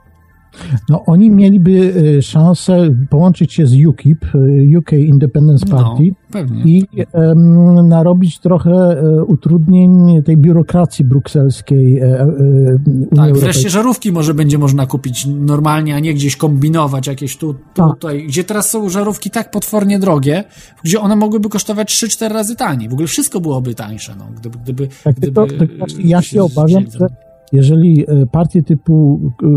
No, 0.89 1.03
oni 1.05 1.31
mieliby 1.31 1.93
e, 2.17 2.21
szansę 2.21 2.89
połączyć 3.09 3.53
się 3.53 3.67
z 3.67 3.85
UKIP, 3.85 4.25
e, 4.35 4.77
UK 4.79 4.91
Independence 4.93 5.65
No, 5.69 5.77
Party, 5.77 6.03
pewnie. 6.31 6.63
i 6.63 6.83
em, 7.13 7.87
narobić 7.87 8.39
trochę 8.39 8.71
e, 8.71 9.23
utrudnień 9.23 10.23
tej 10.23 10.37
biurokracji 10.37 11.05
brukselskiej 11.05 11.99
e, 11.99 12.03
e, 12.21 12.25
Unii 12.25 12.77
Tak, 13.09 13.19
Europejskiej. 13.19 13.39
wreszcie 13.41 13.69
żarówki 13.69 14.11
może 14.11 14.33
będzie 14.33 14.57
można 14.57 14.85
kupić 14.85 15.25
normalnie, 15.25 15.95
a 15.95 15.99
nie 15.99 16.13
gdzieś 16.13 16.35
kombinować 16.35 17.07
jakieś 17.07 17.37
tu, 17.37 17.55
Tak. 17.73 17.89
tutaj, 17.93 18.27
gdzie 18.27 18.43
teraz 18.43 18.69
są 18.69 18.89
żarówki 18.89 19.29
tak 19.29 19.51
potwornie 19.51 19.99
drogie, 19.99 20.43
gdzie 20.83 20.99
one 21.01 21.15
mogłyby 21.15 21.49
kosztować 21.49 21.93
3-4 21.95 22.33
razy 22.33 22.55
taniej. 22.55 22.89
W 22.89 22.93
ogóle 22.93 23.07
wszystko 23.07 23.39
byłoby 23.39 23.75
tańsze, 23.75 24.15
no, 24.19 24.25
gdyby, 24.39 24.57
gdyby, 24.63 24.87
Tak, 25.03 25.15
gdyby 25.15 25.47
tylko, 25.47 25.57
tylko 25.65 25.85
ja 25.99 26.21
się 26.21 26.43
obawiam, 26.43 26.83
że 26.99 27.07
jeżeli 27.51 28.05
e, 28.07 28.25
partie 28.25 28.63
typu 28.63 29.19
e, 29.43 29.47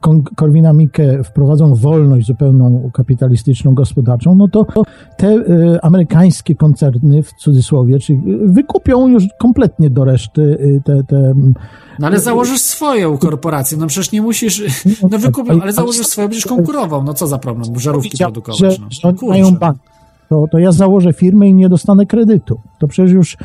Kon- 0.00 0.22
Korwina 0.36 0.72
Mikke 0.72 1.24
wprowadzą 1.24 1.74
wolność 1.74 2.26
zupełną 2.26 2.90
kapitalistyczną, 2.94 3.74
gospodarczą, 3.74 4.34
no 4.34 4.48
to 4.48 4.66
te 5.16 5.26
e, 5.28 5.84
amerykańskie 5.84 6.54
koncerny, 6.54 7.22
w 7.22 7.32
cudzysłowie, 7.32 7.98
czyli 7.98 8.20
wykupią 8.44 9.08
już 9.08 9.24
kompletnie 9.38 9.90
do 9.90 10.04
reszty 10.04 10.58
te, 10.84 11.04
te 11.04 11.34
No 11.98 12.06
ale 12.06 12.18
założysz 12.18 12.60
swoją 12.60 13.18
korporację, 13.18 13.78
no 13.78 13.86
przecież 13.86 14.12
nie 14.12 14.22
musisz, 14.22 14.84
no 15.10 15.18
wykupią, 15.18 15.62
ale 15.62 15.72
założysz 15.72 16.06
swoją, 16.06 16.28
będziesz 16.28 16.46
konkurował, 16.46 17.02
no 17.04 17.14
co 17.14 17.26
za 17.26 17.38
problem, 17.38 17.78
żarówki 17.80 18.18
produkować, 18.18 18.80
no. 19.04 19.12
Kurczę. 19.12 19.26
mają 19.26 19.50
bank. 19.50 19.78
To, 20.32 20.44
to 20.52 20.58
ja 20.58 20.72
założę 20.72 21.12
firmę 21.12 21.48
i 21.48 21.54
nie 21.54 21.68
dostanę 21.68 22.06
kredytu. 22.06 22.60
To 22.78 22.88
przecież 22.88 23.12
już 23.12 23.36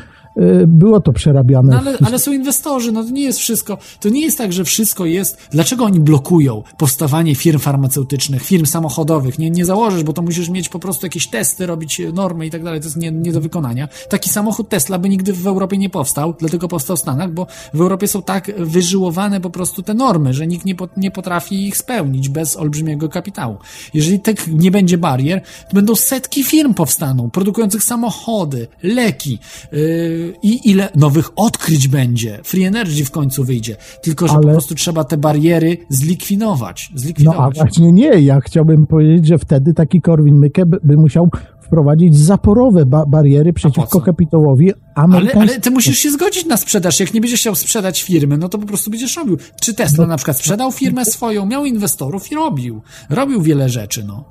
było 0.66 1.00
to 1.00 1.12
przerabiane. 1.12 1.72
No 1.72 1.78
ale, 1.78 1.98
ale 2.06 2.18
są 2.18 2.32
inwestorzy, 2.32 2.92
no 2.92 3.04
to 3.04 3.10
nie 3.10 3.22
jest 3.22 3.38
wszystko, 3.38 3.78
to 4.00 4.08
nie 4.08 4.20
jest 4.20 4.38
tak, 4.38 4.52
że 4.52 4.64
wszystko 4.64 5.06
jest, 5.06 5.38
dlaczego 5.50 5.84
oni 5.84 6.00
blokują 6.00 6.62
powstawanie 6.78 7.34
firm 7.34 7.58
farmaceutycznych, 7.58 8.42
firm 8.42 8.66
samochodowych, 8.66 9.38
nie, 9.38 9.50
nie 9.50 9.64
założysz, 9.64 10.02
bo 10.02 10.12
to 10.12 10.22
musisz 10.22 10.48
mieć 10.48 10.68
po 10.68 10.78
prostu 10.78 11.06
jakieś 11.06 11.26
testy, 11.26 11.66
robić 11.66 12.00
normy 12.12 12.46
i 12.46 12.50
tak 12.50 12.64
dalej, 12.64 12.80
to 12.80 12.86
jest 12.86 12.96
nie, 12.96 13.10
nie 13.10 13.32
do 13.32 13.40
wykonania. 13.40 13.88
Taki 14.08 14.30
samochód 14.30 14.68
Tesla 14.68 14.98
by 14.98 15.08
nigdy 15.08 15.32
w 15.32 15.46
Europie 15.46 15.78
nie 15.78 15.90
powstał, 15.90 16.34
dlatego 16.38 16.68
powstał 16.68 16.96
w 16.96 17.00
Stanach, 17.00 17.32
bo 17.32 17.46
w 17.74 17.80
Europie 17.80 18.08
są 18.08 18.22
tak 18.22 18.52
wyżyłowane 18.58 19.40
po 19.40 19.50
prostu 19.50 19.82
te 19.82 19.94
normy, 19.94 20.34
że 20.34 20.46
nikt 20.46 20.64
nie, 20.64 20.74
pot, 20.74 20.96
nie 20.96 21.10
potrafi 21.10 21.66
ich 21.66 21.76
spełnić 21.76 22.28
bez 22.28 22.56
olbrzymiego 22.56 23.08
kapitału. 23.08 23.56
Jeżeli 23.94 24.20
tak 24.20 24.46
nie 24.46 24.70
będzie 24.70 24.98
barier, 24.98 25.42
to 25.68 25.74
będą 25.74 25.94
setki 25.94 26.44
firm 26.44 26.74
powstaną, 26.74 27.30
produkujących 27.30 27.84
samochody, 27.84 28.68
leki 28.82 29.38
yy, 29.72 30.27
i 30.42 30.70
ile 30.70 30.88
nowych 30.94 31.30
odkryć 31.36 31.88
będzie. 31.88 32.40
Free 32.44 32.64
Energy 32.64 33.04
w 33.04 33.10
końcu 33.10 33.44
wyjdzie. 33.44 33.76
Tylko, 34.02 34.26
że 34.28 34.32
Ale- 34.34 34.42
po 34.42 34.48
prostu 34.48 34.74
trzeba 34.74 35.04
te 35.04 35.16
bariery 35.16 35.76
zlikwidować. 35.88 36.88
No 36.90 36.96
a 36.96 37.00
Zlikwidować. 37.00 37.56
właśnie 37.56 37.92
nie, 37.92 38.08
ja 38.20 38.40
chciałbym 38.40 38.86
powiedzieć, 38.86 39.26
że 39.26 39.38
wtedy 39.38 39.74
taki 39.74 40.00
Korwin 40.00 40.40
Mikke 40.40 40.66
by, 40.66 40.78
by 40.84 40.96
musiał 40.96 41.28
wprowadzić 41.60 42.16
zaporowe 42.16 42.86
ba 42.86 43.06
bariery 43.06 43.52
przeciwko 43.52 44.00
kapitałowi 44.00 44.72
ale, 44.72 44.78
amerykańskiemu. 44.94 45.42
ale 45.52 45.60
ty 45.60 45.70
musisz 45.70 45.98
się 45.98 46.10
zgodzić 46.10 46.46
na 46.46 46.56
sprzedaż. 46.56 47.00
Jak 47.00 47.14
nie 47.14 47.20
będziesz 47.20 47.40
chciał 47.40 47.54
sprzedać 47.54 48.02
firmy, 48.02 48.38
no 48.38 48.48
to 48.48 48.58
po 48.58 48.66
prostu 48.66 48.90
będziesz 48.90 49.16
robił. 49.16 49.36
Czy 49.60 49.74
Tesla 49.74 50.06
na 50.06 50.16
przykład 50.16 50.36
sprzedał 50.38 50.72
firmę 50.72 51.04
swoją, 51.04 51.46
miał 51.46 51.64
inwestorów 51.64 52.32
i 52.32 52.34
robił. 52.34 52.80
Robił 53.10 53.42
wiele 53.42 53.68
rzeczy, 53.68 54.04
no. 54.04 54.24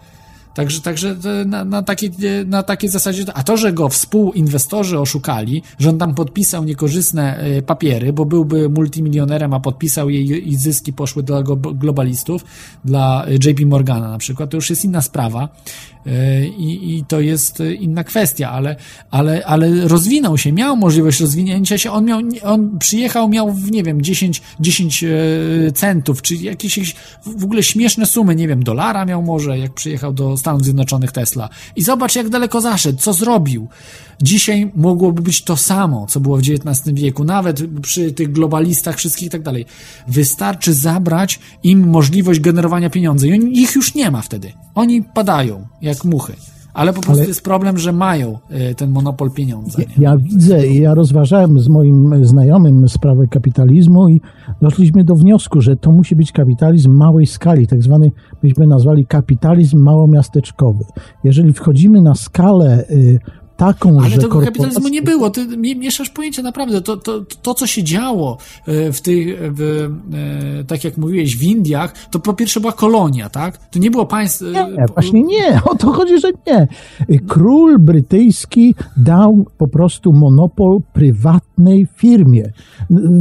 Także, 0.58 0.82
także 0.82 1.16
to 1.16 1.30
na, 1.46 1.66
na, 1.66 1.84
takiej, 1.84 2.12
na 2.46 2.64
takiej 2.64 2.90
zasadzie, 2.90 3.24
a 3.34 3.44
to, 3.44 3.58
że 3.58 3.74
go 3.74 3.90
współinwestorzy 3.90 5.00
oszukali, 5.00 5.64
że 5.80 5.90
on 5.90 5.98
tam 5.98 6.16
podpisał 6.16 6.64
niekorzystne 6.64 7.38
e, 7.38 7.62
papiery, 7.62 8.14
bo 8.14 8.26
byłby 8.26 8.70
multimilionerem, 8.70 9.54
a 9.54 9.60
podpisał 9.60 10.10
je 10.10 10.22
i 10.38 10.56
zyski 10.56 10.94
poszły 10.94 11.24
dla 11.24 11.44
globalistów, 11.74 12.46
dla 12.86 13.26
e, 13.26 13.34
JP 13.34 13.66
Morgana 13.66 14.12
na 14.12 14.18
przykład, 14.18 14.50
to 14.50 14.58
już 14.58 14.70
jest 14.70 14.86
inna 14.86 15.02
sprawa. 15.02 15.44
e, 15.44 15.97
i, 16.58 16.96
i 16.98 17.06
to 17.06 17.20
jest 17.20 17.62
e, 17.62 17.74
inna 17.74 18.04
kwestia, 18.04 18.52
ale, 18.52 18.76
ale, 19.12 19.46
ale 19.46 19.88
rozwinął 19.88 20.38
się, 20.38 20.52
miał 20.52 20.78
możliwość 20.78 21.20
rozwinięcia 21.20 21.78
się, 21.78 21.92
on 21.92 22.06
miał, 22.06 22.20
on 22.44 22.80
przyjechał, 22.80 23.30
miał, 23.30 23.56
nie 23.72 23.84
wiem, 23.84 24.02
10, 24.02 24.42
10 24.60 25.04
e, 25.04 25.08
centów, 25.72 26.22
czy 26.22 26.36
jakieś 26.36 26.96
w 27.26 27.44
ogóle 27.44 27.64
śmieszne 27.64 28.06
sumy, 28.06 28.36
nie 28.36 28.48
wiem, 28.48 28.64
dolara 28.64 29.06
miał 29.06 29.24
może, 29.24 29.60
jak 29.60 29.74
przyjechał 29.74 30.14
do 30.14 30.38
Stanów 30.38 30.64
Zjednoczonych 30.64 31.12
Tesla. 31.12 31.50
I 31.76 31.84
zobacz, 31.84 32.16
jak 32.16 32.30
daleko 32.30 32.62
zaszedł, 32.62 33.00
co 33.00 33.14
zrobił. 33.14 33.68
Dzisiaj 34.22 34.72
mogłoby 34.76 35.22
być 35.22 35.42
to 35.42 35.58
samo, 35.58 36.06
co 36.10 36.20
było 36.20 36.38
w 36.38 36.40
XIX 36.40 36.82
wieku, 36.94 37.24
nawet 37.24 37.62
przy 37.82 38.12
tych 38.12 38.32
globalistach 38.32 38.98
wszystkich 38.98 39.28
i 39.28 39.30
tak 39.30 39.42
dalej. 39.42 39.66
Wystarczy 40.08 40.74
zabrać 40.74 41.40
im 41.64 41.90
możliwość 41.90 42.40
generowania 42.40 42.90
pieniędzy 42.90 43.28
i 43.28 43.62
ich 43.62 43.76
już 43.76 43.96
nie 43.96 44.12
ma 44.12 44.22
wtedy. 44.22 44.54
Oni 44.76 45.04
padają, 45.04 45.68
jak 45.82 45.97
muchy. 46.06 46.34
Ale 46.74 46.94
po 46.94 47.02
prostu 47.02 47.22
Ale- 47.22 47.28
jest 47.28 47.44
problem, 47.44 47.78
że 47.78 47.94
mają 47.94 48.38
e, 48.50 48.76
ten 48.76 48.92
monopol 48.92 49.32
pieniądza. 49.32 49.80
Nie? 49.80 49.86
Ja 49.98 50.18
widzę, 50.18 50.68
ja 50.68 50.94
rozważałem 50.94 51.60
z 51.60 51.70
moim 51.70 52.26
znajomym 52.26 52.90
sprawę 52.90 53.28
kapitalizmu 53.28 54.10
i 54.10 54.22
doszliśmy 54.62 55.04
do 55.04 55.16
wniosku, 55.16 55.62
że 55.62 55.76
to 55.76 55.92
musi 55.92 56.16
być 56.16 56.32
kapitalizm 56.32 56.92
małej 56.92 57.26
skali, 57.26 57.68
tak 57.68 57.84
zwany 57.84 58.12
byśmy 58.44 58.68
nazwali 58.68 59.06
kapitalizm 59.06 59.80
małomiasteczkowy. 59.80 60.84
Jeżeli 61.24 61.54
wchodzimy 61.54 62.02
na 62.02 62.16
skalę 62.16 62.86
y, 62.90 63.20
taką, 63.58 64.00
Ale 64.00 64.10
że 64.10 64.18
tego 64.18 64.28
korporacje- 64.28 64.46
kapitalizmu 64.46 64.88
nie 64.88 65.02
było. 65.02 65.30
Ty 65.30 65.58
mi- 65.58 65.76
mieszasz 65.76 66.10
pojęcia, 66.10 66.42
naprawdę. 66.42 66.82
To, 66.82 66.98
to, 66.98 67.22
to 67.42 67.54
co 67.54 67.68
się 67.68 67.84
działo 67.84 68.38
e, 68.68 68.92
w 68.92 69.02
tych, 69.02 69.54
w, 69.54 69.62
e, 70.62 70.64
tak 70.64 70.84
jak 70.84 70.98
mówiłeś, 70.98 71.38
w 71.38 71.44
Indiach, 71.44 71.94
to 72.12 72.20
po 72.20 72.34
pierwsze 72.34 72.60
była 72.60 72.74
kolonia, 72.74 73.30
tak? 73.30 73.70
To 73.70 73.80
nie 73.80 73.92
było 73.92 74.06
państwo... 74.06 74.46
Nie, 74.46 74.86
właśnie 74.94 75.24
nie, 75.24 75.62
o 75.66 75.76
to 75.76 75.92
chodzi, 75.92 76.20
że 76.20 76.32
nie. 76.48 76.68
Król 77.28 77.80
brytyjski 77.80 78.76
dał 78.98 79.46
po 79.58 79.68
prostu 79.68 80.14
monopol 80.14 80.80
prywatnej 80.94 81.88
firmie. 81.96 82.52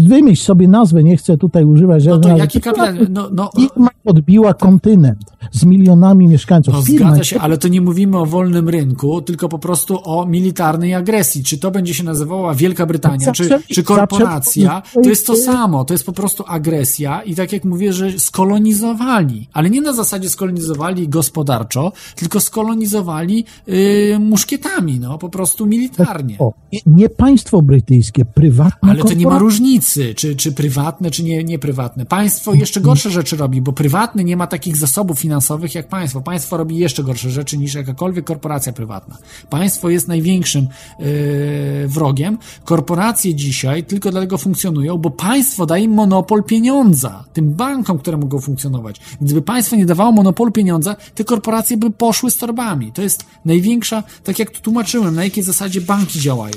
Wymyśl 0.08 0.42
sobie 0.42 0.68
nazwę, 0.68 1.02
nie 1.02 1.16
chcę 1.16 1.36
tutaj 1.36 1.64
używać 1.64 2.06
No 2.06 2.18
to 2.18 2.36
jaki 2.36 2.60
kapitalizm? 2.60 3.06
No, 3.12 3.28
no, 3.32 3.50
Firma 3.56 3.88
odbiła 4.04 4.54
kontynent 4.54 5.18
z 5.52 5.64
milionami 5.64 6.28
mieszkańców. 6.28 6.74
No 6.74 6.82
Firma 6.82 7.08
zgadza 7.08 7.24
się, 7.24 7.40
ale 7.40 7.58
to 7.58 7.68
nie 7.68 7.80
mówimy 7.80 8.18
o 8.18 8.26
wolnym 8.26 8.68
rynku, 8.68 9.22
tylko 9.22 9.48
po 9.48 9.58
prostu 9.58 9.98
o 10.04 10.26
militarnej 10.27 10.94
agresji. 10.94 11.43
Czy 11.44 11.59
to 11.59 11.70
będzie 11.70 11.94
się 11.94 12.05
nazywała 12.05 12.55
Wielka 12.55 12.86
Brytania, 12.86 13.32
czy, 13.32 13.48
czy 13.74 13.82
korporacja, 13.82 14.82
to 15.03 15.09
jest 15.09 15.27
to 15.27 15.36
samo. 15.36 15.85
To 15.85 15.94
jest 15.94 16.07
po 16.07 16.12
prostu 16.12 16.44
agresja 16.47 17.23
i 17.23 17.35
tak 17.35 17.53
jak 17.53 17.65
mówię, 17.65 17.93
że 17.93 18.19
skolonizowali, 18.19 19.48
ale 19.53 19.70
nie 19.70 19.81
na 19.81 19.93
zasadzie 19.93 20.28
skolonizowali 20.28 21.09
gospodarczo, 21.09 21.93
tylko 22.16 22.40
skolonizowali 22.40 23.44
yy, 23.66 24.19
muszkietami, 24.20 25.01
no 25.01 25.19
po 25.19 25.28
prostu 25.28 25.66
militarnie. 25.66 26.36
O, 26.39 26.53
nie- 26.73 26.81
nie 26.86 27.09
państwo 27.09 27.62
brytyjskie, 27.62 28.24
prywatna 28.24 28.90
Ale 28.90 29.05
to 29.05 29.15
nie 29.15 29.27
ma 29.27 29.39
różnicy, 29.39 30.15
czy, 30.15 30.36
czy 30.36 30.53
prywatne, 30.53 31.11
czy 31.11 31.24
nie, 31.24 31.44
nieprywatne. 31.44 32.07
Państwo 32.07 32.55
jeszcze 32.55 32.81
gorsze 32.81 33.11
rzeczy 33.11 33.36
robi, 33.36 33.61
bo 33.62 33.73
prywatny 33.73 34.24
nie 34.24 34.36
ma 34.36 34.47
takich 34.47 34.77
zasobów 34.77 35.19
finansowych 35.19 35.74
jak 35.74 35.89
państwo. 35.89 36.20
Państwo 36.20 36.57
robi 36.57 36.77
jeszcze 36.77 37.05
gorsze 37.05 37.31
rzeczy 37.31 37.59
niż 37.59 37.74
jakakolwiek 37.74 38.24
korporacja 38.24 38.73
prywatna. 38.73 39.19
Państwo 39.51 39.90
jest 39.90 40.09
największym 40.16 40.68
yy, 40.98 41.88
wrogiem. 41.88 42.38
Korporacje 42.64 43.34
dzisiaj 43.34 43.84
tylko 43.84 44.10
dlatego 44.10 44.38
funkcjonują, 44.38 44.98
bo 44.98 45.10
państwo 45.10 45.66
daje 45.66 45.84
im 45.84 45.94
monopol 45.94 46.44
pieniądza, 46.44 47.24
tym 47.32 47.51
bankom, 47.51 47.98
które 47.98 48.16
mogą 48.16 48.40
funkcjonować. 48.40 49.01
Gdyby 49.20 49.43
państwo 49.43 49.76
nie 49.76 49.86
dawało 49.86 50.12
monopolu 50.12 50.51
pieniądza, 50.51 50.97
te 51.14 51.24
korporacje 51.24 51.76
by 51.76 51.90
poszły 51.90 52.30
z 52.30 52.36
torbami. 52.36 52.93
To 52.93 53.02
jest 53.02 53.24
największa, 53.44 54.02
tak 54.24 54.38
jak 54.38 54.51
tu 54.51 54.60
tłumaczyłem, 54.60 55.14
na 55.14 55.24
jakiej 55.24 55.44
zasadzie 55.44 55.80
banki 55.80 56.20
działają. 56.20 56.55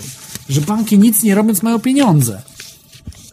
Że 0.50 0.62
banki 0.62 1.00
nic 1.00 1.24
nie 1.24 1.36
robiąc 1.36 1.64
mają 1.64 1.80
pieniądze. 1.80 2.42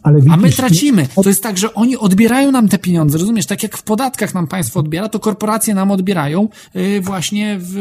Ale 0.02 0.18
A 0.30 0.36
my 0.36 0.42
widzisz, 0.42 0.56
tracimy. 0.56 1.08
To 1.22 1.28
jest 1.28 1.42
tak, 1.42 1.58
że 1.58 1.74
oni 1.74 1.96
odbierają 1.96 2.52
nam 2.52 2.68
te 2.68 2.78
pieniądze, 2.78 3.18
rozumiesz? 3.18 3.46
Tak 3.46 3.62
jak 3.62 3.76
w 3.76 3.82
podatkach 3.82 4.34
nam 4.34 4.46
państwo 4.46 4.80
odbiera, 4.80 5.08
to 5.08 5.20
korporacje 5.20 5.74
nam 5.74 5.90
odbierają 5.90 6.48
y, 6.76 7.00
właśnie 7.00 7.58
w 7.60 7.76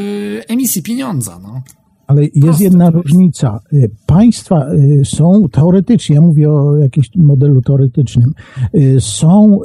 emisji 0.47 0.83
pieniądza. 0.83 1.39
No. 1.43 1.61
Ale 2.07 2.21
jest 2.21 2.41
Proste 2.41 2.63
jedna 2.63 2.89
różnica. 2.89 3.59
Y, 3.73 3.89
Państwa 4.05 4.65
y, 4.73 5.05
są 5.05 5.45
teoretycznie, 5.51 6.15
ja 6.15 6.21
mówię 6.21 6.51
o 6.51 6.77
jakimś 6.77 7.09
modelu 7.15 7.61
teoretycznym, 7.61 8.33
y, 8.75 9.01
są 9.01 9.59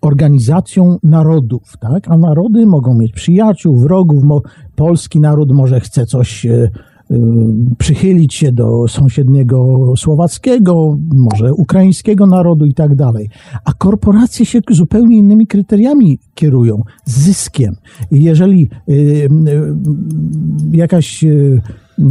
organizacją 0.00 0.98
narodów, 1.02 1.62
tak? 1.80 2.10
A 2.10 2.16
narody 2.16 2.66
mogą 2.66 2.94
mieć 2.94 3.12
przyjaciół, 3.12 3.76
wrogów. 3.76 4.24
Polski 4.76 5.20
naród 5.20 5.52
może 5.52 5.80
chce 5.80 6.06
coś 6.06 6.46
przychylić 7.78 8.34
się 8.34 8.52
do 8.52 8.88
sąsiedniego 8.88 9.92
słowackiego, 9.96 10.98
może 11.14 11.54
ukraińskiego 11.54 12.26
narodu 12.26 12.66
i 12.66 12.74
tak 12.74 12.94
dalej. 12.94 13.28
A 13.64 13.72
korporacje 13.72 14.46
się 14.46 14.60
zupełnie 14.70 15.18
innymi 15.18 15.46
kryteriami 15.46 16.18
kierują. 16.34 16.82
Zyskiem. 17.04 17.74
Jeżeli 18.10 18.68
y, 18.88 18.92
y, 18.92 19.28
jakaś 20.72 21.24
y, 21.24 21.60
y, 21.98 22.02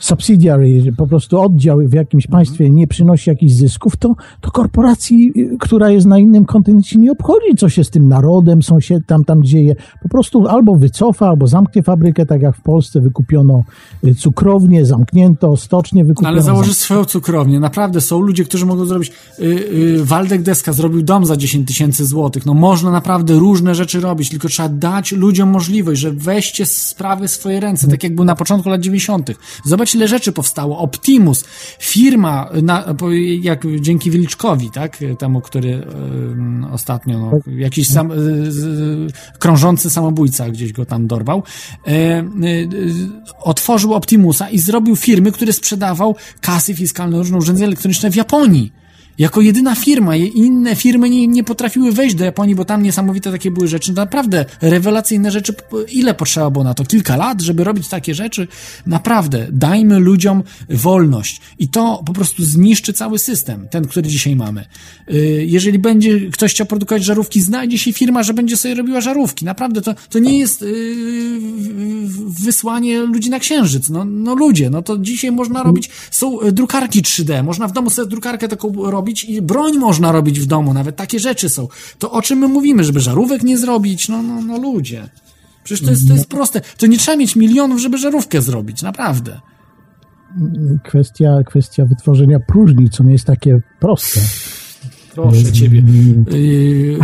subsidiary, 0.00 0.92
po 0.96 1.06
prostu 1.06 1.40
oddział 1.40 1.78
w 1.78 1.94
jakimś 1.94 2.26
państwie 2.26 2.70
nie 2.70 2.86
przynosi 2.86 3.30
jakichś 3.30 3.52
zysków, 3.52 3.96
to, 3.96 4.14
to 4.40 4.50
korporacji, 4.50 5.32
która 5.60 5.90
jest 5.90 6.06
na 6.06 6.18
innym 6.18 6.44
kontynencie, 6.44 6.98
nie 6.98 7.12
obchodzi, 7.12 7.54
co 7.58 7.68
się 7.68 7.84
z 7.84 7.90
tym 7.90 8.08
narodem 8.08 8.62
sąsied 8.62 9.06
tam, 9.06 9.24
tam 9.24 9.44
dzieje. 9.44 9.74
Po 10.02 10.08
prostu 10.08 10.46
albo 10.46 10.76
wycofa, 10.76 11.28
albo 11.28 11.46
zamknie 11.46 11.82
fabrykę, 11.82 12.26
tak 12.26 12.42
jak 12.42 12.56
w 12.56 12.62
Polsce 12.62 13.00
wykupiono 13.00 13.62
y, 14.04 14.14
cukrownię, 14.14 14.84
zamknięto 14.86 15.56
stocznie, 15.56 16.02
No, 16.02 16.08
wykupiono... 16.08 16.28
ale 16.28 16.42
założy 16.42 16.74
swoją 16.74 17.04
cukrownię. 17.04 17.60
Naprawdę 17.60 18.00
są 18.00 18.20
ludzie, 18.20 18.44
którzy 18.44 18.66
mogą 18.66 18.84
zrobić. 18.84 19.12
Y, 19.38 19.44
y, 19.44 20.04
Waldek 20.04 20.42
Deska 20.42 20.72
zrobił 20.72 21.02
dom 21.02 21.26
za 21.26 21.36
10 21.36 21.68
tysięcy 21.68 22.06
złotych. 22.06 22.46
No 22.46 22.54
można 22.54 22.90
naprawdę 22.90 23.34
różne 23.34 23.74
rzeczy 23.74 24.00
robić, 24.00 24.30
tylko 24.30 24.48
trzeba 24.48 24.68
dać 24.68 25.12
ludziom 25.12 25.50
możliwość, 25.50 26.00
że 26.00 26.12
weźcie 26.12 26.66
sprawy 26.66 27.28
w 27.28 27.30
swoje 27.30 27.60
ręce, 27.60 27.88
tak 27.88 28.02
jak 28.02 28.14
był 28.14 28.24
na 28.24 28.36
początku 28.36 28.68
lat 28.68 28.80
90. 28.80 29.30
Zobacz, 29.64 29.85
ile 29.94 30.08
rzeczy 30.08 30.32
powstało. 30.32 30.78
Optimus, 30.78 31.44
firma, 31.78 32.50
na, 32.62 32.84
jak 33.40 33.62
dzięki 33.80 34.10
Wilczkowi, 34.10 34.70
tak, 34.70 34.98
temu, 35.18 35.40
który 35.40 35.68
y, 35.68 35.84
ostatnio, 36.72 37.18
no, 37.18 37.30
jakiś 37.56 37.88
sam, 37.88 38.10
y, 38.10 38.52
z- 38.52 39.12
krążący 39.38 39.90
samobójca 39.90 40.50
gdzieś 40.50 40.72
go 40.72 40.84
tam 40.86 41.06
dorwał, 41.06 41.42
y, 41.88 41.90
y, 41.90 42.46
y, 42.48 42.94
otworzył 43.42 43.94
Optimusa 43.94 44.50
i 44.50 44.58
zrobił 44.58 44.96
firmy, 44.96 45.32
który 45.32 45.52
sprzedawał 45.52 46.16
kasy 46.40 46.74
fiskalne, 46.74 47.18
różne 47.18 47.38
urządzenia 47.38 47.66
elektroniczne 47.66 48.10
w 48.10 48.16
Japonii. 48.16 48.72
Jako 49.18 49.40
jedyna 49.40 49.74
firma. 49.74 50.16
Inne 50.16 50.76
firmy 50.76 51.10
nie, 51.10 51.26
nie 51.26 51.44
potrafiły 51.44 51.92
wejść 51.92 52.14
do 52.14 52.24
Japonii, 52.24 52.54
bo 52.54 52.64
tam 52.64 52.82
niesamowite 52.82 53.32
takie 53.32 53.50
były 53.50 53.68
rzeczy. 53.68 53.92
Naprawdę 53.92 54.44
rewelacyjne 54.60 55.30
rzeczy. 55.30 55.54
Ile 55.92 56.14
potrzeba 56.14 56.50
było 56.50 56.64
na 56.64 56.74
to? 56.74 56.84
Kilka 56.84 57.16
lat, 57.16 57.42
żeby 57.42 57.64
robić 57.64 57.88
takie 57.88 58.14
rzeczy? 58.14 58.48
Naprawdę. 58.86 59.46
Dajmy 59.52 59.98
ludziom 59.98 60.42
wolność. 60.68 61.40
I 61.58 61.68
to 61.68 62.02
po 62.06 62.12
prostu 62.12 62.44
zniszczy 62.44 62.92
cały 62.92 63.18
system, 63.18 63.68
ten, 63.70 63.84
który 63.84 64.08
dzisiaj 64.08 64.36
mamy. 64.36 64.64
Y, 65.10 65.46
Jeżeli 65.48 65.78
będzie 65.78 66.30
ktoś 66.30 66.50
chciał 66.50 66.66
produkować 66.66 67.04
żarówki, 67.04 67.40
znajdzie 67.40 67.78
się 67.78 67.92
firma, 67.92 68.22
że 68.22 68.34
będzie 68.34 68.56
sobie 68.56 68.74
robiła 68.74 69.00
żarówki. 69.00 69.44
Naprawdę, 69.44 69.80
to, 69.80 69.94
to 70.10 70.18
nie 70.18 70.38
jest 70.38 70.62
yy, 70.62 70.68
wysłanie 72.26 73.00
ludzi 73.00 73.30
na 73.30 73.38
księżyc. 73.38 73.88
No, 73.88 74.04
no 74.04 74.34
ludzie, 74.34 74.70
no 74.70 74.82
to 74.82 74.98
dzisiaj 74.98 75.32
można 75.32 75.62
robić, 75.62 75.90
są 76.10 76.40
y, 76.40 76.52
drukarki 76.52 77.02
3D, 77.02 77.44
można 77.44 77.68
w 77.68 77.72
domu 77.72 77.90
sobie 77.90 78.08
drukarkę 78.08 78.48
taką 78.48 78.90
robić 78.90 79.05
i 79.24 79.42
broń 79.42 79.78
można 79.78 80.12
robić 80.12 80.40
w 80.40 80.46
domu, 80.46 80.74
nawet 80.74 80.96
takie 80.96 81.18
rzeczy 81.18 81.48
są. 81.48 81.68
To 81.98 82.12
o 82.12 82.22
czym 82.22 82.38
my 82.38 82.48
mówimy, 82.48 82.84
żeby 82.84 83.00
żarówek 83.00 83.42
nie 83.42 83.58
zrobić? 83.58 84.08
No, 84.08 84.22
no, 84.22 84.40
no 84.42 84.58
ludzie. 84.58 85.08
Przecież 85.64 85.84
to 85.84 85.90
jest, 85.90 86.08
to 86.08 86.14
jest 86.14 86.28
proste. 86.28 86.60
To 86.78 86.86
nie 86.86 86.98
trzeba 86.98 87.16
mieć 87.16 87.36
milionów, 87.36 87.80
żeby 87.80 87.98
żarówkę 87.98 88.42
zrobić, 88.42 88.82
naprawdę. 88.82 89.40
Kwestia, 90.84 91.38
kwestia 91.46 91.84
wytworzenia 91.84 92.40
próżni, 92.40 92.90
co 92.90 93.04
nie 93.04 93.12
jest 93.12 93.24
takie 93.24 93.60
proste. 93.80 94.20
Proszę 95.22 95.52
ciebie. 95.52 95.82
Yy, 96.30 96.98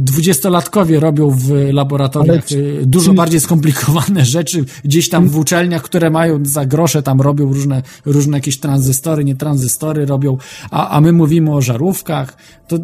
Dwudziestolatkowie 0.00 1.00
robią 1.00 1.30
w 1.30 1.50
laboratoriach 1.72 2.50
yy, 2.50 2.80
dużo 2.86 3.04
czyli- 3.06 3.16
bardziej 3.16 3.40
skomplikowane 3.40 4.24
rzeczy. 4.36 4.64
Gdzieś 4.84 5.08
tam 5.08 5.28
w 5.28 5.38
uczelniach, 5.38 5.82
które 5.82 6.10
mają 6.10 6.40
za 6.44 6.66
grosze, 6.66 7.02
tam 7.02 7.20
robią 7.20 7.52
różne, 7.52 7.82
różne 8.06 8.36
jakieś 8.36 8.58
tranzystory, 8.58 9.24
nie 9.24 9.36
tranzystory 9.36 10.06
robią, 10.06 10.36
a, 10.70 10.88
a 10.88 11.00
my 11.00 11.12
mówimy 11.12 11.52
o 11.54 11.60
żarówkach. 11.60 12.36
To 12.68 12.76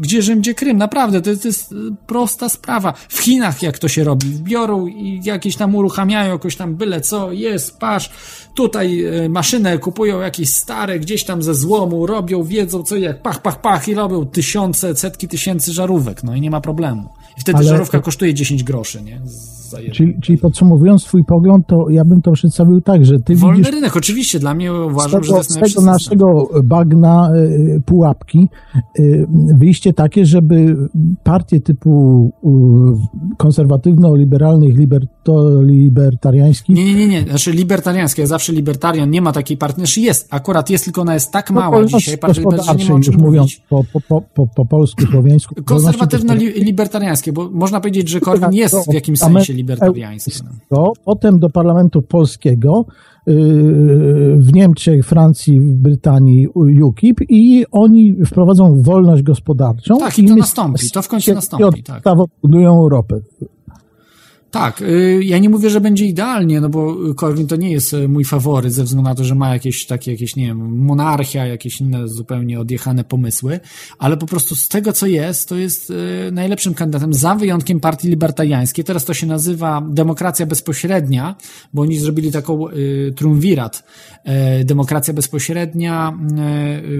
gdzie 0.00 0.22
Rzym, 0.22 0.38
gdzie 0.40 0.54
Krym? 0.54 0.76
Naprawdę, 0.78 1.20
to, 1.22 1.30
jest- 1.30 1.42
to 1.42 1.48
jest 1.48 1.72
y, 1.72 1.76
prosta 2.06 2.48
sprawa. 2.48 2.92
W 3.08 3.18
Chinach 3.18 3.62
jak 3.62 3.78
to 3.78 3.88
się 3.88 4.04
robi? 4.04 4.26
Biorą 4.28 4.86
i 4.86 5.20
jakieś 5.24 5.56
tam 5.56 5.74
uruchamiają, 5.74 6.32
jakoś 6.32 6.56
tam 6.56 6.74
byle 6.74 7.00
co, 7.00 7.32
jest, 7.32 7.78
pasz, 7.78 8.10
tutaj 8.54 9.04
y, 9.24 9.28
maszynę 9.28 9.78
kupują 9.78 10.20
jakieś 10.20 10.48
stare, 10.48 11.00
gdzieś 11.00 11.24
tam 11.24 11.42
ze 11.42 11.54
złomu, 11.54 12.06
robią, 12.06 12.42
wiedzą 12.44 12.82
co 12.82 12.96
jak, 12.96 13.22
pach, 13.22 13.42
pach, 13.42 13.60
pach 13.60 13.88
i 13.88 13.94
robią 14.08 14.26
tysiące, 14.26 14.96
setki 14.96 15.28
tysięcy 15.28 15.72
żarówek, 15.72 16.24
no 16.24 16.34
i 16.34 16.40
nie 16.40 16.50
ma 16.50 16.60
problemu. 16.60 17.08
I 17.38 17.40
wtedy 17.40 17.58
Ale- 17.58 17.68
żarówka 17.68 18.00
kosztuje 18.00 18.34
10 18.34 18.64
groszy, 18.64 19.02
nie? 19.02 19.20
Czyli, 19.92 20.20
czyli 20.22 20.38
podsumowując 20.38 21.02
swój 21.02 21.24
pogląd, 21.24 21.66
to 21.66 21.86
ja 21.90 22.04
bym 22.04 22.22
to 22.22 22.32
przedstawił 22.32 22.80
tak, 22.80 23.04
że 23.04 23.20
ty 23.20 23.36
Wolny 23.36 23.56
widzisz 23.58 23.72
rynek, 23.74 23.96
oczywiście, 23.96 24.38
dla 24.38 24.54
mnie 24.54 24.72
uważam, 24.72 25.24
że 25.24 25.32
to 25.32 25.34
tego, 25.34 25.36
jest 25.36 25.50
z 25.50 25.74
tego 25.74 25.86
naszego 25.86 26.50
bagna 26.64 27.30
y, 27.36 27.82
pułapki 27.86 28.48
y, 28.98 29.26
wyjście 29.58 29.92
takie, 29.92 30.24
żeby 30.24 30.76
partie 31.22 31.60
typu 31.60 32.32
y, 32.44 33.36
konserwatywno-liberalnych, 33.36 34.76
liberto, 35.24 35.62
libertariańskich 35.62 36.76
Nie, 36.76 36.84
nie, 36.84 36.94
nie, 36.94 37.08
nie. 37.08 37.22
Znaczy 37.22 37.52
libertariańskie, 37.52 38.22
ja 38.22 38.26
zawsze 38.26 38.52
libertarian, 38.52 39.10
nie 39.10 39.22
ma 39.22 39.32
takiej 39.32 39.56
partii. 39.56 39.80
Znaczy 39.80 40.00
jest, 40.00 40.28
akurat 40.30 40.70
jest, 40.70 40.84
tylko 40.84 41.00
ona 41.00 41.14
jest 41.14 41.32
tak 41.32 41.50
no, 41.50 41.60
mała 41.60 41.84
dzisiaj, 41.84 42.14
nie 42.14 42.28
gospodarczej, 42.28 42.92
o 42.92 42.96
już 42.96 43.16
mówiąc 43.16 43.56
po, 43.68 43.84
po, 43.92 44.00
po, 44.00 44.20
po, 44.34 44.46
po 44.46 44.64
polsku, 44.64 45.06
słowiańsku. 45.06 45.54
wolności 45.54 45.64
Konserwatywno-libertariańskie, 45.64 47.32
bo 47.32 47.50
można 47.50 47.80
powiedzieć, 47.80 48.08
że 48.08 48.20
Korwin 48.20 48.42
Tak, 48.42 48.54
jest 48.54 48.74
to 48.74 48.82
w 48.90 48.94
jakimś 48.94 49.18
sensie 49.18 49.52
libertariański. 49.52 50.32
No. 50.44 50.76
to, 50.76 50.92
potem 51.04 51.38
do 51.38 51.50
parlamentu 51.50 52.02
polskiego, 52.02 52.86
yy, 53.26 53.34
w 54.38 54.52
Niemczech, 54.52 55.06
Francji, 55.06 55.60
w 55.60 55.74
Brytanii 55.74 56.48
UKIP 56.82 57.20
i 57.28 57.64
oni 57.72 58.16
wprowadzą 58.26 58.82
wolność 58.82 59.22
gospodarczą. 59.22 59.98
Tak, 59.98 60.18
i 60.18 60.24
to 60.24 60.36
nastąpi, 60.36 60.90
to 60.90 61.02
w 61.02 61.08
końcu 61.08 61.34
nastąpi, 61.34 61.82
tak. 61.82 62.02
budują 62.42 62.78
Europę. 62.78 63.20
Tak, 64.54 64.82
y, 64.82 65.20
ja 65.24 65.38
nie 65.38 65.48
mówię, 65.48 65.70
że 65.70 65.80
będzie 65.80 66.06
idealnie, 66.06 66.60
no 66.60 66.68
bo 66.68 66.96
Korwin 67.16 67.46
to 67.46 67.56
nie 67.56 67.70
jest 67.70 67.92
y, 67.92 68.08
mój 68.08 68.24
faworyt 68.24 68.72
ze 68.72 68.84
względu 68.84 69.08
na 69.08 69.14
to, 69.14 69.24
że 69.24 69.34
ma 69.34 69.52
jakieś 69.52 69.86
takie, 69.86 70.12
jakieś, 70.12 70.36
nie 70.36 70.46
wiem, 70.46 70.78
monarchia, 70.78 71.46
jakieś 71.46 71.80
inne 71.80 72.08
zupełnie 72.08 72.60
odjechane 72.60 73.04
pomysły, 73.04 73.60
ale 73.98 74.16
po 74.16 74.26
prostu 74.26 74.54
z 74.56 74.68
tego, 74.68 74.92
co 74.92 75.06
jest, 75.06 75.48
to 75.48 75.56
jest 75.56 75.90
y, 75.90 75.94
najlepszym 76.32 76.74
kandydatem, 76.74 77.14
za 77.14 77.34
wyjątkiem 77.34 77.80
partii 77.80 78.08
libertariańskiej. 78.08 78.84
Teraz 78.84 79.04
to 79.04 79.14
się 79.14 79.26
nazywa 79.26 79.86
demokracja 79.90 80.46
bezpośrednia, 80.46 81.34
bo 81.72 81.82
oni 81.82 81.98
zrobili 81.98 82.32
taką 82.32 82.68
y. 82.68 83.14
Y, 84.60 84.64
demokracja 84.64 85.14
bezpośrednia, 85.14 86.18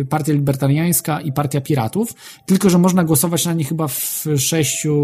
y, 0.01 0.05
partia 0.05 0.33
libertariańska 0.33 1.21
i 1.21 1.33
partia 1.33 1.61
piratów, 1.61 2.15
tylko, 2.47 2.71
że 2.71 2.79
można 2.79 3.05
głosować 3.05 3.45
na 3.45 3.53
nie 3.53 3.65
chyba 3.65 3.89
w 3.89 4.25
sześciu 4.37 4.95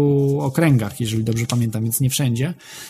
okręgach, 0.41 1.01
jeżeli 1.01 1.23
dobrze 1.23 1.45
pamiętam, 1.45 1.83
więc 1.83 2.01
nie 2.01 2.09
wszędzie 2.09 2.40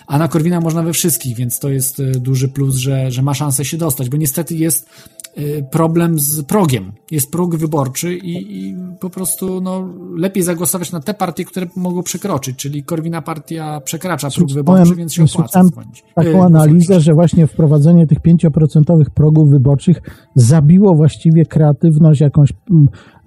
a 0.07 0.17
na 0.17 0.27
Korwina 0.27 0.61
można 0.61 0.83
we 0.83 0.93
wszystkich, 0.93 1.37
więc 1.37 1.59
to 1.59 1.69
jest 1.69 1.99
e, 1.99 2.11
duży 2.11 2.49
plus, 2.49 2.75
że, 2.75 3.11
że 3.11 3.21
ma 3.21 3.33
szansę 3.33 3.65
się 3.65 3.77
dostać, 3.77 4.09
bo 4.09 4.17
niestety 4.17 4.55
jest 4.55 4.89
e, 5.35 5.63
problem 5.63 6.19
z 6.19 6.43
progiem. 6.43 6.91
Jest 7.11 7.31
próg 7.31 7.55
wyborczy 7.55 8.15
i, 8.15 8.59
i, 8.59 8.75
po 8.99 9.09
prostu 9.09 9.61
no, 9.61 9.93
lepiej 10.17 10.43
zagłosować 10.43 10.91
na 10.91 10.99
te 10.99 11.13
partie, 11.13 11.45
które 11.45 11.67
mogą 11.75 12.03
przekroczyć, 12.03 12.55
czyli 12.55 12.83
Korwina 12.83 13.21
partia 13.21 13.81
przekracza 13.81 14.29
próg 14.35 14.51
wyborczy, 14.51 14.95
więc 14.95 15.13
się 15.13 15.23
opłaca 15.23 15.63
dzwonić. 15.63 16.03
Taką 16.15 16.43
analizę, 16.45 16.99
że 16.99 17.13
właśnie 17.13 17.47
wprowadzenie 17.47 18.07
tych 18.07 18.19
5% 18.19 19.09
progów 19.15 19.49
wyborczych 19.49 20.01
zabiło 20.35 20.95
właściwie 20.95 21.45
kreatywność, 21.45 22.21
jakąś 22.21 22.53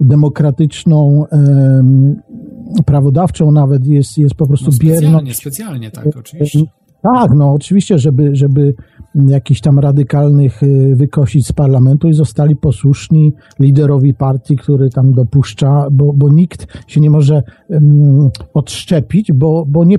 demokratyczną, 0.00 1.24
prawodawczą 2.86 3.52
nawet 3.52 3.86
jest, 3.86 4.18
jest 4.18 4.34
po 4.34 4.46
prostu 4.46 4.66
no 4.66 4.72
specjalnie, 4.72 5.00
bierną. 5.00 5.34
Specjalnie, 5.34 5.90
tak, 5.90 6.16
oczywiście. 6.16 6.58
Tak, 7.04 7.30
no 7.34 7.52
oczywiście, 7.52 7.98
żeby, 7.98 8.36
żeby 8.36 8.74
jakichś 9.14 9.60
tam 9.60 9.78
radykalnych 9.78 10.62
y, 10.62 10.96
wykosić 10.96 11.46
z 11.46 11.52
parlamentu 11.52 12.08
i 12.08 12.14
zostali 12.14 12.56
posłuszni 12.56 13.32
liderowi 13.60 14.14
partii, 14.14 14.56
który 14.56 14.90
tam 14.90 15.12
dopuszcza, 15.12 15.86
bo, 15.90 16.12
bo 16.12 16.28
nikt 16.28 16.66
się 16.86 17.00
nie 17.00 17.10
może 17.10 17.42
um, 17.68 18.30
odszczepić, 18.54 19.32
bo, 19.32 19.64
bo 19.68 19.84
nie, 19.84 19.96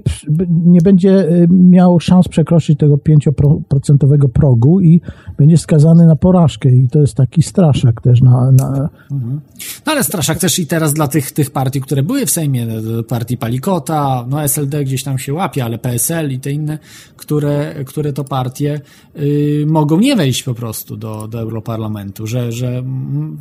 nie 0.49 0.82
będzie 0.82 1.30
y, 1.30 1.48
miał 1.49 1.99
szans 1.99 2.27
przekroczyć 2.27 2.80
tego 2.80 2.95
5% 2.95 4.30
progu 4.34 4.82
i 4.82 5.02
będzie 5.38 5.57
skazany 5.57 6.06
na 6.06 6.15
porażkę 6.15 6.69
i 6.69 6.90
to 6.90 6.99
jest 6.99 7.15
taki 7.15 7.44
straszak 7.44 8.02
też 8.02 8.22
na... 8.22 8.52
na... 8.52 8.90
Mhm. 9.11 9.41
No 9.86 9.91
ale 9.91 10.03
straszak 10.03 10.40
też 10.40 10.60
i 10.60 10.68
teraz 10.68 10.94
dla 10.94 11.07
tych, 11.07 11.32
tych 11.32 11.52
partii, 11.52 11.82
które 11.82 12.03
były 12.03 12.26
w 12.26 12.32
Sejmie, 12.32 12.68
partii 13.07 13.38
Palikota, 13.38 14.26
no 14.30 14.44
SLD 14.44 14.84
gdzieś 14.84 15.03
tam 15.03 15.18
się 15.18 15.34
łapie, 15.34 15.65
ale 15.65 15.77
PSL 15.77 16.32
i 16.32 16.40
te 16.40 16.52
inne, 16.52 16.80
które, 17.15 17.76
które 17.85 18.13
to 18.13 18.23
partie 18.23 18.81
y, 19.19 19.65
mogą 19.67 19.99
nie 19.99 20.15
wejść 20.15 20.43
po 20.43 20.53
prostu 20.53 20.97
do, 20.97 21.27
do 21.27 21.39
Europarlamentu, 21.39 22.27
że, 22.27 22.51
że 22.51 22.84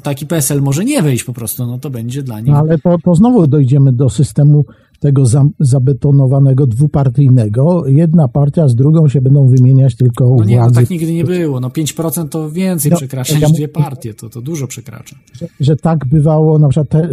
taki 0.02 0.26
PSL 0.26 0.62
może 0.62 0.84
nie 0.84 1.02
wejść 1.02 1.24
po 1.24 1.32
prostu, 1.32 1.66
no 1.66 1.78
to 1.78 1.90
będzie 1.90 2.22
dla 2.22 2.40
nich... 2.40 2.52
No, 2.52 2.58
ale 2.58 2.78
to, 2.78 2.96
to 3.04 3.14
znowu 3.14 3.46
dojdziemy 3.46 3.92
do 3.92 4.10
systemu 4.10 4.64
tego 5.04 5.26
za, 5.26 5.44
zabetonowanego 5.60 6.66
dwupartyjnego. 6.66 7.82
Jedna 7.86 8.28
partia 8.28 8.68
z 8.68 8.74
drugą 8.74 9.08
się 9.08 9.20
będą 9.20 9.48
wymieniać 9.48 9.96
tylko 9.96 10.36
No 10.38 10.44
nie, 10.44 10.60
no 10.60 10.70
tak 10.70 10.90
nigdy 10.90 11.12
nie 11.12 11.24
było. 11.24 11.60
No 11.60 11.68
5% 11.68 12.28
to 12.28 12.50
więcej 12.50 12.90
no, 12.90 12.96
przekracza 12.96 13.38
niż 13.38 13.52
dwie 13.52 13.68
partie, 13.68 14.14
to, 14.14 14.28
to 14.28 14.40
dużo 14.40 14.66
przekracza. 14.66 15.16
Że, 15.32 15.46
że 15.60 15.76
tak 15.76 16.06
bywało 16.06 16.58
na 16.58 16.68
przykład 16.68 16.88
te, 16.88 17.08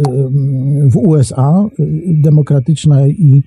w 0.92 0.96
USA, 0.96 1.64
y, 1.80 2.02
demokratyczna 2.08 3.06
i 3.06 3.42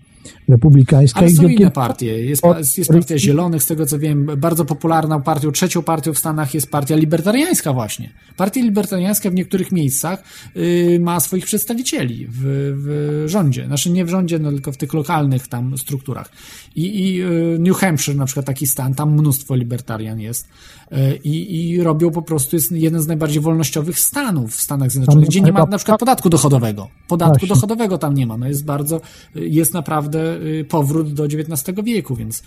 republikańska. 0.49 1.19
Ale 1.19 1.30
są 1.30 1.47
inne 1.47 1.72
partie. 1.72 2.26
Jest, 2.26 2.43
jest 2.77 2.91
partia 2.91 3.17
Zielonych, 3.17 3.63
z 3.63 3.65
tego 3.65 3.85
co 3.85 3.99
wiem, 3.99 4.30
bardzo 4.38 4.65
popularną 4.65 5.22
partią, 5.22 5.51
trzecią 5.51 5.84
partią 5.84 6.13
w 6.13 6.17
Stanach 6.17 6.53
jest 6.53 6.72
partia 6.72 6.95
libertariańska 6.95 7.73
właśnie. 7.73 8.09
Partia 8.38 8.61
libertariańska 8.61 9.30
w 9.30 9.34
niektórych 9.34 9.72
miejscach 9.72 10.23
y, 10.55 10.99
ma 11.01 11.19
swoich 11.19 11.45
przedstawicieli 11.45 12.27
w, 12.30 12.41
w 12.77 13.23
rządzie. 13.30 13.65
Znaczy 13.65 13.91
nie 13.91 14.05
w 14.05 14.09
rządzie, 14.09 14.39
no, 14.39 14.51
tylko 14.51 14.72
w 14.72 14.77
tych 14.77 14.93
lokalnych 14.93 15.47
tam 15.47 15.77
strukturach. 15.77 16.31
I, 16.76 17.03
i 17.03 17.23
y, 17.23 17.57
New 17.59 17.77
Hampshire 17.77 18.17
na 18.17 18.26
przykład 18.26 18.45
taki 18.45 18.67
stan, 18.67 18.93
tam 18.93 19.13
mnóstwo 19.13 19.55
libertarian 19.55 20.19
jest. 20.19 20.47
Y, 20.91 21.19
I, 21.23 21.69
I 21.69 21.84
robią 21.84 22.11
po 22.11 22.22
prostu, 22.22 22.55
jest 22.55 22.72
jeden 22.72 23.01
z 23.01 23.07
najbardziej 23.07 23.41
wolnościowych 23.41 23.99
stanów 23.99 24.55
w 24.55 24.61
Stanach 24.61 24.91
Zjednoczonych, 24.91 25.30
gdzie 25.30 25.41
nie 25.41 25.51
ma 25.51 25.65
na 25.65 25.77
przykład 25.77 25.99
podatku 25.99 26.30
dochodowego. 26.30 26.88
Podatku 27.07 27.47
dochodowego 27.47 27.97
tam 27.97 28.13
nie 28.13 28.27
ma. 28.27 28.38
No 28.38 28.47
jest 28.47 28.65
bardzo, 28.65 29.01
jest 29.35 29.73
naprawdę 29.73 30.34
powrót 30.69 31.13
do 31.13 31.25
XIX 31.25 31.63
wieku, 31.83 32.15
więc 32.15 32.43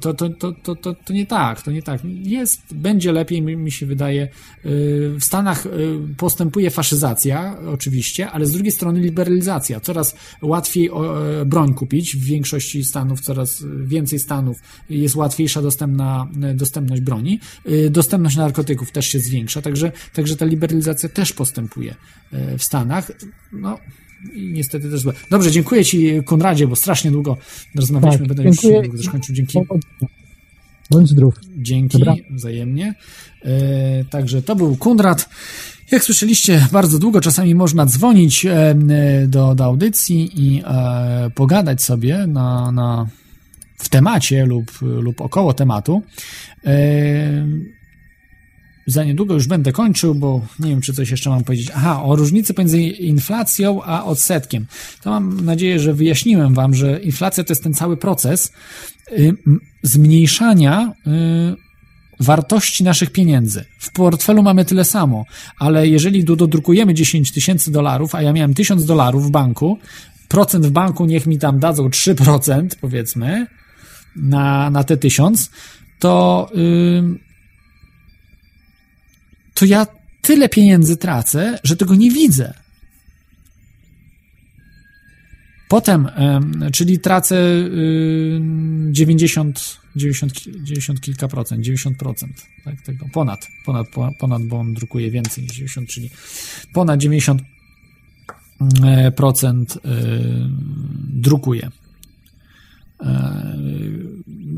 to, 0.00 0.14
to, 0.14 0.28
to, 0.28 0.52
to, 0.52 0.76
to, 0.76 0.94
to 0.94 1.12
nie 1.12 1.26
tak, 1.26 1.62
to 1.62 1.70
nie 1.70 1.82
tak. 1.82 2.00
Jest, 2.04 2.74
będzie 2.74 3.12
lepiej, 3.12 3.42
mi 3.42 3.70
się 3.70 3.86
wydaje. 3.86 4.28
W 4.64 5.20
Stanach 5.20 5.64
postępuje 6.16 6.70
faszyzacja, 6.70 7.56
oczywiście, 7.68 8.30
ale 8.30 8.46
z 8.46 8.52
drugiej 8.52 8.72
strony 8.72 9.00
liberalizacja. 9.00 9.80
Coraz 9.80 10.16
łatwiej 10.42 10.90
broń 11.46 11.74
kupić. 11.74 12.16
W 12.16 12.24
większości 12.24 12.84
stanów, 12.84 13.20
coraz 13.20 13.64
więcej 13.84 14.18
stanów 14.18 14.58
jest 14.90 15.16
łatwiejsza 15.16 15.62
dostępna, 15.62 16.28
dostępność 16.54 17.02
broni. 17.02 17.40
Dostępność 17.90 18.36
narkotyków 18.36 18.92
też 18.92 19.06
się 19.06 19.18
zwiększa, 19.18 19.62
także, 19.62 19.92
także 20.12 20.36
ta 20.36 20.44
liberalizacja 20.44 21.08
też 21.08 21.32
postępuje 21.32 21.94
w 22.58 22.62
Stanach. 22.62 23.12
No, 23.52 23.78
i 24.34 24.52
niestety 24.52 24.90
też 24.90 25.00
złe. 25.00 25.12
Dobrze, 25.30 25.50
dziękuję 25.50 25.84
Ci, 25.84 26.22
Konradzie, 26.24 26.66
bo 26.66 26.76
strasznie 26.76 27.10
długo 27.10 27.36
rozmawialiśmy. 27.74 28.26
Tak, 28.28 28.36
Będę 28.36 28.52
dziękuję. 28.52 28.76
już 28.78 28.88
długo 28.88 29.02
skończył. 29.02 29.34
Dzięki. 29.34 29.58
Bądź 30.90 31.08
zdrów. 31.08 31.34
Dzięki, 31.56 31.98
Dobra. 31.98 32.14
wzajemnie. 32.30 32.94
E, 33.44 34.04
także 34.04 34.42
to 34.42 34.56
był 34.56 34.76
Konrad. 34.76 35.28
Jak 35.90 36.04
słyszeliście, 36.04 36.66
bardzo 36.72 36.98
długo 36.98 37.20
czasami 37.20 37.54
można 37.54 37.86
dzwonić 37.86 38.46
e, 38.46 38.74
do, 39.28 39.54
do 39.54 39.64
audycji 39.64 40.30
i 40.34 40.62
e, 40.64 41.30
pogadać 41.34 41.82
sobie 41.82 42.26
na, 42.26 42.72
na, 42.72 43.06
w 43.78 43.88
temacie 43.88 44.46
lub, 44.46 44.72
lub 44.80 45.20
około 45.20 45.54
tematu. 45.54 46.02
Za 48.86 49.04
niedługo 49.04 49.34
już 49.34 49.46
będę 49.46 49.72
kończył, 49.72 50.14
bo 50.14 50.40
nie 50.58 50.70
wiem, 50.70 50.80
czy 50.80 50.92
coś 50.92 51.10
jeszcze 51.10 51.30
mam 51.30 51.44
powiedzieć. 51.44 51.70
Aha, 51.74 52.02
o 52.02 52.16
różnicy 52.16 52.54
pomiędzy 52.54 52.82
inflacją 52.82 53.82
a 53.82 54.04
odsetkiem. 54.04 54.66
To 55.02 55.10
mam 55.10 55.44
nadzieję, 55.44 55.80
że 55.80 55.94
wyjaśniłem 55.94 56.54
Wam, 56.54 56.74
że 56.74 57.00
inflacja 57.00 57.44
to 57.44 57.52
jest 57.52 57.62
ten 57.62 57.74
cały 57.74 57.96
proces 57.96 58.52
y, 59.12 59.34
zmniejszania 59.82 60.92
y, 61.06 62.22
wartości 62.24 62.84
naszych 62.84 63.10
pieniędzy. 63.10 63.64
W 63.78 63.92
portfelu 63.92 64.42
mamy 64.42 64.64
tyle 64.64 64.84
samo, 64.84 65.24
ale 65.58 65.88
jeżeli 65.88 66.24
dodrukujemy 66.24 66.94
10 66.94 67.32
tysięcy 67.32 67.72
dolarów, 67.72 68.14
a 68.14 68.22
ja 68.22 68.32
miałem 68.32 68.54
1000 68.54 68.84
dolarów 68.84 69.26
w 69.26 69.30
banku, 69.30 69.78
procent 70.28 70.66
w 70.66 70.70
banku 70.70 71.06
niech 71.06 71.26
mi 71.26 71.38
tam 71.38 71.58
dadzą 71.58 71.88
3%, 71.88 72.68
powiedzmy, 72.80 73.46
na, 74.16 74.70
na 74.70 74.84
te 74.84 74.96
1000, 74.96 75.50
to. 75.98 76.50
To 79.54 79.64
ja 79.64 79.86
tyle 80.22 80.48
pieniędzy 80.48 80.96
tracę, 80.96 81.58
że 81.64 81.76
tego 81.76 81.94
nie 81.94 82.10
widzę. 82.10 82.54
Potem, 85.68 86.08
czyli 86.72 87.00
tracę 87.00 87.36
90, 88.90 89.78
90, 89.96 90.32
90 90.64 91.00
kilka 91.00 91.28
procent, 91.28 91.64
90 91.64 91.98
procent, 91.98 92.46
tak, 92.64 92.82
tego, 92.82 93.06
ponad, 93.12 93.48
ponad, 93.66 93.86
ponad, 94.18 94.42
bo 94.42 94.58
on 94.58 94.74
drukuje 94.74 95.10
więcej 95.10 95.44
niż 95.44 95.52
90, 95.52 95.88
czyli 95.88 96.10
ponad 96.74 97.00
90 97.00 97.42
e, 98.84 99.12
procent 99.12 99.76
e, 99.76 99.78
drukuje. 101.12 101.70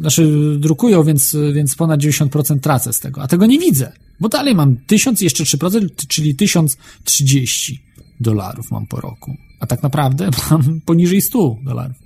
Znaczy 0.01 0.57
drukują, 0.59 1.05
więc, 1.05 1.37
więc 1.53 1.75
ponad 1.75 2.01
90% 2.01 2.61
tracę 2.61 2.93
z 2.93 3.01
tego, 3.01 3.23
a 3.23 3.29
tego 3.29 3.47
nie 3.47 3.59
widzę, 3.59 3.93
bo 4.21 4.29
dalej 4.29 4.55
mam 4.55 4.77
1000 4.77 5.21
jeszcze 5.21 5.45
3%, 5.45 5.89
czyli 6.09 6.35
1030 6.35 7.83
dolarów 8.21 8.71
mam 8.71 8.87
po 8.87 9.01
roku, 9.01 9.37
a 9.61 9.67
tak 9.67 9.83
naprawdę 9.83 10.31
mam 10.51 10.81
poniżej 10.81 11.23
100 11.23 11.57
dolarów. 11.65 11.97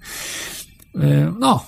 E, 0.95 1.35
no, 1.41 1.67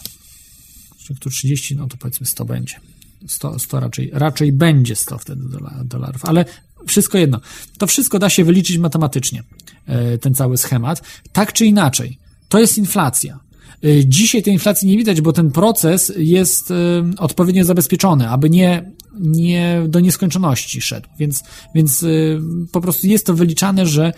tu 1.21 1.31
30, 1.31 1.77
no 1.77 1.87
to 1.87 1.97
powiedzmy 1.97 2.27
100 2.27 2.45
będzie. 2.45 2.81
100, 3.27 3.59
100 3.59 3.81
raczej, 3.81 4.11
raczej 4.13 4.53
będzie 4.53 4.97
100 4.97 5.19
wtedy 5.19 5.43
dolarów, 5.85 6.25
ale 6.25 6.45
wszystko 6.87 7.19
jedno. 7.19 7.41
To 7.79 7.87
wszystko 7.87 8.19
da 8.19 8.31
się 8.31 8.45
wyliczyć 8.45 8.79
matematycznie, 8.79 9.43
e, 9.87 10.19
ten 10.19 10.35
cały 10.35 10.57
schemat. 10.57 11.03
Tak 11.33 11.53
czy 11.53 11.67
inaczej, 11.67 12.19
to 12.49 12.59
jest 12.59 12.79
inflacja. 12.79 13.41
Y, 13.85 14.03
Dzisiaj 14.07 14.43
tej 14.43 14.53
inflacji 14.53 14.89
nie 14.89 14.97
widać, 14.97 15.21
bo 15.21 15.33
ten 15.33 15.51
proces 15.51 16.13
jest 16.17 16.71
y, 16.71 16.75
odpowiednio 17.19 17.65
zabezpieczony, 17.65 18.29
aby 18.29 18.51
nie, 18.51 18.91
nie 19.21 19.83
do 19.89 20.01
nieskończoności 20.01 20.81
szedł. 20.81 21.09
Więc, 21.19 21.43
więc 21.75 22.03
y, 22.03 22.41
po 22.73 22.81
prostu 22.81 23.07
jest 23.07 23.27
to 23.27 23.35
wyliczane, 23.35 23.87
że 23.87 24.13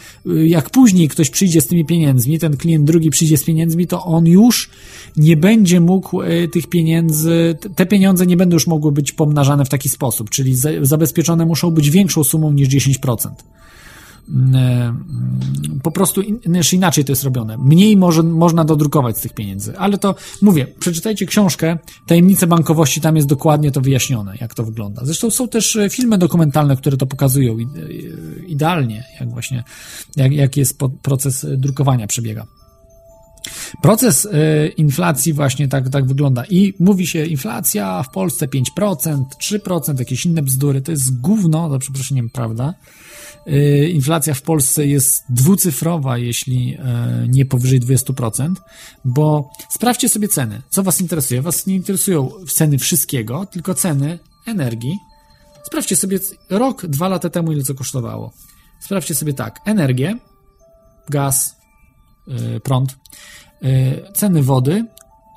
jak 0.45 0.71
później 0.71 1.09
ktoś 1.09 1.31
przyjdzie 1.31 1.61
z 1.61 1.67
tymi 1.67 1.85
pieniędzmi, 1.85 2.39
ten 2.39 2.57
klient 2.57 2.85
drugi 2.85 3.11
przyjdzie 3.11 3.37
z 3.37 3.45
pieniędzmi, 3.45 3.87
to 3.87 4.05
on 4.05 4.27
już 4.27 4.71
nie 5.17 5.37
będzie 5.37 5.81
mógł 5.81 6.21
tych 6.53 6.67
pieniędzy, 6.67 7.57
te 7.77 7.87
pieniądze 7.87 8.27
nie 8.27 8.37
będą 8.37 8.55
już 8.55 8.67
mogły 8.67 8.93
być 8.93 9.13
pomnażane 9.13 9.65
w 9.65 9.69
taki 9.69 9.89
sposób, 9.89 10.31
czyli 10.31 10.55
za- 10.57 10.71
zabezpieczone 10.83 11.47
muszą 11.47 11.71
być 11.71 11.91
większą 11.91 12.25
sumą 12.25 12.53
niż 12.53 12.69
10% 12.69 13.29
po 15.83 15.91
prostu 15.91 16.21
in, 16.21 16.41
znaczy 16.47 16.77
inaczej 16.77 17.05
to 17.05 17.13
jest 17.13 17.25
robione. 17.25 17.59
Mniej 17.59 17.97
może, 17.97 18.23
można 18.23 18.65
dodrukować 18.65 19.19
z 19.19 19.21
tych 19.21 19.35
pieniędzy, 19.35 19.79
ale 19.79 19.99
to 19.99 20.15
mówię, 20.43 20.67
przeczytajcie 20.79 21.27
książkę 21.27 21.79
Tajemnice 22.07 22.47
bankowości, 22.47 23.01
tam 23.01 23.17
jest 23.17 23.29
dokładnie 23.29 23.71
to 23.71 23.81
wyjaśnione, 23.81 24.35
jak 24.41 24.55
to 24.55 24.65
wygląda. 24.65 25.05
Zresztą 25.05 25.31
są 25.31 25.49
też 25.49 25.77
e, 25.77 25.91
filmy 25.91 26.19
dokumentalne, 26.19 26.77
które 26.77 26.97
to 26.97 27.07
pokazują 27.07 27.57
e, 27.57 27.57
idealnie, 28.47 29.05
jak 29.21 29.31
właśnie, 29.31 29.65
jak, 30.17 30.33
jak 30.33 30.57
jest 30.57 30.79
proces 31.03 31.45
e, 31.45 31.57
drukowania 31.57 32.07
przebiega. 32.07 32.47
Proces 33.83 34.29
inflacji 34.77 35.33
właśnie 35.33 35.69
tak, 35.69 35.89
tak 35.89 36.07
wygląda. 36.07 36.45
I 36.45 36.75
mówi 36.81 37.07
się 37.07 37.27
inflacja 37.27 38.03
w 38.03 38.11
Polsce 38.11 38.47
5%, 38.47 39.25
3%, 39.41 39.99
jakieś 39.99 40.27
inne 40.27 40.43
bzdury. 40.43 40.81
To 40.81 40.91
jest 40.91 41.21
gówno, 41.21 41.71
za 41.71 41.79
przeproszeniem, 41.79 42.31
prawda? 42.31 42.75
E, 43.47 43.89
Inflacja 43.89 44.35
w 44.35 44.43
Polsce 44.43 44.87
jest 44.87 45.25
dwucyfrowa, 45.29 46.19
jeśli 46.19 46.75
e, 46.79 47.27
nie 47.29 47.47
powyżej 47.47 47.81
20%, 47.81 48.55
bo 49.05 49.51
sprawdźcie 49.71 50.09
sobie 50.09 50.29
ceny. 50.29 50.63
Co 50.71 50.83
Was 50.83 51.01
interesuje? 51.01 51.43
Was 51.43 51.67
nie 51.67 51.75
interesują 51.75 52.31
ceny 52.55 52.79
wszystkiego, 52.79 53.47
tylko 53.47 53.75
ceny 53.75 54.19
energii. 54.47 54.99
Sprawdźcie 55.63 55.97
sobie 55.97 56.19
rok, 56.51 56.87
dwa 56.87 57.09
lata 57.09 57.31
temu, 57.31 57.53
ile 57.53 57.63
co 57.63 57.75
kosztowało. 57.75 58.33
Sprawdźcie 58.81 59.15
sobie 59.15 59.35
tak, 59.35 59.61
energię, 59.67 60.17
gaz, 61.09 61.57
y, 62.29 62.61
prąd, 62.61 62.97
y, 63.63 64.03
ceny 64.15 64.43
wody, 64.43 64.85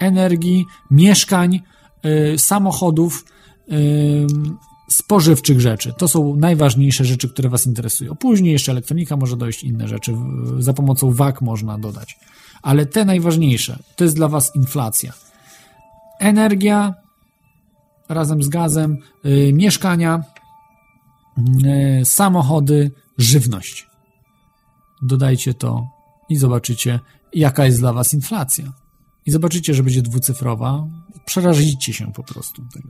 energii, 0.01 0.65
mieszkań, 0.91 1.59
y, 2.05 2.39
samochodów, 2.39 3.25
y, 3.71 4.27
spożywczych 4.89 5.61
rzeczy. 5.61 5.93
To 5.97 6.07
są 6.07 6.35
najważniejsze 6.35 7.05
rzeczy, 7.05 7.29
które 7.29 7.49
Was 7.49 7.65
interesują. 7.65 8.15
Później 8.15 8.51
jeszcze 8.51 8.71
elektronika 8.71 9.17
może 9.17 9.37
dojść, 9.37 9.63
inne 9.63 9.87
rzeczy. 9.87 10.15
Za 10.59 10.73
pomocą 10.73 11.11
WAG 11.11 11.41
można 11.41 11.77
dodać. 11.77 12.19
Ale 12.61 12.85
te 12.85 13.05
najważniejsze, 13.05 13.79
to 13.95 14.03
jest 14.03 14.15
dla 14.15 14.27
Was 14.27 14.55
inflacja. 14.55 15.13
Energia 16.19 16.93
razem 18.09 18.43
z 18.43 18.49
gazem, 18.49 18.97
y, 19.25 19.53
mieszkania, 19.53 20.23
y, 22.01 22.05
samochody, 22.05 22.91
żywność. 23.17 23.87
Dodajcie 25.01 25.53
to 25.53 25.87
i 26.29 26.35
zobaczycie, 26.35 26.99
jaka 27.33 27.65
jest 27.65 27.79
dla 27.79 27.93
Was 27.93 28.13
inflacja. 28.13 28.73
I 29.25 29.31
zobaczycie, 29.31 29.73
że 29.73 29.83
będzie 29.83 30.01
dwucyfrowa. 30.01 30.87
Przerazicie 31.25 31.93
się 31.93 32.13
po 32.13 32.23
prostu 32.23 32.61
tego. 32.73 32.89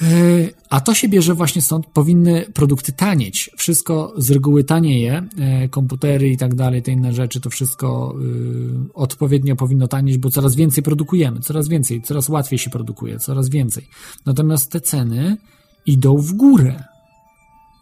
Yy, 0.00 0.54
A 0.70 0.80
to 0.80 0.94
się 0.94 1.08
bierze 1.08 1.34
właśnie 1.34 1.62
stąd, 1.62 1.86
powinny 1.86 2.46
produkty 2.54 2.92
tanieć. 2.92 3.50
Wszystko 3.56 4.14
z 4.16 4.30
reguły 4.30 4.64
tanieje, 4.64 5.28
yy, 5.62 5.68
komputery 5.68 6.28
i 6.28 6.36
tak 6.36 6.54
dalej, 6.54 6.82
te 6.82 6.92
inne 6.92 7.12
rzeczy, 7.12 7.40
to 7.40 7.50
wszystko 7.50 8.14
yy, 8.20 8.92
odpowiednio 8.94 9.56
powinno 9.56 9.88
tanieć, 9.88 10.18
bo 10.18 10.30
coraz 10.30 10.54
więcej 10.54 10.82
produkujemy, 10.82 11.40
coraz 11.40 11.68
więcej, 11.68 12.02
coraz 12.02 12.28
łatwiej 12.28 12.58
się 12.58 12.70
produkuje, 12.70 13.18
coraz 13.18 13.48
więcej. 13.48 13.88
Natomiast 14.26 14.72
te 14.72 14.80
ceny 14.80 15.36
idą 15.86 16.16
w 16.16 16.32
górę 16.32 16.84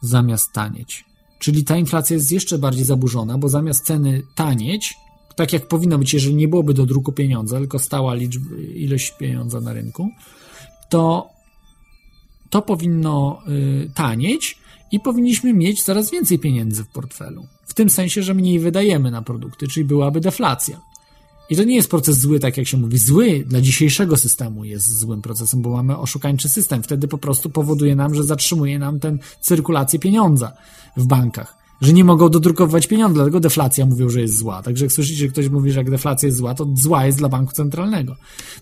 zamiast 0.02 0.52
tanieć. 0.52 1.05
Czyli 1.39 1.65
ta 1.65 1.76
inflacja 1.76 2.16
jest 2.16 2.33
jeszcze 2.33 2.58
bardziej 2.58 2.84
zaburzona, 2.84 3.39
bo 3.39 3.49
zamiast 3.49 3.84
ceny 3.84 4.23
tanieć, 4.34 4.94
tak 5.36 5.52
jak 5.52 5.68
powinno 5.68 5.99
być, 5.99 6.15
jeżeli 6.15 6.34
nie 6.34 6.49
byłoby 6.49 6.74
do 6.74 6.86
druku 6.86 7.12
pieniądza, 7.12 7.58
tylko 7.58 7.78
stała 7.78 8.15
liczb, 8.15 8.42
ilość 8.74 9.15
pieniądza 9.18 9.60
na 9.60 9.73
rynku, 9.73 10.08
to 10.89 11.33
to 12.50 12.62
powinno 12.62 13.42
y, 13.48 13.90
tanieć 13.94 14.58
i 14.92 15.00
powinniśmy 15.00 15.55
mieć 15.55 15.82
coraz 15.82 16.10
więcej 16.10 16.39
pieniędzy 16.39 16.84
w 16.84 16.89
portfelu. 16.89 17.47
W 17.66 17.74
tym 17.74 17.90
sensie, 17.90 18.23
że 18.23 18.34
mniej 18.34 18.58
wydajemy 18.58 19.10
na 19.10 19.23
produkty, 19.23 19.68
czyli 19.68 19.84
byłaby 19.84 20.20
deflacja. 20.20 20.81
I 21.50 21.56
to 21.56 21.64
nie 21.64 21.74
jest 21.74 21.90
proces 21.90 22.18
zły, 22.18 22.40
tak 22.40 22.56
jak 22.56 22.66
się 22.66 22.76
mówi. 22.76 22.98
Zły 22.98 23.44
dla 23.47 23.60
dzisiejszego 23.60 24.16
systemu 24.16 24.64
jest 24.64 24.98
złym 24.98 25.23
procesem, 25.23 25.62
bo 25.62 25.70
mamy 25.70 25.98
oszukańczy 25.98 26.48
system. 26.48 26.82
Wtedy 26.82 27.08
po 27.08 27.18
prostu 27.18 27.50
powoduje 27.50 27.97
nam, 27.97 28.14
że 28.14 28.24
zatrzymuje 28.24 28.78
nam 28.78 29.00
tę 29.00 29.16
cyrkulację 29.40 29.98
pieniądza 29.98 30.52
w 30.97 31.06
bankach. 31.06 31.64
Że 31.80 31.92
nie 31.92 32.04
mogą 32.04 32.28
dodrukowywać 32.28 32.86
pieniądze, 32.86 33.14
dlatego 33.14 33.40
deflacja 33.40 33.86
mówią, 33.86 34.08
że 34.08 34.20
jest 34.20 34.38
zła. 34.38 34.62
Także 34.62 34.84
jak 34.84 34.92
słyszycie, 34.92 35.18
że 35.18 35.28
ktoś 35.28 35.48
mówi, 35.48 35.72
że 35.72 35.80
jak 35.80 35.90
deflacja 35.90 36.26
jest 36.26 36.38
zła, 36.38 36.54
to 36.54 36.66
zła 36.74 37.06
jest 37.06 37.18
dla 37.18 37.28
banku 37.28 37.52
centralnego. 37.52 38.16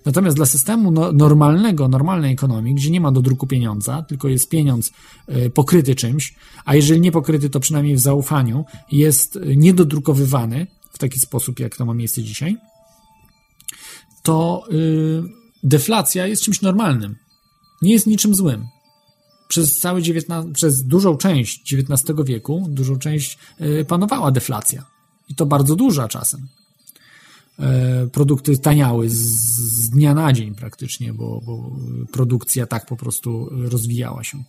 Natomiast 0.05 0.37
dla 0.37 0.47
systemu 0.47 0.91
no, 0.91 1.13
normalnego, 1.13 1.89
normalnej 1.89 2.33
ekonomii, 2.33 2.75
gdzie 2.75 2.91
nie 2.91 3.01
ma 3.01 3.13
dodruku 3.13 3.47
pieniądza, 3.47 4.03
tylko 4.03 4.29
jest 4.29 4.49
pieniądz 4.49 4.93
y, 5.29 5.51
pokryty 5.51 5.95
czymś, 5.95 6.35
a 6.65 6.75
jeżeli 6.75 7.01
nie 7.01 7.13
pokryty, 7.13 7.51
to 7.51 7.61
przynajmniej 7.61 7.97
w 7.97 8.01
zaufaniu, 8.01 8.65
jest 8.93 9.37
y, 9.37 9.57
niedodrukowywany 9.57 10.67
w 10.93 10.99
taki 10.99 11.21
sposób, 11.21 11.61
jak 11.61 11.77
to 11.77 11.87
ma 11.87 11.95
miejsce 11.95 12.23
dzisiaj, 12.23 12.57
to 14.23 14.65
y, 14.73 15.23
deflacja 15.63 16.27
jest 16.27 16.43
czymś 16.43 16.63
normalnym. 16.63 17.17
Nie 17.83 17.93
jest 17.93 18.07
niczym 18.07 18.35
złym. 18.35 18.67
Przez 19.53 19.79
cały 19.79 20.03
przez 20.53 20.85
dużą 20.85 21.17
część 21.17 21.75
XIX 21.75 22.19
wieku, 22.25 22.67
dużą 22.69 22.99
część 22.99 23.39
y, 23.61 23.85
panowała 23.85 24.31
deflacja. 24.31 24.85
I 25.29 25.35
to 25.35 25.47
bardzo 25.47 25.77
duża 25.77 26.09
czasem. 26.09 26.49
E, 27.59 28.07
produkty 28.13 28.59
taniały 28.59 29.09
z, 29.09 29.91
dnia 29.91 30.15
na 30.15 30.33
dzień 30.33 30.55
praktycznie, 30.55 31.13
bo, 31.15 31.41
bo 31.47 31.77
produkcja 32.13 32.67
tak 32.67 32.87
po 32.87 32.97
prostu 32.97 33.49
rozwijała 33.51 34.25
się. 34.25 34.43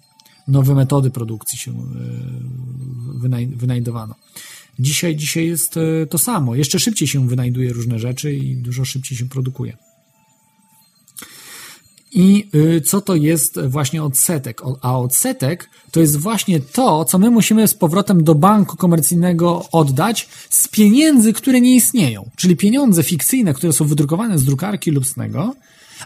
Nowe 0.47 0.75
metody 0.75 1.11
produkcji 1.11 1.57
się 1.59 1.71
e, 1.71 1.75
wynaj- 3.19 3.55
wynajdowano. 3.55 4.15
Dzisiaj, 4.79 5.15
dzisiaj 5.15 5.47
jest 5.47 5.77
e, 5.77 6.05
to 6.07 6.17
samo. 6.17 6.55
Jeszcze 6.55 6.79
szybciej 6.79 7.07
się 7.07 7.27
wynajduje 7.27 7.73
różne 7.73 7.99
rzeczy 7.99 8.33
i 8.33 8.55
dużo 8.55 8.85
szybciej 8.85 9.17
się 9.17 9.29
produkuje. 9.29 9.77
I 12.15 12.49
y, 12.55 12.81
co 12.81 13.01
to 13.01 13.15
jest 13.15 13.59
właśnie 13.67 14.03
odsetek? 14.03 14.61
A 14.81 14.99
odsetek 14.99 15.69
to 15.91 15.99
jest 15.99 16.17
właśnie 16.17 16.59
to, 16.59 17.05
co 17.05 17.19
my 17.19 17.31
musimy 17.31 17.67
z 17.67 17.73
powrotem 17.73 18.23
do 18.23 18.35
banku 18.35 18.77
komercyjnego 18.77 19.65
oddać 19.71 20.29
z 20.49 20.67
pieniędzy, 20.67 21.33
które 21.33 21.61
nie 21.61 21.75
istnieją. 21.75 22.29
Czyli 22.35 22.55
pieniądze 22.55 23.03
fikcyjne, 23.03 23.53
które 23.53 23.73
są 23.73 23.85
wydrukowane 23.85 24.39
z 24.39 24.43
drukarki 24.43 24.91
lub 24.91 25.05
z 25.05 25.13
tego, 25.13 25.55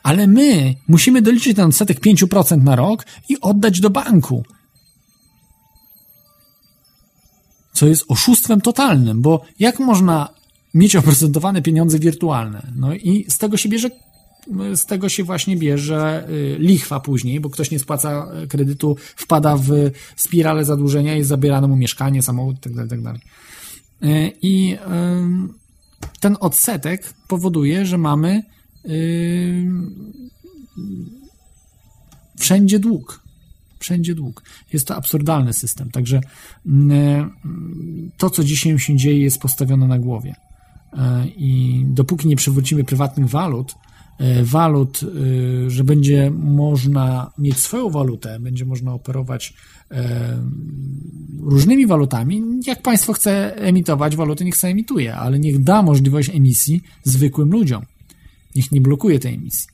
ale 0.04 0.28
my 0.28 0.76
musimy 0.88 1.22
doliczyć 1.22 1.56
ten 1.56 1.66
odsetek 1.66 2.00
5% 2.00 2.64
na 2.64 2.76
rok 2.76 3.06
i 3.30 3.42
oddać 3.42 3.80
do 3.80 3.90
banku. 3.90 4.44
Co 7.74 7.88
jest 7.88 8.06
oszustwem 8.08 8.62
totalnym, 8.62 9.22
bo 9.22 9.42
jak 9.60 9.80
można 9.80 10.30
mieć 10.74 10.96
oprocentowane 10.96 11.62
pieniądze 11.62 12.00
wirtualne? 12.00 12.68
No 12.76 12.94
i 12.94 13.26
z 13.30 13.38
tego 13.38 13.58
się 13.58 13.70
bierze 13.70 13.90
z 14.76 14.86
tego 14.86 15.10
się 15.10 15.24
właśnie 15.24 15.58
bierze 15.58 16.30
y, 16.30 16.56
lichwa 16.60 17.00
później, 17.00 17.40
bo 17.40 17.50
ktoś 17.50 17.72
nie 17.72 17.80
spłaca 17.80 18.28
y, 18.44 18.48
kredytu, 18.48 18.98
wpada 19.16 19.58
w 19.58 19.72
spiralę 20.16 20.66
zadłużenia, 20.66 21.16
jest 21.16 21.30
zabierane 21.30 21.68
mu 21.68 21.76
mieszkanie, 21.76 22.22
samochód 22.22 22.56
itd. 22.66 22.82
itd. 22.82 23.14
Y, 24.04 24.32
I 24.42 24.78
ym, 24.92 25.54
ten 26.20 26.38
odsetek 26.40 27.14
powoduje, 27.28 27.86
że 27.86 27.98
mamy 27.98 28.44
wszędzie 32.38 32.80
dług. 32.80 33.24
Wszędzie 33.80 34.16
dług. 34.16 34.44
Jest 34.74 34.88
to 34.88 34.96
absurdalny 34.96 35.54
system. 35.54 35.92
Także 35.92 36.22
mm, 36.66 37.32
to, 38.18 38.30
co 38.30 38.44
dzisiaj 38.44 38.80
się 38.80 38.96
dzieje, 38.96 39.22
jest 39.22 39.42
postawione 39.42 39.88
na 39.88 40.00
głowie. 40.00 40.36
Y, 40.94 40.98
I 41.28 41.82
dopóki 41.86 42.28
nie 42.28 42.36
przywrócimy 42.36 42.84
prywatnych 42.84 43.30
walut, 43.30 43.72
y, 43.72 43.76
walut, 44.44 45.04
y, 45.04 45.70
że 45.70 45.84
będzie 45.84 46.32
można 46.32 47.32
mieć 47.38 47.58
swoją 47.58 47.90
walutę, 47.90 48.40
będzie 48.40 48.66
można 48.66 48.94
operować 48.94 49.54
e, 49.92 50.38
różnymi 51.40 51.88
walutami. 51.88 52.44
Jak 52.68 52.82
państwo 52.82 53.14
chce 53.14 53.56
emitować 53.56 54.16
waluty, 54.16 54.46
niech 54.46 54.56
chce 54.56 54.68
emituje, 54.68 55.16
ale 55.16 55.40
niech 55.40 55.64
da 55.64 55.82
możliwość 55.82 56.30
emisji 56.30 56.82
zwykłym 57.04 57.52
ludziom. 57.52 57.86
Niech 58.56 58.72
nie 58.72 58.82
blokuje 58.82 59.20
tej 59.20 59.34
emisji. 59.34 59.68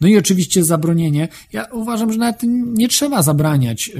No 0.00 0.08
i 0.08 0.16
oczywiście 0.16 0.64
zabronienie. 0.64 1.28
Ja 1.52 1.64
uważam, 1.64 2.12
że 2.12 2.18
nawet 2.18 2.42
nie 2.74 2.88
trzeba 2.88 3.22
zabraniać 3.22 3.90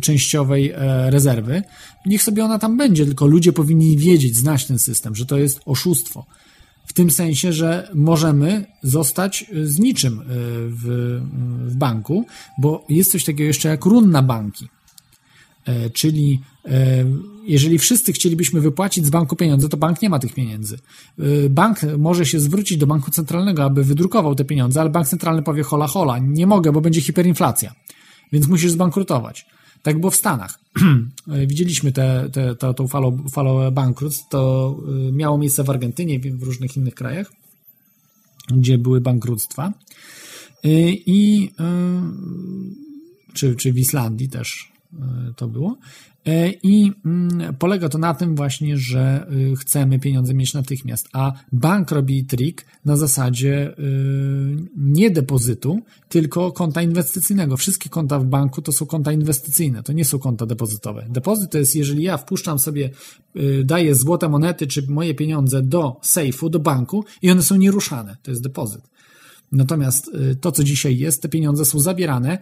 częściowej 0.00 0.72
rezerwy. 1.06 1.62
Niech 2.06 2.22
sobie 2.22 2.44
ona 2.44 2.58
tam 2.58 2.76
będzie, 2.76 3.06
tylko 3.06 3.26
ludzie 3.26 3.52
powinni 3.52 3.96
wiedzieć, 3.96 4.36
znać 4.36 4.66
ten 4.66 4.78
system, 4.78 5.14
że 5.14 5.26
to 5.26 5.38
jest 5.38 5.60
oszustwo. 5.64 6.26
W 6.86 6.92
tym 6.92 7.10
sensie, 7.10 7.52
że 7.52 7.90
możemy 7.94 8.66
zostać 8.82 9.44
z 9.62 9.78
niczym 9.78 10.22
w, 10.68 11.20
w 11.66 11.76
banku, 11.76 12.26
bo 12.58 12.84
jest 12.88 13.12
coś 13.12 13.24
takiego 13.24 13.44
jeszcze 13.44 13.68
jak 13.68 13.84
run 13.84 14.10
na 14.10 14.22
banki. 14.22 14.68
E, 15.66 15.90
czyli 15.90 16.40
e, 16.64 17.04
jeżeli 17.46 17.78
wszyscy 17.78 18.12
chcielibyśmy 18.12 18.60
wypłacić 18.60 19.06
z 19.06 19.10
banku 19.10 19.36
pieniądze, 19.36 19.68
to 19.68 19.76
bank 19.76 20.02
nie 20.02 20.10
ma 20.10 20.18
tych 20.18 20.34
pieniędzy. 20.34 20.78
E, 21.18 21.50
bank 21.50 21.78
może 21.98 22.26
się 22.26 22.40
zwrócić 22.40 22.78
do 22.78 22.86
banku 22.86 23.10
centralnego, 23.10 23.64
aby 23.64 23.84
wydrukował 23.84 24.34
te 24.34 24.44
pieniądze, 24.44 24.80
ale 24.80 24.90
bank 24.90 25.08
centralny 25.08 25.42
powie 25.42 25.62
hola 25.62 25.86
hola, 25.86 26.18
nie 26.18 26.46
mogę, 26.46 26.72
bo 26.72 26.80
będzie 26.80 27.00
hiperinflacja, 27.00 27.74
więc 28.32 28.48
musisz 28.48 28.70
zbankrutować. 28.70 29.46
Tak 29.82 30.00
było 30.00 30.10
w 30.10 30.16
Stanach. 30.16 30.58
Widzieliśmy 31.46 31.92
tę 31.92 32.28
te, 32.32 32.56
te, 32.56 32.74
tą 32.74 32.88
falę, 32.88 33.16
falę 33.32 33.70
bankructw. 33.70 34.28
To 34.28 34.76
miało 35.12 35.38
miejsce 35.38 35.64
w 35.64 35.70
Argentynie 35.70 36.20
w 36.20 36.42
różnych 36.42 36.76
innych 36.76 36.94
krajach, 36.94 37.32
gdzie 38.48 38.78
były 38.78 39.00
bankructwa. 39.00 39.72
I, 41.06 41.50
czy, 43.32 43.56
czy 43.56 43.72
w 43.72 43.78
Islandii 43.78 44.28
też 44.28 44.72
to 45.36 45.48
było. 45.48 45.76
E, 46.26 46.50
I 46.62 46.92
mm, 47.04 47.54
polega 47.54 47.88
to 47.88 47.98
na 47.98 48.14
tym 48.14 48.36
właśnie, 48.36 48.76
że 48.76 49.26
y, 49.52 49.56
chcemy 49.56 49.98
pieniądze 49.98 50.34
mieć 50.34 50.54
natychmiast, 50.54 51.08
a 51.12 51.32
bank 51.52 51.90
robi 51.90 52.24
trik 52.24 52.66
na 52.84 52.96
zasadzie 52.96 53.74
y, 53.78 54.56
nie 54.76 55.10
depozytu, 55.10 55.80
tylko 56.08 56.52
konta 56.52 56.82
inwestycyjnego. 56.82 57.56
Wszystkie 57.56 57.90
konta 57.90 58.18
w 58.18 58.24
banku 58.24 58.62
to 58.62 58.72
są 58.72 58.86
konta 58.86 59.12
inwestycyjne, 59.12 59.82
to 59.82 59.92
nie 59.92 60.04
są 60.04 60.18
konta 60.18 60.46
depozytowe. 60.46 61.06
Depozyt 61.10 61.50
to 61.50 61.58
jest, 61.58 61.76
jeżeli 61.76 62.02
ja 62.02 62.16
wpuszczam 62.16 62.58
sobie, 62.58 62.90
y, 63.36 63.64
daję 63.64 63.94
złote 63.94 64.28
monety 64.28 64.66
czy 64.66 64.86
moje 64.88 65.14
pieniądze 65.14 65.62
do 65.62 66.00
sejfu, 66.02 66.50
do 66.50 66.58
banku 66.58 67.04
i 67.22 67.30
one 67.30 67.42
są 67.42 67.56
nieruszane, 67.56 68.16
to 68.22 68.30
jest 68.30 68.42
depozyt. 68.42 68.82
Natomiast 69.52 70.10
to, 70.40 70.52
co 70.52 70.64
dzisiaj 70.64 70.98
jest, 70.98 71.22
te 71.22 71.28
pieniądze 71.28 71.64
są 71.64 71.80
zabierane 71.80 72.38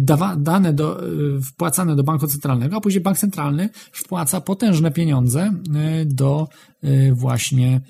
dawa, 0.00 0.36
dane 0.36 0.72
do, 0.72 1.08
y, 1.08 1.42
wpłacane 1.42 1.96
do 1.96 2.02
banku 2.02 2.26
centralnego, 2.26 2.76
a 2.76 2.80
później 2.80 3.02
bank 3.02 3.18
centralny 3.18 3.68
wpłaca 3.92 4.40
potężne 4.40 4.90
pieniądze 4.90 5.52
y, 6.02 6.06
do 6.06 6.48
właśnie 7.12 7.80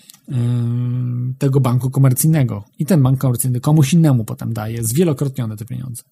tego 1.38 1.60
banku 1.60 1.90
komercyjnego. 1.90 2.64
I 2.78 2.86
ten 2.86 3.02
bank 3.02 3.18
komercyjny 3.18 3.60
komuś 3.60 3.92
innemu 3.92 4.24
potem 4.24 4.52
daje 4.52 4.84
zwielokrotnione 4.84 5.56
te 5.56 5.64
pieniądze. 5.64 6.02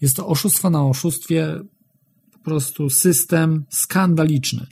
Jest 0.00 0.16
to 0.16 0.26
oszustwo 0.26 0.70
na 0.70 0.86
oszustwie, 0.86 1.60
po 2.32 2.38
prostu 2.38 2.90
system 2.90 3.64
skandaliczny. 3.68 4.66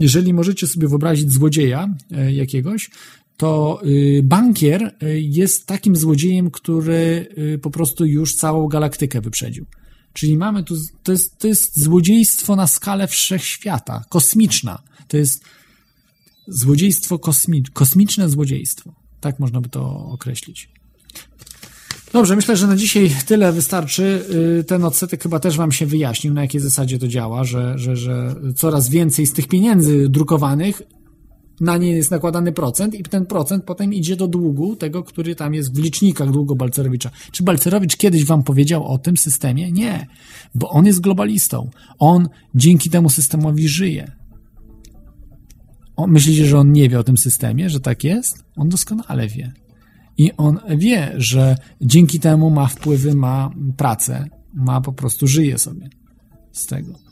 Jeżeli 0.00 0.34
możecie 0.34 0.66
sobie 0.66 0.88
wyobrazić 0.88 1.32
złodzieja 1.32 1.88
jakiegoś, 2.30 2.90
to 3.36 3.80
y, 3.86 4.20
bankier 4.24 4.94
y, 5.02 5.20
jest 5.20 5.66
takim 5.66 5.96
złodziejem, 5.96 6.50
który 6.50 7.26
y, 7.54 7.58
po 7.58 7.70
prostu 7.70 8.06
już 8.06 8.34
całą 8.34 8.68
galaktykę 8.68 9.20
wyprzedził. 9.20 9.66
Czyli 10.12 10.36
mamy 10.36 10.64
tu, 10.64 10.74
to 11.02 11.12
jest, 11.12 11.38
to 11.38 11.48
jest 11.48 11.78
złodziejstwo 11.78 12.56
na 12.56 12.66
skalę 12.66 13.08
wszechświata, 13.08 14.04
kosmiczna. 14.08 14.82
To 15.08 15.16
jest 15.16 15.44
złodziejstwo 16.48 17.18
kosmi, 17.18 17.62
kosmiczne 17.72 18.28
złodziejstwo. 18.28 18.94
Tak 19.20 19.38
można 19.38 19.60
by 19.60 19.68
to 19.68 20.06
określić. 20.06 20.68
Dobrze, 22.12 22.36
myślę, 22.36 22.56
że 22.56 22.66
na 22.66 22.76
dzisiaj 22.76 23.10
tyle 23.26 23.52
wystarczy. 23.52 24.26
Ten 24.66 24.84
odsetek 24.84 25.22
chyba 25.22 25.40
też 25.40 25.56
Wam 25.56 25.72
się 25.72 25.86
wyjaśnił, 25.86 26.34
na 26.34 26.42
jakiej 26.42 26.60
zasadzie 26.60 26.98
to 26.98 27.08
działa, 27.08 27.44
że, 27.44 27.78
że, 27.78 27.96
że 27.96 28.34
coraz 28.56 28.88
więcej 28.88 29.26
z 29.26 29.32
tych 29.32 29.48
pieniędzy 29.48 30.08
drukowanych 30.08 30.82
na 31.60 31.76
nie 31.76 31.90
jest 31.90 32.10
nakładany 32.10 32.52
procent 32.52 32.94
i 32.94 33.02
ten 33.02 33.26
procent 33.26 33.64
potem 33.64 33.94
idzie 33.94 34.16
do 34.16 34.28
długu 34.28 34.76
tego, 34.76 35.02
który 35.02 35.34
tam 35.34 35.54
jest 35.54 35.74
w 35.74 35.78
licznikach 35.78 36.30
długu 36.30 36.56
Balcerowicza. 36.56 37.10
Czy 37.32 37.42
Balcerowicz 37.42 37.96
kiedyś 37.96 38.24
wam 38.24 38.42
powiedział 38.42 38.84
o 38.84 38.98
tym 38.98 39.16
systemie? 39.16 39.72
Nie, 39.72 40.06
bo 40.54 40.68
on 40.68 40.86
jest 40.86 41.00
globalistą. 41.00 41.70
On 41.98 42.28
dzięki 42.54 42.90
temu 42.90 43.10
systemowi 43.10 43.68
żyje. 43.68 44.12
On, 45.96 46.10
myślicie, 46.10 46.46
że 46.46 46.58
on 46.58 46.72
nie 46.72 46.88
wie 46.88 46.98
o 46.98 47.04
tym 47.04 47.16
systemie, 47.16 47.70
że 47.70 47.80
tak 47.80 48.04
jest? 48.04 48.44
On 48.56 48.68
doskonale 48.68 49.28
wie. 49.28 49.52
I 50.18 50.32
on 50.36 50.58
wie, 50.76 51.12
że 51.16 51.56
dzięki 51.80 52.20
temu 52.20 52.50
ma 52.50 52.66
wpływy, 52.66 53.14
ma 53.14 53.50
pracę, 53.76 54.24
ma 54.54 54.80
po 54.80 54.92
prostu 54.92 55.26
żyje 55.26 55.58
sobie 55.58 55.88
z 56.52 56.66
tego. 56.66 57.11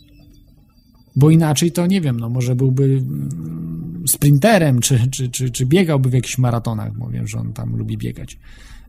Bo 1.21 1.31
inaczej 1.31 1.73
to 1.73 1.87
nie 1.87 2.01
wiem, 2.01 2.21
no 2.21 2.29
może 2.29 2.57
byłby 2.57 2.85
mm, 2.85 4.03
sprinterem, 4.07 4.81
czy, 4.81 5.09
czy, 5.11 5.29
czy, 5.29 5.51
czy 5.51 5.67
biegałby 5.67 6.11
w 6.11 6.13
jakichś 6.13 6.39
maratonach, 6.39 6.99
bo 6.99 7.09
wiem, 7.09 7.27
że 7.27 7.39
on 7.39 7.53
tam 7.53 7.77
lubi 7.77 7.99
biegać. 7.99 8.39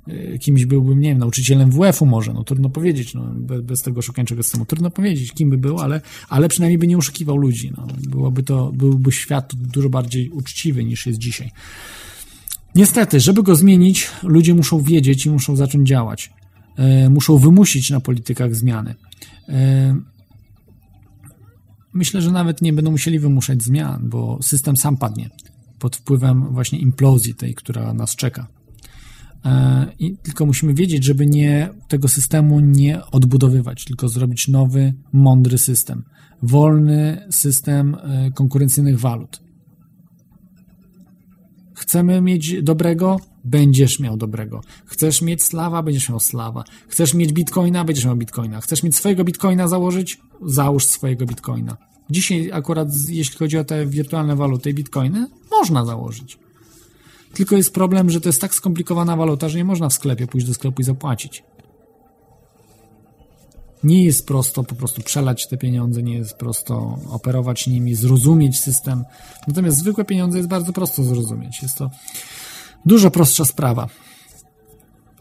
Y, 0.07 0.39
kimś 0.39 0.65
byłbym, 0.65 0.99
nie 0.99 1.09
wiem, 1.09 1.17
nauczycielem 1.17 1.71
WF-u 1.71 2.05
może, 2.05 2.33
no 2.33 2.43
trudno 2.43 2.69
powiedzieć, 2.69 3.13
no, 3.13 3.21
bez, 3.35 3.61
bez 3.61 3.81
tego 3.81 4.01
szukańczego 4.01 4.43
systemu, 4.43 4.65
trudno 4.65 4.91
powiedzieć, 4.91 5.31
kim 5.31 5.49
by 5.49 5.57
był, 5.57 5.79
ale, 5.79 6.01
ale 6.29 6.49
przynajmniej 6.49 6.77
by 6.77 6.87
nie 6.87 6.97
oszukiwał 6.97 7.37
ludzi, 7.37 7.71
no. 7.77 7.87
Byłoby 8.09 8.43
to, 8.43 8.71
byłby 8.71 9.11
świat 9.11 9.55
dużo 9.55 9.89
bardziej 9.89 10.29
uczciwy 10.29 10.83
niż 10.83 11.05
jest 11.05 11.19
dzisiaj. 11.19 11.51
Niestety, 12.75 13.19
żeby 13.19 13.43
go 13.43 13.55
zmienić, 13.55 14.07
ludzie 14.23 14.53
muszą 14.53 14.81
wiedzieć 14.81 15.25
i 15.25 15.29
muszą 15.29 15.55
zacząć 15.55 15.87
działać. 15.87 16.31
Y, 17.05 17.09
muszą 17.09 17.37
wymusić 17.37 17.89
na 17.89 17.99
politykach 17.99 18.55
zmiany. 18.55 18.95
Y, 19.49 19.53
myślę, 21.93 22.21
że 22.21 22.31
nawet 22.31 22.61
nie 22.61 22.73
będą 22.73 22.91
musieli 22.91 23.19
wymuszać 23.19 23.63
zmian, 23.63 24.09
bo 24.09 24.39
system 24.41 24.77
sam 24.77 24.97
padnie 24.97 25.29
pod 25.79 25.95
wpływem 25.95 26.53
właśnie 26.53 26.79
implozji 26.79 27.35
tej, 27.35 27.55
która 27.55 27.93
nas 27.93 28.15
czeka. 28.15 28.47
E, 29.45 29.87
I 29.99 30.17
tylko 30.17 30.45
musimy 30.45 30.73
wiedzieć, 30.73 31.03
żeby 31.03 31.27
nie 31.27 31.69
tego 31.87 32.07
systemu 32.07 32.59
nie 32.59 33.05
odbudowywać, 33.05 33.85
tylko 33.85 34.09
zrobić 34.09 34.47
nowy, 34.47 34.93
mądry 35.13 35.57
system. 35.57 36.03
Wolny 36.41 37.27
system 37.29 37.95
e, 37.95 38.31
konkurencyjnych 38.31 38.99
walut. 38.99 39.41
Chcemy 41.75 42.21
mieć 42.21 42.63
dobrego? 42.63 43.19
Będziesz 43.43 43.99
miał 43.99 44.17
dobrego. 44.17 44.61
Chcesz 44.85 45.21
mieć 45.21 45.43
slawa? 45.43 45.83
Będziesz 45.83 46.09
miał 46.09 46.19
slawa. 46.19 46.63
Chcesz 46.87 47.13
mieć 47.13 47.33
bitcoina? 47.33 47.83
Będziesz 47.83 48.05
miał 48.05 48.15
bitcoina. 48.15 48.61
Chcesz 48.61 48.83
mieć 48.83 48.95
swojego 48.95 49.23
bitcoina 49.23 49.67
założyć? 49.67 50.19
Załóż 50.45 50.85
swojego 50.85 51.25
bitcoina. 51.25 51.77
Dzisiaj 52.09 52.51
akurat 52.53 52.87
jeśli 53.09 53.37
chodzi 53.37 53.57
o 53.57 53.63
te 53.63 53.85
wirtualne 53.85 54.35
waluty 54.35 54.69
i 54.69 54.73
bitcoiny, 54.73 55.27
można 55.51 55.85
założyć. 55.85 56.37
Tylko 57.33 57.55
jest 57.55 57.73
problem, 57.73 58.09
że 58.09 58.21
to 58.21 58.29
jest 58.29 58.41
tak 58.41 58.55
skomplikowana 58.55 59.15
waluta, 59.15 59.49
że 59.49 59.57
nie 59.57 59.65
można 59.65 59.89
w 59.89 59.93
sklepie 59.93 60.27
pójść 60.27 60.47
do 60.47 60.53
sklepu 60.53 60.81
i 60.81 60.85
zapłacić. 60.85 61.43
Nie 63.83 64.03
jest 64.03 64.27
prosto 64.27 64.63
po 64.63 64.75
prostu 64.75 65.01
przelać 65.01 65.47
te 65.47 65.57
pieniądze, 65.57 66.03
nie 66.03 66.17
jest 66.17 66.33
prosto 66.33 66.99
operować 67.09 67.67
nimi, 67.67 67.95
zrozumieć 67.95 68.59
system. 68.59 69.03
Natomiast 69.47 69.77
zwykłe 69.77 70.05
pieniądze 70.05 70.37
jest 70.37 70.49
bardzo 70.49 70.73
prosto 70.73 71.03
zrozumieć. 71.03 71.61
Jest 71.61 71.77
to 71.77 71.89
dużo 72.85 73.11
prostsza 73.11 73.45
sprawa. 73.45 73.87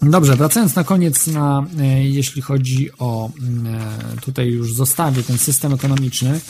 Dobrze, 0.02 0.36
wracając 0.36 0.74
na 0.74 0.84
koniec 0.84 1.26
na, 1.26 1.66
e, 1.78 2.04
jeśli 2.04 2.42
chodzi 2.42 2.90
o 2.98 3.28
e, 3.28 4.20
tutaj 4.20 4.48
już 4.48 4.74
zostawię 4.74 5.22
ten 5.22 5.38
system 5.38 5.74
ekonomiczny, 5.74 6.40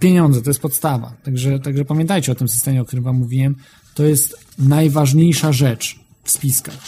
pieniądze 0.00 0.42
to 0.42 0.50
jest 0.50 0.60
podstawa. 0.60 1.12
Także, 1.22 1.58
także 1.58 1.84
pamiętajcie 1.84 2.32
o 2.32 2.34
tym 2.34 2.48
systemie, 2.48 2.82
o 2.82 2.84
którym 2.84 3.04
Wam 3.04 3.16
mówiłem. 3.16 3.56
To 3.94 4.04
jest 4.04 4.38
najważniejsza 4.58 5.52
rzecz 5.52 6.00
w 6.24 6.30
spiskach. 6.30 6.78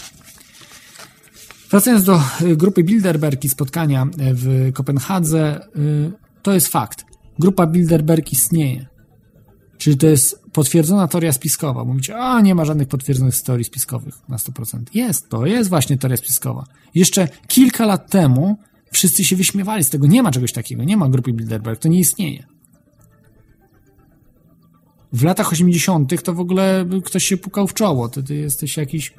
Wracając 1.70 2.04
do 2.04 2.22
y, 2.42 2.56
grupy 2.56 2.84
Bilderberg 2.84 3.44
i 3.44 3.48
spotkania 3.48 4.06
w 4.16 4.72
Kopenhadze, 4.72 5.60
to 6.42 6.54
jest 6.54 6.68
fakt. 6.68 7.04
Grupa 7.38 7.66
Bilderberg 7.66 8.32
istnieje. 8.32 8.86
Czyli 9.78 9.96
to 9.96 10.06
jest 10.06 10.42
potwierdzona 10.52 11.08
teoria 11.08 11.32
spiskowa. 11.32 11.84
Mówicie, 11.84 12.18
a 12.18 12.40
nie 12.40 12.54
ma 12.54 12.64
żadnych 12.64 12.88
potwierdzonych 12.88 13.42
teorii 13.42 13.64
spiskowych 13.64 14.14
na 14.28 14.36
100%. 14.36 14.82
Jest, 14.94 15.28
to 15.28 15.46
jest 15.46 15.70
właśnie 15.70 15.98
teoria 15.98 16.16
spiskowa. 16.16 16.64
Jeszcze 16.94 17.28
kilka 17.48 17.86
lat 17.86 18.10
temu 18.10 18.58
wszyscy 18.92 19.24
się 19.24 19.36
wyśmiewali 19.36 19.84
z 19.84 19.90
tego. 19.90 20.06
Nie 20.06 20.22
ma 20.22 20.30
czegoś 20.30 20.52
takiego, 20.52 20.84
nie 20.84 20.96
ma 20.96 21.08
grupy 21.08 21.32
Bilderberg, 21.32 21.80
to 21.80 21.88
nie 21.88 21.98
istnieje 21.98 22.58
w 25.12 25.22
latach 25.22 25.52
80. 25.52 26.22
to 26.22 26.34
w 26.34 26.40
ogóle 26.40 26.86
ktoś 27.04 27.24
się 27.24 27.36
pukał 27.36 27.68
w 27.68 27.74
czoło. 27.74 28.08
Ty, 28.08 28.22
ty 28.22 28.34
jesteś 28.34 28.76
jakiś. 28.76 29.14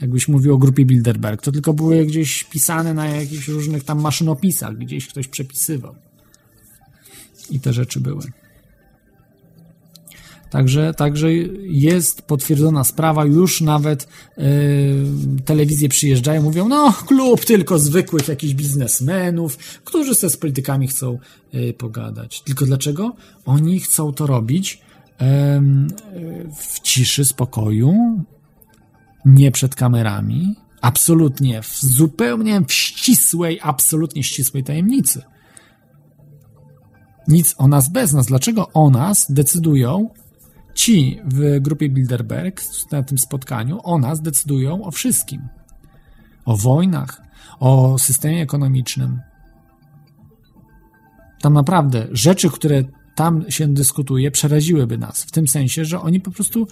Jakbyś 0.00 0.28
mówił 0.28 0.54
o 0.54 0.58
grupie 0.58 0.84
Bilderberg, 0.84 1.42
to 1.42 1.52
tylko 1.52 1.74
były 1.74 2.06
gdzieś 2.06 2.44
pisane 2.44 2.94
na 2.94 3.06
jakichś 3.06 3.48
różnych 3.48 3.84
tam 3.84 4.00
maszynopisach, 4.00 4.78
gdzieś 4.78 5.08
ktoś 5.08 5.28
przepisywał. 5.28 5.94
I 7.50 7.60
te 7.60 7.72
rzeczy 7.72 8.00
były. 8.00 8.22
Także, 10.50 10.94
także 10.94 11.32
jest 11.62 12.22
potwierdzona 12.22 12.84
sprawa, 12.84 13.24
już 13.24 13.60
nawet 13.60 14.08
yy, 14.36 14.44
telewizje 15.44 15.88
przyjeżdżają, 15.88 16.42
mówią, 16.42 16.68
no 16.68 16.92
klub 17.06 17.44
tylko 17.44 17.78
zwykłych 17.78 18.28
jakichś 18.28 18.54
biznesmenów, 18.54 19.56
którzy 19.84 20.14
se 20.14 20.30
z 20.30 20.36
politykami 20.36 20.88
chcą 20.88 21.18
yy, 21.52 21.72
pogadać. 21.72 22.42
Tylko 22.42 22.66
dlaczego? 22.66 23.16
Oni 23.44 23.80
chcą 23.80 24.12
to 24.12 24.26
robić 24.26 24.88
w 26.56 26.80
ciszy, 26.80 27.24
spokoju, 27.24 27.94
nie 29.24 29.50
przed 29.50 29.74
kamerami, 29.74 30.54
absolutnie, 30.80 31.62
w 31.62 31.80
zupełnie 31.80 32.60
w 32.66 32.72
ścisłej, 32.72 33.58
absolutnie 33.62 34.22
ścisłej 34.24 34.64
tajemnicy. 34.64 35.22
Nic 37.28 37.54
o 37.58 37.68
nas 37.68 37.88
bez 37.88 38.12
nas. 38.12 38.26
Dlaczego 38.26 38.68
o 38.72 38.90
nas 38.90 39.26
decydują 39.32 40.10
ci 40.78 41.20
w 41.24 41.60
grupie 41.60 41.88
Bilderberg 41.88 42.62
na 42.92 43.02
tym 43.02 43.18
spotkaniu? 43.18 43.80
O 43.82 43.98
nas 43.98 44.20
decydują 44.20 44.84
o 44.84 44.90
wszystkim. 44.90 45.48
O 46.44 46.56
wojnach, 46.56 47.22
o 47.60 47.98
systemie 47.98 48.42
ekonomicznym. 48.42 49.20
Tam 51.40 51.52
naprawdę 51.52 52.06
rzeczy, 52.12 52.50
które 52.50 52.84
tam 53.14 53.50
się 53.50 53.68
dyskutuje, 53.68 54.30
przeraziłyby 54.30 54.98
nas. 54.98 55.22
W 55.22 55.30
tym 55.30 55.48
sensie, 55.48 55.84
że 55.84 56.00
oni 56.00 56.20
po 56.20 56.30
prostu 56.30 56.66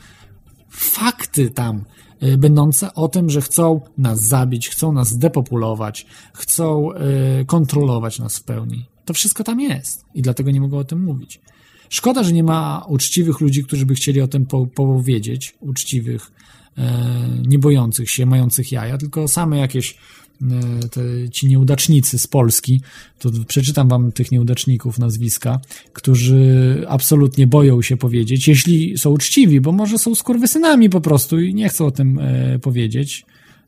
fakty 0.70 1.50
tam 1.50 1.84
y, 2.22 2.38
będące 2.38 2.94
o 2.94 3.08
tym, 3.08 3.30
że 3.30 3.40
chcą 3.40 3.80
nas 3.98 4.20
zabić, 4.20 4.68
chcą 4.68 4.92
nas 4.92 5.18
depopulować, 5.18 6.06
chcą 6.34 6.92
y, 7.40 7.44
kontrolować 7.44 8.18
nas 8.18 8.38
w 8.38 8.44
pełni. 8.44 8.86
To 9.04 9.14
wszystko 9.14 9.44
tam 9.44 9.60
jest 9.60 10.04
i 10.14 10.22
dlatego 10.22 10.50
nie 10.50 10.60
mogą 10.60 10.78
o 10.78 10.84
tym 10.84 11.04
mówić. 11.04 11.40
Szkoda, 11.88 12.22
że 12.22 12.32
nie 12.32 12.44
ma 12.44 12.84
uczciwych 12.88 13.40
ludzi, 13.40 13.64
którzy 13.64 13.86
by 13.86 13.94
chcieli 13.94 14.20
o 14.20 14.28
tym 14.28 14.46
po 14.46 14.66
powiedzieć, 14.66 15.54
uczciwych, 15.60 16.30
e, 16.78 17.28
nie 17.46 17.58
bojących 17.58 18.10
się, 18.10 18.26
mających 18.26 18.72
jaja, 18.72 18.98
tylko 18.98 19.28
same 19.28 19.58
jakieś 19.58 19.96
e, 20.42 20.88
te, 20.88 21.00
ci 21.30 21.46
nieudacznicy 21.46 22.18
z 22.18 22.26
Polski, 22.26 22.80
to 23.18 23.30
przeczytam 23.48 23.88
wam 23.88 24.12
tych 24.12 24.32
nieudaczników 24.32 24.98
nazwiska, 24.98 25.60
którzy 25.92 26.84
absolutnie 26.88 27.46
boją 27.46 27.82
się 27.82 27.96
powiedzieć, 27.96 28.48
jeśli 28.48 28.98
są 28.98 29.10
uczciwi, 29.10 29.60
bo 29.60 29.72
może 29.72 29.98
są 29.98 30.14
skurwysynami 30.14 30.90
po 30.90 31.00
prostu 31.00 31.40
i 31.40 31.54
nie 31.54 31.68
chcą 31.68 31.86
o 31.86 31.90
tym 31.90 32.18
e, 32.18 32.58
powiedzieć. 32.58 33.26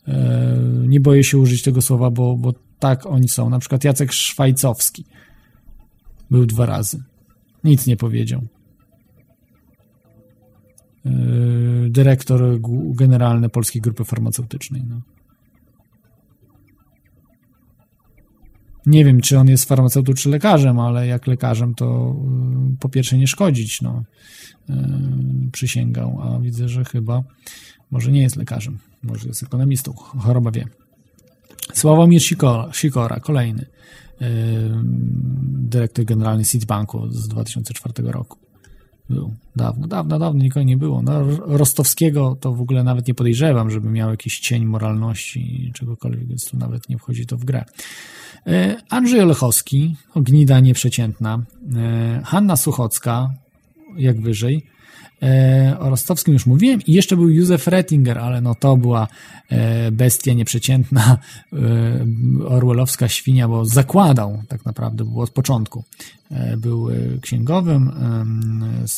E, 0.09 0.59
nie 0.87 1.01
boję 1.01 1.25
się 1.25 1.39
użyć 1.39 1.63
tego 1.63 1.83
słowa, 1.83 2.11
bo, 2.11 2.37
bo 2.37 2.55
tak 2.79 3.07
oni 3.07 3.29
są. 3.29 3.51
Na 3.51 3.59
przykład 3.59 3.85
Jacek 3.85 4.13
Szwajcowski 4.13 5.05
był 6.31 6.47
dwa 6.47 6.67
razy. 6.67 7.03
Nic 7.65 7.87
nie 7.87 7.97
powiedział. 7.97 8.43
E, 11.07 11.11
dyrektor 11.89 12.61
generalny 12.95 13.49
Polskiej 13.49 13.83
Grupy 13.83 14.05
Farmaceutycznej. 14.05 14.83
No. 14.89 15.01
Nie 18.89 19.05
wiem, 19.05 19.21
czy 19.21 19.39
on 19.39 19.49
jest 19.49 19.69
farmaceutą, 19.69 20.15
czy 20.15 20.29
lekarzem, 20.29 20.81
ale 20.81 21.07
jak 21.07 21.27
lekarzem, 21.27 21.75
to 21.75 22.17
y, 22.75 22.77
po 22.81 22.89
pierwsze 22.89 23.19
nie 23.19 23.27
szkodzić, 23.27 23.83
no. 23.83 24.05
Y, 24.71 24.75
przysięgał, 25.53 26.21
a 26.23 26.39
widzę, 26.39 26.69
że 26.69 26.85
chyba 26.85 27.23
może 27.91 28.13
nie 28.13 28.23
jest 28.23 28.37
lekarzem, 28.37 28.79
może 29.03 29.29
jest 29.29 29.43
ekonomistą, 29.43 29.93
choroba 29.93 30.51
wie. 30.51 30.65
Sławomir 31.73 32.23
Sikora, 32.23 32.73
Sikora 32.73 33.21
kolejny 33.21 33.67
dyrektor 35.69 36.05
generalny 36.05 36.45
Citibanku 36.45 37.09
z 37.11 37.29
2004 37.29 38.13
roku. 38.13 38.39
Był 39.11 39.35
dawno, 39.57 39.87
dawno, 39.87 40.19
dawno 40.19 40.43
nikogo 40.43 40.65
nie 40.65 40.77
było. 40.77 41.03
No, 41.03 41.25
Rostowskiego 41.39 42.37
to 42.41 42.53
w 42.53 42.61
ogóle 42.61 42.85
nawet 42.85 43.09
nie 43.09 43.15
podejrzewam, 43.15 43.71
żeby 43.71 43.91
miał 43.91 44.11
jakiś 44.11 44.39
cień 44.39 44.65
moralności, 44.65 45.73
czegokolwiek, 45.75 46.29
więc 46.29 46.51
tu 46.51 46.57
nawet 46.57 46.89
nie 46.89 46.99
wchodzi 46.99 47.27
to 47.27 47.37
w 47.37 47.45
grę. 47.45 47.65
E, 48.47 48.77
Andrzej 48.89 49.21
Olechowski, 49.21 49.97
gnida 50.17 50.61
nieprzeciętna, 50.61 51.43
e, 51.77 52.23
Hanna 52.25 52.57
Suchocka, 52.57 53.35
jak 53.97 54.21
wyżej, 54.21 54.67
o 55.79 55.91
Rostowskim 55.91 56.35
już 56.35 56.47
mówiłem 56.47 56.81
i 56.87 56.93
jeszcze 56.93 57.17
był 57.17 57.29
Józef 57.29 57.67
Rettinger, 57.67 58.19
ale 58.19 58.41
no 58.41 58.55
to 58.55 58.77
była 58.77 59.09
bestia 59.93 60.33
nieprzeciętna, 60.33 61.19
orwellowska 62.49 63.09
świnia, 63.09 63.49
bo 63.49 63.65
zakładał 63.65 64.43
tak 64.49 64.65
naprawdę, 64.65 65.05
było 65.05 65.23
od 65.23 65.31
początku. 65.31 65.85
Był 66.59 66.89
księgowym, 67.21 67.93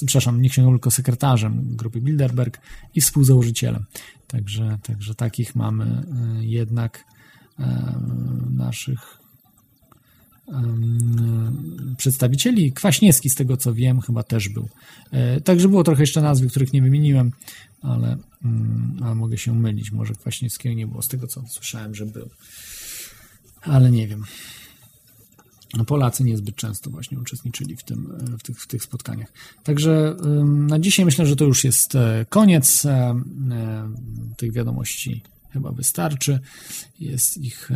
przepraszam, 0.07 0.43
nie 0.43 0.51
księgowym, 0.51 0.79
tylko 0.79 0.91
sekretarzem 0.91 1.77
grupy 1.77 2.01
Bilderberg 2.01 2.61
i 2.95 3.01
współzałożycielem. 3.01 3.85
Także, 4.27 4.79
także 4.83 5.15
takich 5.15 5.55
mamy 5.55 6.03
jednak 6.41 7.05
naszych 8.57 9.20
przedstawicieli. 11.97 12.73
Kwaśniewski, 12.73 13.31
z 13.31 13.35
tego 13.35 13.57
co 13.57 13.75
wiem, 13.75 14.01
chyba 14.01 14.23
też 14.23 14.49
był. 14.49 14.69
E, 15.11 15.41
także 15.41 15.69
było 15.69 15.85
trochę 15.85 16.03
jeszcze 16.03 16.23
nazwy, 16.23 16.49
których 16.49 16.73
nie 16.73 16.83
wymieniłem, 16.83 17.33
ale, 17.83 18.17
mm, 18.45 18.97
ale 19.03 19.15
mogę 19.15 19.39
się 19.39 19.55
mylić. 19.55 19.93
Może 19.93 20.15
Kwaśniewskiego 20.15 20.75
nie 20.75 20.87
było, 20.87 21.03
z 21.03 21.09
tego 21.09 21.27
co 21.27 21.43
słyszałem, 21.49 21.95
że 21.95 22.07
był. 22.07 22.31
Ale 23.63 23.91
nie 23.91 24.09
wiem. 24.09 24.25
No, 25.77 25.85
Polacy 25.85 26.25
niezbyt 26.25 26.57
często 26.57 26.91
właśnie 26.91 27.19
uczestniczyli 27.19 27.77
w, 27.77 27.83
tym, 27.83 28.13
e, 28.35 28.39
w, 28.39 28.43
tych, 28.43 28.61
w 28.61 28.67
tych 28.67 28.83
spotkaniach. 28.83 29.33
Także 29.65 30.17
na 30.45 30.79
dzisiaj 30.79 31.05
myślę, 31.05 31.27
że 31.27 31.37
to 31.37 31.45
już 31.45 31.65
jest 31.65 31.95
e, 31.95 32.27
koniec 32.29 32.87
tych 34.37 34.53
wiadomości 34.53 35.23
chyba 35.53 35.73
wystarczy. 35.73 36.41
Jest 37.01 37.37
ich 37.37 37.71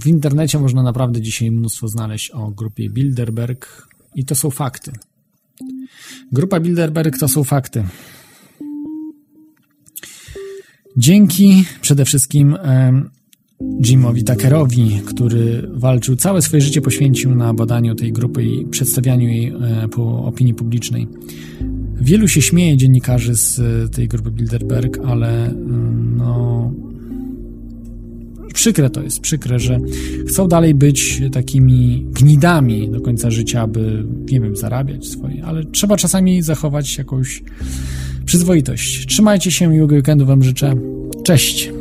w 0.00 0.06
internecie 0.06 0.58
można 0.58 0.82
naprawdę 0.82 1.20
dzisiaj 1.20 1.50
mnóstwo 1.50 1.88
znaleźć 1.88 2.30
o 2.30 2.50
grupie 2.50 2.90
Bilderberg 2.90 3.88
i 4.14 4.24
to 4.24 4.34
są 4.34 4.50
fakty. 4.50 4.92
Grupa 6.32 6.60
Bilderberg 6.60 7.18
to 7.18 7.28
są 7.28 7.44
fakty. 7.44 7.84
Dzięki 10.96 11.64
przede 11.80 12.04
wszystkim 12.04 12.56
Jimowi 13.82 14.24
Tuckerowi, 14.24 15.00
który 15.06 15.68
walczył, 15.72 16.16
całe 16.16 16.42
swoje 16.42 16.60
życie 16.60 16.80
poświęcił 16.80 17.34
na 17.34 17.54
badaniu 17.54 17.94
tej 17.94 18.12
grupy 18.12 18.44
i 18.44 18.66
przedstawianiu 18.66 19.28
jej 19.28 19.46
e, 19.46 19.88
po 19.88 20.24
opinii 20.24 20.54
publicznej. 20.54 21.08
Wielu 22.00 22.28
się 22.28 22.42
śmieje 22.42 22.76
dziennikarzy 22.76 23.34
z 23.34 23.60
tej 23.94 24.08
grupy 24.08 24.30
Bilderberg, 24.30 24.98
ale 25.06 25.54
no, 26.16 26.72
przykre 28.54 28.90
to 28.90 29.02
jest, 29.02 29.20
przykre, 29.20 29.58
że 29.58 29.78
chcą 30.28 30.48
dalej 30.48 30.74
być 30.74 31.22
takimi 31.32 32.06
gnidami 32.10 32.90
do 32.90 33.00
końca 33.00 33.30
życia, 33.30 33.62
aby, 33.62 34.04
nie 34.30 34.40
wiem, 34.40 34.56
zarabiać 34.56 35.06
swoje, 35.06 35.44
ale 35.44 35.64
trzeba 35.64 35.96
czasami 35.96 36.42
zachować 36.42 36.98
jakąś 36.98 37.42
przyzwoitość. 38.24 39.06
Trzymajcie 39.06 39.50
się, 39.50 39.66
miłego 39.66 39.94
weekendu 39.94 40.26
Wam 40.26 40.42
życzę. 40.42 40.74
Cześć! 41.24 41.79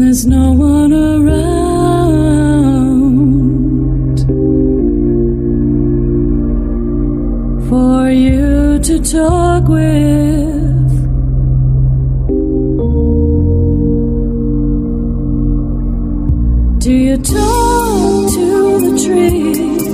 There's 0.00 0.26
no 0.26 0.52
one 0.54 0.92
around 0.92 1.38
for 7.68 8.10
you 8.10 8.80
to 8.80 8.98
talk 8.98 9.68
with. 9.68 10.90
Do 16.80 16.92
you 16.92 17.16
talk 17.18 18.32
to 18.34 18.80
the 18.80 18.92
trees? 19.06 19.87